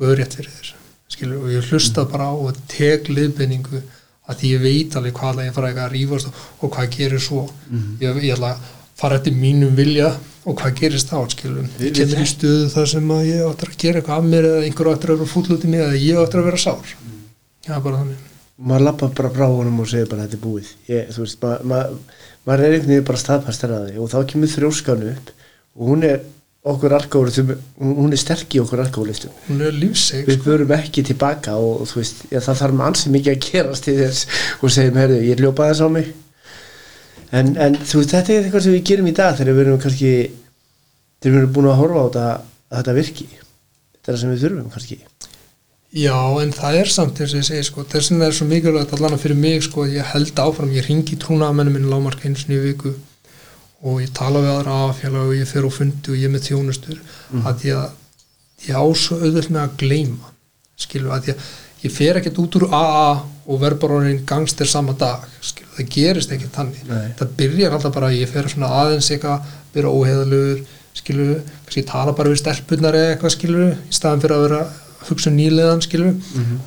öðrétt 0.00 0.34
fyrir 0.38 0.52
þér 0.58 0.74
skilju, 1.08 1.38
og 1.42 1.50
ég 1.54 1.68
hlusta 1.72 2.04
bara 2.10 2.28
á 2.30 2.34
og 2.36 2.56
tek 2.70 3.08
liðbendingu 3.08 3.80
að 4.28 4.36
því 4.42 4.48
ég 4.52 4.60
veit 4.62 4.96
alveg 5.00 5.14
hvað 5.16 5.38
það 5.38 5.46
ég 5.48 5.54
fara 5.56 5.68
eitthvað 5.70 5.86
að 5.88 5.94
rífast 5.96 6.28
og, 6.28 6.42
og 6.62 6.72
hvað 6.74 6.90
gerir 6.98 7.22
svo. 7.24 7.44
Ég, 8.02 8.18
ég 8.28 8.34
ætla 8.36 8.50
að 8.52 8.66
fara 9.00 9.16
eftir 9.16 9.32
mínum 9.38 9.72
vilja 9.78 10.10
og 10.44 10.56
hvað 10.60 10.74
gerist 10.82 11.08
þá 11.08 11.16
Við- 11.24 11.70
við 11.80 11.94
kemur 11.96 12.20
í 12.22 12.26
stöðu 12.28 12.68
þar 12.74 12.86
sem 12.92 13.10
að 13.14 13.24
ég 13.30 13.44
áttur 13.48 13.72
að 13.72 13.78
gera 13.82 14.00
eitthvað 14.02 14.18
af 14.18 14.28
mér 14.28 14.48
eða 14.50 14.62
einhver 14.68 14.90
áttur 14.92 15.12
að 15.14 15.18
vera 15.22 15.32
fúll 15.32 15.52
út 15.56 15.64
í 15.64 15.70
mig 15.72 15.80
eða 15.80 16.00
ég 16.02 16.20
áttur 16.22 16.40
að 16.42 16.48
vera 16.50 16.60
sár. 16.66 16.92
Já, 17.68 17.74
bara 17.80 17.96
þannig. 18.02 18.24
maður 18.58 18.84
lappa 18.88 19.08
bara 19.14 19.30
frá 19.30 19.46
honum 19.46 19.80
og 19.80 19.88
segir 19.88 20.08
bara 20.10 20.24
þetta 20.26 20.36
er 20.38 20.44
búið. 20.44 20.70
Ég, 20.88 21.10
þú 21.14 21.20
veist, 21.24 21.40
maður 21.42 21.64
ma, 21.70 21.82
maður 22.48 22.64
er 22.64 22.72
einhvern 22.74 22.90
veginn 22.92 23.04
bara 23.10 23.20
staðpastar 23.22 23.74
að 23.76 23.84
því 23.88 24.00
og 24.02 24.08
þá 24.12 24.18
kemur 24.32 24.50
þrjóskan 24.54 25.04
upp 25.12 25.30
og 25.78 25.92
hún 25.92 26.02
er 26.08 26.20
okkur 26.72 26.94
alkoholistum, 26.96 27.52
hún 27.80 28.14
er 28.14 28.20
sterk 28.20 28.54
í 28.56 28.60
okkur 28.62 28.82
alkoholistum 28.84 29.34
Hún 29.48 29.62
er 29.66 29.76
lífseg, 29.76 30.26
við 30.28 30.44
börum 30.44 30.72
ekki 30.76 31.04
tilbaka 31.08 31.56
og, 31.56 31.84
þú 31.90 32.00
veist, 32.00 32.24
já, 32.30 32.40
það 32.44 32.60
þarf 32.62 32.78
með 32.78 32.88
ansið 32.88 33.14
mikið 33.16 33.34
að 33.34 33.44
gerast 33.46 33.86
til 33.86 33.96
þess. 33.98 34.40
Og 34.62 34.74
segjum, 34.74 35.00
herðu, 35.02 35.18
ég 35.26 35.42
ljópa 35.42 35.68
þess 35.70 35.84
á 35.84 35.88
mig. 35.96 36.12
En, 37.28 37.54
en 37.60 37.78
þú 37.80 38.02
veist, 38.02 38.14
þetta 38.14 38.34
er 38.34 38.46
eitthvað 38.46 38.64
sem 38.66 38.76
við 38.76 38.86
gerum 38.92 39.10
í 39.10 39.16
dag 39.16 39.36
þegar 39.38 39.58
við 39.58 39.64
erum 39.66 39.82
kannski 39.82 40.12
þegar 41.18 41.34
við 41.34 41.40
erum 41.42 41.54
búin 41.56 41.70
að 41.72 41.80
horfa 41.82 41.98
á 41.98 42.06
þetta 42.08 42.26
að 42.28 42.78
þetta 42.78 42.96
virki. 42.98 43.28
Þetta 43.32 44.06
er 44.06 44.14
það 44.14 44.22
sem 44.22 44.32
við 44.34 44.44
þurfum 44.44 44.72
kannski. 44.76 44.98
Já, 45.98 46.18
en 46.42 46.50
það 46.52 46.78
er 46.82 46.90
samt 46.92 47.20
eins 47.22 47.32
og 47.32 47.40
ég 47.40 47.46
segi, 47.48 47.64
sko, 47.64 47.84
þess 47.88 48.10
vegna 48.12 48.26
er 48.28 48.34
svo 48.36 48.46
mikilvægt 48.48 48.90
allan 48.92 49.14
að 49.16 49.22
fyrir 49.22 49.38
mig, 49.40 49.62
sko, 49.64 49.86
ég 49.88 50.10
held 50.12 50.42
áfram, 50.42 50.74
ég 50.76 50.84
ringi 50.84 51.16
trúnaðamennu 51.16 51.72
og 53.86 54.00
ég 54.02 54.10
tala 54.16 54.40
við 54.42 54.50
aðra 54.56 54.76
affélag 54.88 55.28
og 55.30 55.36
ég 55.38 55.46
fer 55.48 55.66
á 55.66 55.70
fundi 55.70 56.10
og 56.10 56.18
ég 56.18 56.26
er 56.26 56.32
með 56.34 56.46
þjónustur 56.48 56.98
að 57.46 57.64
ég, 57.68 57.90
ég 58.66 58.74
á 58.74 58.84
svo 58.98 59.18
auðvöld 59.20 59.50
með 59.54 59.60
að 59.62 59.76
gleyma, 59.82 60.32
skilur, 60.76 61.12
að 61.14 61.28
ég, 61.30 61.44
ég 61.84 61.92
fer 61.94 62.16
ekkert 62.18 62.40
út 62.42 62.56
úr 62.58 62.66
AA 62.74 63.12
og 63.48 63.60
verð 63.62 63.78
bara 63.80 63.94
orðin 64.00 64.24
gangster 64.26 64.66
sama 64.66 64.92
dag, 64.98 65.22
skilur, 65.40 65.70
það 65.76 65.92
gerist 65.94 66.32
ekkert 66.34 66.58
þannig, 66.58 66.82
það 67.20 67.30
byrjar 67.38 67.76
alltaf 67.76 67.94
bara, 67.94 68.10
að 68.10 68.18
ég 68.18 68.28
fer 68.32 68.48
svona 68.50 68.72
aðeins 68.82 69.10
eitthvað, 69.14 69.46
byrja 69.72 69.94
óheðalugur, 69.94 70.64
skilur, 70.98 71.38
kannski 71.64 71.84
tala 71.86 72.12
bara 72.18 72.32
við 72.34 72.42
stelpunar 72.42 72.98
eða 72.98 73.12
eitthvað, 73.14 73.36
skilur, 73.36 73.70
í 73.88 73.94
staðan 73.94 74.24
fyrir 74.24 74.36
að 74.36 74.44
vera 74.48 74.60
hugsa 75.08 75.30
um 75.30 75.38
nýleðan, 75.38 75.84
skilur, 75.86 76.18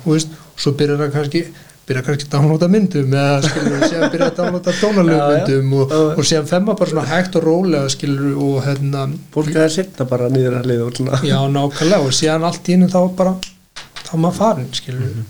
og 0.06 0.08
veist, 0.14 0.32
svo 0.56 0.72
byrjar 0.80 1.04
það 1.04 1.12
kannski 1.18 1.44
byrja 1.88 2.02
kannski 2.06 2.26
að 2.28 2.32
downloada 2.36 2.68
myndum 2.70 3.14
eða 3.18 3.42
skilur 3.46 3.72
við 3.74 3.84
síðan 3.90 4.12
byrja 4.14 4.28
að 4.30 4.36
downloada 4.38 4.72
Já, 4.76 4.80
tónalegu 4.82 5.18
já. 5.18 5.26
myndum 5.32 5.72
og, 5.80 5.94
og 6.16 6.28
síðan 6.30 6.48
femma 6.52 6.76
bara 6.78 6.90
svona 6.92 7.06
hægt 7.10 7.36
og 7.40 7.46
rólega 7.48 7.92
skilur 7.96 8.38
og 8.46 8.56
hérna 8.66 9.04
fólk 9.34 9.50
að 9.52 9.60
það 9.64 9.74
setna 9.76 10.06
bara 10.12 10.28
niður 10.32 10.58
að 10.60 10.68
liða 10.72 10.86
og 10.88 10.96
svona. 11.00 11.20
Já 11.26 11.38
nákvæmlega 11.56 12.06
og 12.08 12.16
síðan 12.20 12.46
allt 12.50 12.70
í 12.70 12.76
hennu 12.76 12.90
þá 12.92 13.00
bara 13.18 13.34
þá 14.06 14.12
maður 14.22 14.38
farin 14.40 14.70
skilur 14.78 15.06
Mhm. 15.12 15.26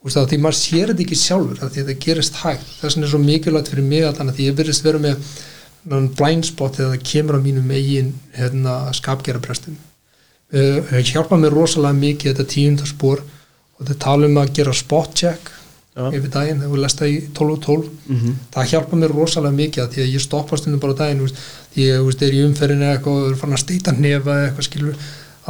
og 0.00 0.06
veist, 0.08 0.16
það, 0.16 0.28
því 0.30 0.38
maður 0.46 0.58
sér 0.62 0.90
þetta 0.94 1.04
ekki 1.04 1.20
sjálfur 1.20 1.58
því 1.60 1.82
þetta 1.82 1.96
gerist 2.06 2.38
hægt. 2.44 2.66
Þess 2.80 2.94
vegna 2.96 3.06
er 3.06 3.10
svo 3.14 3.18
mikilvægt 3.24 3.68
fyrir 3.74 3.84
mig 3.90 4.06
að 4.08 4.34
því 4.36 4.46
ég 4.50 4.56
byrjast 4.60 4.84
vera 4.86 4.98
með 5.02 5.32
blind 6.16 6.44
spot 6.48 6.76
þegar 6.76 6.94
það 6.94 7.04
kemur 7.10 7.36
á 7.36 7.40
mínum 7.40 7.70
eigin 7.72 8.10
hérna, 8.36 8.74
skapgeraprestum 8.96 9.76
uh, 10.52 10.98
hjálpa 11.08 11.38
mér 11.40 11.54
rosalega 11.56 11.96
mikið 11.96 12.34
þetta 12.34 12.46
tíundarspor 12.54 13.22
og 13.24 13.80
þetta 13.86 13.96
tala 14.04 14.28
um 14.28 14.36
að 14.42 14.52
gera 14.58 14.74
spot 14.76 15.14
check 15.16 15.48
Já. 15.90 16.04
yfir 16.14 16.30
daginn 16.30 16.60
þegar 16.62 16.70
við 16.76 16.82
lesta 16.84 17.06
í 17.10 17.16
12 17.34 17.52
og 17.56 17.60
12 17.64 17.88
Mhm. 18.08 18.34
það 18.54 18.68
hjálpa 18.70 18.96
mér 19.00 19.14
rosalega 19.16 19.56
mikið 19.58 19.82
að 19.84 19.90
því 19.94 20.02
að 20.04 20.12
ég 20.14 20.20
stoppa 20.22 20.56
stundum 20.60 20.80
bara 20.80 20.94
á 20.94 21.00
daginn 21.02 21.22
veist, 21.24 21.40
því 21.74 21.80
ég 21.88 21.98
þú 21.98 22.04
veist, 22.06 22.22
er 22.22 22.36
í 22.36 22.44
umferðinu 22.46 22.86
eitthvað 22.90 23.16
og 23.24 23.30
er 23.32 23.40
farin 23.40 23.56
að 23.58 23.64
steita 23.64 23.92
nefa 23.98 24.36
eitthvað 24.46 24.68
skilur 24.68 24.94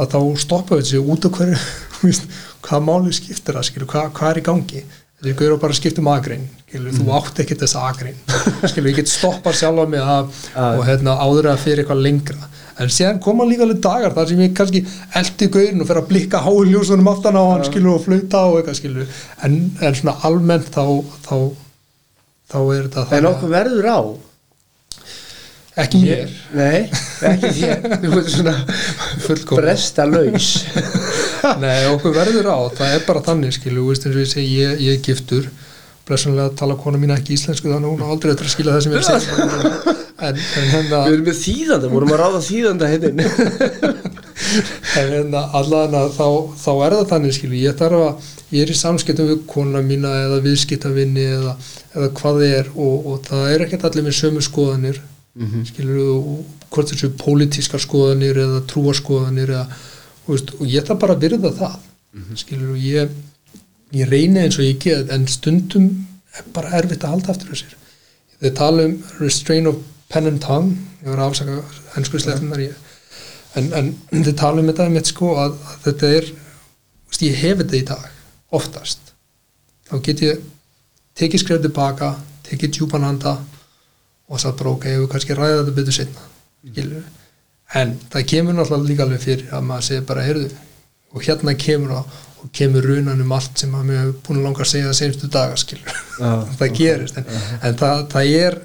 að 0.01 0.09
þá 0.15 0.19
stoppa 0.41 0.75
við 0.75 0.81
þessu 0.87 1.03
út 1.13 1.25
af 1.29 1.31
hverju 1.37 1.59
veist, 2.07 2.25
hvað 2.65 2.83
máli 2.89 3.13
skiptir 3.13 3.53
það 3.59 3.67
skilur, 3.69 3.87
hvað, 3.93 4.11
hvað 4.17 4.29
er 4.31 4.41
í 4.41 4.45
gangi? 4.49 4.83
Ég 5.21 5.37
að 5.37 5.59
bara 5.61 5.73
skipta 5.77 6.01
um 6.01 6.07
agrein 6.09 6.47
skilur, 6.65 6.91
þú 6.97 7.11
átt 7.13 7.39
ekki 7.43 7.55
þessa 7.61 7.83
agrein 7.91 8.17
skilur, 8.65 8.89
ég 8.89 8.95
get 9.03 9.11
stoppað 9.13 9.53
sjálfa 9.61 9.85
mig 9.87 10.01
að, 10.01 10.31
og 10.79 10.81
hérna, 10.89 11.13
áður 11.21 11.51
að 11.53 11.61
fyrir 11.67 11.83
eitthvað 11.85 12.01
lengra 12.01 12.49
en 12.79 12.89
síðan 12.93 13.19
koma 13.23 13.45
líka 13.49 13.65
alveg 13.65 13.81
dagar 13.83 14.13
þar 14.15 14.29
sem 14.31 14.39
ég 14.45 14.53
kannski 14.57 14.83
eldi 15.19 15.47
gaurin 15.53 15.81
og 15.83 15.87
fer 15.91 15.99
að 16.01 16.07
blikka 16.11 16.41
hái 16.45 16.55
ljósunum 16.71 17.09
aftan 17.11 17.39
á 17.39 17.43
hann 17.51 17.65
skilur 17.67 17.97
og 17.97 18.03
flauta 18.05 18.45
á 18.45 18.49
eitthvað 18.55 18.79
skilur. 18.79 19.07
En, 19.43 19.57
en 19.81 19.95
svona 19.99 20.15
almennt 20.29 20.69
þá 20.73 20.83
þá, 21.27 21.35
þá 22.53 22.59
er 22.77 22.83
þetta 22.87 23.01
en 23.01 23.09
þannig 23.11 23.25
að- 23.25 23.31
okkur 23.35 23.55
verður 23.57 23.89
á. 23.91 23.99
Ekki 25.81 26.01
mér. 26.03 26.31
Nei, 26.51 26.81
ekki 27.29 27.49
þér. 27.55 27.85
Þú 28.03 28.09
veist 28.11 28.33
svona 28.35 28.53
fullkomlega 29.23 29.61
bresta 29.61 30.03
laus 30.09 30.49
Nei, 31.63 31.85
okkur 31.93 32.11
verður 32.17 32.49
á, 32.51 32.59
það 32.75 32.95
er 32.97 33.05
bara 33.07 33.21
þannig 33.25 33.55
skilu, 33.55 33.85
veist, 33.87 34.03
eins 34.05 34.17
og 34.17 34.21
ég 34.25 34.29
segi, 34.33 34.57
ég, 34.59 34.81
ég 34.83 34.97
er 34.99 35.05
giftur. 35.05 35.47
Blessanlega 36.07 36.51
tala 36.59 36.75
kona 36.75 36.99
mín 36.99 37.13
ekki 37.15 37.37
íslensku 37.37 37.71
þannig 37.71 37.87
að 37.87 37.93
hún 37.95 38.03
á 38.03 38.11
aldrei 38.11 38.33
eftir 38.33 38.49
að 38.49 38.53
skila 38.57 38.75
það 38.75 38.83
sem 38.83 38.91
ég 38.91 38.99
er 38.99 39.03
að 39.07 39.25
segja 39.25 39.95
en, 40.21 40.37
en 40.37 40.67
hérna 40.75 41.01
við 41.07 41.15
erum 41.15 41.27
með 41.29 41.39
þýðanda, 41.41 41.91
vorum 41.91 42.13
að 42.15 42.21
ráða 42.21 42.41
þýðanda 42.47 42.89
hérna 42.91 43.27
en 45.01 45.11
hérna 45.15 45.43
allan 45.57 45.95
að 46.01 46.09
þá, 46.17 46.25
þá 46.63 46.71
er 46.85 46.95
það 46.97 47.05
þannig 47.13 47.35
skilu, 47.37 47.59
ég 47.61 47.77
þarf 47.79 48.03
að 48.07 48.31
ég 48.51 48.65
er 48.65 48.73
í 48.73 48.79
samskiptum 48.81 49.29
við 49.31 49.45
kona 49.49 49.81
mína 49.85 50.11
eða 50.25 50.41
viðskiptavinni 50.45 51.27
eða, 51.37 51.55
eða 51.95 52.09
hvað 52.19 52.41
það 52.41 52.57
er 52.59 52.71
og, 52.75 53.07
og 53.13 53.21
það 53.29 53.45
er 53.53 53.65
ekkert 53.67 53.87
allir 53.89 54.07
með 54.09 54.19
sömu 54.23 54.45
skoðanir 54.47 55.01
Mhm. 55.31 55.61
skilur 55.63 55.99
og 56.11 56.23
hvort 56.75 56.89
þessu 56.91 57.07
pólitískar 57.15 57.79
skoðanir 57.79 58.35
eða 58.41 58.57
trúarskoðanir 58.67 59.53
eða, 59.53 59.61
og, 60.25 60.33
veist, 60.33 60.49
og 60.57 60.65
ég 60.67 60.83
þarf 60.83 60.99
bara 60.99 61.15
að 61.15 61.21
virða 61.23 61.51
það 61.55 61.77
skilur 62.41 62.73
og 62.73 62.81
ég 62.83 63.13
ég 63.95 64.09
reyni 64.11 64.41
eins 64.43 64.57
og 64.59 64.65
ég 64.67 64.75
get 64.83 65.07
en 65.15 65.23
stundum 65.31 65.85
er 66.35 66.49
bara 66.51 66.73
erfitt 66.81 67.05
að 67.07 67.13
halda 67.15 67.31
aftur 67.31 67.53
þessir 67.53 67.77
þeir 68.41 68.53
tala 68.59 68.89
um 68.89 68.97
restrain 69.21 69.71
of 69.71 69.79
pen 70.11 70.29
and 70.29 70.41
tongue 70.43 70.77
ég 71.01 71.09
var 71.09 71.23
að 71.23 71.31
afsaka 71.31 71.59
ennsku 71.99 72.21
slefnar 72.21 72.63
ég 72.63 72.89
en, 73.59 73.71
en 73.75 74.23
þeir 74.23 74.37
tala 74.39 74.61
um 74.61 74.71
þetta 74.71 74.89
mitt 74.91 75.11
sko 75.11 75.35
að, 75.41 75.57
að 75.67 75.85
þetta 75.87 76.11
er 76.19 76.31
veist, 76.31 77.23
ég 77.25 77.39
hef 77.41 77.61
þetta 77.63 77.79
í 77.79 77.85
dag 77.87 78.09
oftast. 78.51 79.13
Þá 79.87 79.95
get 80.05 80.23
ég 80.23 80.43
tekið 81.19 81.43
skref 81.43 81.63
tilbaka 81.63 82.13
tekið 82.47 82.77
djúpan 82.77 83.05
handa 83.07 83.37
og 84.31 84.39
satt 84.39 84.57
bara 84.59 84.73
ok, 84.75 84.87
ég 84.87 85.01
vil 85.03 85.11
kannski 85.11 85.35
ræða 85.35 85.61
þetta 85.61 85.77
betur 85.77 85.95
setna 85.95 86.27
skilur 86.71 87.07
en 87.81 87.93
það 88.11 88.27
kemur 88.31 88.55
náttúrulega 88.55 88.89
líka 88.89 89.05
alveg 89.05 89.23
fyrir 89.23 89.53
að 89.55 89.63
maður 89.67 89.87
segir 89.87 90.05
bara, 90.07 90.25
heyrðu 90.27 90.49
og 91.11 91.25
hérna 91.27 91.55
kemur 91.59 91.93
það 91.95 92.19
og 92.41 92.51
kemur 92.57 92.87
runan 92.89 93.21
um 93.21 93.33
allt 93.35 93.61
sem 93.61 93.73
að 93.77 93.87
mér 93.87 93.99
hefur 94.01 94.17
búin 94.25 94.39
að 94.39 94.47
langa 94.47 94.63
að 94.63 94.71
segja 94.71 94.89
það 94.89 94.97
senstu 94.99 95.29
daga 95.31 95.59
skilur 95.61 95.91
Já. 95.91 96.31
það 96.59 96.75
gerist. 96.79 97.19
en, 97.19 97.41
en 97.61 97.79
það, 97.81 98.03
það 98.13 98.35
er 98.39 98.59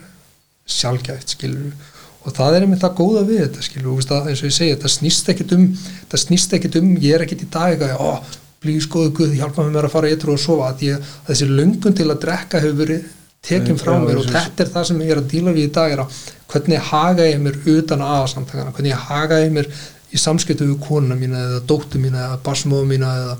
sjálfgæft 0.66 1.36
skilur 1.36 1.92
og 2.26 2.34
það 2.34 2.56
er 2.56 2.66
einmitt 2.66 2.82
það 2.82 2.96
góða 2.98 3.22
við 3.28 3.42
þetta 3.44 3.66
skilur 3.66 4.06
það, 4.06 4.30
eins 4.30 4.42
og 4.42 4.48
ég 4.48 4.56
segi, 4.56 4.78
það 4.82 4.94
snýst 4.96 5.30
ekkit 5.32 5.54
um 5.56 5.66
það 6.10 6.22
snýst 6.24 6.56
ekkit 6.58 6.78
um, 6.80 6.88
ég 7.02 7.14
er 7.14 7.26
ekkit 7.26 7.44
í 7.46 7.50
dag 7.54 7.74
eitthvað, 7.76 8.00
ó, 8.02 8.42
blíð 8.64 8.80
skoðu 8.86 9.12
guð, 9.14 9.36
hjálpa 9.38 9.66
mér 9.68 9.86
að 9.86 9.94
fara 9.94 10.10
eitthvað 10.10 10.34
og 10.34 10.42
sofa, 10.42 10.72
að, 10.72 10.82
ég, 10.88 11.12
að 11.22 11.30
þessi 11.30 11.48
löngun 11.52 11.96
til 11.96 12.08
að 12.10 12.22
drekka 12.24 12.62
hefur 12.64 12.80
verið 12.80 13.04
tekin 13.46 13.76
Nei, 13.76 13.82
frá 13.82 13.92
mér 14.02 14.20
og 14.20 14.30
þetta 14.32 14.64
er 14.64 14.72
það 14.74 14.88
sem 14.88 15.02
ég 15.04 15.12
er 15.14 15.20
að 15.20 15.28
díla 15.30 15.54
við 15.54 15.68
í 15.68 15.72
dag 15.76 15.94
er 15.94 16.02
að 16.02 16.16
hvernig 16.50 16.88
haga 16.90 17.28
ég 17.28 17.42
mér 17.44 17.60
utan 17.76 18.02
að 18.02 18.24
samtakana, 18.32 18.74
hvernig 18.74 19.04
haga 19.06 19.38
ég 19.44 19.54
mér 19.54 19.70
í 20.10 20.20
samskiptu 20.20 20.66
við 20.66 20.80
konuna 20.82 21.18
mína 21.18 21.42
eða 21.50 21.62
dóttu 21.68 22.00
mína 22.02 22.24
eða 22.24 22.40
basmóðu 22.46 22.88
mína 22.90 23.12
eða, 23.20 23.36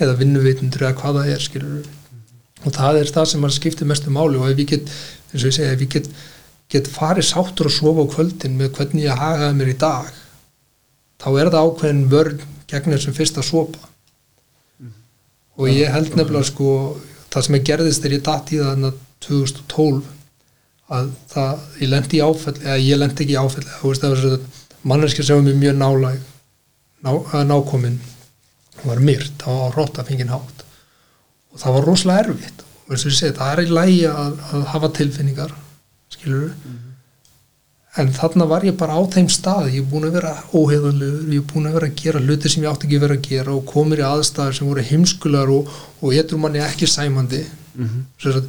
eða 0.00 0.16
vinnuveitundur 0.22 0.86
eða 0.86 0.98
hvað 1.00 1.20
það 1.20 1.32
er 1.34 1.44
skilur 1.46 1.92
og 2.66 2.74
það 2.74 3.00
er 3.02 3.12
það 3.14 3.28
sem 3.30 3.44
mann 3.44 3.54
skiptir 3.54 3.90
mestu 3.90 4.14
máli 4.14 4.40
og 4.40 4.48
ef 4.50 4.62
ég 4.62 4.72
get, 4.72 4.94
eins 5.30 5.44
og 5.44 5.50
ég 5.50 5.56
segja, 5.58 5.74
ef 5.76 5.84
ég 5.84 5.92
get, 5.92 6.08
get 6.72 6.88
farið 6.90 7.28
sáttur 7.28 7.70
að 7.70 7.76
sofa 7.78 8.04
á 8.06 8.12
kvöldin 8.14 8.56
með 8.58 8.72
hvernig 8.78 9.06
ég 9.06 9.20
hagaði 9.20 9.58
mér 9.58 9.72
í 9.72 9.78
dag 9.80 10.14
þá 11.22 11.28
er 11.40 11.50
það 11.52 11.68
ákveðin 11.68 12.06
vörn 12.12 12.42
gegn 12.66 12.94
þessum 12.96 13.16
fyrsta 13.16 13.44
sopa. 13.46 13.80
Og 15.56 15.70
ég 15.70 15.92
held 15.92 16.16
nefnilega 16.18 16.50
sko 16.50 16.70
það 17.32 17.46
sem 17.46 17.56
ég 17.56 17.66
gerðist 17.68 18.02
þegar 18.02 18.16
ég 18.16 18.24
datt 18.26 18.52
í 18.52 18.60
það 18.60 18.70
þarna 18.72 18.90
2012 19.26 20.12
að 20.96 21.08
það, 21.32 21.62
ég 21.80 21.90
lendi 21.90 22.18
í 22.18 22.22
áfell 22.22 22.56
eða 22.60 22.76
ég 22.82 23.00
lendi 23.00 23.24
ekki 23.24 23.34
í 23.34 23.40
áfell 23.40 23.64
eða, 23.64 23.78
þú 23.80 23.90
veist, 23.90 24.04
það 24.04 24.12
var 24.12 24.20
svo 24.22 24.82
manneskja 24.86 25.26
sem 25.26 25.38
var 25.38 25.46
mér 25.46 25.58
mjög 25.62 25.78
nálæg 25.80 26.20
ná, 27.02 27.10
að 27.10 27.48
nákomin 27.50 27.96
hún 28.76 28.92
var 28.92 29.02
myrt 29.08 29.46
á, 29.48 29.50
á 29.50 29.66
róttafingin 29.74 30.30
hátt. 30.30 30.64
Og 31.54 31.62
það 31.62 31.78
var 31.78 31.88
rosalega 31.90 32.26
erfitt 32.26 32.62
og 32.86 32.92
eins 32.94 33.06
og 33.06 33.10
ég 33.10 33.18
segi, 33.18 33.38
það 33.40 33.52
er 33.52 33.64
í 33.64 33.76
lægi 33.80 34.04
að, 34.12 34.36
að 34.52 34.66
hafa 34.74 34.92
tilfinningar 35.00 35.56
skilur 36.12 36.52
en 37.96 38.10
þarna 38.12 38.46
var 38.48 38.64
ég 38.66 38.76
bara 38.76 38.96
á 38.96 39.02
þeim 39.08 39.28
stað 39.32 39.70
ég 39.72 39.82
er 39.82 39.90
búin 39.90 40.06
að 40.08 40.18
vera 40.18 40.32
óheðalegur 40.52 41.30
ég 41.32 41.40
er 41.40 41.46
búin 41.52 41.68
að 41.68 41.76
vera 41.78 41.88
að 41.90 42.00
gera 42.02 42.24
hluti 42.24 42.52
sem 42.52 42.64
ég 42.64 42.72
átti 42.72 42.88
ekki 42.88 42.98
að 42.98 43.04
vera 43.06 43.16
að 43.16 43.28
gera 43.28 43.54
og 43.54 43.68
komir 43.70 44.02
í 44.02 44.06
aðstæður 44.06 44.58
sem 44.58 44.70
voru 44.70 44.84
heimskular 44.90 45.52
og, 45.54 45.70
og 46.02 46.16
etur 46.20 46.42
manni 46.42 46.60
ekki 46.64 46.88
sæmandi 46.90 47.40
mm 47.42 47.86
-hmm. 47.86 48.42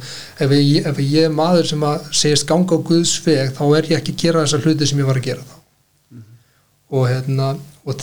ef, 0.44 0.50
ég, 0.50 0.86
ef 0.86 0.98
ég 0.98 1.24
er 1.24 1.32
maður 1.32 1.70
sem 1.70 1.82
að 1.82 2.10
segist 2.12 2.48
ganga 2.48 2.76
á 2.76 2.86
Guðs 2.90 3.14
veg 3.24 3.54
þá 3.56 3.64
er 3.78 3.90
ég 3.92 3.96
ekki 3.98 4.12
að 4.12 4.22
gera 4.22 4.42
þessa 4.44 4.60
hluti 4.64 4.86
sem 4.86 4.98
ég 4.98 5.08
var 5.08 5.16
að 5.16 5.28
gera 5.30 5.40
þá 5.40 5.56
mm 5.56 6.18
-hmm. 6.18 6.34
og 6.96 7.08
hérna 7.08 7.56
og 7.84 7.94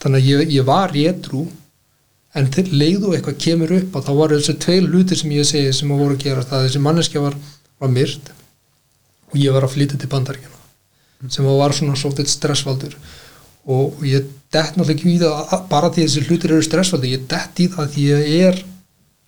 þannig 0.00 0.20
að 0.20 0.28
ég, 0.28 0.50
ég 0.58 0.64
var 0.64 0.96
í 0.96 1.06
etrú 1.08 1.46
en 2.34 2.50
til 2.50 2.66
leiðu 2.70 3.14
eitthvað 3.14 3.40
kemur 3.44 3.72
upp 3.72 3.96
og 3.96 4.04
þá 4.04 4.12
var 4.18 4.34
þessi 4.34 4.58
tveil 4.64 4.86
hluti 4.86 5.16
sem 5.16 5.32
ég 5.32 5.46
segi 5.48 5.72
sem 5.72 5.90
að 5.90 6.02
voru 6.02 6.14
að 6.14 6.24
gera 6.24 6.44
það 6.44 6.66
þessi 6.66 6.82
manneskja 6.84 7.20
var, 7.24 7.36
var 7.80 7.90
myrt 7.90 8.30
og 9.30 9.38
ég 9.38 9.54
var 9.54 9.66
að 9.66 9.74
flytja 9.76 10.00
til 10.00 10.10
bandaríkjana 10.12 11.30
sem 11.30 11.44
var 11.44 11.74
svona 11.76 11.98
svolítið 12.00 12.30
stressvaldur. 12.32 12.94
Og 13.70 14.04
ég 14.08 14.24
dett 14.50 14.76
náttúrulega 14.76 14.96
ekki 14.96 15.10
í 15.12 15.18
það 15.20 15.66
bara 15.68 15.90
því 15.92 16.04
að 16.04 16.08
þessi 16.08 16.26
hlutir 16.28 16.54
eru 16.54 16.64
stressvaldur 16.64 17.12
ég 17.12 17.26
dett 17.28 17.60
í 17.60 17.66
það 17.70 17.90
því 17.94 18.06
að 18.16 18.30
ég 18.30 18.46
er 18.48 18.62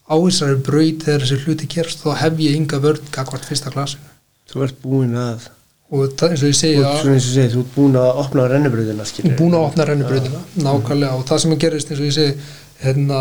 á 0.08 0.14
þessari 0.16 0.62
braut 0.68 1.04
þegar 1.04 1.26
þessi 1.26 1.42
hluti 1.44 1.68
gerst 1.74 2.04
þá 2.04 2.14
hef 2.22 2.40
ég 2.42 2.56
ynga 2.58 2.80
vörd 2.82 3.10
gagvart 3.14 3.44
fyrsta 3.46 3.72
klassinu 3.74 4.08
Þú 4.52 4.64
ert 4.66 4.80
búin 4.82 5.12
að 5.16 5.50
og 5.92 6.12
það 6.16 6.32
eins 6.32 6.42
og 6.42 6.48
ég 6.50 6.56
segja 6.56 6.90
svona 6.96 7.14
eins 7.18 7.28
og 7.28 7.34
segið, 7.36 7.54
þú 7.54 7.62
ert 7.62 7.72
búin 7.76 7.96
að 8.00 8.18
opna 8.22 8.44
rennubröðina 8.48 9.06
skilur 9.08 9.34
búin 9.36 9.56
að 9.56 9.66
opna 9.66 9.86
rennubrautina 9.88 10.40
nákvæmlega. 10.64 11.16
Og 11.18 11.24
það 11.28 11.42
sem 11.42 11.52
að 11.52 11.62
gerist 11.66 11.90
eins 11.92 12.00
og 12.00 12.06
ég 12.06 12.14
segi 12.16 12.46
hérna, 12.82 13.18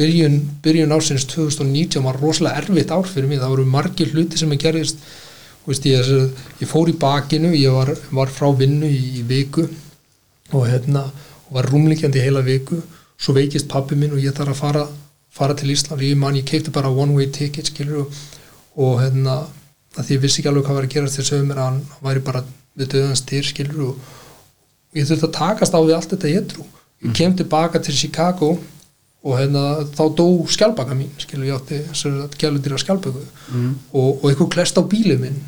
byrjun, 0.00 0.38
byrjun 0.64 0.94
ásins 0.96 1.26
2019 1.28 2.04
var 2.06 2.20
rosalega 2.22 2.62
erfitt 2.62 2.94
ár 2.96 3.08
fyrir 3.08 3.28
mig. 3.28 3.42
Það 3.42 3.52
voru 3.54 3.66
margir 3.74 4.14
hluti 4.14 4.40
sem 4.40 4.54
að 4.56 4.62
gerist 4.64 5.04
Veist, 5.68 5.84
ég, 5.84 6.06
ég 6.62 6.68
fór 6.70 6.88
í 6.88 6.96
bakinu 6.96 7.52
ég 7.52 7.74
var, 7.74 7.92
var 8.16 8.32
frá 8.32 8.48
vinnu 8.56 8.88
í, 8.88 9.20
í 9.20 9.24
viku 9.28 9.66
og 10.56 10.64
hérna 10.64 11.04
og 11.48 11.58
var 11.58 11.68
rúmlikjandi 11.68 12.22
heila 12.24 12.40
viku. 12.44 12.80
Svo 13.18 13.34
veikist 13.36 13.68
pappi 13.68 13.98
minn 13.98 14.14
og 14.16 14.22
ég 14.22 14.32
þarf 14.36 14.54
að 14.54 14.62
fara, 14.62 14.86
fara 15.34 15.56
til 15.58 15.72
Ísland 15.74 16.04
ég 16.06 16.16
man, 16.16 16.36
ég 16.38 16.46
keipti 16.48 16.72
bara 16.72 16.88
one 16.88 17.16
way 17.16 17.28
ticket 17.34 17.68
skilur 17.68 18.06
og, 18.06 18.20
og 18.78 19.00
hérna 19.02 19.42
því 19.96 20.16
ég 20.16 20.22
vissi 20.22 20.40
ekki 20.40 20.50
alveg 20.50 20.66
hvað 20.66 20.78
var 20.78 20.86
að 20.86 20.94
gera 20.94 21.42
mér 21.44 21.60
að 21.60 21.68
hann 21.68 21.82
væri 22.04 22.24
bara 22.24 22.44
við 22.78 22.90
döðans 22.94 23.22
styr 23.24 23.46
skilur 23.46 23.84
og, 23.90 24.08
ég 24.96 25.06
þurfti 25.08 25.28
að 25.28 25.36
takast 25.36 25.76
á 25.76 25.80
við 25.82 25.94
allt 25.96 26.12
þetta 26.14 26.32
ég 26.32 26.48
trú 26.52 26.66
ég 27.04 27.14
kem 27.14 27.34
tilbaka 27.36 27.80
til 27.82 27.94
Chicago 27.96 28.54
og 29.22 29.34
hérna 29.38 29.84
þá 29.94 30.02
dó 30.16 30.26
skjálpaka 30.50 30.96
mín 30.96 31.10
skilur 31.20 31.48
ég 31.48 31.58
átti 31.58 31.82
þess 31.90 32.38
gæludýra 32.40 32.78
skjálpaku 32.80 33.20
mm. 33.20 33.72
og, 33.92 34.10
og 34.22 34.28
eitthvað 34.30 34.52
klest 34.54 34.78
á 34.78 34.82
bílið 34.82 35.24
minn 35.26 35.40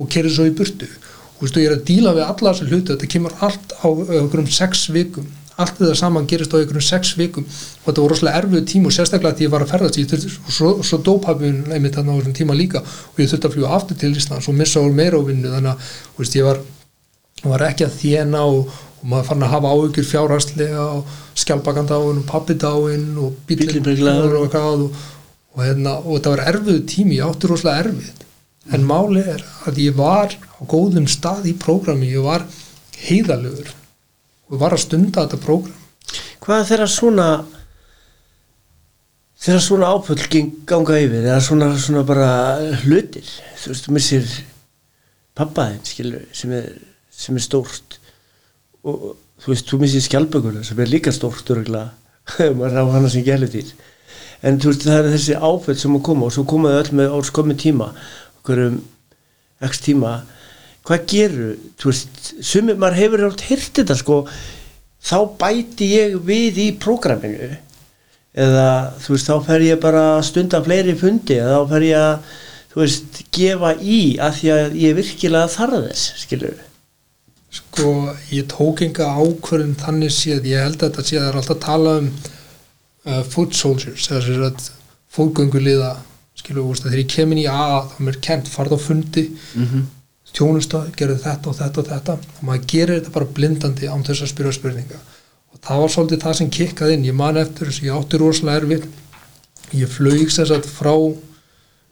og 0.00 0.10
kerið 0.10 0.36
svo 0.36 0.48
í 0.48 0.54
burtu. 0.56 0.88
Og 1.34 1.40
þú 1.40 1.46
veist, 1.46 1.56
ég 1.58 1.70
er 1.70 1.76
að 1.76 1.86
díla 1.88 2.12
við 2.14 2.26
alla 2.26 2.52
þessu 2.52 2.68
hlutu 2.70 2.94
þetta 2.94 3.10
kemur 3.10 3.34
allt 3.44 3.74
á 3.74 3.86
einhverjum 3.90 4.50
sex 4.54 4.84
vikum. 4.94 5.26
Allt 5.54 5.76
þetta 5.78 5.96
saman 5.98 6.28
gerist 6.30 6.54
á 6.54 6.58
einhverjum 6.58 6.86
sex 6.86 7.14
vikum. 7.18 7.46
Og 7.46 7.88
þetta 7.88 8.04
voru 8.04 8.14
rosalega 8.14 8.40
erfið 8.42 8.64
tíma 8.70 8.90
og 8.90 8.96
sérstaklega 8.96 9.38
því 9.38 9.46
ég 9.46 9.52
var 9.54 9.64
að 9.64 9.74
ferðast 9.74 9.98
þurfti, 9.98 10.32
og 10.46 10.56
svo, 10.56 10.70
svo 10.86 11.00
dópafinn 11.06 11.60
einmitt 11.74 11.98
þarna 11.98 12.14
á 12.14 12.18
þessum 12.20 12.38
tíma 12.38 12.58
líka. 12.58 12.82
Og 12.82 13.22
ég 13.22 13.30
þurfti 13.30 13.50
að 13.50 13.56
fljúa 13.58 13.74
aftur 13.76 14.00
til 14.00 14.14
Íslands 14.14 14.50
og 14.50 14.58
missa 14.58 14.82
úr 14.82 14.94
meira 14.94 15.18
á 15.18 15.22
vinnu. 15.26 15.52
Þannig 15.54 15.74
að 15.74 15.92
þú 16.14 16.24
veist, 16.24 16.38
ég 16.38 16.48
var, 16.48 16.62
var 17.50 17.66
ekki 17.68 17.86
að 17.86 17.98
þjena 18.00 18.42
og, 18.50 18.74
og 19.02 19.08
maður 19.12 19.30
fann 19.30 19.46
að 19.46 19.54
hafa 19.54 19.74
áhugjur 19.74 20.10
fjárhastlega 20.10 20.88
og 20.98 21.16
skjálpakandáin 21.44 22.22
og 22.22 22.28
pappidáin 22.30 23.08
og 23.18 23.34
og, 23.50 24.54
og, 24.54 25.00
og, 25.54 25.62
hérna, 25.62 25.98
og 26.02 26.14
þetta 26.16 26.34
var 26.34 26.46
erfið 26.54 26.84
tími, 26.90 27.18
ég 27.18 27.26
átti 27.26 27.50
rosalega 27.50 27.88
erfið 27.88 28.24
en 28.72 28.86
máli 28.88 29.20
er 29.20 29.42
að 29.68 29.80
ég 29.82 29.96
var 29.98 30.32
á 30.32 30.62
góðum 30.64 31.08
stað 31.10 31.50
í 31.50 31.54
prógrami, 31.60 32.12
ég 32.14 32.24
var 32.24 32.46
heiðalegur 33.04 33.72
og 34.48 34.60
var 34.60 34.76
að 34.76 34.84
stunda 34.86 35.24
þetta 35.24 35.40
prógram. 35.42 35.76
Hvað 36.44 36.66
þeirra 36.70 36.88
svona 36.92 37.28
þeirra 39.44 39.60
svona 39.64 39.90
geng- 40.32 40.54
ganga 40.68 40.98
yfir? 41.00 41.24
Eða 41.24 41.40
svona, 41.44 41.70
svona 41.78 42.04
bara 42.06 42.30
hlutir? 42.84 43.28
Þú 43.60 43.72
veist, 43.72 43.86
þú 43.88 43.96
missir 43.96 44.30
pappaðinn, 45.34 45.84
skilur, 45.84 46.26
sem 46.32 46.52
er 46.52 46.72
sem 47.14 47.36
er 47.36 47.44
stórt. 47.44 47.98
Og 48.84 49.16
þú 49.42 49.52
veist, 49.52 49.68
þú 49.68 49.80
missir 49.80 50.04
skjálpökunar 50.04 50.64
sem 50.64 50.78
er 50.80 50.90
líka 50.90 51.12
stórt 51.12 51.50
örgulega, 51.50 51.92
maður 52.58 52.80
á 52.80 52.84
hana 52.96 53.10
sem 53.12 53.24
gælu 53.24 53.48
dýr 53.52 53.72
en 54.44 54.58
þú 54.60 54.72
veist, 54.72 54.84
það 54.84 54.98
er 54.98 55.14
þessi 55.14 55.36
ápöll 55.40 55.76
sem 55.80 55.94
að 55.96 56.02
koma 56.04 56.26
og 56.28 56.34
svo 56.34 56.44
komaðu 56.48 56.80
öll 56.82 56.96
með 57.00 57.14
árs 57.16 57.30
komið 57.32 57.60
tíma 57.62 57.86
okkur 58.44 58.60
um 58.68 58.78
x 59.64 59.80
tíma 59.80 60.18
hvað 60.84 61.06
gerur, 61.08 61.52
þú 61.80 61.90
veist 61.90 62.30
sumir, 62.44 62.76
maður 62.76 62.98
hefur 63.00 63.26
átt 63.30 63.46
hýrt 63.48 63.80
þetta 63.80 63.96
sko 63.96 64.18
þá 65.04 65.16
bæti 65.40 65.88
ég 65.94 66.18
við 66.24 66.60
í 66.60 66.66
prógraminu. 66.80 67.54
Eða 68.34 68.68
þú 69.00 69.14
veist, 69.14 69.30
þá 69.30 69.48
fer 69.48 69.64
ég 69.64 69.80
bara 69.80 70.04
stunda 70.26 70.60
fleiri 70.64 70.92
fundi 70.98 71.38
eða 71.38 71.62
þá 71.62 71.72
fer 71.72 71.86
ég 71.88 72.04
að 72.04 72.30
þú 72.74 72.82
veist, 72.82 73.18
gefa 73.32 73.74
í 73.80 73.98
að 74.20 74.38
því 74.38 74.54
að 74.58 74.78
ég 74.82 74.96
virkilega 74.98 75.52
þarf 75.54 75.84
þess, 75.88 76.06
skilur 76.24 76.62
sko, 77.54 77.90
ég 78.34 78.48
tók 78.50 78.82
enga 78.82 79.12
ákvörðum 79.14 79.76
þannig 79.78 80.10
séð, 80.10 80.48
ég 80.50 80.64
held 80.64 80.80
að 80.80 80.88
þetta 80.88 81.04
séð 81.06 81.26
er 81.28 81.38
alltaf 81.38 81.54
að 81.54 81.62
tala 81.62 81.92
um 82.00 82.08
uh, 82.10 83.20
foot 83.30 83.54
soldiers, 83.54 84.08
sér 84.08 84.42
að 84.48 84.70
fótgönguliða, 85.14 85.92
skilur 86.38 86.68
veist, 86.68 86.86
þegar 86.86 87.02
ég 87.02 87.12
kemin 87.14 87.42
í 87.42 87.46
A, 87.50 87.84
þá 87.88 87.98
er 87.98 88.06
mér 88.08 88.20
kent, 88.24 88.50
farð 88.50 88.76
á 88.76 88.78
fundi 88.80 89.28
mm 89.30 89.66
-hmm. 89.66 89.86
þjónusta, 90.34 90.84
gerðu 90.98 91.18
þetta 91.22 91.50
og 91.50 91.58
þetta 91.60 91.80
og 91.80 91.88
þetta. 91.92 92.18
Og 92.38 92.42
maður 92.48 92.66
gerir 92.72 92.98
þetta 92.98 93.16
bara 93.16 93.32
blindandi 93.38 93.88
án 93.88 94.04
þess 94.04 94.22
að 94.22 94.32
spyrja 94.32 94.52
spurninga. 94.58 95.00
Og 95.52 95.60
það 95.62 95.80
var 95.80 95.90
svolítið 95.94 96.24
það 96.24 96.36
sem 96.38 96.50
kikkaði 96.50 96.94
inn, 96.94 97.08
ég 97.10 97.14
man 97.14 97.36
eftir 97.36 97.66
þess 97.66 97.80
að 97.80 97.88
ég 97.88 97.96
átti 97.98 98.18
rosalega 98.18 98.60
erfið 98.60 98.84
ég 99.72 99.90
flög 99.90 100.28
þess 100.30 100.52
að 100.54 100.68
frá 100.68 100.94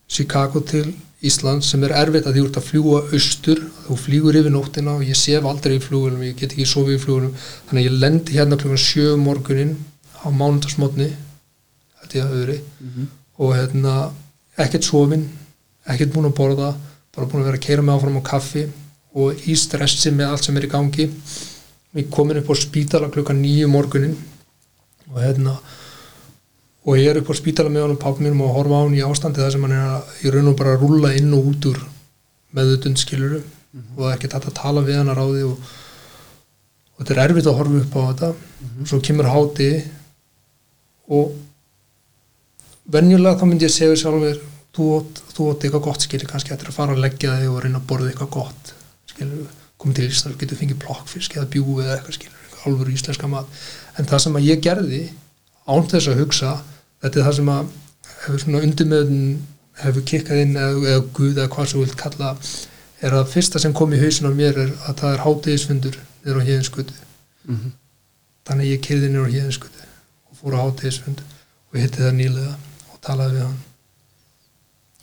Chicago 0.08 0.60
til 0.60 0.92
Ísland 1.22 1.62
sem 1.62 1.82
er 1.86 1.94
erfitt 1.94 2.26
að 2.26 2.36
því 2.36 2.42
út 2.48 2.56
að 2.58 2.66
fljúa 2.66 3.00
austur, 3.14 3.60
þú 3.86 3.96
flýgur 4.04 4.38
yfir 4.40 4.50
nóttina 4.50 4.96
og 4.98 5.04
ég 5.06 5.18
sef 5.18 5.44
aldrei 5.46 5.76
í 5.76 5.82
flugulum, 5.82 6.24
ég 6.26 6.34
get 6.38 6.50
ekki 6.50 6.66
sofið 6.66 6.96
í 6.96 7.02
flugulum, 7.02 7.36
þannig 7.68 7.84
að 7.84 7.86
ég 7.86 8.00
lendi 8.02 8.38
hérna 8.38 8.58
klukkan 8.58 8.82
sjö 8.82 9.12
um 9.14 9.22
morgunin 9.28 9.76
á 10.18 10.26
mánundagsmotni 10.34 11.08
held 12.02 12.16
ég 12.18 12.26
að 12.26 12.34
öðru 12.40 12.58
og 13.38 13.54
hérna 13.54 13.94
ekkert 14.60 14.84
sofin, 14.84 15.24
ekkert 15.88 16.12
búin 16.12 16.28
að 16.28 16.36
borða 16.36 16.72
bara 17.12 17.28
búin 17.28 17.42
að 17.42 17.50
vera 17.50 17.60
að 17.60 17.66
keira 17.66 17.84
mig 17.84 17.94
áfram 17.94 18.18
á 18.20 18.22
kaffi 18.24 18.66
og 19.12 19.46
í 19.48 19.56
stressi 19.58 20.12
með 20.12 20.32
allt 20.32 20.46
sem 20.46 20.56
er 20.56 20.66
í 20.66 20.72
gangi. 20.72 21.08
Við 21.92 22.08
komin 22.12 22.40
upp 22.40 22.52
á 22.52 22.56
spítala 22.56 23.10
klukkan 23.12 23.40
nýju 23.42 23.68
morgunin 23.68 24.16
og 25.12 25.18
hérna 25.20 25.58
og 26.82 26.96
ég 26.98 27.10
er 27.10 27.20
upp 27.20 27.30
á 27.30 27.34
spítala 27.36 27.70
með 27.70 27.86
honum 27.86 28.00
pappi 28.00 28.24
mínum 28.24 28.40
og 28.46 28.54
horfa 28.56 28.80
á 28.80 28.82
hann 28.82 28.96
í 28.96 29.04
ástandi 29.04 29.42
þar 29.42 29.52
sem 29.54 29.66
hann 29.66 29.76
er 29.76 29.90
að, 29.98 30.14
í 30.24 30.32
raun 30.32 30.50
og 30.50 30.56
bara 30.58 30.72
að 30.74 30.84
rúlla 30.86 31.12
inn 31.18 31.34
og 31.36 31.50
út 31.52 31.68
úr 31.70 31.82
meðutund 32.56 33.00
skiluru 33.00 33.42
og 33.42 34.00
það 34.00 34.08
er 34.08 34.16
ekki 34.16 34.32
þetta 34.32 34.50
að 34.50 34.58
tala 34.58 34.84
við 34.86 34.98
hann 34.98 35.12
að 35.12 35.20
ráði 35.20 35.44
og, 35.50 35.70
og 36.96 37.02
þetta 37.02 37.14
er 37.14 37.22
erfitt 37.26 37.48
að 37.52 37.58
horfa 37.60 37.82
upp 37.82 37.94
á 37.96 38.02
þetta. 38.08 38.32
Svo 38.88 39.00
kemur 39.04 39.30
háti 39.30 39.70
og 41.12 41.36
venjulega 42.84 43.38
þá 43.38 43.46
myndi 43.46 43.68
ég 43.68 43.74
segja 43.74 43.96
sjálf 43.96 44.20
mér 44.22 44.40
þú 44.72 44.86
átt 44.98 45.64
eitthvað 45.64 45.84
gott 45.84 46.06
skilur 46.06 46.30
kannski 46.30 46.54
eftir 46.54 46.70
að 46.72 46.78
fara 46.78 46.96
að 46.96 47.02
leggja 47.04 47.38
þig 47.38 47.50
og 47.52 47.62
reyna 47.62 47.78
að 47.78 47.88
borða 47.90 48.08
eitthvað 48.10 48.30
gott 48.38 48.72
skilur, 49.12 49.50
komið 49.76 49.98
til 49.98 50.08
Ísland 50.08 50.38
getur 50.40 50.58
fengið 50.58 50.80
plokkfisk 50.82 51.36
eða 51.36 51.50
bjúi 51.52 51.84
eða 51.84 51.98
eitthvað 51.98 52.16
skilur 52.18 52.42
alvöru 52.66 52.92
íslenska 52.94 53.26
mat. 53.26 53.46
En 53.98 54.06
það 54.06 54.24
sem 54.24 54.36
að 54.38 54.48
ég 54.48 54.60
gerði 54.62 55.02
án 55.66 55.88
þess 55.90 56.10
að 56.10 56.20
hugsa 56.22 56.52
þetta 57.02 57.18
er 57.18 57.26
það 57.26 57.38
sem 57.38 57.50
að 57.52 57.72
hefur 58.22 58.42
svona 58.44 58.62
undirmeðun 58.66 59.24
hefur 59.82 60.04
kikkað 60.06 60.42
inn 60.44 60.56
eða, 60.56 60.82
eða 60.92 61.04
guð 61.16 61.32
eða 61.40 61.50
hvað 61.54 61.68
sem 61.68 61.78
þú 61.78 61.84
vilt 61.86 61.98
kalla 62.02 62.32
er 63.02 63.16
að 63.18 63.30
fyrsta 63.32 63.62
sem 63.62 63.74
kom 63.74 63.94
í 63.94 64.00
hausin 64.02 64.30
á 64.30 64.32
mér 64.32 64.60
er 64.62 64.74
að 64.86 64.98
það 65.02 65.16
er 65.16 65.24
hátegisfundur 65.26 65.98
niður 66.22 66.42
á 66.42 66.46
héðinskutu 66.48 67.00
Mm 67.42 67.56
-hmm. 67.56 67.70
þannig 68.46 68.66
ég 68.70 68.80
kyrði 68.86 69.08
niður 69.10 69.26
á 69.26 69.34
héðinskutu 69.34 69.82
og 70.30 70.36
fór 70.38 70.54
á 70.54 70.62
hátegisfund 70.62 71.22
og 71.72 71.80
hitti 71.80 71.98
það 71.98 72.14
nýlega. 72.14 72.54
og 72.54 72.71
talaði 73.04 73.38
við 73.38 73.44
hann. 73.46 73.60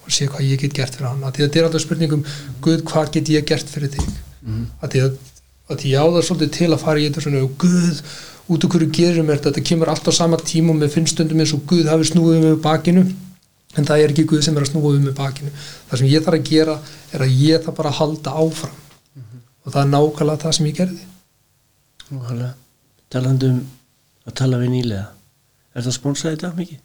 Og 0.06 0.14
sé 0.16 0.28
hvað 0.32 0.47
ég 0.47 0.64
get 0.64 0.76
gert 0.80 0.95
fyrir 0.97 1.10
hann. 1.12 1.24
Að 1.24 1.36
því 1.36 1.43
að 1.43 1.47
þetta 1.47 1.60
er 1.60 1.68
alltaf 1.68 1.86
spurningum 1.86 2.26
Guð, 2.66 2.84
hvað 2.89 3.14
get 3.16 3.32
ég 3.36 3.47
gert 3.50 3.70
fyrir 3.70 3.93
þig? 3.95 4.10
Mhm. 4.39 4.66
að 4.82 4.93
því 4.93 5.00
að, 5.04 5.16
að 5.70 5.82
ég 5.89 6.00
á 6.00 6.06
það 6.08 6.28
svolítið 6.30 6.52
til 6.56 6.70
að 6.72 6.84
fara 6.84 7.00
í 7.00 7.08
þetta 7.10 7.24
svona 7.26 7.41
og 7.43 7.58
Guð, 7.60 7.97
út 8.50 8.68
hverju 8.72 8.91
gerir 8.95 9.24
mér 9.24 9.38
þetta? 9.38 9.52
Þetta 9.52 9.68
kemur 9.70 9.91
alltaf 9.91 10.16
sama 10.16 10.38
tíma 10.39 10.72
og 10.74 10.80
mér 10.80 10.93
finnst 10.93 11.14
stundum 11.14 11.43
eins 11.43 11.54
og 11.54 11.66
Guð 11.68 11.89
hafi 11.91 12.08
snúið 12.08 12.39
með 12.45 12.62
bakinu. 12.64 13.04
En 13.78 13.86
það 13.86 14.04
er 14.04 14.14
ekki 14.14 14.26
Guð 14.32 14.41
sem 14.47 14.56
er 14.58 14.66
að 14.66 14.72
snúa 14.72 14.93
við 14.95 15.04
með 15.06 15.16
bakinu. 15.20 15.52
Það 15.89 16.02
sem 16.02 16.10
ég 16.10 16.24
þarf 16.26 16.39
að 16.39 16.47
gera 16.50 16.80
er 17.14 17.26
að 17.26 17.36
ég 17.43 17.66
þarf 17.66 17.78
bara 17.78 17.91
að 17.91 18.00
halda 18.00 18.34
áfram. 18.41 18.78
Og 19.66 19.74
það 19.76 19.82
er 19.84 19.91
nákvæmlega 19.93 20.41
það 20.41 20.56
sem 20.58 20.70
ég 20.72 20.80
gerði. 20.80 21.06
Nákvæmlega. 22.10 22.54
Talandi 23.14 23.50
um 23.54 23.60
að 24.26 24.38
tala 24.41 24.58
við 24.64 24.74
nýlega. 24.74 25.08
Er 25.76 25.86
það 25.86 25.97
sponsað 26.00 26.34
þetta 26.34 26.56
mikið? 26.58 26.80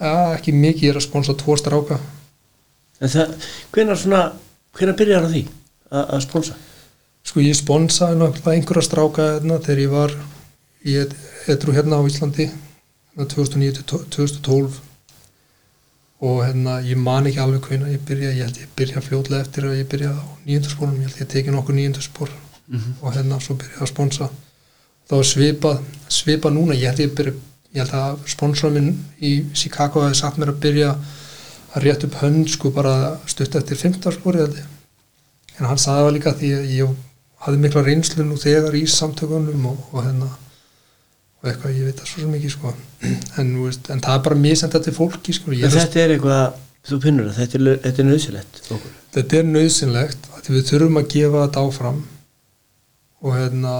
Ja, 0.00 0.14
ekki 0.36 0.54
mikið, 0.54 0.86
ég 0.88 0.94
er 0.94 1.00
að 1.00 1.06
sponsa 1.08 1.34
tvo 1.38 1.56
stráka. 1.58 1.98
Það, 2.98 3.34
svona 4.02 4.22
hvenær 4.78 4.98
byrjar 4.98 5.26
á 5.26 5.30
því 5.30 5.44
að, 5.46 6.02
að 6.02 6.24
sponsa? 6.24 6.58
Sko 7.28 7.44
ég 7.44 7.56
náttúrulega 8.18 8.54
einhverja 8.56 8.86
stráka 8.86 9.30
hérna, 9.34 9.60
þegar 9.62 9.82
ég 9.84 9.94
var 9.94 10.14
í 10.88 10.96
etru 11.52 11.74
hérna 11.76 12.00
á 12.00 12.02
Íslandi 12.08 12.48
hérna 12.48 13.26
2009-2012 13.34 14.78
og 16.18 16.40
hérna 16.42 16.78
ég 16.86 16.98
man 16.98 17.26
ekki 17.28 17.42
alveg 17.42 17.66
hvena 17.68 17.90
ég 17.92 18.02
byrja, 18.06 18.32
ég 18.34 18.46
held 18.46 18.60
ég 18.62 18.70
byrja 18.78 19.02
fljótlega 19.04 19.44
eftir 19.44 19.68
að 19.68 19.78
ég 19.78 19.90
byrja 19.90 20.14
á 20.14 20.22
nýjöndarspórum, 20.46 20.96
ég 20.98 21.10
held 21.10 21.22
ég 21.22 21.30
teki 21.34 21.54
nokkur 21.54 21.76
nýjöndarspór 21.78 22.32
og 23.02 23.12
hérna 23.14 23.38
svo 23.40 23.54
byrja 23.58 23.82
að 23.84 23.92
sponsa. 23.92 24.30
Þá 25.08 25.16
svipað, 25.24 25.84
svipað 26.10 26.56
núna 26.56 26.74
ég 26.74 26.90
held 26.90 27.04
ég 27.04 27.14
byrja, 27.16 27.34
ég 27.74 27.82
held 27.82 27.94
að 27.98 28.24
sponsorum 28.32 28.78
minn 28.78 28.90
í 29.20 29.32
Chicago 29.56 30.04
hefði 30.04 30.20
sagt 30.20 30.40
mér 30.40 30.54
að 30.54 30.60
byrja 30.64 30.92
að 31.76 31.84
rétt 31.84 32.06
upp 32.08 32.18
hönd 32.22 32.48
sko 32.52 32.72
bara 32.74 32.94
stutt 33.28 33.56
eftir 33.58 33.78
15 33.78 34.16
spóri 34.16 34.42
held 34.42 34.56
ég. 34.56 34.74
En 35.58 35.68
hann 35.68 35.80
sagði 35.80 36.06
það 36.06 36.14
líka 36.16 36.34
því 36.38 36.52
að 36.56 36.70
ég 36.76 36.94
hafði 37.44 37.62
mikla 37.62 37.84
reynslu 37.86 38.26
nú 38.26 38.38
þegar 38.40 38.76
í 38.78 38.84
samtökunum 38.90 39.66
og, 39.70 39.82
og 39.92 40.06
hérna 40.06 40.30
og 41.38 41.50
eitthvað, 41.50 41.76
ég 41.76 41.90
veit 41.90 42.00
það 42.00 42.10
svo 42.12 42.30
ekki 42.38 42.54
sko. 42.54 42.72
En, 43.38 43.52
veist, 43.62 43.90
en 43.92 44.00
það 44.02 44.16
er 44.16 44.24
bara 44.24 44.40
misend 44.40 44.74
til 44.74 44.94
fólki 44.96 45.34
sko. 45.36 45.52
En 45.54 45.74
þetta 45.74 46.00
er 46.02 46.14
eitthvað, 46.16 46.56
þú 46.88 47.00
pinnur 47.04 47.28
það 47.28 47.38
þetta 47.42 47.58
er, 47.60 47.82
þetta 47.84 48.02
er 48.02 48.08
nöðsilegt 48.08 48.62
okkur. 48.64 48.96
Þetta 49.14 49.38
er 49.38 49.52
nöðsynlegt 49.52 50.26
að 50.34 50.50
við 50.54 50.64
þurfum 50.72 51.00
að 51.00 51.12
gefa 51.14 51.44
þetta 51.44 51.62
áfram. 51.68 52.00
Og 53.22 53.34
hérna 53.34 53.76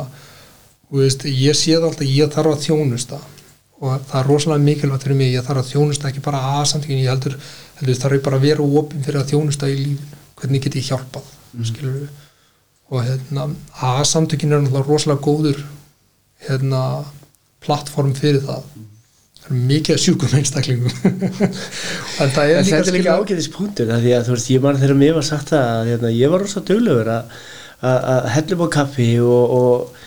veist, 0.93 1.27
ég 1.29 1.57
sé 1.57 1.75
það 1.77 1.91
alltaf 1.91 2.13
ég 2.13 2.33
þarf 2.35 2.55
að 2.55 2.65
þjónusta 2.67 3.19
og 3.79 4.07
það 4.11 4.21
er 4.21 4.29
rosalega 4.29 4.65
mikilvægt 4.65 5.05
fyrir 5.07 5.19
mig, 5.19 5.35
ég 5.35 5.45
þarf 5.47 5.63
að 5.63 5.73
þjónusta 5.73 6.09
ekki 6.11 6.23
bara 6.25 6.41
að 6.59 6.65
samtökin, 6.73 7.03
ég 7.03 7.13
heldur, 7.13 7.37
heldur 7.79 8.01
þarf 8.03 8.17
ég 8.19 8.25
bara 8.25 8.41
að 8.41 8.47
vera 8.49 8.71
opinn 8.81 9.05
fyrir 9.07 9.21
að 9.23 9.35
þjónusta 9.35 9.71
í 9.71 9.77
lífinu 9.83 10.17
hvernig 10.39 10.65
get 10.65 10.79
ég 10.79 10.89
hjálpað, 10.89 11.31
mm. 11.53 11.69
skilur 11.69 11.95
við 11.99 12.09
og 12.89 13.05
hérna, 13.05 13.47
að 13.85 14.03
samtökin 14.09 14.55
er 14.55 14.63
náttúrulega 14.63 14.89
rosalega 14.89 15.25
góður 15.27 15.59
hérna 16.47 16.83
plattform 17.65 18.15
fyrir 18.17 18.41
það. 18.47 18.63
Það 19.43 19.51
er 19.51 19.61
mikið 19.69 19.95
að 19.95 20.03
sjúkum 20.05 20.35
einstaklingum. 20.39 20.95
En 22.23 22.33
það 22.35 22.53
er 22.55 22.59
En 22.63 22.69
líka 22.71 22.95
líka 22.97 23.17
ágæðis 23.19 23.51
punktur 23.53 23.93
því 23.93 24.15
að 24.17 24.27
þú 24.29 24.35
veist, 24.35 24.51
ég 24.55 24.65
man 24.65 24.81
þegar 24.81 25.01
mér 25.03 25.17
var 25.19 25.27
sagt 25.29 25.53
það 25.53 25.69
að 25.75 25.91
hérna, 25.93 26.13
ég 26.17 26.33
var 26.33 26.45
rosa 26.45 26.65
duglegur 26.65 27.13
að 27.13 27.37
að- 27.79 28.07
að 28.15 28.29
hellum 28.35 28.65
á 28.65 28.69
kaffi 28.75 29.09
og, 29.23 29.53
og, 29.59 30.05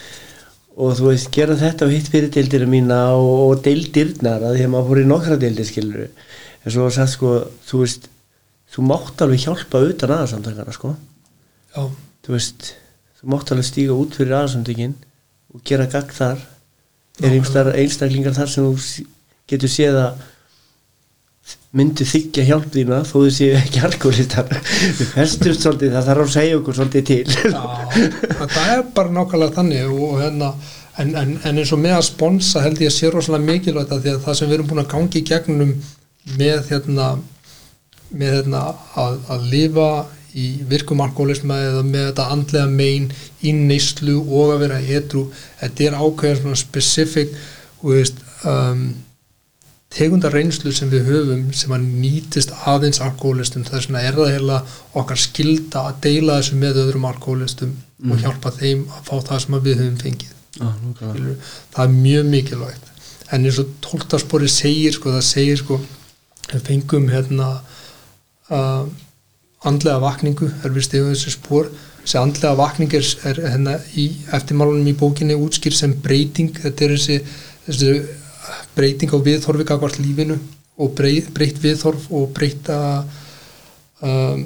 og 0.77 0.95
þú 0.97 1.09
veist, 1.09 1.31
gera 1.35 1.57
þetta 1.59 1.87
og 1.87 1.93
hitt 1.93 2.09
fyrir 2.11 2.31
deildina 2.31 2.69
mína 2.69 2.99
og, 3.17 3.31
og 3.49 3.63
deildirnar 3.65 4.45
að 4.47 4.57
því 4.57 4.67
að 4.67 4.73
maður 4.75 4.91
fór 4.91 5.01
í 5.01 5.07
nokkra 5.09 5.39
deildir 5.41 5.67
skilur 5.67 6.05
en 6.07 6.71
svo 6.71 6.85
var 6.85 6.95
sagt 6.95 7.15
sko, 7.15 7.33
þú 7.67 7.83
veist 7.83 8.07
þú 8.71 8.85
mátt 8.87 9.23
alveg 9.25 9.45
hjálpa 9.45 9.81
utan 9.83 10.15
aðarsamtakana 10.15 10.75
sko, 10.75 10.93
já, 11.75 11.83
þú 12.23 12.35
veist 12.37 12.73
þú 13.19 13.33
mátt 13.33 13.51
alveg 13.53 13.67
stíga 13.67 13.97
út 13.97 14.15
fyrir 14.17 14.37
aðarsamtökin 14.39 14.95
og 15.51 15.63
gera 15.67 15.87
gagn 15.91 16.13
þar. 16.15 16.43
Er 17.21 17.35
einstaklingar 17.35 18.33
þar 18.33 18.49
sem 18.49 18.65
þú 18.65 19.05
getur 19.51 19.71
séð 19.71 19.97
að 19.99 20.21
myndu 21.77 22.03
þykja 22.07 22.43
hjálp 22.49 22.67
þína 22.73 22.99
þó 23.07 23.13
þau 23.13 23.31
séu 23.31 23.55
ekki 23.55 23.81
alkoholistar 23.87 24.49
við 24.51 25.07
festumst 25.13 25.63
svolítið, 25.63 25.93
það 25.95 26.07
þarf 26.09 26.23
að 26.25 26.33
segja 26.33 26.59
okkur 26.59 26.77
svolítið 26.77 27.05
til. 27.07 27.23
Já, 27.47 27.63
það 28.41 28.71
er 28.73 28.85
bara 28.97 29.15
nákvæmlega 29.15 29.55
þannig 29.55 29.93
og 29.95 30.17
hérna 30.19 30.53
en, 30.99 31.13
en, 31.15 31.35
en 31.47 31.61
eins 31.61 31.71
og 31.71 31.81
með 31.81 31.97
að 31.97 32.07
sponsa 32.09 32.63
held 32.65 32.81
ég 32.83 32.91
að 32.91 32.97
sé 32.97 33.11
rosalega 33.11 33.47
mikilvægt 33.47 33.93
að 33.95 34.05
því 34.05 34.15
að 34.15 34.23
það 34.25 34.39
sem 34.39 34.49
við 34.49 34.57
erum 34.57 34.71
búin 34.71 34.83
að 34.83 34.89
gangi 34.95 35.21
í 35.21 35.27
gegnum 35.29 35.75
með 36.37 36.71
hérna 36.71 37.11
með 38.11 38.33
hérna 38.35 38.63
að, 38.99 39.21
að 39.31 39.45
lifa 39.53 39.91
í 40.37 40.47
virkum 40.67 41.03
alkoholisma 41.03 41.59
eða 41.59 41.85
með 41.87 42.09
þetta 42.09 42.27
andlega 42.35 42.67
mein 42.71 43.07
í 43.43 43.53
neyslu 43.55 44.17
og 44.21 44.53
að 44.55 44.65
vera 44.65 44.81
edru 44.97 45.25
þetta 45.59 45.87
er 45.87 45.97
ákveðin 45.99 46.41
svona 46.43 46.59
specific 46.59 47.33
og 47.81 47.95
veist 47.95 48.21
um, 48.47 48.85
tegundar 49.91 50.31
reynslu 50.35 50.71
sem 50.73 50.89
við 50.91 51.09
höfum 51.09 51.47
sem 51.55 51.73
að 51.75 51.87
nýtist 52.01 52.53
aðeins 52.69 53.01
alkoholistum 53.03 53.65
þess 53.67 53.89
vegna 53.89 54.03
er 54.07 54.15
það 54.15 54.31
heila 54.35 54.59
okkar 55.01 55.19
skilda 55.19 55.83
að 55.89 55.99
deila 56.05 56.37
þessu 56.39 56.59
með 56.61 56.79
öðrum 56.85 57.07
alkoholistum 57.09 57.73
og 58.07 58.23
hjálpa 58.23 58.53
þeim 58.55 58.85
að 58.87 59.09
fá 59.09 59.13
það 59.27 59.43
sem 59.43 59.59
við 59.67 59.81
höfum 59.81 59.99
fengið. 60.01 60.37
Skilurðu? 60.61 61.35
það 61.73 61.83
er 61.83 61.93
mjög 61.97 62.31
mikilvægt. 62.31 62.89
En 63.31 63.45
eins 63.47 63.59
og 63.61 63.75
tóltaspori 63.83 64.49
segir 64.51 64.95
sko, 64.95 65.13
það 65.15 65.27
segir 65.27 65.61
sko 65.61 65.79
við 66.51 66.65
fengum 66.67 67.07
hérna 67.11 67.51
uh, 68.51 68.87
andlega 69.67 70.01
vakningu 70.03 70.49
er 70.63 70.73
við 70.75 70.87
stegum 70.87 71.13
þessi 71.13 71.35
spór 71.35 71.69
þessi 72.01 72.19
andlega 72.19 72.57
vakning 72.57 72.95
er, 72.97 73.07
er 73.29 73.43
hérna 73.53 73.77
í 73.99 74.07
eftirmálunum 74.33 74.89
í 74.89 74.97
bókinni 74.97 75.37
útskýr 75.37 75.75
sem 75.75 75.93
breyting. 76.03 76.55
Þetta 76.57 76.87
er 76.87 76.95
þessi, 76.95 77.19
þessi 77.67 77.93
breyting 78.75 79.13
á 79.13 79.17
viðþorfi 79.21 79.67
gagvart 79.67 79.99
lífinu 80.01 80.37
og 80.81 80.95
breyt, 80.97 81.29
breytt 81.35 81.59
viðþorf 81.61 82.07
og 82.15 82.31
breyta 82.35 82.77
um, 84.01 84.45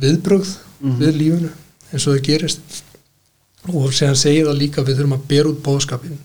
viðbrögð 0.00 0.52
við 1.00 1.16
lífinu 1.20 1.50
eins 1.90 2.06
og 2.06 2.16
það 2.16 2.24
gerist. 2.28 2.82
Og 3.72 3.92
séðan 3.96 4.18
segir 4.20 4.48
það 4.48 4.60
líka 4.60 4.84
við 4.84 4.98
þurfum 4.98 5.16
að 5.16 5.26
bera 5.30 5.50
út 5.52 5.62
bóðskapin 5.64 6.18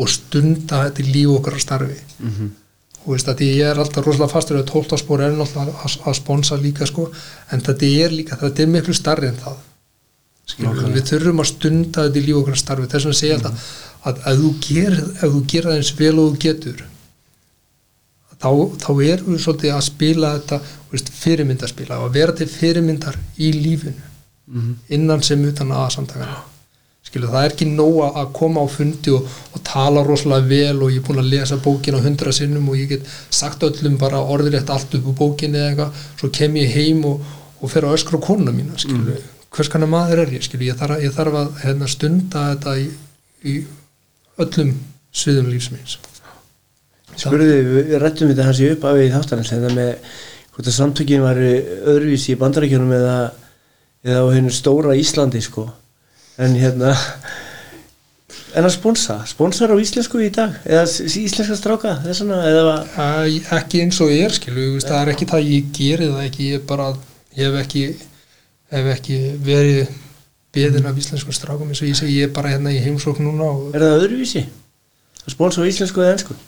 og 0.00 0.08
stunda 0.08 0.86
þetta 0.86 1.02
í 1.02 1.12
líf 1.12 1.34
okkar 1.34 1.58
að 1.58 1.64
starfi. 1.66 1.98
Og 3.02 3.10
veist 3.12 3.28
að 3.28 3.42
ég 3.44 3.66
er 3.66 3.78
alltaf 3.82 4.06
rosalega 4.06 4.32
fastur 4.32 4.60
að 4.60 4.70
tóltaspor 4.70 5.20
er 5.20 5.34
náttúrulega 5.34 5.74
að, 5.84 5.98
að 6.06 6.16
sponsa 6.16 6.56
líka 6.56 6.86
sko, 6.86 7.10
en 7.50 7.60
þetta 7.60 7.90
er 8.06 8.14
líka, 8.14 8.38
þetta 8.40 8.62
er 8.62 8.72
miklu 8.72 8.94
starri 8.94 9.28
en 9.28 9.40
það 9.42 9.58
við 10.58 11.04
þurfum 11.08 11.42
að 11.42 11.50
stunda 11.52 12.06
þetta 12.06 12.20
í 12.20 12.24
líf 12.26 12.40
okkar 12.42 12.60
starfi. 12.60 12.88
Þess 12.92 13.08
vegna 13.08 13.18
segja 13.20 13.38
alltaf 13.38 13.66
að 14.02 14.22
ef 14.32 14.40
þú 14.40 14.52
gerir, 14.66 15.02
það 15.62 15.74
eins 15.76 15.92
vel 15.98 16.14
og 16.18 16.32
þú 16.32 16.40
getur 16.42 16.84
þá, 18.42 18.50
þá 18.82 18.90
erum 19.06 19.34
við 19.34 19.42
svolítið 19.44 19.74
að 19.76 19.84
spila 19.86 20.32
þetta 20.38 20.60
fyrirmyndarspila 21.22 22.00
og 22.00 22.08
að 22.08 22.16
vera 22.18 22.34
til 22.36 22.48
fyrirmyndar 22.50 23.18
í 23.38 23.52
lífinu. 23.54 24.08
Innan 24.92 25.22
sem 25.22 25.44
utan 25.48 25.70
aðsamtakana 25.72 26.42
skilu 27.06 27.28
það 27.28 27.44
er 27.44 27.52
ekki 27.52 27.66
nóg 27.68 27.96
að 28.06 28.28
koma 28.36 28.62
á 28.62 28.66
fundi 28.70 29.12
og, 29.12 29.26
og 29.52 29.62
tala 29.66 30.04
rosalega 30.06 30.48
vel 30.48 30.84
og 30.84 30.92
ég 30.92 31.00
er 31.00 31.06
búin 31.06 31.20
að 31.20 31.32
lesa 31.32 31.58
bókin 31.60 31.98
á 31.98 32.04
hundra 32.04 32.32
sinnum 32.32 32.68
og 32.70 32.78
ég 32.78 32.92
get 32.94 33.08
sagt 33.28 33.64
öllum 33.66 33.98
bara 34.00 34.22
orðrétt 34.22 34.70
allt 34.70 34.94
upp 34.96 35.08
úr 35.10 35.16
bókinni 35.18 35.58
eða 35.58 35.72
eitthvað, 35.72 36.04
svo 36.20 36.30
kem 36.38 36.56
ég 36.60 36.76
heim 36.76 37.02
og, 37.10 37.24
og 37.60 37.72
fer 37.72 37.88
að 37.88 37.98
öskra 37.98 38.20
á 38.22 38.26
konuna 38.26 38.54
mína 38.54 38.78
skilu, 38.80 39.18
hvers 39.52 39.68
kannar 39.72 39.90
maður 39.92 40.22
er 40.24 40.32
ég 40.36 40.44
skilu, 40.46 40.64
ég 40.70 40.78
þarf, 40.80 40.96
að- 40.96 41.04
ég 41.06 41.12
þarf 41.16 41.36
að 41.42 41.50
hérna, 41.64 41.88
stunda 41.92 42.44
þetta 42.54 42.76
í, 42.80 42.86
í 43.44 43.54
öllum 44.40 44.72
sviðum 45.12 45.50
lífsmins 45.52 45.98
spurði, 47.20 47.58
við 47.68 47.94
rættum 48.00 48.30
þetta 48.32 48.46
hans 48.48 48.60
í 48.64 48.70
uppafið 48.72 49.06
í 49.08 49.12
þáttanins 49.12 49.50
þetta 49.52 49.72
með 49.76 49.90
hvort 50.52 50.68
að 50.70 50.76
samtökin 50.78 51.24
var 51.24 51.38
öðruvísi 51.42 52.32
í 52.32 52.38
bandarækjunum 52.40 52.92
eða, 52.96 53.16
eða 54.04 54.22
á 54.24 54.26
hennu 54.32 54.52
stóra 54.52 54.96
Íslandi 54.96 55.40
sko. 55.44 55.66
En 56.40 56.56
hérna 56.56 56.94
en 58.56 58.64
að 58.68 58.72
sponsa, 58.74 59.18
sponsar 59.28 59.72
á 59.72 59.76
íslensku 59.80 60.20
í 60.24 60.30
dag 60.32 60.56
eða 60.64 60.84
íslenska 60.88 61.56
stráka 61.56 61.94
vegna, 62.04 62.40
eða 62.48 62.64
var 62.68 62.80
Æ, 63.28 63.40
ekki 63.58 63.80
eins 63.84 64.00
og 64.04 64.12
ég 64.12 64.26
er 64.28 64.34
skilu 64.36 64.66
veist, 64.74 64.88
það 64.88 65.00
er 65.06 65.12
ekki 65.14 65.28
það 65.30 65.38
að 65.40 65.52
ég 65.52 65.70
geri 65.78 66.08
það 66.10 66.26
ekki 66.26 66.48
ég 66.54 66.66
bara, 66.68 66.88
ég 67.36 67.48
hef 67.48 67.60
ekki 67.62 67.84
hef 68.72 68.88
ekki 68.96 69.18
verið 69.44 69.92
beðin 70.52 70.88
af 70.88 70.98
íslensku 71.00 71.32
strákum 71.32 71.70
eins 71.72 71.82
og 71.84 71.88
ég 71.90 71.98
segi 71.98 72.18
ég 72.20 72.28
er 72.28 72.34
bara 72.36 72.52
hérna 72.52 72.72
í 72.74 72.80
heimsókn 72.84 73.24
núna 73.24 73.48
og 73.50 73.76
er 73.76 73.84
það 73.84 74.02
öðruvísi? 74.06 74.42
Að 75.22 75.34
sponsa 75.36 75.62
á 75.64 75.68
íslensku 75.70 76.02
eða 76.02 76.16
ennsku 76.16 76.38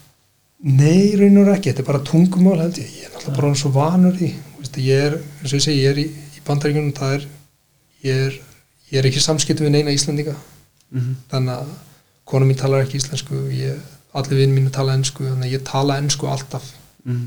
Nei, 0.65 1.13
raun 1.21 1.43
og 1.43 1.51
ekki, 1.53 1.71
þetta 1.73 1.83
er 1.83 1.89
bara 1.91 2.05
tungumál 2.09 2.61
held 2.63 2.79
ég, 2.81 2.89
ég 2.89 3.09
er 3.09 3.13
náttúrulega 3.13 3.37
bara 3.41 3.61
svo 3.61 3.71
vanur 3.75 4.21
í 4.25 4.31
ég 4.81 5.03
er, 5.11 5.17
eins 5.43 5.53
og 5.53 5.59
ég 5.59 5.65
segi, 5.67 5.83
ég 5.85 5.91
er 5.93 5.99
í, 6.01 6.05
í 6.09 6.43
bandaríkjunum, 6.47 6.95
það 6.97 7.17
er 7.19 7.27
ég 8.05 8.23
er, 8.29 8.39
ég 8.91 8.99
er 9.01 9.09
ekki 9.11 9.21
samskiptum 9.23 9.67
við 9.69 9.75
neina 9.77 9.93
Íslandinga 9.95 10.37
Mhm. 10.95 11.15
þannig 11.31 11.55
að 11.59 11.71
kona 12.29 12.47
mín 12.47 12.59
talar 12.61 12.85
ekki 12.85 13.01
íslensku 13.01 13.39
ég, 13.51 13.79
allir 14.15 14.39
vinn 14.39 14.53
mínu 14.55 14.71
tala 14.71 14.95
ennsku 14.95 15.25
þannig 15.27 15.49
að 15.49 15.55
ég 15.57 15.65
tala 15.67 15.97
ennsku 15.99 16.29
alltaf. 16.31 16.69
Mm. 17.05 17.25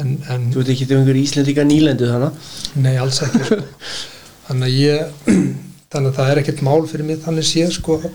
en, 0.00 0.14
en 0.32 0.46
þú 0.52 0.62
veit 0.62 0.70
ekki 0.72 0.86
um 0.94 1.02
einhver 1.02 1.18
íslendinga 1.20 1.64
nýlendu 1.68 2.08
þannig 2.10 2.48
nei, 2.82 2.96
alls 3.00 3.20
ekki. 3.22 3.58
þannig 4.48 4.66
að 4.66 4.78
ég 4.80 5.38
þannig 5.92 6.10
að 6.10 6.18
það 6.18 6.30
er 6.32 6.40
ekkert 6.42 6.62
mál 6.66 6.82
fyrir 6.90 7.08
mig 7.08 7.22
þannig 7.24 7.48
sé 7.48 7.66
sko 7.74 7.98
að 8.00 8.08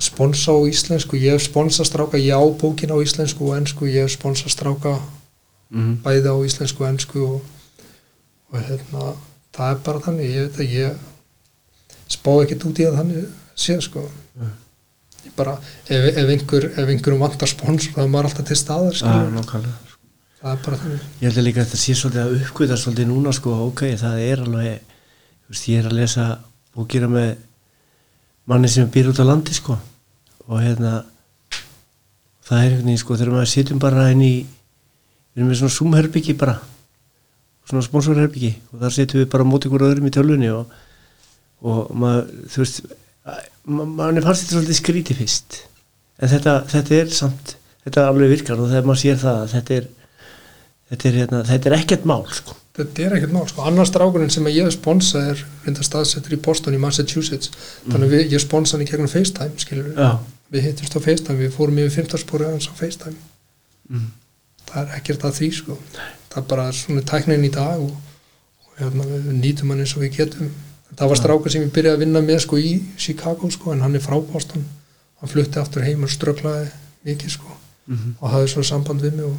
sponsa 0.00 0.54
á 0.56 0.58
íslensku. 0.64 1.18
Ég 1.20 1.36
hef 1.36 1.44
sponsa 1.44 1.84
stráka, 1.84 2.20
ég 2.20 2.32
á 2.32 2.44
bókin 2.60 2.92
á 2.94 2.98
íslensku 3.04 3.50
og 3.50 3.58
ennsku, 3.58 3.88
ég 3.90 4.06
hef 4.06 4.14
sponsa 4.14 4.48
stráka 4.48 4.96
mm. 5.68 6.00
bæði 6.04 6.32
á 6.32 6.36
íslensku 6.46 6.84
og 6.84 6.88
ennsku 6.88 7.26
og, 7.26 7.42
og 8.50 8.64
hérna 8.64 9.12
það 9.56 9.74
er 9.74 9.84
bara 9.84 10.02
þannig, 10.06 10.32
ég 10.32 10.48
veit 10.48 10.64
að 10.64 10.74
ég 10.78 12.08
spá 12.10 12.32
ekkert 12.38 12.66
út 12.70 12.80
í 12.80 12.88
að 12.88 12.98
þannig 13.02 13.28
sé 13.60 13.76
sko. 13.84 14.06
Ég 15.20 15.36
bara, 15.36 15.58
ef, 15.84 16.08
ef 16.16 16.32
einhver 16.32 16.70
ef 16.70 16.80
einhverjum 16.88 17.20
vantar 17.20 17.50
sponsor 17.50 17.92
þá 17.92 18.02
er 18.06 18.10
maður 18.10 18.30
alltaf 18.30 18.48
til 18.48 18.56
staðar 18.56 18.94
ah, 18.94 19.00
skilur. 19.02 19.32
nákvæmlega 19.36 19.90
það 20.40 20.54
er 20.54 20.62
bara 20.64 20.78
þannig. 20.80 21.02
Ég 21.20 21.26
held 21.28 21.40
að 21.40 21.46
líka 21.46 21.60
að 21.60 21.66
þetta 21.68 21.80
sé 21.82 21.96
svolítið 21.98 22.22
að 22.22 22.36
uppgöta 22.38 22.78
svolítið 22.80 23.10
núna 23.10 23.34
sko, 23.36 23.56
ok, 23.66 23.82
það 24.00 24.22
er 24.24 24.44
alveg 24.46 24.89
veist, 25.50 25.68
ég 25.70 25.82
er 25.82 25.90
að 25.90 25.98
lesa 25.98 26.26
bókina 26.76 27.10
með 27.10 27.30
manni 28.50 28.70
sem 28.70 28.88
býr 28.90 29.10
út 29.12 29.20
á 29.22 29.26
landi 29.26 29.54
sko. 29.54 29.76
Og 30.48 30.62
hérna 30.62 31.00
það 32.46 32.56
er 32.58 32.64
einhvern 32.70 32.88
veginn 32.88 33.02
sko, 33.02 33.18
þegar 33.18 33.34
maður 33.36 33.52
sitjum 33.52 33.82
bara 33.82 34.08
inn 34.14 34.24
í 34.26 34.34
við 34.40 35.42
erum 35.42 35.52
með 35.52 35.60
svona 35.60 35.76
zoom-herbyggi 35.76 36.36
bara. 36.40 36.56
Svona 37.68 37.86
sponsorherbyggi. 37.86 38.54
Og 38.72 38.82
þar 38.82 38.96
setjum 38.96 39.22
við 39.22 39.30
bara 39.34 39.46
á 39.46 39.50
móti 39.50 39.70
ykkur 39.70 39.86
öðrum 39.86 40.08
í 40.10 40.14
tölvunni 40.14 40.50
og, 40.54 40.74
og 41.62 41.94
maður, 41.94 42.32
þú 42.50 42.64
veist 42.64 42.82
ma 43.70 43.86
maður 43.86 44.26
fannst 44.26 44.46
þetta 44.46 44.56
svolítið 44.56 44.78
skríti 44.80 45.16
fyrst. 45.18 45.62
En 46.20 46.32
þetta, 46.32 46.56
þetta 46.70 46.96
er 46.96 47.14
samt 47.14 47.56
þetta 47.84 48.06
alveg 48.10 48.34
virkar 48.34 48.60
og 48.60 48.70
þegar 48.70 48.88
maður 48.88 49.02
sér 49.02 49.20
það 49.20 49.38
að 49.40 49.52
þetta 49.54 49.76
er 49.76 49.88
þetta 50.90 51.08
er, 51.08 51.18
hérna, 51.20 51.42
þetta 51.48 51.70
er 51.70 51.76
ekkert 51.78 52.08
mál 52.08 52.24
sko. 52.34 52.56
Þetta 52.76 53.02
er 53.04 53.16
ekkert 53.16 53.32
mál, 53.34 53.46
sko, 53.50 53.64
annars 53.66 53.90
strákurinn 53.90 54.30
sem 54.32 54.46
ég 54.50 54.66
hef 54.66 54.76
sponsað 54.76 55.32
er 55.32 55.42
reynda 55.64 55.84
staðsettur 55.86 56.36
í 56.36 56.40
Boston 56.44 56.76
í 56.76 56.80
Massachusetts, 56.82 57.50
þannig 57.86 58.06
að 58.06 58.14
við, 58.14 58.22
ég 58.36 58.42
sponsa 58.44 58.76
hann 58.76 58.84
í 58.84 58.88
gegnum 58.88 59.10
FaceTime, 59.10 59.58
skilur 59.60 59.90
Já. 59.96 60.10
við 60.54 60.68
hittumst 60.68 60.94
á 60.94 61.00
FaceTime, 61.02 61.38
við 61.42 61.56
fórum 61.56 61.80
yfir 61.82 61.96
15 62.04 62.22
spóri 62.22 62.46
hans 62.46 62.70
á 62.70 62.74
FaceTime, 62.78 63.16
mm. 63.90 64.06
það 64.70 64.82
er 64.84 64.98
ekkert 65.00 65.26
að 65.26 65.40
því, 65.40 65.50
sko. 65.58 65.78
Það 66.30 66.42
er 66.42 66.48
bara 66.52 66.66
svona 66.78 67.06
tæknin 67.10 67.48
í 67.48 67.52
dag 67.54 67.82
og, 67.82 67.96
og 68.68 68.76
hérna, 68.78 69.08
við 69.10 69.32
nýtum 69.40 69.74
hann 69.74 69.82
eins 69.82 69.96
og 69.96 70.04
við 70.04 70.20
getum. 70.20 70.52
Það 70.94 71.10
var 71.10 71.18
strákur 71.18 71.52
sem 71.52 71.64
ég 71.64 71.72
byrjaði 71.74 71.98
að 71.98 72.04
vinna 72.04 72.22
með 72.22 72.38
sko 72.46 72.60
í 72.60 72.70
Chicago, 72.98 73.50
sko, 73.50 73.74
en 73.74 73.82
hann 73.82 73.98
er 73.98 74.04
frá 74.04 74.14
Boston. 74.30 74.62
Hann 75.18 75.32
flutti 75.32 75.58
aftur 75.58 75.82
heim 75.86 76.06
og 76.06 76.14
ströklaði 76.14 76.70
mikið, 77.06 77.34
sko, 77.34 77.58
Mhm. 77.90 78.14
og 78.20 78.30
hafði 78.30 78.54
svo 78.54 78.62
samband 78.62 79.02
við 79.02 79.18
mig 79.18 79.26
og 79.26 79.36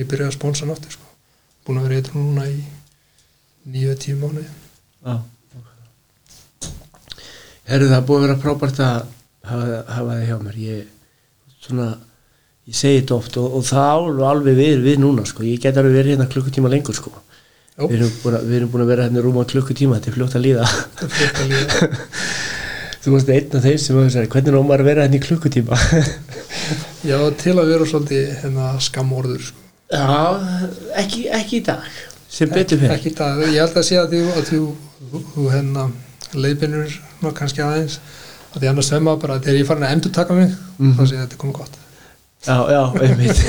ég 0.00 0.08
byrjaði 0.08 0.32
að 0.32 0.38
sponsa 0.38 0.64
hann 0.64 0.72
aftur, 0.72 0.96
sko 0.96 1.09
búin 1.66 1.80
að 1.80 1.86
vera 1.88 2.00
eitthvað 2.00 2.24
núna 2.24 2.46
í 2.50 2.58
nýju 3.70 3.96
tíu 4.00 4.18
mánuði 4.20 4.46
Já. 5.00 5.14
Herru 7.70 7.88
það 7.90 8.06
búið 8.08 8.20
að 8.20 8.26
vera 8.26 8.38
frábært 8.42 8.80
að 8.84 9.00
hafa, 9.46 9.80
hafa 9.94 10.14
það 10.14 10.24
hjá 10.28 10.36
mér 10.44 10.60
ég, 10.64 10.86
svona, 11.64 11.88
ég 12.68 12.76
segi 12.76 13.00
þetta 13.00 13.16
oft 13.16 13.38
og, 13.40 13.58
og 13.58 13.66
það 13.68 13.90
alveg, 13.94 14.24
alveg 14.30 14.60
við, 14.60 14.84
við 14.86 15.02
núna 15.04 15.26
sko. 15.28 15.46
ég 15.46 15.62
get 15.62 15.78
alveg 15.80 15.98
verið 16.00 16.16
hérna 16.16 16.30
klukkutíma 16.30 16.72
lengur 16.72 16.98
sko. 16.98 17.12
Við, 17.80 17.94
erum 17.96 18.34
að, 18.34 18.42
við 18.48 18.56
erum 18.58 18.72
búin 18.74 18.84
að 18.84 18.90
vera 18.92 19.06
hérna 19.06 19.22
rúma 19.24 19.46
klukkutíma 19.48 19.96
þetta 20.00 20.10
er 20.10 20.16
fljótt 20.18 20.36
að 20.36 20.44
líða 20.44 20.66
þú 23.00 23.14
varst 23.14 23.30
einn 23.32 23.56
af 23.56 23.64
þeim 23.64 23.78
sem 23.80 23.96
hefur 23.96 24.12
sagt 24.12 24.34
hvernig 24.34 24.52
er 24.52 24.58
ómar 24.60 24.82
að 24.82 24.90
vera 24.90 25.06
hérna 25.06 25.16
í 25.16 25.24
klukkutíma 25.24 25.78
Já, 27.08 27.16
til 27.40 27.54
að 27.56 27.70
vera 27.72 27.86
svolítið 27.88 28.34
hérna, 28.42 28.74
skamorður 28.84 29.46
sko. 29.46 29.69
Já, 29.90 30.38
ekki, 31.02 31.24
ekki 31.34 31.58
í 31.58 31.64
dag. 31.66 31.82
Sem 32.30 32.46
betur 32.52 32.78
fyrir 32.78 32.94
ekki 32.94 33.10
það, 33.18 33.40
ég 33.50 33.58
held 33.64 33.74
að 33.80 33.86
sé 33.88 33.96
að 33.98 34.12
þú, 34.14 34.20
að 34.38 34.44
þú, 34.50 34.58
þú, 35.10 35.18
þú 35.34 35.42
hérna, 35.50 35.82
leiðbeinur 36.38 36.90
ná, 37.24 37.28
kannski 37.34 37.60
aðeins 37.64 37.96
að 38.54 38.58
því 38.62 38.66
annars 38.70 38.88
svemma 38.90 39.12
bara 39.22 39.40
þegar 39.42 39.58
ég 39.60 39.66
farin 39.66 39.86
að 39.88 39.94
endur 39.96 40.12
taka 40.14 40.32
mig 40.38 40.50
Mhm. 40.78 40.94
þá 40.98 41.02
sé 41.06 41.12
ég 41.16 41.20
að 41.20 41.24
þetta 41.26 41.40
komið 41.42 41.56
gott. 41.58 41.74
Já, 42.46 42.56
já, 42.70 42.82
einmitt. 43.04 43.40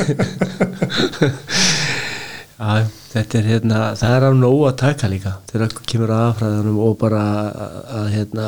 Já, 2.62 2.86
þetta 3.14 3.38
er 3.40 3.46
hérna 3.50 3.78
það 3.98 4.12
er 4.18 4.24
á 4.28 4.32
nóg 4.38 4.60
að 4.70 4.76
taka 4.82 5.08
líka 5.10 5.32
þegar 5.50 5.72
það 5.72 5.86
kemur 5.90 6.12
að 6.14 6.24
aðfræðanum 6.28 6.78
og 6.86 6.92
bara 7.02 7.22
að, 7.22 7.78
að 8.02 8.08
hérna, 8.16 8.46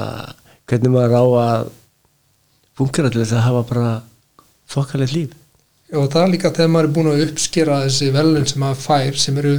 hvernig 0.69 0.91
maður 0.93 1.15
á 1.17 1.23
að 1.43 1.61
fungera 2.77 3.09
til 3.13 3.21
þess 3.23 3.35
að 3.39 3.45
hafa 3.47 3.61
bara 3.71 3.93
þokkalegt 4.73 5.15
líf 5.17 5.31
og 5.93 6.09
það 6.13 6.23
er 6.23 6.31
líka 6.33 6.51
þegar 6.51 6.73
maður 6.73 6.87
er 6.89 6.93
búin 6.97 7.11
að 7.11 7.23
uppskera 7.27 7.79
þessi 7.85 8.11
velun 8.15 8.45
sem 8.49 8.61
maður 8.63 8.83
fær 8.87 9.17
sem 9.23 9.37
eru 9.41 9.53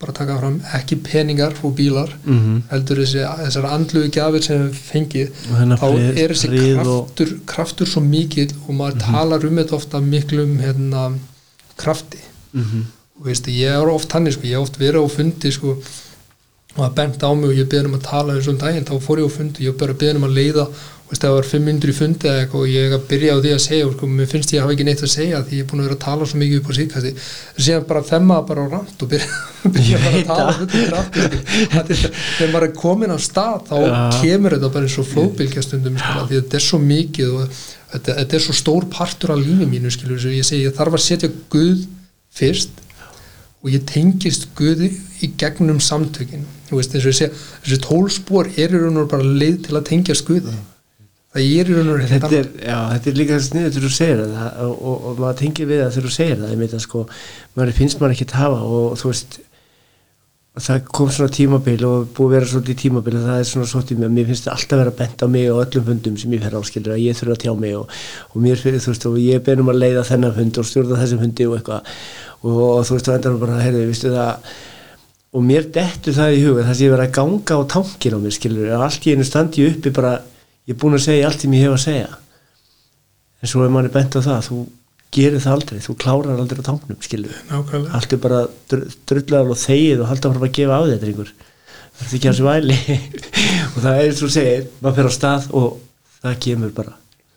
bara 0.00 0.12
að 0.12 0.18
taka 0.18 0.36
fram 0.38 0.56
ekki 0.76 0.96
peningar 1.06 1.54
og 1.62 1.74
bílar 1.78 2.10
mm 2.24 2.38
-hmm. 2.38 2.62
heldur 2.70 3.00
þessi, 3.02 3.20
þessar 3.44 3.68
andlugu 3.72 4.10
gjafir 4.16 4.42
sem 4.42 4.64
við 4.64 4.80
fengið 4.90 5.28
Og 5.50 5.78
þá 5.78 5.86
frið- 5.86 6.18
er 6.24 6.34
þessi 6.34 6.48
frið 6.48 6.78
og- 6.78 6.86
kraftur, 6.86 7.30
kraftur 7.46 7.86
svo 7.86 8.00
mikill 8.00 8.52
og 8.68 8.74
maður 8.74 8.98
talar 9.00 9.44
um 9.46 9.56
þetta 9.56 9.74
ofta 9.80 10.00
miklum 10.00 10.58
hérna, 10.58 11.12
krafti 11.76 12.18
mm 12.52 12.62
-hmm. 12.62 12.82
og 13.20 13.26
veist, 13.26 13.46
ég 13.46 13.70
er 13.70 13.88
oft 13.88 14.12
hann 14.12 14.32
sko, 14.32 14.42
ég 14.42 14.50
hef 14.58 14.60
oft 14.68 14.78
verið 14.78 15.04
á 15.04 15.08
fundi 15.10 15.52
sko, 15.52 15.76
og 16.76 16.84
það 16.84 16.94
bent 16.94 17.22
á 17.22 17.30
mig 17.34 17.48
og 17.50 17.56
ég 17.56 17.68
beðin 17.68 17.86
um 17.86 17.94
að 17.94 18.02
tala 18.02 18.34
eins 18.34 18.48
og 18.48 18.54
um 18.54 18.58
daginn, 18.58 18.84
þá 18.84 19.00
fór 19.00 19.18
ég 19.18 19.26
á 19.26 19.36
fundi 19.38 19.64
ég 19.64 19.76
bara 19.78 19.92
beðin 19.94 20.16
um 20.16 20.24
að 20.24 20.34
leiða 20.34 20.66
og 20.66 20.74
það 21.12 21.34
var 21.36 21.46
fimm 21.46 21.66
myndir 21.68 21.90
í 21.92 21.94
fundi 21.94 22.28
eða 22.28 22.42
eitthvað 22.44 22.62
og 22.64 22.70
ég 22.72 22.94
að 22.96 23.02
byrja 23.10 23.34
á 23.36 23.38
því 23.44 23.50
að 23.54 23.60
segja 23.64 23.86
og 23.86 23.92
sko, 23.94 24.08
mér 24.08 24.28
finnst 24.30 24.52
ég 24.54 24.60
að 24.60 24.64
hafa 24.64 24.74
ekki 24.74 24.86
neitt 24.88 25.02
að 25.04 25.10
segja 25.12 25.40
því 25.44 25.58
ég 25.58 25.64
er 25.64 25.68
búin 25.70 25.82
að 25.82 25.88
vera 25.88 25.96
að 25.98 26.04
tala 26.04 26.28
svo 26.30 26.40
mikið 26.40 26.60
upp 26.60 26.70
á 26.72 26.78
síðkasti 26.78 27.12
síðan 27.66 27.86
bara 27.90 28.02
femma 28.08 28.38
bara 28.48 28.64
á 28.64 28.66
rand 28.72 29.04
og 29.04 29.10
byrja, 29.12 29.28
byrja 29.76 30.00
bara 30.00 30.22
að 30.22 30.26
tala 30.30 30.54
sko. 30.56 32.10
Þegar 32.38 32.52
maður 32.54 32.66
er 32.68 32.74
komin 32.80 33.14
á 33.14 33.18
stað 33.20 33.68
þá 33.68 33.76
Já. 33.84 34.00
kemur 34.22 34.56
þetta 34.56 34.72
bara 34.78 34.88
eins 34.88 34.98
og 35.04 35.10
flóðbylgja 35.12 35.66
stundum 35.68 36.00
sko, 36.00 36.26
því 36.30 36.40
þetta 36.40 36.60
er 36.60 36.66
svo 36.68 36.82
mikið 36.88 37.36
og 37.36 37.54
þetta, 37.94 38.18
þetta 38.22 38.40
er 38.40 38.46
svo 38.48 38.58
stór 38.64 38.90
partur 38.96 39.36
af 39.36 39.42
lífi 39.44 39.70
mínu 39.70 39.92
skilur, 39.92 40.28
ég 40.32 40.48
segi 40.48 40.64
ég 40.64 40.76
þarf 40.76 40.98
að 40.98 41.06
setja 41.10 41.32
Guð 41.52 41.86
fyrst 42.34 42.84
og 43.64 43.72
ég 43.72 43.84
tengist 43.88 44.50
Guði 44.56 44.90
í 45.24 45.30
gegnum 45.40 45.80
samtökin. 45.80 46.44
Veist 46.74 46.96
og 46.98 47.04
segja, 47.06 47.30
þessi 47.62 47.78
tólspor 47.84 48.48
er 48.58 48.72
í 48.72 48.80
raun 48.80 48.98
og 48.98 49.04
veru 49.04 49.10
bara 49.12 49.34
leið 49.40 49.60
til 49.68 49.76
að 49.78 49.86
tengjast 49.92 50.26
Guði 50.26 50.52
það 51.34 51.40
er 51.42 51.70
í 51.72 51.78
raun 51.78 51.90
og 51.94 52.04
þetta, 52.10 52.30
er, 52.38 52.52
já, 52.62 52.76
þetta 52.92 53.10
er 53.10 53.18
líka 53.18 53.40
sniður 53.42 53.72
þegar 53.74 53.88
þú 53.88 53.94
segir 53.96 54.22
það 54.22 54.60
og, 54.66 54.76
og, 54.76 55.08
og 55.10 55.24
maður 55.24 55.40
tengir 55.40 55.70
við 55.70 55.82
það 55.82 55.96
þegar 55.96 56.06
þú 56.06 56.14
segir 56.18 56.38
það 56.42 56.54
ég 56.54 56.62
veit 56.62 56.76
að 56.78 56.84
sko, 56.84 57.02
maður 57.56 57.76
finnst 57.80 58.00
maður 58.00 58.14
ekki 58.14 58.28
að 58.30 58.38
hafa 58.38 58.62
og 58.78 58.94
þú 59.00 59.10
veist 59.10 59.40
og 60.54 60.62
það 60.62 60.84
kom 60.94 61.08
svona 61.10 61.34
tímabil 61.34 61.80
og 61.88 62.10
búið 62.14 62.28
að 62.28 62.34
vera 62.36 62.48
svolítið 62.52 62.76
tímabil 62.84 63.16
og 63.18 63.24
það 63.24 63.40
er 63.40 63.48
svona 63.48 63.70
svolítið 63.72 64.02
með 64.04 64.12
mér 64.14 64.28
finnst 64.28 64.44
það 64.46 64.52
alltaf 64.54 64.80
vera 64.80 64.92
bent 65.00 65.24
á 65.24 65.26
mig 65.34 65.48
og 65.50 65.62
öllum 65.64 65.86
fundum 65.88 66.18
sem 66.20 66.36
ég 66.36 66.44
fer 66.44 66.54
áskilur 66.60 66.94
að 66.94 67.02
ég 67.02 67.18
þurfa 67.18 67.34
að 67.34 67.40
tjá 67.42 67.54
mig 67.64 67.74
og, 67.74 67.96
og 68.30 68.44
mér 68.44 68.62
þú 68.62 68.74
veist 68.76 69.08
og 69.10 69.16
ég 69.18 69.42
ber 69.48 69.64
um 69.64 69.72
að 69.72 69.80
leiða 69.82 70.04
þennan 70.06 70.36
fund 70.36 70.60
og 70.62 70.68
stjórna 70.68 71.00
þessum 71.00 71.24
fundi 71.24 71.48
og 71.48 71.56
eitthvað. 71.58 71.90
Og, 72.44 72.60
og 72.68 72.86
þú 72.86 72.94
veist 72.94 73.10
og 73.10 73.16
endur 73.16 73.40
bara 73.42 73.58
heyrðu, 73.64 73.88
vistu 73.90 74.14
það 74.14 74.54
og 75.34 75.42
mér 75.48 75.66
dettur 75.74 76.14
það 76.14 76.36
í 76.36 76.44
huga 76.44 76.68
það 76.68 76.78
sé 76.78 76.92
verið 76.92 77.08
að 77.08 77.16
ganga 77.18 77.58
á 77.58 77.60
tankin 77.74 78.14
á 78.14 78.18
mér 78.22 78.36
skilur 78.38 78.70
að 78.70 78.86
allt 78.86 79.08
í 79.10 79.14
einu 79.16 79.26
standi 79.26 79.64
ég 79.64 79.74
uppi 79.74 79.90
bara 79.98 80.14
ég 80.64 80.74
er 80.74 80.80
búin 80.80 80.96
að 80.98 81.06
segja 81.06 81.28
allt 81.28 81.44
sem 81.44 81.52
ég 81.56 81.66
hef 81.66 81.76
að 81.76 81.84
segja. 81.84 82.10
En 83.42 83.50
svo 83.50 83.64
er 83.64 83.88
bent 83.92 84.16
á 84.16 84.20
það 84.24 84.46
þú 84.48 84.60
gerir 85.14 85.42
það 85.42 85.56
aldrei, 85.56 85.80
þú 85.84 85.94
klárar 86.02 86.40
aldrei 86.42 86.62
á 86.64 86.74
skilur 87.04 87.34
nákvæmlega. 87.50 87.94
Allt 87.94 88.12
er 88.12 88.22
bara 88.22 88.40
dr- 88.70 88.94
drullar 89.06 89.50
og 89.52 89.58
þegið 89.60 90.02
og 90.02 90.08
halda 90.10 90.32
fram 90.32 90.46
að 90.48 90.54
gefa 90.58 90.78
á 90.78 90.82
þetta 90.90 91.10
yngur 91.12 91.34
það 91.94 92.06
er 92.08 92.16
ekki 92.18 92.28
að 92.28 92.34
þessu 92.34 92.46
væli 92.48 92.78
og 93.74 93.80
það 93.84 93.90
er 93.96 94.06
eins 94.08 94.22
og 94.24 94.32
segir, 94.34 94.68
maður 94.82 94.96
fer 94.98 95.08
á 95.08 95.12
stað 95.14 95.50
og 95.54 95.68
það 96.20 96.38
kemur 96.46 96.72
bara. 96.74 96.94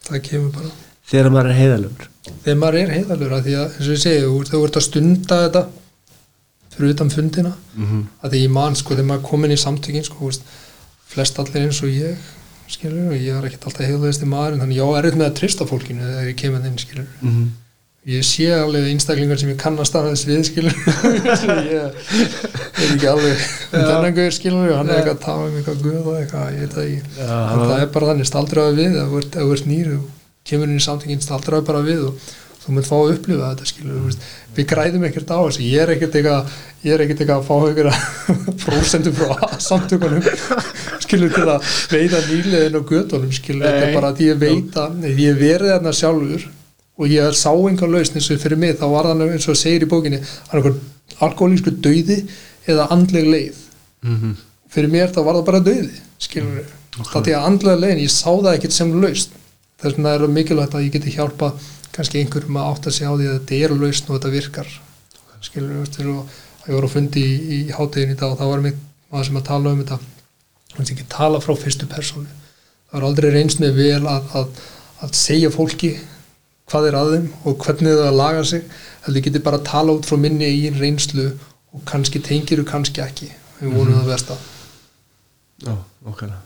Það 0.08 0.24
kemur 0.30 0.54
bara. 0.56 0.72
Þegar 1.08 1.34
maður 1.36 1.52
er 1.52 1.60
heiðalöfur 1.62 2.08
þegar 2.28 2.58
maður 2.62 2.80
er 2.82 2.94
heiðalur 2.96 3.36
að 3.38 3.46
því 3.46 3.58
að 3.58 3.68
eins 3.68 3.86
og 3.88 3.94
ég 3.94 4.02
segi, 4.04 4.24
þú 4.50 4.64
ert- 4.64 4.80
að 4.80 4.88
stunda 4.88 5.38
þetta 5.46 5.62
fyrir 6.78 6.96
utan 6.96 7.14
fundina. 7.14 7.54
Mm 7.76 7.86
-hmm. 7.86 8.02
að 8.24 8.32
því 8.34 8.42
ég 8.44 8.56
man 8.58 8.76
sko 8.76 8.96
þegar 8.96 9.10
maður 9.12 9.22
er 9.24 9.30
komin 9.30 9.54
í 9.54 9.60
samtökin 9.62 10.04
sko, 10.06 10.32
flest 11.08 11.40
allir 11.40 11.68
eins 11.68 11.84
og 11.84 11.90
ég 11.90 12.18
skilur, 12.74 13.08
og 13.14 13.16
ég 13.18 13.32
er 13.38 13.46
ekkert 13.48 13.66
alltaf 13.70 13.86
heiðalegist 13.88 14.26
í 14.26 14.30
maður 14.32 14.60
þannig 14.64 14.78
ég 14.82 14.88
á 14.88 14.98
erfitt 15.00 15.18
með 15.22 15.30
að 15.32 15.38
trista 15.42 15.68
fólkinu 15.70 16.04
þegar 16.12 16.28
ég 16.32 16.38
kemur 16.44 16.68
inn 16.68 16.78
skilur 16.82 17.08
Mhm. 17.22 17.46
ég 18.08 18.24
sé 18.24 18.46
alveg 18.56 18.86
einstaklingar 18.88 19.40
sem 19.40 19.50
ég 19.52 19.58
kannast 19.60 19.96
aðeins 20.00 20.22
við 20.28 20.44
skilur 20.48 20.76
ég 21.68 21.82
er 21.84 22.94
ekki 22.94 23.10
alveg 23.12 23.42
þennan 23.72 24.16
gauður 24.16 24.36
skilur 24.38 24.70
og 24.72 24.78
hann 24.80 24.92
er 24.94 25.00
eitthvað 25.02 25.18
að 25.18 25.24
tala 25.26 25.48
um 25.50 25.58
eitthvað 25.60 25.82
guð 25.84 25.98
og 26.08 26.20
eitthvað 26.22 26.54
ég 26.54 26.62
veit 26.64 26.76
það 26.78 26.86
ekki. 26.88 27.02
Já, 27.20 27.38
en 27.52 27.64
það 27.68 27.82
er 27.84 27.90
bara 27.98 28.10
þannig 28.12 28.30
staldraði 28.30 28.78
við 28.78 28.98
þú 29.36 29.50
ert 29.58 29.68
nýr 29.72 29.90
og 29.98 30.06
kemur 30.48 30.72
inn 30.72 30.80
í 30.80 30.86
samtökin 30.88 31.24
staldraði 31.26 31.68
bara 31.68 31.82
við 31.88 32.06
og 32.08 32.30
þú 32.68 32.76
munt 32.76 32.90
fá 32.90 32.98
að 32.98 33.14
upplifa 33.16 33.52
þetta 33.54 33.70
skilur 33.72 34.18
við 34.58 34.66
græðum 34.68 35.06
ekkert 35.08 35.30
á 35.32 35.40
þessu. 35.40 35.64
Ég 35.64 35.84
er 35.84 35.94
ekkert 35.94 36.18
eitthvað 36.18 36.56
er 36.94 37.04
eitthvað 37.04 37.32
að 37.36 37.46
fá 37.48 37.56
einhverja 37.68 37.94
prósendur 38.64 39.16
frá 39.18 39.58
samtökunum 39.64 40.26
skilur 41.04 41.34
til 41.34 41.46
að 41.48 41.72
veita 41.94 42.22
nýliðin 42.28 42.78
og 42.80 42.92
gödunum 42.92 43.34
skilur 43.36 43.66
þetta 43.66 43.88
er 43.88 43.96
bara 43.98 44.12
að 44.14 44.24
ég 44.26 44.40
veit 44.42 44.80
að 44.82 45.08
ef 45.10 45.22
ég 45.24 45.40
verið 45.40 45.74
þarna 45.74 45.94
sjálfur 46.00 46.48
og 46.98 47.14
ég 47.14 47.38
sá 47.38 47.52
enga 47.54 47.90
lausn 47.92 48.18
eins 48.18 48.30
og 48.34 48.42
fyrir 48.42 48.62
mig 48.62 48.78
þá 48.80 48.86
var 48.94 49.10
það 49.12 49.24
eins 49.28 49.48
og 49.48 49.54
það 49.54 49.62
segir 49.62 49.86
í 49.86 49.90
bókinni 49.92 50.22
er 50.22 50.70
alkoholísku 51.28 51.74
dauði 51.78 52.20
eða 52.68 52.90
andleg 52.94 53.32
leið. 53.32 53.64
Mhm. 54.04 54.36
fyrir 54.70 54.92
mér 54.94 55.10
þá 55.14 55.24
var 55.26 55.40
það 55.40 55.46
bara 55.48 55.64
dauði 55.66 56.02
skilur 56.22 56.60
við, 56.60 56.72
það 57.08 57.24
því 57.26 57.34
að 57.38 57.46
andlega 57.50 57.82
leiðin 57.82 58.04
ég 58.04 58.14
sá 58.14 58.30
það 58.30 58.54
ekkert 58.56 58.76
sem 58.76 58.94
lausn. 59.02 59.34
Þess 59.78 59.94
vegna 59.94 60.14
er 60.16 60.24
það 60.24 60.34
mikilvægt 60.34 60.76
að 60.76 60.86
ég 60.88 60.94
geti 60.96 61.12
hjálpa 61.14 61.52
kannski 61.98 62.22
einhverjum 62.22 62.60
að 62.62 62.68
átta 62.72 62.94
sig 62.94 63.10
á 63.10 63.14
því 63.14 63.28
að 63.28 63.38
þetta 63.40 63.62
er 63.66 63.74
lausn 63.74 64.12
og 64.12 64.18
þetta 64.18 64.34
virkar. 64.34 64.74
Skilur 65.42 65.72
við, 65.72 65.80
veist, 65.82 65.98
og 66.02 66.68
ég 66.68 66.78
var 66.78 66.86
á 66.86 66.94
fundi 66.94 67.24
í, 67.24 67.38
í 67.58 67.60
hátegin 67.74 68.14
í 68.14 68.18
dag 68.18 68.34
og 68.34 68.42
það 68.42 68.52
var 68.52 68.64
mitt 68.66 68.84
maður 69.12 69.30
sem 69.30 69.40
að 69.40 69.48
tala 69.48 69.74
um 69.74 69.82
þetta 69.82 70.00
hann 70.78 70.88
sem 70.88 70.98
ekki 70.98 71.08
tala 71.10 71.42
frá 71.42 71.54
fyrstu 71.58 71.90
persónu. 71.90 72.30
Það 72.88 73.00
var 73.00 73.08
aldrei 73.10 73.30
reynst 73.34 73.62
með 73.64 73.80
vel 73.80 74.04
að, 74.10 74.30
að, 74.38 74.62
að 75.06 75.16
segja 75.18 75.54
fólki 75.54 75.94
hvað 76.68 76.90
er 76.90 76.98
að 77.00 77.14
þeim 77.16 77.30
og 77.48 77.64
hvernig 77.64 78.02
það 78.02 78.20
laga 78.20 78.44
sig 78.52 78.66
heldur 79.06 79.26
getið 79.28 79.46
bara 79.48 79.62
að 79.62 79.70
tala 79.72 79.96
út 79.98 80.10
frá 80.10 80.20
minni 80.20 80.50
eigin 80.50 80.82
reynslu 80.82 81.30
og 81.74 81.86
kannski 81.88 82.22
tengiru 82.24 82.68
kannski 82.68 83.04
ekki. 83.04 83.32
Við 83.62 83.74
vonum 83.74 83.98
það 84.02 84.12
versta. 84.12 84.38
Já, 85.66 85.74
okkar. 86.06 86.38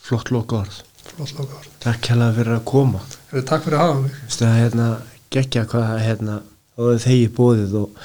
Flott 0.00 0.30
loka 0.34 0.62
orð 0.62 0.84
Takk 1.18 2.10
hérlega 2.12 2.36
fyrir 2.36 2.54
að 2.54 2.64
koma. 2.68 3.00
Herri, 3.30 3.42
takk 3.46 3.66
fyrir 3.66 3.78
að 3.78 3.86
hafa 3.86 4.00
mig. 4.04 4.20
Að 4.40 4.56
hérna 4.60 4.86
geggja 5.30 5.66
hvað 5.70 5.92
hérna 6.04 6.36
og 6.80 7.02
þegi 7.02 7.28
bóðið 7.36 7.76
og 7.82 8.04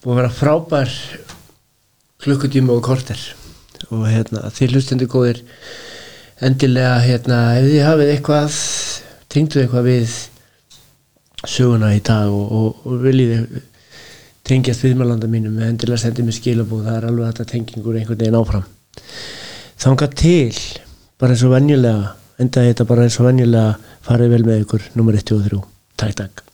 búið 0.00 0.12
að 0.14 0.20
vera 0.20 0.32
frábær 0.34 0.94
klukkutíma 2.24 2.74
og 2.74 2.84
korter. 2.86 3.20
Og 3.90 4.04
hérna 4.08 4.50
þið 4.54 4.76
hlustendur 4.76 5.10
góðir 5.10 5.42
endilega 6.40 6.98
hérna 7.04 7.40
ef 7.58 7.68
þið 7.68 7.86
hafið 7.86 8.12
eitthvað 8.14 8.60
tengduð 9.30 9.64
eitthvað 9.64 9.88
við 9.88 10.14
söguna 11.48 11.94
í 11.96 12.00
dag 12.04 12.30
og, 12.32 12.46
og, 12.52 12.86
og 12.86 13.02
viljið 13.04 13.60
tengjast 14.48 14.84
viðmælanda 14.84 15.28
mínum 15.30 15.58
endilega 15.64 16.02
sendið 16.02 16.28
mér 16.28 16.36
skilabúð 16.36 16.86
það 16.88 16.96
er 16.96 17.08
alveg 17.10 17.28
þetta 17.30 17.50
tengingur 17.52 17.98
einhvern 18.00 18.22
veginn 18.22 18.40
áfram. 18.40 18.64
Þanga 19.80 20.10
til 20.16 20.56
bara 21.20 21.36
eins 21.36 21.44
og 21.44 21.54
venjulega 21.54 22.16
endaði 22.40 22.74
þetta 22.74 22.88
bara 22.92 23.08
eins 23.08 23.18
og 23.20 23.30
venjulega. 23.30 23.96
Farið 24.06 24.36
vel 24.36 24.44
með 24.46 24.62
ykkur. 24.64 24.92
Nummer 24.98 25.18
1 25.18 25.36
og 25.36 25.50
3 25.50 25.66
takk 26.00 26.16
takk 26.16 26.49